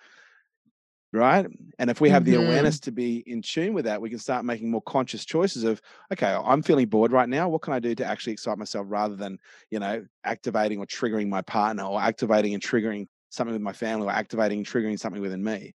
Right. 1.12 1.48
And 1.80 1.90
if 1.90 2.02
we 2.02 2.10
have 2.10 2.24
the 2.24 2.36
Mhm. 2.36 2.38
awareness 2.38 2.80
to 2.82 2.92
be 2.92 3.24
in 3.26 3.42
tune 3.42 3.74
with 3.74 3.86
that, 3.86 4.00
we 4.00 4.12
can 4.12 4.20
start 4.20 4.46
making 4.46 4.70
more 4.70 4.82
conscious 4.84 5.26
choices 5.26 5.64
of, 5.64 5.82
okay, 6.14 6.32
I'm 6.32 6.62
feeling 6.62 6.88
bored 6.88 7.12
right 7.12 7.28
now. 7.28 7.50
What 7.50 7.64
can 7.64 7.74
I 7.74 7.80
do 7.80 7.96
to 7.96 8.06
actually 8.06 8.34
excite 8.34 8.60
myself 8.60 8.86
rather 8.90 9.16
than, 9.16 9.40
you 9.72 9.80
know, 9.80 10.06
activating 10.24 10.78
or 10.78 10.86
triggering 10.86 11.28
my 11.28 11.42
partner 11.42 11.84
or 11.84 12.00
activating 12.00 12.54
and 12.54 12.62
triggering 12.62 13.08
something 13.32 13.54
with 13.54 13.62
my 13.62 13.74
family 13.74 14.06
or 14.06 14.12
activating 14.12 14.60
and 14.60 14.68
triggering 14.68 15.00
something 15.00 15.22
within 15.22 15.44
me? 15.44 15.74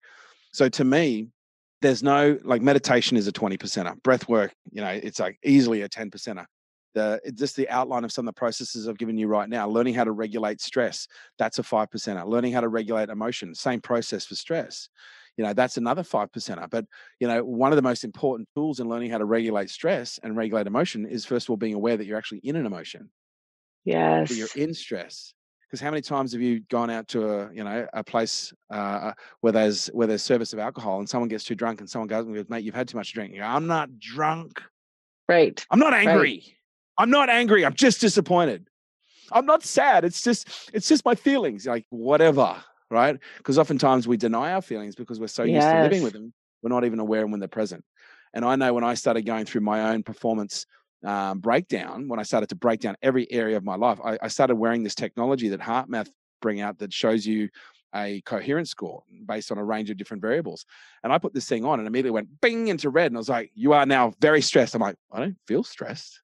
So 0.53 0.69
to 0.69 0.85
me, 0.85 1.31
there's 1.85 2.03
no 2.03 2.39
like 2.45 2.63
meditation 2.63 3.17
is 3.17 3.27
a 3.27 3.33
20 3.33 3.57
percenter. 3.59 4.03
Breath 4.03 4.29
work, 4.29 4.55
you 4.73 4.81
know, 4.81 4.89
it's 4.89 5.21
like 5.21 5.39
easily 5.45 5.83
a 5.83 5.89
10 5.89 6.11
percenter 6.11 6.47
the 6.95 7.21
it's 7.25 7.39
just 7.39 7.57
the 7.57 7.69
outline 7.69 8.05
of 8.05 8.13
some 8.13 8.27
of 8.27 8.35
the 8.35 8.39
processes 8.39 8.89
I've 8.89 8.99
given 8.99 9.19
you 9.19 9.27
right 9.27 9.49
now. 9.49 9.69
Learning 9.69 9.95
how 9.95 10.05
to 10.05 10.13
regulate 10.13 10.61
stress, 10.61 11.07
that's 11.39 11.59
a 11.59 11.63
five 11.63 11.91
percenter. 11.91 12.27
Learning 12.27 12.53
how 12.53 12.61
to 12.61 12.69
regulate 12.69 13.11
emotion, 13.11 13.55
same 13.55 13.81
process 13.81 14.25
for 14.25 14.35
stress. 14.35 14.89
You 15.37 15.45
know, 15.45 15.53
that's 15.53 15.77
another 15.77 16.05
five 16.05 16.31
percenter. 16.33 16.71
But 16.71 16.87
you 17.21 17.29
know, 17.29 17.45
one 17.45 17.73
of 17.73 17.77
the 17.77 17.83
most 17.83 18.05
important 18.05 18.49
tools 18.55 18.81
in 18.81 18.89
learning 18.89 19.11
how 19.11 19.19
to 19.19 19.25
regulate 19.25 19.71
stress 19.71 20.19
and 20.23 20.37
regulate 20.37 20.67
emotion 20.67 21.07
is 21.07 21.25
first 21.25 21.47
of 21.47 21.51
all 21.51 21.57
being 21.57 21.75
aware 21.75 21.97
that 21.97 22.07
you're 22.07 22.19
actually 22.19 22.39
in 22.39 22.57
an 22.57 22.67
emotion, 22.67 23.11
yes. 23.85 24.29
that 24.29 24.37
you're 24.37 24.49
in 24.57 24.73
stress. 24.73 25.35
Because 25.75 25.83
how 25.83 25.91
many 25.91 26.03
times 26.03 26.31
have 26.35 26.41
you 26.41 26.61
gone 26.71 26.89
out 26.89 27.09
to 27.09 27.29
a 27.29 27.53
you 27.53 27.65
know 27.65 27.85
a 27.95 28.05
place 28.05 28.55
uh, 28.71 29.11
where 29.41 29.53
there's 29.53 29.89
where 29.89 30.07
there's 30.07 30.23
service 30.23 30.53
of 30.53 30.61
alcohol 30.61 31.01
and 31.01 31.09
someone 31.09 31.29
gets 31.29 31.43
too 31.43 31.57
drunk 31.57 31.81
and 31.81 31.91
someone 31.91 32.07
goes 32.07 32.25
and 32.25 32.33
goes, 32.33 32.49
mate, 32.49 32.63
you've 32.63 32.77
had 32.77 32.87
too 32.87 32.97
much 32.97 33.09
to 33.09 33.15
drink. 33.15 33.33
You 33.33 33.41
go, 33.41 33.47
I'm 33.47 33.67
not 33.67 33.99
drunk. 33.99 34.63
Right. 35.29 35.67
I'm 35.73 35.81
not 35.81 35.93
angry. 35.93 36.57
I'm 36.97 37.11
not 37.11 37.29
angry. 37.29 37.67
I'm 37.67 37.75
just 37.75 38.01
disappointed. 38.01 38.69
I'm 39.33 39.47
not 39.47 39.65
sad. 39.65 40.05
It's 40.05 40.23
just 40.23 40.71
it's 40.73 40.87
just 40.87 41.05
my 41.05 41.17
feelings. 41.17 41.67
Like 41.67 41.87
whatever, 41.91 42.55
right? 42.89 43.19
Because 43.39 43.59
oftentimes 43.59 44.07
we 44.07 44.17
deny 44.17 44.53
our 44.53 44.63
feelings 44.63 44.95
because 44.95 45.19
we're 45.19 45.27
so 45.27 45.43
used 45.43 45.67
to 45.67 45.83
living 45.83 46.05
with 46.05 46.13
them, 46.13 46.33
we're 46.63 46.71
not 46.71 46.85
even 46.85 47.01
aware 47.01 47.27
when 47.27 47.41
they're 47.41 47.49
present. 47.49 47.85
And 48.33 48.45
I 48.45 48.55
know 48.55 48.73
when 48.75 48.85
I 48.85 48.95
started 48.95 49.27
going 49.27 49.45
through 49.45 49.63
my 49.63 49.93
own 49.93 50.05
performance 50.05 50.67
um, 51.05 51.41
breakdown, 51.41 52.09
when 52.09 52.19
I 52.19 52.23
started 52.23 52.49
to 52.49 52.55
break 52.55 52.81
down 52.81 52.97
every 53.03 53.31
area 53.31 53.57
of 53.57 53.65
my 53.65 53.77
life, 53.77 53.99
I, 54.05 54.19
I 54.23 54.29
started 54.29 54.57
wearing 54.57 54.83
this 54.83 54.95
technology 54.95 55.49
that 55.51 55.61
HeartMath 55.61 56.09
bring 56.41 56.61
out 56.61 56.79
that 56.79 56.93
shows 56.93 57.27
you 57.27 57.49
a 57.95 58.21
coherence 58.23 58.71
score 58.71 59.03
based 59.27 59.53
on 59.53 59.59
a 59.59 59.65
range 59.65 59.91
of 59.91 59.97
different 59.97 60.21
variables. 60.21 60.67
And 61.03 61.13
I 61.13 61.19
put 61.19 61.33
this 61.33 61.49
thing 61.49 61.65
on 61.65 61.79
and 61.79 61.87
immediately 61.87 62.11
went 62.11 62.41
bing 62.41 62.69
into 62.69 62.91
red. 62.91 63.07
And 63.07 63.17
I 63.17 63.19
was 63.19 63.29
like, 63.29 63.51
you 63.55 63.73
are 63.73 63.87
now 63.87 64.15
very 64.21 64.41
stressed. 64.41 64.75
I'm 64.75 64.83
like, 64.83 64.97
I 65.13 65.21
don't 65.21 65.37
feel 65.47 65.63
stressed. 65.63 66.21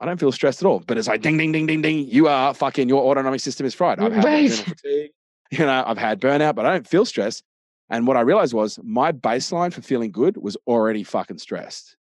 I 0.00 0.06
don't 0.06 0.18
feel 0.18 0.32
stressed 0.32 0.60
at 0.60 0.66
all. 0.66 0.80
But 0.80 0.98
it's 0.98 1.06
like 1.06 1.22
ding, 1.22 1.38
ding, 1.38 1.52
ding, 1.52 1.66
ding, 1.66 1.82
ding. 1.82 2.08
You 2.08 2.26
are 2.26 2.52
fucking 2.52 2.88
your 2.88 3.04
autonomic 3.04 3.40
system 3.40 3.64
is 3.64 3.74
fried. 3.74 4.00
I've 4.00 4.12
had 4.12 4.24
Right. 4.24 4.50
fatigue. 4.50 5.10
You 5.50 5.66
know, 5.66 5.84
I've 5.86 5.98
had 5.98 6.20
burnout, 6.20 6.56
but 6.56 6.66
I 6.66 6.72
don't 6.72 6.88
feel 6.88 7.04
stressed. 7.04 7.44
And 7.88 8.08
what 8.08 8.16
I 8.16 8.22
realized 8.22 8.54
was 8.54 8.80
my 8.82 9.12
baseline 9.12 9.72
for 9.72 9.82
feeling 9.82 10.10
good 10.10 10.36
was 10.36 10.56
already 10.66 11.04
fucking 11.04 11.38
stressed. 11.38 11.96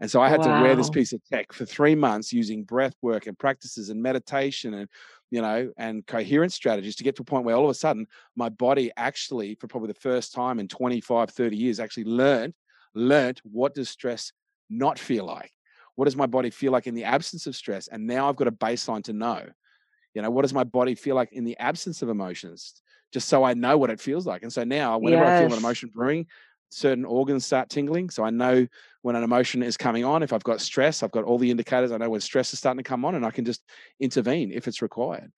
And 0.00 0.10
so 0.10 0.20
I 0.20 0.30
had 0.30 0.42
to 0.42 0.48
wear 0.48 0.74
this 0.74 0.88
piece 0.88 1.12
of 1.12 1.22
tech 1.24 1.52
for 1.52 1.66
three 1.66 1.94
months 1.94 2.32
using 2.32 2.64
breath 2.64 2.94
work 3.02 3.26
and 3.26 3.38
practices 3.38 3.90
and 3.90 4.02
meditation 4.02 4.72
and, 4.72 4.88
you 5.30 5.42
know, 5.42 5.70
and 5.76 6.06
coherence 6.06 6.54
strategies 6.54 6.96
to 6.96 7.04
get 7.04 7.16
to 7.16 7.22
a 7.22 7.24
point 7.24 7.44
where 7.44 7.54
all 7.54 7.64
of 7.64 7.70
a 7.70 7.74
sudden 7.74 8.06
my 8.34 8.48
body 8.48 8.90
actually, 8.96 9.56
for 9.56 9.66
probably 9.66 9.88
the 9.88 10.00
first 10.00 10.32
time 10.32 10.58
in 10.58 10.68
25, 10.68 11.30
30 11.30 11.56
years, 11.56 11.80
actually 11.80 12.04
learned, 12.04 12.54
learned 12.94 13.40
what 13.44 13.74
does 13.74 13.90
stress 13.90 14.32
not 14.70 14.98
feel 14.98 15.26
like? 15.26 15.52
What 15.96 16.06
does 16.06 16.16
my 16.16 16.26
body 16.26 16.48
feel 16.48 16.72
like 16.72 16.86
in 16.86 16.94
the 16.94 17.04
absence 17.04 17.46
of 17.46 17.54
stress? 17.54 17.88
And 17.88 18.06
now 18.06 18.28
I've 18.28 18.36
got 18.36 18.48
a 18.48 18.52
baseline 18.52 19.04
to 19.04 19.12
know. 19.12 19.44
You 20.14 20.22
know, 20.22 20.30
what 20.30 20.42
does 20.42 20.54
my 20.54 20.64
body 20.64 20.94
feel 20.94 21.14
like 21.14 21.32
in 21.32 21.44
the 21.44 21.58
absence 21.58 22.00
of 22.00 22.08
emotions? 22.08 22.80
Just 23.12 23.28
so 23.28 23.44
I 23.44 23.54
know 23.54 23.76
what 23.76 23.90
it 23.90 24.00
feels 24.00 24.26
like. 24.26 24.42
And 24.42 24.52
so 24.52 24.64
now, 24.64 24.98
whenever 24.98 25.24
I 25.24 25.40
feel 25.40 25.52
an 25.52 25.58
emotion 25.58 25.90
brewing, 25.92 26.26
certain 26.70 27.04
organs 27.04 27.44
start 27.44 27.68
tingling. 27.68 28.10
So 28.10 28.24
I 28.24 28.30
know 28.30 28.66
when 29.02 29.16
an 29.16 29.22
emotion 29.22 29.62
is 29.62 29.76
coming 29.76 30.04
on. 30.04 30.22
If 30.22 30.32
I've 30.32 30.44
got 30.44 30.60
stress, 30.60 31.02
I've 31.02 31.10
got 31.10 31.24
all 31.24 31.38
the 31.38 31.50
indicators. 31.50 31.92
I 31.92 31.98
know 31.98 32.10
when 32.10 32.20
stress 32.20 32.52
is 32.52 32.58
starting 32.58 32.82
to 32.82 32.88
come 32.88 33.04
on, 33.04 33.14
and 33.14 33.26
I 33.26 33.30
can 33.30 33.44
just 33.44 33.62
intervene 33.98 34.52
if 34.52 34.68
it's 34.68 34.82
required. 34.82 35.30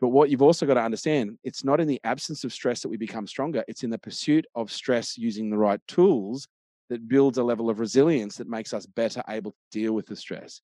But 0.00 0.08
what 0.08 0.30
you've 0.30 0.42
also 0.42 0.64
got 0.66 0.74
to 0.74 0.82
understand, 0.82 1.38
it's 1.42 1.64
not 1.64 1.80
in 1.80 1.88
the 1.88 2.00
absence 2.04 2.44
of 2.44 2.52
stress 2.52 2.80
that 2.80 2.88
we 2.88 2.96
become 2.96 3.26
stronger. 3.26 3.64
It's 3.68 3.82
in 3.82 3.90
the 3.90 3.98
pursuit 3.98 4.46
of 4.54 4.70
stress 4.70 5.18
using 5.18 5.50
the 5.50 5.58
right 5.58 5.80
tools 5.88 6.46
that 6.88 7.08
builds 7.08 7.38
a 7.38 7.42
level 7.42 7.68
of 7.68 7.80
resilience 7.80 8.36
that 8.36 8.48
makes 8.48 8.72
us 8.72 8.86
better 8.86 9.22
able 9.28 9.50
to 9.50 9.56
deal 9.72 9.92
with 9.92 10.06
the 10.06 10.16
stress. 10.16 10.60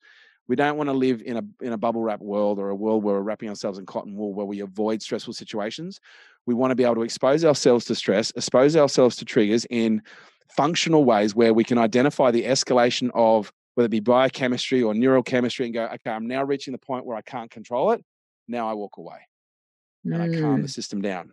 We 0.47 0.57
don't 0.57 0.77
want 0.77 0.89
to 0.89 0.93
live 0.93 1.23
in 1.23 1.37
a 1.39 1.65
in 1.65 1.73
a 1.73 1.79
bubble 1.79 2.03
wrap 2.03 2.21
world 2.21 2.59
or 2.59 2.69
a 2.69 2.75
world 2.75 3.03
where 3.03 3.15
we're 3.15 3.23
wrapping 3.23 3.49
ourselves 3.49 3.79
in 3.79 3.87
cotton 3.87 4.15
wool 4.17 4.35
where 4.35 4.47
we 4.47 4.61
avoid 4.61 5.01
stressful 5.03 5.33
situations. 5.33 6.01
We 6.47 6.55
want 6.55 6.71
to 6.71 6.75
be 6.75 6.85
able 6.85 6.97
to 6.97 7.03
expose 7.03 7.45
ourselves 7.45 7.87
to 7.87 7.95
stress, 7.95 8.31
expose 8.33 8.77
ourselves 8.77 9.17
to 9.17 9.25
triggers 9.25 9.65
in 9.71 10.03
functional 10.51 11.05
ways 11.05 11.35
where 11.35 11.55
we 11.55 11.65
can 11.65 11.79
identify 11.79 12.31
the 12.31 12.45
escalation 12.45 13.11
of 13.15 13.51
whether 13.75 13.87
it 13.87 13.91
be 13.91 14.01
biochemistry 14.01 14.83
or 14.83 14.93
neurochemistry 14.93 15.65
and 15.65 15.75
go, 15.75 15.85
okay, 15.85 16.11
I'm 16.11 16.27
now 16.27 16.45
reaching 16.45 16.73
the 16.73 16.79
point 16.79 17.07
where 17.07 17.17
I 17.17 17.23
can't 17.23 17.51
control 17.51 17.93
it. 17.93 18.05
Now 18.47 18.69
I 18.69 18.75
walk 18.75 18.99
away 18.99 19.19
and 20.05 20.23
I 20.23 20.29
calm 20.29 20.61
Mm. 20.61 20.63
the 20.63 20.69
system 20.69 21.01
down. 21.01 21.33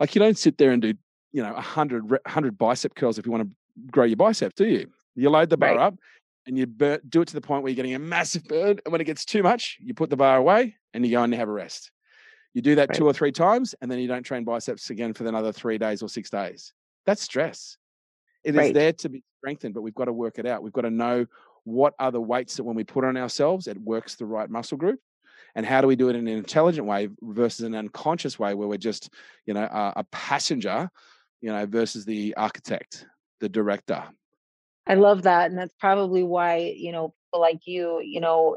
Like 0.00 0.14
you 0.14 0.18
don't 0.20 0.38
sit 0.38 0.56
there 0.56 0.70
and 0.70 0.80
do, 0.80 0.94
you 1.32 1.42
know, 1.42 1.52
100, 1.52 2.10
re- 2.10 2.18
100 2.24 2.56
bicep 2.56 2.94
curls 2.94 3.18
if 3.18 3.26
you 3.26 3.32
want 3.32 3.44
to 3.44 3.50
grow 3.92 4.04
your 4.04 4.16
biceps, 4.16 4.54
do 4.56 4.66
you? 4.66 4.90
You 5.14 5.28
load 5.28 5.50
the 5.50 5.56
bar 5.58 5.76
Right. 5.76 5.78
up 5.78 5.94
and 6.48 6.58
you 6.58 6.66
bur- 6.66 7.00
do 7.08 7.20
it 7.20 7.28
to 7.28 7.34
the 7.34 7.40
point 7.40 7.62
where 7.62 7.70
you're 7.70 7.76
getting 7.76 7.94
a 7.94 7.98
massive 7.98 8.42
burn. 8.44 8.78
And 8.84 8.90
when 8.90 9.00
it 9.00 9.04
gets 9.04 9.24
too 9.24 9.42
much, 9.42 9.76
you 9.80 9.94
put 9.94 10.10
the 10.10 10.16
bar 10.16 10.36
away 10.38 10.74
and 10.94 11.04
you 11.04 11.12
go 11.12 11.22
and 11.22 11.32
have 11.34 11.48
a 11.48 11.52
rest. 11.52 11.90
You 12.54 12.62
do 12.62 12.74
that 12.76 12.88
Right. 12.88 12.98
two 12.98 13.06
or 13.06 13.12
three 13.12 13.30
times 13.30 13.74
and 13.80 13.90
then 13.90 13.98
you 13.98 14.08
don't 14.08 14.22
train 14.24 14.42
biceps 14.44 14.90
again 14.90 15.12
for 15.12 15.26
another 15.26 15.52
three 15.52 15.78
days 15.78 16.02
or 16.02 16.08
six 16.08 16.30
days. 16.30 16.72
That's 17.06 17.22
stress. 17.22 17.76
It 18.42 18.50
is 18.54 18.56
Right. 18.56 18.74
there 18.74 18.92
to 18.94 19.08
be 19.10 19.22
strengthened, 19.38 19.74
but 19.74 19.82
we've 19.82 19.94
got 19.94 20.06
to 20.06 20.12
work 20.12 20.38
it 20.38 20.46
out. 20.46 20.62
We've 20.62 20.72
got 20.72 20.82
to 20.82 20.90
know 20.90 21.26
what 21.64 21.94
are 21.98 22.10
the 22.10 22.20
weights 22.20 22.56
that 22.56 22.64
when 22.64 22.74
we 22.76 22.84
put 22.84 23.04
on 23.04 23.16
ourselves, 23.18 23.66
it 23.66 23.76
works 23.78 24.16
the 24.16 24.24
right 24.26 24.48
muscle 24.48 24.78
group. 24.78 25.00
and 25.54 25.64
how 25.64 25.80
do 25.80 25.86
we 25.86 25.96
do 25.96 26.08
it 26.08 26.16
in 26.16 26.26
an 26.28 26.36
intelligent 26.36 26.86
way 26.86 27.08
versus 27.22 27.64
an 27.64 27.74
unconscious 27.74 28.38
way 28.38 28.54
where 28.54 28.68
we're 28.68 28.76
just 28.76 29.10
you 29.46 29.54
know 29.54 29.64
a, 29.64 29.92
a 29.96 30.04
passenger 30.12 30.90
you 31.40 31.50
know 31.50 31.64
versus 31.66 32.04
the 32.04 32.34
architect 32.36 33.06
the 33.40 33.48
director 33.48 34.02
i 34.88 34.94
love 34.94 35.22
that 35.22 35.50
and 35.50 35.58
that's 35.58 35.74
probably 35.78 36.22
why 36.22 36.74
you 36.76 36.92
know 36.92 37.14
people 37.28 37.40
like 37.40 37.60
you 37.66 38.00
you 38.00 38.20
know 38.20 38.56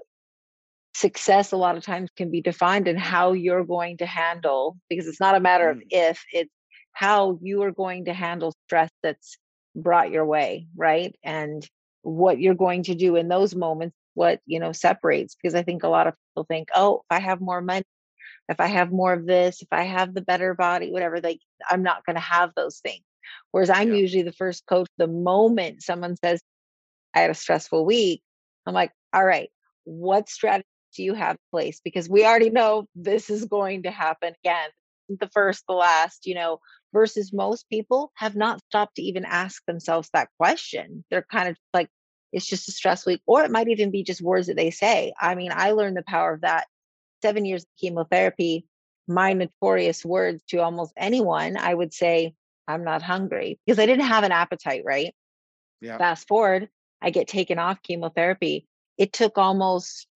success 0.93 1.51
a 1.51 1.57
lot 1.57 1.77
of 1.77 1.83
times 1.83 2.09
can 2.17 2.29
be 2.29 2.41
defined 2.41 2.87
in 2.87 2.97
how 2.97 3.33
you're 3.33 3.63
going 3.63 3.97
to 3.97 4.05
handle 4.05 4.77
because 4.89 5.07
it's 5.07 5.19
not 5.19 5.35
a 5.35 5.39
matter 5.39 5.67
mm. 5.67 5.77
of 5.77 5.83
if 5.89 6.23
it's 6.33 6.51
how 6.93 7.39
you 7.41 7.61
are 7.63 7.71
going 7.71 8.05
to 8.05 8.13
handle 8.13 8.53
stress 8.65 8.89
that's 9.01 9.37
brought 9.75 10.11
your 10.11 10.25
way 10.25 10.67
right 10.75 11.15
and 11.23 11.67
what 12.01 12.39
you're 12.39 12.55
going 12.55 12.83
to 12.83 12.95
do 12.95 13.15
in 13.15 13.29
those 13.29 13.55
moments 13.55 13.95
what 14.15 14.41
you 14.45 14.59
know 14.59 14.73
separates 14.73 15.35
because 15.35 15.55
i 15.55 15.63
think 15.63 15.83
a 15.83 15.87
lot 15.87 16.07
of 16.07 16.13
people 16.13 16.45
think 16.49 16.67
oh 16.75 16.97
if 16.97 17.17
i 17.17 17.19
have 17.19 17.39
more 17.39 17.61
money 17.61 17.85
if 18.49 18.59
i 18.59 18.67
have 18.67 18.91
more 18.91 19.13
of 19.13 19.25
this 19.25 19.61
if 19.61 19.69
i 19.71 19.83
have 19.83 20.13
the 20.13 20.21
better 20.21 20.53
body 20.53 20.91
whatever 20.91 21.21
like 21.21 21.39
i'm 21.69 21.83
not 21.83 22.05
going 22.05 22.15
to 22.15 22.21
have 22.21 22.51
those 22.55 22.79
things 22.79 23.03
whereas 23.51 23.69
i'm 23.69 23.89
yeah. 23.91 23.99
usually 23.99 24.23
the 24.23 24.31
first 24.33 24.65
coach 24.65 24.87
the 24.97 25.07
moment 25.07 25.81
someone 25.81 26.15
says 26.17 26.41
i 27.13 27.19
had 27.19 27.29
a 27.29 27.35
stressful 27.35 27.85
week 27.85 28.21
i'm 28.65 28.73
like 28.73 28.91
all 29.13 29.25
right 29.25 29.49
what 29.83 30.29
strategy 30.29 30.65
do 30.95 31.03
you 31.03 31.13
have 31.13 31.35
in 31.35 31.39
place 31.51 31.79
because 31.83 32.09
we 32.09 32.25
already 32.25 32.49
know 32.49 32.85
this 32.95 33.29
is 33.29 33.45
going 33.45 33.83
to 33.83 33.91
happen 33.91 34.33
again 34.43 34.69
the 35.19 35.29
first 35.33 35.63
the 35.67 35.73
last 35.73 36.25
you 36.25 36.35
know 36.35 36.59
versus 36.93 37.31
most 37.33 37.67
people 37.69 38.11
have 38.15 38.35
not 38.35 38.61
stopped 38.69 38.95
to 38.95 39.01
even 39.01 39.25
ask 39.25 39.63
themselves 39.65 40.09
that 40.13 40.29
question 40.37 41.03
they're 41.09 41.25
kind 41.31 41.49
of 41.49 41.57
like 41.73 41.89
it's 42.31 42.45
just 42.45 42.69
a 42.69 42.71
stress 42.71 43.05
week, 43.05 43.21
or 43.25 43.43
it 43.43 43.51
might 43.51 43.67
even 43.67 43.91
be 43.91 44.03
just 44.03 44.21
words 44.21 44.47
that 44.47 44.55
they 44.55 44.71
say. 44.71 45.13
I 45.19 45.35
mean, 45.35 45.51
I 45.53 45.71
learned 45.71 45.97
the 45.97 46.03
power 46.03 46.33
of 46.33 46.41
that. 46.41 46.67
Seven 47.21 47.45
years 47.45 47.63
of 47.63 47.69
chemotherapy, 47.79 48.65
my 49.07 49.33
notorious 49.33 50.05
words 50.05 50.41
to 50.49 50.57
almost 50.57 50.93
anyone, 50.97 51.57
I 51.57 51.73
would 51.73 51.93
say, 51.93 52.33
I'm 52.67 52.83
not 52.83 53.01
hungry 53.01 53.59
because 53.65 53.79
I 53.79 53.85
didn't 53.85 54.05
have 54.05 54.23
an 54.23 54.31
appetite, 54.31 54.83
right? 54.85 55.13
Yeah. 55.81 55.97
Fast 55.97 56.27
forward, 56.27 56.69
I 57.01 57.09
get 57.09 57.27
taken 57.27 57.59
off 57.59 57.81
chemotherapy. 57.83 58.67
It 58.97 59.13
took 59.13 59.37
almost 59.37 60.07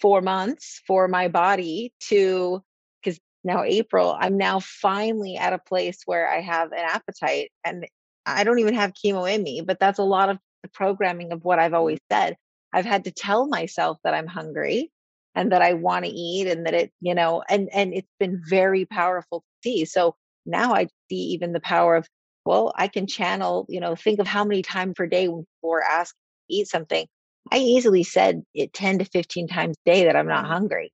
four 0.00 0.20
months 0.20 0.80
for 0.86 1.08
my 1.08 1.28
body 1.28 1.92
to, 2.08 2.62
because 3.02 3.18
now 3.42 3.64
April, 3.64 4.16
I'm 4.18 4.36
now 4.36 4.60
finally 4.60 5.36
at 5.36 5.52
a 5.52 5.58
place 5.58 6.02
where 6.06 6.28
I 6.28 6.40
have 6.40 6.72
an 6.72 6.78
appetite 6.78 7.50
and 7.64 7.86
I 8.24 8.44
don't 8.44 8.60
even 8.60 8.74
have 8.74 8.92
chemo 8.92 9.32
in 9.32 9.42
me, 9.42 9.62
but 9.62 9.80
that's 9.80 9.98
a 9.98 10.04
lot 10.04 10.28
of 10.28 10.38
the 10.62 10.68
programming 10.68 11.32
of 11.32 11.44
what 11.44 11.58
I've 11.58 11.74
always 11.74 11.98
mm. 11.98 12.02
said. 12.12 12.36
I've 12.72 12.84
had 12.84 13.04
to 13.04 13.10
tell 13.10 13.46
myself 13.46 13.98
that 14.04 14.14
I'm 14.14 14.26
hungry 14.26 14.90
and 15.34 15.52
that 15.52 15.62
I 15.62 15.74
want 15.74 16.04
to 16.04 16.10
eat 16.10 16.46
and 16.46 16.66
that 16.66 16.74
it, 16.74 16.92
you 17.00 17.14
know, 17.14 17.42
and 17.48 17.68
and 17.72 17.94
it's 17.94 18.12
been 18.20 18.42
very 18.48 18.84
powerful 18.84 19.40
to 19.40 19.68
see. 19.68 19.84
So 19.84 20.16
now 20.48 20.74
I 20.74 20.88
see 21.08 21.16
even 21.16 21.52
the 21.52 21.60
power 21.60 21.96
of, 21.96 22.06
well, 22.44 22.72
I 22.76 22.88
can 22.88 23.06
channel, 23.06 23.66
you 23.68 23.80
know, 23.80 23.94
think 23.94 24.20
of 24.20 24.26
how 24.26 24.44
many 24.44 24.62
times 24.62 24.94
per 24.96 25.06
day 25.06 25.28
are 25.28 25.82
asked 25.82 26.14
eat 26.48 26.68
something. 26.68 27.06
I 27.50 27.58
easily 27.58 28.02
said 28.02 28.42
it 28.54 28.72
10 28.72 28.98
to 28.98 29.04
15 29.04 29.48
times 29.48 29.76
a 29.86 29.90
day 29.90 30.04
that 30.04 30.16
I'm 30.16 30.28
not 30.28 30.44
mm-hmm. 30.44 30.52
hungry. 30.52 30.92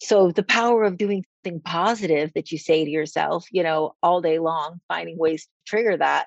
So 0.00 0.32
the 0.32 0.42
power 0.42 0.84
of 0.84 0.96
doing 0.96 1.24
something 1.44 1.60
positive 1.60 2.32
that 2.34 2.50
you 2.50 2.58
say 2.58 2.84
to 2.84 2.90
yourself, 2.90 3.46
you 3.52 3.62
know, 3.62 3.94
all 4.02 4.20
day 4.20 4.38
long, 4.38 4.80
finding 4.88 5.18
ways 5.18 5.44
to 5.44 5.48
trigger 5.66 5.96
that 5.96 6.26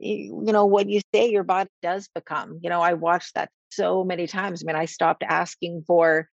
you 0.00 0.52
know 0.52 0.64
what 0.64 0.88
you 0.88 1.00
say 1.14 1.30
your 1.30 1.44
body 1.44 1.68
does 1.82 2.08
become 2.14 2.58
you 2.62 2.70
know 2.70 2.80
i 2.80 2.94
watched 2.94 3.34
that 3.34 3.50
so 3.70 4.02
many 4.02 4.26
times 4.26 4.62
i 4.62 4.66
mean 4.66 4.76
i 4.76 4.86
stopped 4.86 5.22
asking 5.22 5.84
for 5.86 6.28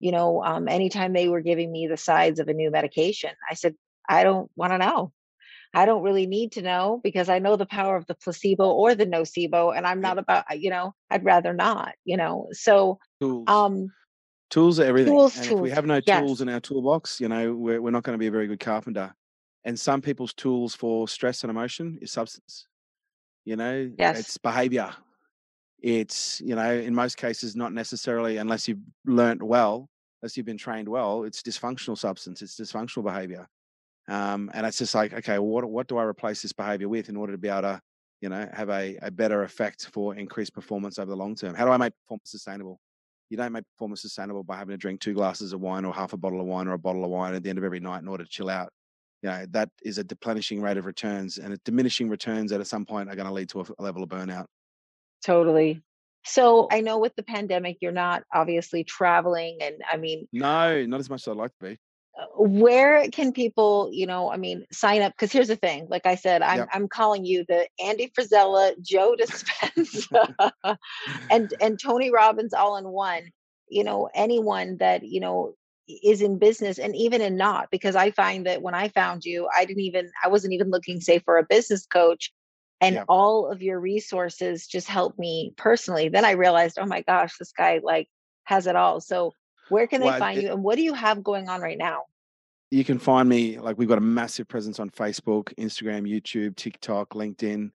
you 0.00 0.10
know 0.10 0.42
um, 0.42 0.68
anytime 0.68 1.12
they 1.12 1.28
were 1.28 1.40
giving 1.40 1.70
me 1.70 1.86
the 1.86 1.96
sides 1.96 2.40
of 2.40 2.48
a 2.48 2.54
new 2.54 2.70
medication 2.70 3.30
i 3.48 3.54
said 3.54 3.74
i 4.08 4.24
don't 4.24 4.50
want 4.56 4.72
to 4.72 4.78
know 4.78 5.12
i 5.74 5.84
don't 5.84 6.02
really 6.02 6.26
need 6.26 6.52
to 6.52 6.62
know 6.62 7.00
because 7.02 7.28
i 7.28 7.38
know 7.38 7.56
the 7.56 7.66
power 7.66 7.96
of 7.96 8.06
the 8.06 8.14
placebo 8.14 8.70
or 8.70 8.94
the 8.94 9.06
nocebo 9.06 9.76
and 9.76 9.86
i'm 9.86 10.00
not 10.00 10.18
about 10.18 10.44
you 10.58 10.70
know 10.70 10.94
i'd 11.10 11.24
rather 11.24 11.52
not 11.52 11.94
you 12.04 12.16
know 12.16 12.48
so 12.52 12.98
tools. 13.20 13.44
um 13.48 13.88
tools 14.50 14.78
are 14.78 14.84
everything 14.84 15.12
tools, 15.12 15.36
and 15.36 15.46
tools. 15.46 15.58
if 15.58 15.62
we 15.62 15.70
have 15.70 15.86
no 15.86 16.00
tools 16.00 16.30
yes. 16.30 16.40
in 16.40 16.48
our 16.48 16.60
toolbox 16.60 17.20
you 17.20 17.28
know 17.28 17.54
we're, 17.54 17.80
we're 17.80 17.90
not 17.90 18.02
going 18.02 18.14
to 18.14 18.18
be 18.18 18.26
a 18.26 18.30
very 18.30 18.46
good 18.46 18.60
carpenter 18.60 19.12
and 19.64 19.78
some 19.78 20.02
people's 20.02 20.34
tools 20.34 20.74
for 20.74 21.08
stress 21.08 21.42
and 21.42 21.50
emotion 21.50 21.98
is 22.02 22.12
substance 22.12 22.66
you 23.44 23.56
know 23.56 23.90
yes. 23.98 24.18
it's 24.18 24.38
behavior 24.38 24.92
it's 25.82 26.40
you 26.40 26.54
know 26.54 26.72
in 26.72 26.94
most 26.94 27.16
cases 27.16 27.56
not 27.56 27.72
necessarily 27.72 28.36
unless 28.36 28.68
you've 28.68 28.78
learned 29.04 29.42
well 29.42 29.88
unless 30.22 30.36
you've 30.36 30.46
been 30.46 30.56
trained 30.56 30.88
well 30.88 31.24
it's 31.24 31.42
dysfunctional 31.42 31.98
substance 31.98 32.40
it's 32.40 32.58
dysfunctional 32.58 33.02
behavior 33.02 33.48
um, 34.08 34.50
and 34.54 34.66
it's 34.66 34.78
just 34.78 34.94
like 34.94 35.12
okay 35.12 35.38
well, 35.38 35.48
what 35.48 35.64
what 35.64 35.86
do 35.86 35.96
i 35.96 36.02
replace 36.02 36.42
this 36.42 36.52
behavior 36.52 36.88
with 36.88 37.08
in 37.08 37.16
order 37.16 37.32
to 37.32 37.38
be 37.38 37.48
able 37.48 37.62
to 37.62 37.80
you 38.20 38.28
know 38.28 38.48
have 38.52 38.70
a, 38.70 38.98
a 39.02 39.10
better 39.10 39.42
effect 39.42 39.88
for 39.92 40.14
increased 40.14 40.54
performance 40.54 40.98
over 40.98 41.10
the 41.10 41.16
long 41.16 41.34
term? 41.34 41.54
How 41.54 41.64
do 41.64 41.70
i 41.70 41.76
make 41.76 41.92
performance 42.04 42.30
sustainable? 42.30 42.78
You 43.30 43.36
don't 43.38 43.52
make 43.52 43.64
performance 43.76 44.02
sustainable 44.02 44.42
by 44.42 44.56
having 44.56 44.74
to 44.74 44.76
drink 44.76 45.00
two 45.00 45.14
glasses 45.14 45.52
of 45.52 45.60
wine 45.60 45.84
or 45.84 45.94
half 45.94 46.12
a 46.12 46.18
bottle 46.18 46.40
of 46.40 46.46
wine 46.46 46.68
or 46.68 46.74
a 46.74 46.78
bottle 46.78 47.04
of 47.04 47.10
wine 47.10 47.34
at 47.34 47.42
the 47.42 47.48
end 47.48 47.58
of 47.58 47.64
every 47.64 47.80
night 47.80 48.02
in 48.02 48.08
order 48.08 48.24
to 48.24 48.30
chill 48.30 48.50
out. 48.50 48.70
You 49.22 49.30
know 49.30 49.46
that 49.50 49.70
is 49.84 49.98
a 49.98 50.04
deplenishing 50.04 50.60
rate 50.60 50.76
of 50.76 50.86
returns 50.86 51.38
and 51.38 51.54
a 51.54 51.58
diminishing 51.64 52.08
returns 52.08 52.50
that 52.50 52.60
at 52.60 52.66
some 52.66 52.84
point 52.84 53.08
are 53.08 53.16
going 53.16 53.28
to 53.28 53.32
lead 53.32 53.48
to 53.50 53.60
a 53.60 53.82
level 53.82 54.02
of 54.02 54.08
burnout. 54.08 54.46
Totally. 55.24 55.82
So 56.24 56.68
i 56.70 56.80
know 56.80 56.98
with 56.98 57.14
the 57.16 57.22
pandemic 57.22 57.78
you're 57.80 57.92
not 57.92 58.22
obviously 58.32 58.84
traveling 58.84 59.58
and 59.60 59.76
i 59.90 59.96
mean 59.96 60.28
no 60.32 60.84
not 60.86 61.00
as 61.00 61.10
much 61.10 61.22
as 61.22 61.28
i'd 61.28 61.36
like 61.36 61.50
to 61.60 61.70
be 61.70 61.78
Uh, 62.18 62.26
where 62.36 63.08
can 63.08 63.32
people 63.32 63.88
you 63.90 64.06
know 64.06 64.30
i 64.30 64.36
mean 64.36 64.66
sign 64.70 65.00
up 65.00 65.12
because 65.12 65.32
here's 65.32 65.48
the 65.48 65.56
thing 65.56 65.86
like 65.88 66.04
i 66.04 66.14
said 66.14 66.42
i'm, 66.42 66.58
yep. 66.58 66.68
I'm 66.70 66.86
calling 66.86 67.24
you 67.24 67.42
the 67.48 67.66
andy 67.82 68.12
Frisella, 68.14 68.74
joe 68.82 69.16
dispenza 69.20 70.52
and 71.30 71.54
and 71.60 71.80
tony 71.80 72.10
robbins 72.10 72.52
all 72.52 72.76
in 72.76 72.86
one 72.86 73.30
you 73.70 73.82
know 73.82 74.10
anyone 74.14 74.76
that 74.76 75.02
you 75.04 75.20
know 75.20 75.54
is 75.88 76.20
in 76.20 76.38
business 76.38 76.78
and 76.78 76.94
even 76.94 77.22
in 77.22 77.38
not 77.38 77.68
because 77.70 77.96
i 77.96 78.10
find 78.10 78.44
that 78.44 78.60
when 78.60 78.74
i 78.74 78.88
found 78.88 79.24
you 79.24 79.48
i 79.56 79.64
didn't 79.64 79.82
even 79.82 80.10
i 80.22 80.28
wasn't 80.28 80.52
even 80.52 80.70
looking 80.70 81.00
say 81.00 81.18
for 81.18 81.38
a 81.38 81.46
business 81.48 81.86
coach 81.86 82.30
and 82.82 82.96
yeah. 82.96 83.04
all 83.08 83.46
of 83.46 83.62
your 83.62 83.80
resources 83.80 84.66
just 84.66 84.86
helped 84.86 85.18
me 85.18 85.54
personally 85.56 86.10
then 86.10 86.26
i 86.26 86.32
realized 86.32 86.76
oh 86.78 86.84
my 86.84 87.00
gosh 87.00 87.32
this 87.38 87.52
guy 87.56 87.80
like 87.82 88.06
has 88.44 88.66
it 88.66 88.76
all 88.76 89.00
so 89.00 89.32
where 89.68 89.86
can 89.86 90.00
they 90.00 90.06
well, 90.06 90.18
find 90.18 90.38
it, 90.38 90.44
you 90.44 90.52
and 90.52 90.62
what 90.62 90.76
do 90.76 90.82
you 90.82 90.94
have 90.94 91.22
going 91.22 91.48
on 91.48 91.60
right 91.60 91.78
now 91.78 92.02
you 92.70 92.84
can 92.84 92.98
find 92.98 93.28
me 93.28 93.58
like 93.58 93.78
we've 93.78 93.88
got 93.88 93.98
a 93.98 94.02
massive 94.02 94.48
presence 94.48 94.80
on 94.80 94.90
facebook 94.90 95.54
instagram 95.54 96.08
youtube 96.08 96.56
tiktok 96.56 97.10
linkedin 97.10 97.70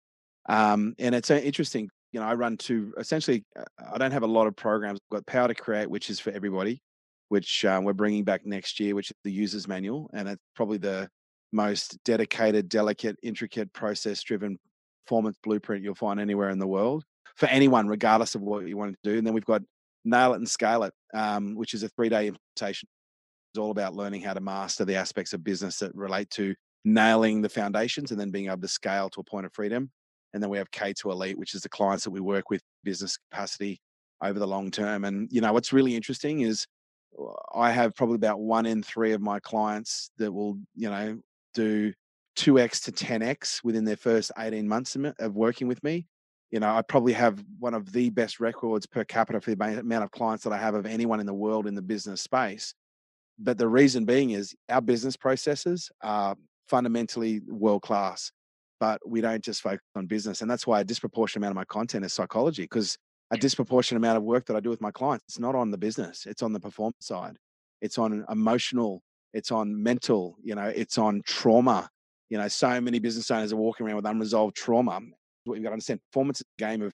um, 0.49 0.95
and 0.99 1.15
it's 1.15 1.31
uh, 1.31 1.35
interesting 1.35 1.89
you 2.13 2.21
know 2.21 2.27
i 2.27 2.35
run 2.35 2.57
two 2.57 2.95
essentially 2.99 3.45
uh, 3.59 3.65
i 3.93 3.99
don't 3.99 4.13
have 4.13 4.23
a 4.23 4.27
lot 4.27 4.47
of 4.47 4.55
programs 4.57 4.99
i've 5.03 5.17
got 5.17 5.27
power 5.27 5.49
to 5.49 5.55
create 5.55 5.91
which 5.91 6.11
is 6.11 6.21
for 6.21 6.31
everybody 6.31 6.81
which 7.29 7.65
uh, 7.65 7.81
we're 7.83 7.93
bringing 7.93 8.25
back 8.25 8.47
next 8.47 8.79
year, 8.79 8.95
which 8.95 9.11
is 9.11 9.17
the 9.25 9.33
user's 9.33 9.67
manual. 9.67 10.11
And 10.13 10.29
it's 10.29 10.43
probably 10.55 10.79
the 10.79 11.09
most 11.53 12.03
dedicated, 12.05 12.69
delicate, 12.69 13.17
intricate, 13.23 13.73
process 13.73 14.23
driven 14.23 14.59
performance 15.07 15.37
blueprint 15.43 15.85
you'll 15.85 15.95
find 15.95 16.19
anywhere 16.19 16.51
in 16.51 16.59
the 16.59 16.67
world 16.67 17.05
for 17.37 17.47
anyone, 17.47 17.87
regardless 17.87 18.35
of 18.35 18.43
what 18.43 18.67
you 18.67 18.77
want 18.77 18.93
to 18.93 19.11
do. 19.11 19.19
And 19.19 19.27
then 19.27 19.35
we've 19.35 19.45
got 19.45 19.63
Nail 20.07 20.33
It 20.33 20.37
and 20.37 20.49
Scale 20.49 20.85
It, 20.85 20.95
um, 21.15 21.55
which 21.55 21.75
is 21.75 21.83
a 21.83 21.89
three 21.91 22.09
day 22.09 22.29
implementation. 22.29 22.89
It's 23.53 23.59
all 23.59 23.71
about 23.71 23.95
learning 23.95 24.23
how 24.23 24.35
to 24.35 24.41
master 24.41 24.85
the 24.85 24.97
aspects 24.97 25.33
of 25.33 25.45
business 25.45 25.79
that 25.79 25.95
relate 25.95 26.31
to 26.31 26.55
nailing 26.85 27.43
the 27.43 27.49
foundations 27.49 28.11
and 28.11 28.21
then 28.21 28.31
being 28.31 28.47
able 28.47 28.61
to 28.61 28.69
scale 28.69 29.11
to 29.11 29.21
a 29.21 29.25
point 29.25 29.47
of 29.47 29.53
freedom. 29.53 29.91
And 30.33 30.43
then 30.43 30.51
we 30.51 30.59
have 30.59 30.71
K2 30.71 31.11
Elite, 31.11 31.39
which 31.39 31.55
is 31.55 31.63
the 31.63 31.69
clients 31.69 32.05
that 32.05 32.11
we 32.11 32.21
work 32.21 32.51
with, 32.51 32.63
business 32.85 33.17
capacity 33.31 33.81
over 34.23 34.39
the 34.39 34.47
long 34.47 34.71
term. 34.71 35.05
And, 35.05 35.29
you 35.33 35.41
know, 35.41 35.53
what's 35.53 35.73
really 35.73 35.97
interesting 35.97 36.41
is 36.41 36.67
I 37.55 37.71
have 37.71 37.95
probably 37.95 38.17
about 38.17 38.41
one 38.41 38.67
in 38.67 38.83
three 38.83 39.13
of 39.13 39.21
my 39.21 39.41
clients 39.41 40.11
that 40.19 40.33
will, 40.33 40.59
you 40.75 40.91
know, 40.91 41.19
do 41.55 41.93
2x 42.37 42.85
to 42.85 42.93
10x 42.93 43.65
within 43.65 43.85
their 43.85 43.97
first 43.97 44.31
18 44.39 44.69
months 44.69 44.97
of 45.19 45.35
working 45.35 45.69
with 45.69 45.83
me. 45.83 46.07
You 46.51 46.61
know, 46.61 46.75
I 46.75 46.83
probably 46.83 47.13
have 47.13 47.45
one 47.59 47.75
of 47.75 47.93
the 47.93 48.11
best 48.11 48.39
records 48.41 48.87
per 48.87 49.05
capita 49.05 49.41
for 49.41 49.55
the 49.55 49.81
amount 49.81 50.05
of 50.05 50.11
clients 50.11 50.45
that 50.45 50.53
I 50.53 50.59
have 50.59 50.75
of 50.75 50.87
anyone 50.87 51.21
in 51.21 51.27
the 51.27 51.35
world 51.35 51.67
in 51.67 51.75
the 51.75 51.83
business 51.83 52.21
space. 52.21 52.73
But 53.39 53.59
the 53.59 53.69
reason 53.69 54.05
being 54.05 54.31
is 54.31 54.55
our 54.69 54.81
business 54.81 55.17
processes 55.17 55.91
are 56.03 56.37
fundamentally 56.69 57.41
world 57.49 57.83
class, 57.83 58.31
but 58.81 59.01
we 59.07 59.21
don't 59.21 59.45
just 59.45 59.61
focus 59.61 59.85
on 59.95 60.07
business. 60.07 60.41
And 60.41 60.51
that's 60.51 60.67
why 60.67 60.81
a 60.81 60.85
disproportionate 60.85 61.43
amount 61.43 61.53
of 61.53 61.57
my 61.57 61.65
content 61.65 62.05
is 62.05 62.13
psychology 62.13 62.63
because 62.63 62.97
a 63.31 63.37
disproportionate 63.37 64.01
amount 64.01 64.17
of 64.17 64.23
work 64.23 64.47
that 64.47 64.57
I 64.57 64.61
do 64.61 64.71
with 64.71 64.81
my 64.81 64.91
clients. 64.91 65.25
It's 65.29 65.39
not 65.39 65.55
on 65.55 65.71
the 65.71 65.79
business, 65.79 66.27
it's 66.27 66.43
on 66.43 66.53
the 66.53 66.61
performance 66.61 67.07
side. 67.07 67.37
It's 67.83 67.99
on 67.99 68.25
emotional, 68.31 69.03
it's 69.35 69.51
on 69.51 69.83
mental, 69.83 70.37
you 70.43 70.55
know, 70.55 70.73
it's 70.75 70.99
on 70.99 71.23
trauma. 71.27 71.91
You 72.31 72.39
know, 72.39 72.49
so 72.49 72.81
many 72.81 72.99
business 72.99 73.31
owners 73.31 73.53
are 73.53 73.57
walking 73.57 73.87
around 73.87 73.97
with 73.97 74.07
unresolved 74.07 74.57
trauma. 74.57 75.01
What 75.47 75.57
you've 75.57 75.65
got 75.65 75.71
to 75.71 75.75
understand 75.75 76.01
performance 76.13 76.41
is 76.41 76.47
a 76.59 76.63
game 76.63 76.83
of 76.83 76.93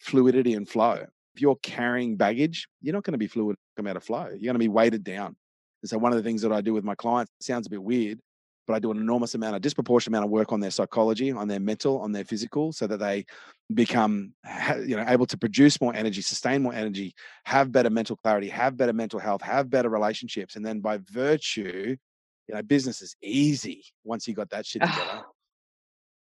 fluidity 0.00 0.54
and 0.54 0.68
flow. 0.68 1.04
If 1.34 1.42
you're 1.42 1.56
carrying 1.62 2.16
baggage, 2.16 2.66
you're 2.80 2.94
not 2.94 3.04
going 3.04 3.12
to 3.12 3.18
be 3.18 3.26
fluid 3.26 3.56
come 3.76 3.86
out 3.86 3.96
of 3.96 4.04
flow. 4.04 4.28
You're 4.30 4.52
going 4.52 4.54
to 4.54 4.58
be 4.58 4.68
weighted 4.68 5.04
down. 5.04 5.36
And 5.82 5.90
so 5.90 5.98
one 5.98 6.12
of 6.12 6.16
the 6.16 6.24
things 6.24 6.42
that 6.42 6.52
I 6.52 6.60
do 6.60 6.72
with 6.72 6.84
my 6.84 6.94
clients 6.94 7.30
sounds 7.40 7.66
a 7.66 7.70
bit 7.70 7.82
weird, 7.82 8.18
but 8.66 8.74
I 8.74 8.78
do 8.78 8.90
an 8.90 8.96
enormous 8.96 9.34
amount, 9.34 9.56
a 9.56 9.60
disproportionate 9.60 10.14
amount 10.14 10.24
of 10.24 10.30
work 10.30 10.52
on 10.52 10.60
their 10.60 10.70
psychology, 10.70 11.30
on 11.30 11.46
their 11.46 11.60
mental, 11.60 12.00
on 12.00 12.12
their 12.12 12.24
physical, 12.24 12.72
so 12.72 12.86
that 12.86 12.98
they 12.98 13.26
become, 13.74 14.32
you 14.86 14.96
know, 14.96 15.04
able 15.06 15.26
to 15.26 15.36
produce 15.36 15.80
more 15.80 15.94
energy, 15.94 16.22
sustain 16.22 16.62
more 16.62 16.74
energy, 16.74 17.14
have 17.44 17.70
better 17.70 17.90
mental 17.90 18.16
clarity, 18.16 18.48
have 18.48 18.76
better 18.76 18.92
mental 18.92 19.20
health, 19.20 19.42
have 19.42 19.70
better 19.70 19.90
relationships, 19.90 20.56
and 20.56 20.64
then 20.64 20.80
by 20.80 20.98
virtue, 21.10 21.96
you 22.48 22.54
know, 22.54 22.62
business 22.62 23.02
is 23.02 23.14
easy 23.22 23.84
once 24.04 24.26
you 24.26 24.34
got 24.34 24.50
that 24.50 24.64
shit 24.64 24.82
together. 24.86 25.22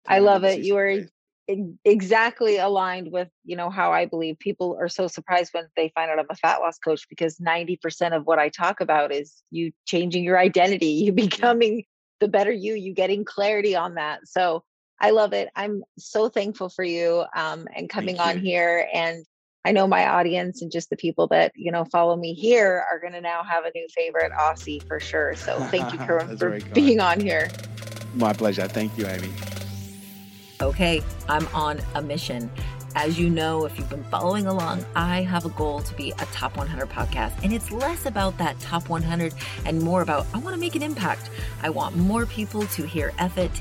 I 0.07 0.19
love 0.19 0.43
it. 0.43 0.61
You 0.61 0.77
are 0.77 1.05
exactly 1.47 2.57
aligned 2.57 3.11
with 3.11 3.27
you 3.43 3.55
know 3.55 3.69
how 3.69 3.91
i 3.91 4.05
believe. 4.05 4.39
People 4.39 4.77
are 4.79 4.89
so 4.89 5.07
surprised 5.07 5.53
when 5.53 5.65
they 5.75 5.91
find 5.93 6.09
out 6.09 6.19
i'm 6.19 6.25
a 6.29 6.35
fat 6.35 6.57
loss 6.57 6.79
coach 6.79 7.07
because 7.09 7.37
90% 7.37 8.15
of 8.15 8.25
what 8.25 8.39
i 8.39 8.49
talk 8.49 8.81
about 8.81 9.13
is 9.13 9.43
you 9.51 9.71
changing 9.85 10.23
your 10.23 10.39
identity 10.39 10.87
you 10.87 11.11
becoming 11.27 11.83
the 12.19 12.27
better 12.27 12.51
you 12.51 12.73
you 12.73 12.93
getting 12.93 13.25
clarity 13.25 13.75
on 13.75 13.95
that. 13.95 14.21
So 14.25 14.63
i 14.99 15.11
love 15.11 15.33
it. 15.33 15.49
I'm 15.55 15.83
so 15.99 16.29
thankful 16.29 16.69
for 16.69 16.83
you 16.83 17.25
um, 17.35 17.67
and 17.75 17.89
coming 17.89 18.19
on 18.19 18.39
here 18.39 18.87
and 18.93 19.23
i 19.65 19.71
know 19.71 19.87
my 19.87 20.07
audience 20.07 20.61
and 20.61 20.71
just 20.71 20.89
the 20.89 20.97
people 20.97 21.27
that 21.27 21.51
you 21.55 21.71
know 21.71 21.85
follow 21.85 22.15
me 22.15 22.33
here 22.33 22.83
are 22.91 22.99
going 22.99 23.13
to 23.13 23.21
now 23.21 23.43
have 23.43 23.65
a 23.65 23.71
new 23.75 23.87
favorite 23.95 24.31
aussie 24.39 24.85
for 24.87 24.99
sure. 24.99 25.35
So 25.35 25.59
thank 25.67 25.93
you 25.93 25.99
Kerwin, 25.99 26.37
for 26.39 26.59
being 26.73 26.99
on 26.99 27.19
here. 27.19 27.49
My 28.15 28.33
pleasure. 28.33 28.67
Thank 28.67 28.97
you 28.97 29.05
amy 29.05 29.29
Okay, 30.61 31.01
I'm 31.27 31.47
on 31.47 31.81
a 31.95 32.01
mission. 32.01 32.49
As 32.97 33.19
you 33.19 33.29
know, 33.29 33.65
if 33.65 33.77
you've 33.77 33.89
been 33.89 34.05
following 34.05 34.47
along, 34.47 34.85
I 34.95 35.23
have 35.23 35.45
a 35.45 35.49
goal 35.49 35.81
to 35.81 35.93
be 35.95 36.11
a 36.11 36.25
top 36.27 36.55
100 36.55 36.89
podcast. 36.89 37.33
And 37.43 37.51
it's 37.51 37.73
less 37.73 38.05
about 38.05 38.37
that 38.37 38.57
top 38.61 38.87
100 38.87 39.33
and 39.65 39.81
more 39.81 40.01
about 40.01 40.25
I 40.33 40.37
want 40.37 40.55
to 40.55 40.59
make 40.59 40.75
an 40.75 40.81
impact. 40.81 41.29
I 41.61 41.69
want 41.69 41.97
more 41.97 42.25
people 42.25 42.65
to 42.67 42.87
hear 42.87 43.11
Effort 43.19 43.51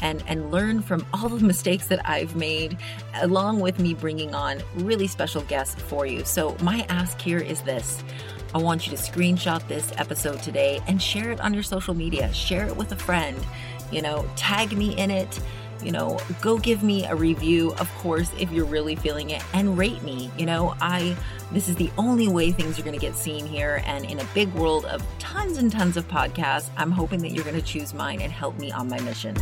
and, 0.00 0.22
and 0.28 0.52
learn 0.52 0.80
from 0.80 1.04
all 1.12 1.28
the 1.28 1.44
mistakes 1.44 1.88
that 1.88 2.08
I've 2.08 2.36
made, 2.36 2.78
along 3.20 3.58
with 3.58 3.80
me 3.80 3.92
bringing 3.92 4.32
on 4.32 4.62
really 4.76 5.08
special 5.08 5.42
guests 5.42 5.82
for 5.82 6.06
you. 6.06 6.24
So, 6.24 6.56
my 6.62 6.86
ask 6.88 7.20
here 7.20 7.40
is 7.40 7.62
this. 7.62 8.04
I 8.54 8.58
want 8.58 8.86
you 8.86 8.96
to 8.96 9.02
screenshot 9.02 9.66
this 9.66 9.90
episode 9.96 10.40
today 10.40 10.80
and 10.86 11.02
share 11.02 11.32
it 11.32 11.40
on 11.40 11.52
your 11.52 11.64
social 11.64 11.94
media. 11.94 12.32
Share 12.32 12.68
it 12.68 12.76
with 12.76 12.92
a 12.92 12.96
friend. 12.96 13.44
You 13.90 14.02
know, 14.02 14.24
tag 14.36 14.76
me 14.76 14.96
in 14.96 15.10
it 15.10 15.40
you 15.84 15.92
know, 15.92 16.18
go 16.40 16.58
give 16.58 16.82
me 16.82 17.04
a 17.04 17.14
review, 17.14 17.72
of 17.74 17.92
course, 17.96 18.30
if 18.38 18.50
you're 18.50 18.64
really 18.64 18.96
feeling 18.96 19.30
it, 19.30 19.42
and 19.52 19.76
rate 19.76 20.02
me. 20.02 20.30
You 20.38 20.46
know, 20.46 20.74
I, 20.80 21.16
this 21.52 21.68
is 21.68 21.76
the 21.76 21.90
only 21.98 22.28
way 22.28 22.50
things 22.52 22.78
are 22.78 22.82
going 22.82 22.98
to 22.98 23.00
get 23.00 23.14
seen 23.14 23.46
here. 23.46 23.82
And 23.86 24.04
in 24.04 24.20
a 24.20 24.24
big 24.34 24.52
world 24.54 24.84
of 24.86 25.02
tons 25.18 25.58
and 25.58 25.70
tons 25.70 25.96
of 25.96 26.08
podcasts, 26.08 26.70
I'm 26.76 26.90
hoping 26.90 27.20
that 27.20 27.32
you're 27.32 27.44
going 27.44 27.56
to 27.56 27.62
choose 27.62 27.92
mine 27.92 28.20
and 28.20 28.32
help 28.32 28.58
me 28.58 28.72
on 28.72 28.88
my 28.88 29.00
mission. 29.00 29.36